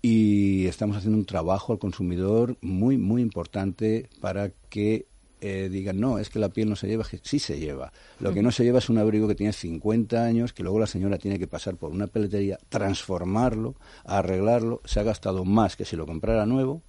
y 0.01 0.65
estamos 0.65 0.97
haciendo 0.97 1.17
un 1.17 1.25
trabajo 1.25 1.73
al 1.73 1.79
consumidor 1.79 2.57
muy, 2.61 2.97
muy 2.97 3.21
importante 3.21 4.09
para 4.19 4.51
que 4.69 5.05
eh, 5.41 5.69
digan, 5.69 5.99
no, 5.99 6.19
es 6.19 6.29
que 6.29 6.39
la 6.39 6.49
piel 6.49 6.69
no 6.69 6.75
se 6.75 6.87
lleva, 6.87 7.03
que 7.03 7.19
sí 7.23 7.39
se 7.39 7.59
lleva. 7.59 7.91
Lo 8.19 8.33
que 8.33 8.41
no 8.41 8.51
se 8.51 8.63
lleva 8.63 8.77
es 8.77 8.89
un 8.89 8.99
abrigo 8.99 9.27
que 9.27 9.35
tiene 9.35 9.53
50 9.53 10.23
años, 10.23 10.53
que 10.53 10.63
luego 10.63 10.79
la 10.79 10.87
señora 10.87 11.17
tiene 11.17 11.39
que 11.39 11.47
pasar 11.47 11.75
por 11.75 11.91
una 11.91 12.07
peletería, 12.07 12.59
transformarlo, 12.69 13.75
arreglarlo, 14.05 14.81
se 14.85 14.99
ha 14.99 15.03
gastado 15.03 15.43
más 15.43 15.75
que 15.75 15.83
si 15.83 15.95
lo 15.95 16.05
comprara 16.05 16.45
nuevo, 16.45 16.81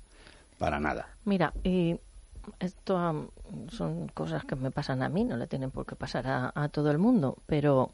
para 0.58 0.78
nada. 0.78 1.08
Mira, 1.24 1.54
y 1.64 1.96
esto 2.60 2.96
am, 2.98 3.28
son 3.68 4.08
cosas 4.08 4.44
que 4.44 4.54
me 4.54 4.70
pasan 4.70 5.02
a 5.02 5.08
mí, 5.08 5.24
no 5.24 5.36
le 5.36 5.46
tienen 5.46 5.70
por 5.70 5.86
qué 5.86 5.96
pasar 5.96 6.26
a, 6.26 6.52
a 6.54 6.68
todo 6.68 6.90
el 6.90 6.98
mundo, 6.98 7.38
pero 7.46 7.92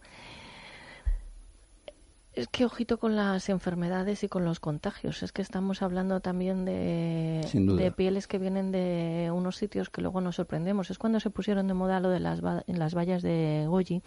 es 2.39 2.47
que 2.48 2.65
ojito 2.65 2.98
con 2.98 3.16
las 3.16 3.48
enfermedades 3.48 4.23
y 4.23 4.28
con 4.28 4.44
los 4.44 4.60
contagios. 4.60 5.23
Es 5.24 5.32
que 5.32 5.43
estamos 5.43 5.82
hablando 5.82 6.20
también 6.20 6.65
de, 6.65 7.93
pieles 7.97 8.28
que 8.28 8.39
vienen 8.39 8.70
de 8.70 9.31
unos 9.35 9.56
sitios 9.56 9.90
que 9.90 10.02
luego 10.02 10.20
nos 10.20 10.36
sorprendemos. 10.36 10.90
Es 10.90 10.98
cuando 10.98 11.19
se 11.19 11.31
pusieron 11.31 11.66
de 11.66 11.74
moda 11.74 11.98
lo 11.98 12.10
de 12.10 12.20
las, 12.20 12.40
las 12.66 12.94
vallas 12.94 13.23
de 13.23 13.65
Goyi. 13.66 14.02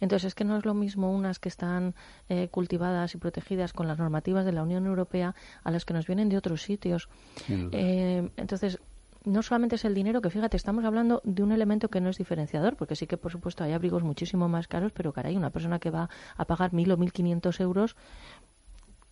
Entonces 0.00 0.28
es 0.28 0.34
que 0.34 0.42
no 0.42 0.56
es 0.56 0.64
lo 0.64 0.74
mismo 0.74 1.12
unas 1.12 1.38
que 1.38 1.48
están 1.48 1.94
eh, 2.28 2.48
cultivadas 2.48 3.14
y 3.14 3.18
protegidas 3.18 3.72
con 3.72 3.86
las 3.86 3.98
normativas 3.98 4.44
de 4.44 4.50
la 4.50 4.64
Unión 4.64 4.86
Europea 4.86 5.36
a 5.62 5.70
las 5.70 5.84
que 5.84 5.94
nos 5.94 6.08
vienen 6.08 6.28
de 6.28 6.36
otros 6.36 6.62
sitios. 6.62 7.08
Eh, 7.48 8.28
entonces, 8.36 8.80
no 9.24 9.42
solamente 9.42 9.76
es 9.76 9.84
el 9.84 9.94
dinero, 9.94 10.20
que 10.20 10.30
fíjate, 10.30 10.56
estamos 10.56 10.84
hablando 10.84 11.20
de 11.24 11.42
un 11.42 11.52
elemento 11.52 11.88
que 11.88 12.00
no 12.00 12.10
es 12.10 12.18
diferenciador, 12.18 12.76
porque 12.76 12.96
sí 12.96 13.06
que, 13.06 13.16
por 13.16 13.32
supuesto, 13.32 13.64
hay 13.64 13.72
abrigos 13.72 14.02
muchísimo 14.02 14.48
más 14.48 14.68
caros, 14.68 14.92
pero 14.92 15.12
caray, 15.12 15.36
una 15.36 15.50
persona 15.50 15.78
que 15.78 15.90
va 15.90 16.10
a 16.36 16.44
pagar 16.44 16.72
mil 16.72 16.90
o 16.92 16.96
mil 16.96 17.12
quinientos 17.12 17.60
euros 17.60 17.96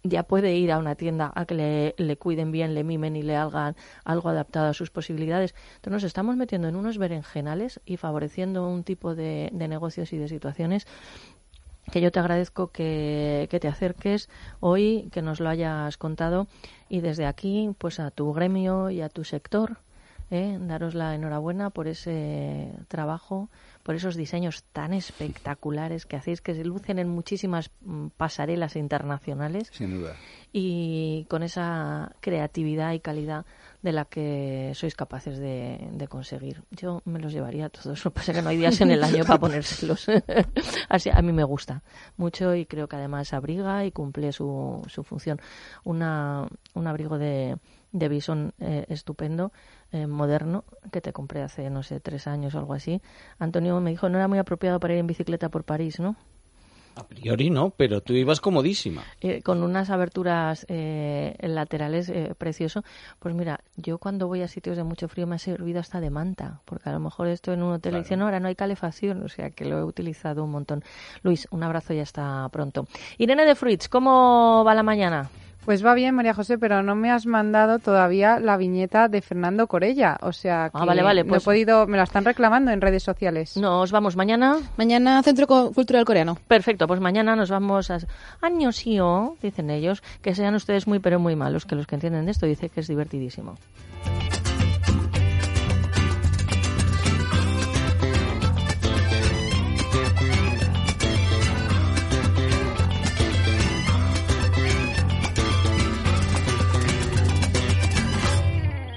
ya 0.03 0.23
puede 0.23 0.57
ir 0.57 0.73
a 0.73 0.79
una 0.79 0.95
tienda 0.95 1.31
a 1.35 1.45
que 1.45 1.55
le, 1.55 1.95
le 1.99 2.17
cuiden 2.17 2.53
bien, 2.53 2.75
le 2.75 2.85
mimen 2.85 3.17
y 3.17 3.23
le 3.23 3.37
hagan 3.37 3.77
algo 4.05 4.31
adaptado 4.31 4.69
a 4.69 4.75
sus 4.75 4.91
posibilidades. 4.91 5.55
Entonces 5.77 5.93
nos 5.93 6.05
estamos 6.05 6.37
metiendo 6.37 6.69
en 6.69 6.77
unos 6.77 6.97
berenjenales 6.97 7.81
y 7.85 7.99
favoreciendo 7.99 8.67
un 8.67 8.83
tipo 8.83 9.15
de, 9.15 9.51
de 9.53 9.69
negocios 9.69 10.13
y 10.15 10.19
de 10.19 10.29
situaciones 10.29 10.87
que 11.93 12.01
yo 12.01 12.13
te 12.13 12.21
agradezco 12.21 12.69
que, 12.69 13.49
que 13.51 13.61
te 13.61 13.69
acerques 13.69 14.29
hoy, 14.61 15.09
que 15.13 15.23
nos 15.23 15.41
lo 15.41 15.49
hayas 15.49 15.97
contado 15.97 16.47
y 16.89 17.01
desde 17.01 17.27
aquí, 17.27 17.71
pues 17.79 18.01
a 18.01 18.11
tu 18.11 18.33
gremio 18.33 18.91
y 18.91 19.01
a 19.01 19.09
tu 19.09 19.25
sector, 19.25 19.79
¿eh? 20.31 20.57
daros 20.61 20.95
la 20.95 21.15
enhorabuena 21.15 21.71
por 21.71 21.89
ese 21.89 22.73
trabajo, 22.89 23.49
por 23.83 23.95
esos 23.95 24.17
diseños 24.17 24.65
tan 24.73 24.93
espectaculares 24.93 26.07
que 26.07 26.17
hacéis, 26.17 26.41
que 26.41 26.55
se 26.55 26.65
lucen 26.65 26.99
en 26.99 27.09
muchísimas 27.09 27.71
mm, 27.81 28.09
pasarelas 28.17 28.77
internacionales 28.77 29.71
Sin 29.73 29.99
duda. 30.01 30.15
y 30.53 31.27
con 31.29 31.43
esa 31.43 32.13
creatividad 32.21 32.93
y 32.93 33.01
calidad 33.01 33.45
de 33.83 33.93
la 33.93 34.05
que 34.05 34.73
sois 34.75 34.95
capaces 34.95 35.39
de, 35.39 35.89
de 35.93 36.09
conseguir. 36.09 36.63
Yo 36.71 37.01
me 37.07 37.19
los 37.19 37.33
llevaría 37.33 37.71
todos, 37.71 38.05
lo 38.05 38.11
que 38.11 38.15
pasa 38.17 38.33
es 38.33 38.39
que 38.39 38.43
no 38.43 38.51
hay 38.51 38.59
días 38.59 38.81
en 38.83 38.91
el 38.91 39.03
año 39.03 39.25
para 39.25 39.41
ponérselos. 39.41 40.07
Así, 40.89 41.09
a 41.11 41.23
mí 41.23 41.33
me 41.33 41.45
gusta 41.45 41.83
mucho 42.19 42.55
y 42.55 42.67
creo 42.67 42.89
que 42.89 42.97
además 42.97 43.33
abriga 43.33 43.85
y 43.87 43.91
cumple 43.91 44.33
su, 44.33 44.83
su 44.89 45.03
función. 45.03 45.41
Una, 45.85 46.47
un 46.75 46.87
abrigo 46.87 47.17
de, 47.19 47.57
de 47.93 48.09
bisón 48.09 48.53
eh, 48.61 48.85
estupendo, 48.89 49.53
eh, 49.93 50.07
moderno, 50.07 50.65
que 50.93 51.01
te 51.01 51.13
compré 51.13 51.43
hace, 51.43 51.71
no 51.71 51.83
sé, 51.83 52.01
tres 52.01 52.27
años 52.27 52.55
o 52.55 52.59
algo 52.59 52.75
así. 52.75 53.01
Antonio 53.39 53.81
me 53.81 53.91
dijo, 53.91 54.09
no 54.09 54.19
era 54.19 54.29
muy 54.29 54.39
apropiado 54.39 54.81
para 54.81 54.95
ir 54.95 55.01
en 55.01 55.07
bicicleta 55.07 55.49
por 55.49 55.65
París, 55.65 56.01
¿no? 56.01 56.17
A 56.97 57.05
priori 57.05 57.51
no, 57.51 57.71
pero 57.71 58.03
tú 58.03 58.13
ibas 58.15 58.41
comodísima. 58.41 59.05
eh, 59.21 59.43
con 59.43 59.63
unas 59.63 59.91
aberturas 59.91 60.67
eh, 60.69 61.37
laterales 61.41 62.09
eh, 62.09 62.35
precioso. 62.37 62.83
Pues 63.21 63.35
mira, 63.35 63.61
yo 63.77 63.99
cuando 63.99 64.27
voy 64.27 64.43
a 64.43 64.49
sitios 64.49 64.77
de 64.77 64.83
mucho 64.83 65.09
frío 65.09 65.27
me 65.27 65.37
ha 65.37 65.39
servido 65.39 65.81
hasta 65.81 66.01
de 66.01 66.11
manta, 66.11 66.61
porque 66.65 66.89
a 66.89 66.93
lo 66.93 67.01
mejor 67.01 67.29
esto 67.29 67.53
en 67.53 67.63
un 67.63 67.75
hotel 67.75 67.95
y 67.95 67.99
dicen, 67.99 68.19
no, 68.19 68.25
ahora 68.27 68.41
no 68.41 68.49
hay 68.49 68.57
calefacción, 68.57 69.23
o 69.23 69.29
sea 69.29 69.51
que 69.51 69.65
lo 69.65 69.79
he 69.79 69.85
utilizado 69.85 70.43
un 70.45 70.51
montón. 70.51 70.83
Luis, 71.23 71.47
un 71.53 71.63
abrazo 71.63 71.95
y 71.95 72.01
hasta 72.01 72.49
pronto. 72.51 72.87
Irene 73.19 73.45
de 73.47 73.55
Fruits, 73.55 73.89
¿cómo 73.89 74.65
va 74.67 74.75
la 74.75 74.83
mañana? 74.83 75.31
Pues 75.65 75.85
va 75.85 75.95
bien, 75.95 76.15
María 76.15 76.35
José, 76.35 76.59
pero 76.59 76.83
no 76.83 76.95
me 76.97 77.11
has 77.11 77.27
mandado 77.27 77.79
todavía 77.79 78.41
la 78.41 78.57
viñeta 78.57 79.09
de 79.09 79.21
Fernando 79.21 79.67
Corella. 79.67 80.17
O 80.23 80.33
sea, 80.33 80.71
que 80.71 80.79
Ah, 80.81 80.85
vale, 80.87 81.03
vale, 81.03 81.23
no 81.23 81.29
pues- 81.29 81.43
he 81.43 81.45
podido, 81.45 81.87
me 81.87 81.97
la 81.99 82.05
están 82.05 82.25
reclamando 82.25 82.71
en 82.71 82.81
redes 82.81 83.03
sociales. 83.03 83.57
Nos 83.57 83.93
vamos 83.93 84.17
mañana. 84.17 84.57
Mañana 84.77 85.23
Centro 85.23 85.47
Cultural 85.47 86.05
Coreano. 86.05 86.39
Perfecto, 86.49 86.87
pues 86.87 87.01
mañana 87.01 87.37
nos 87.37 87.51
vamos 87.51 87.91
a 87.91 87.99
años 88.41 88.87
y 88.87 89.01
o, 89.01 89.37
dicen 89.43 89.71
ellos, 89.71 90.03
que 90.23 90.35
sean 90.35 90.55
ustedes 90.55 90.87
muy 90.87 90.99
pero 90.99 91.21
muy 91.21 91.37
malos, 91.37 91.67
que 91.67 91.75
los 91.77 91.87
que 91.87 91.95
entienden 91.97 92.25
de 92.25 92.31
esto 92.33 92.47
dicen 92.47 92.71
que 92.71 92.81
es 92.81 92.89
divertidísimo. 92.89 93.57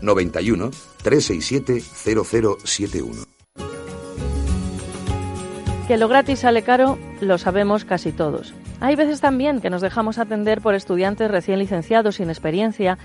91 0.00 0.70
367 1.02 1.80
0071. 1.80 3.24
Que 5.86 5.96
lo 5.96 6.08
gratis 6.08 6.40
sale 6.40 6.62
caro 6.62 6.98
lo 7.20 7.38
sabemos 7.38 7.84
casi 7.84 8.12
todos. 8.12 8.54
Hay 8.80 8.94
veces 8.94 9.20
también 9.20 9.60
que 9.60 9.70
nos 9.70 9.80
dejamos 9.80 10.18
atender 10.18 10.60
por 10.60 10.74
estudiantes 10.74 11.30
recién 11.30 11.58
licenciados 11.58 12.16
sin 12.16 12.28
experiencia, 12.28 12.98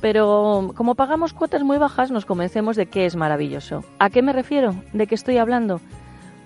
pero 0.00 0.72
como 0.74 0.94
pagamos 0.94 1.34
cuotas 1.34 1.62
muy 1.62 1.78
bajas 1.78 2.10
nos 2.10 2.24
convencemos 2.24 2.76
de 2.76 2.86
que 2.86 3.06
es 3.06 3.14
maravilloso. 3.14 3.84
¿A 3.98 4.10
qué 4.10 4.22
me 4.22 4.32
refiero? 4.32 4.74
¿De 4.92 5.06
qué 5.06 5.14
estoy 5.14 5.36
hablando? 5.36 5.80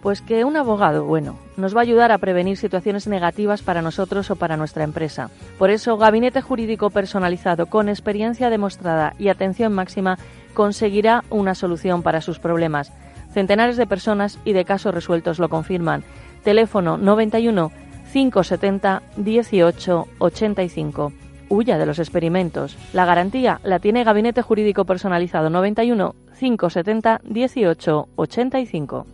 Pues 0.04 0.20
que 0.20 0.44
un 0.44 0.58
abogado 0.58 1.06
bueno 1.06 1.38
nos 1.56 1.74
va 1.74 1.78
a 1.78 1.82
ayudar 1.82 2.12
a 2.12 2.18
prevenir 2.18 2.58
situaciones 2.58 3.06
negativas 3.06 3.62
para 3.62 3.80
nosotros 3.80 4.30
o 4.30 4.36
para 4.36 4.58
nuestra 4.58 4.84
empresa. 4.84 5.30
Por 5.58 5.70
eso, 5.70 5.96
Gabinete 5.96 6.42
Jurídico 6.42 6.90
Personalizado 6.90 7.64
con 7.64 7.88
experiencia 7.88 8.50
demostrada 8.50 9.14
y 9.18 9.28
atención 9.28 9.72
máxima 9.72 10.18
conseguirá 10.52 11.24
una 11.30 11.54
solución 11.54 12.02
para 12.02 12.20
sus 12.20 12.38
problemas. 12.38 12.92
Centenares 13.32 13.78
de 13.78 13.86
personas 13.86 14.38
y 14.44 14.52
de 14.52 14.66
casos 14.66 14.92
resueltos 14.92 15.38
lo 15.38 15.48
confirman. 15.48 16.04
Teléfono 16.42 16.98
91 16.98 17.72
570 18.12 19.02
18 19.16 20.08
85. 20.18 21.12
Huya 21.48 21.78
de 21.78 21.86
los 21.86 21.98
experimentos. 21.98 22.76
La 22.92 23.06
garantía 23.06 23.58
la 23.64 23.78
tiene 23.78 24.04
Gabinete 24.04 24.42
Jurídico 24.42 24.84
Personalizado 24.84 25.48
91 25.48 26.14
570 26.38 27.22
18 27.24 28.08
85. 28.16 29.06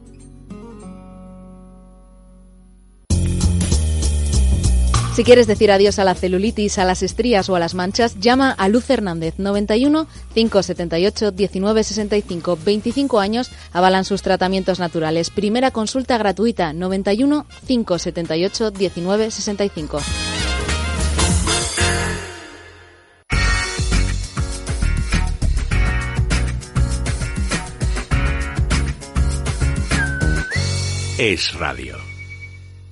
Si 5.20 5.24
quieres 5.24 5.46
decir 5.46 5.70
adiós 5.70 5.98
a 5.98 6.04
la 6.04 6.14
celulitis, 6.14 6.78
a 6.78 6.86
las 6.86 7.02
estrías 7.02 7.50
o 7.50 7.54
a 7.54 7.58
las 7.58 7.74
manchas, 7.74 8.18
llama 8.20 8.52
a 8.52 8.70
Luz 8.70 8.88
Hernández 8.88 9.34
91 9.36 10.06
578 10.32 11.32
1965. 11.36 12.58
25 12.64 13.20
años 13.20 13.50
avalan 13.70 14.06
sus 14.06 14.22
tratamientos 14.22 14.78
naturales. 14.78 15.28
Primera 15.28 15.72
consulta 15.72 16.16
gratuita 16.16 16.72
91 16.72 17.44
578 17.66 18.72
1965. 18.72 20.00
Es 31.18 31.52
radio. 31.58 32.09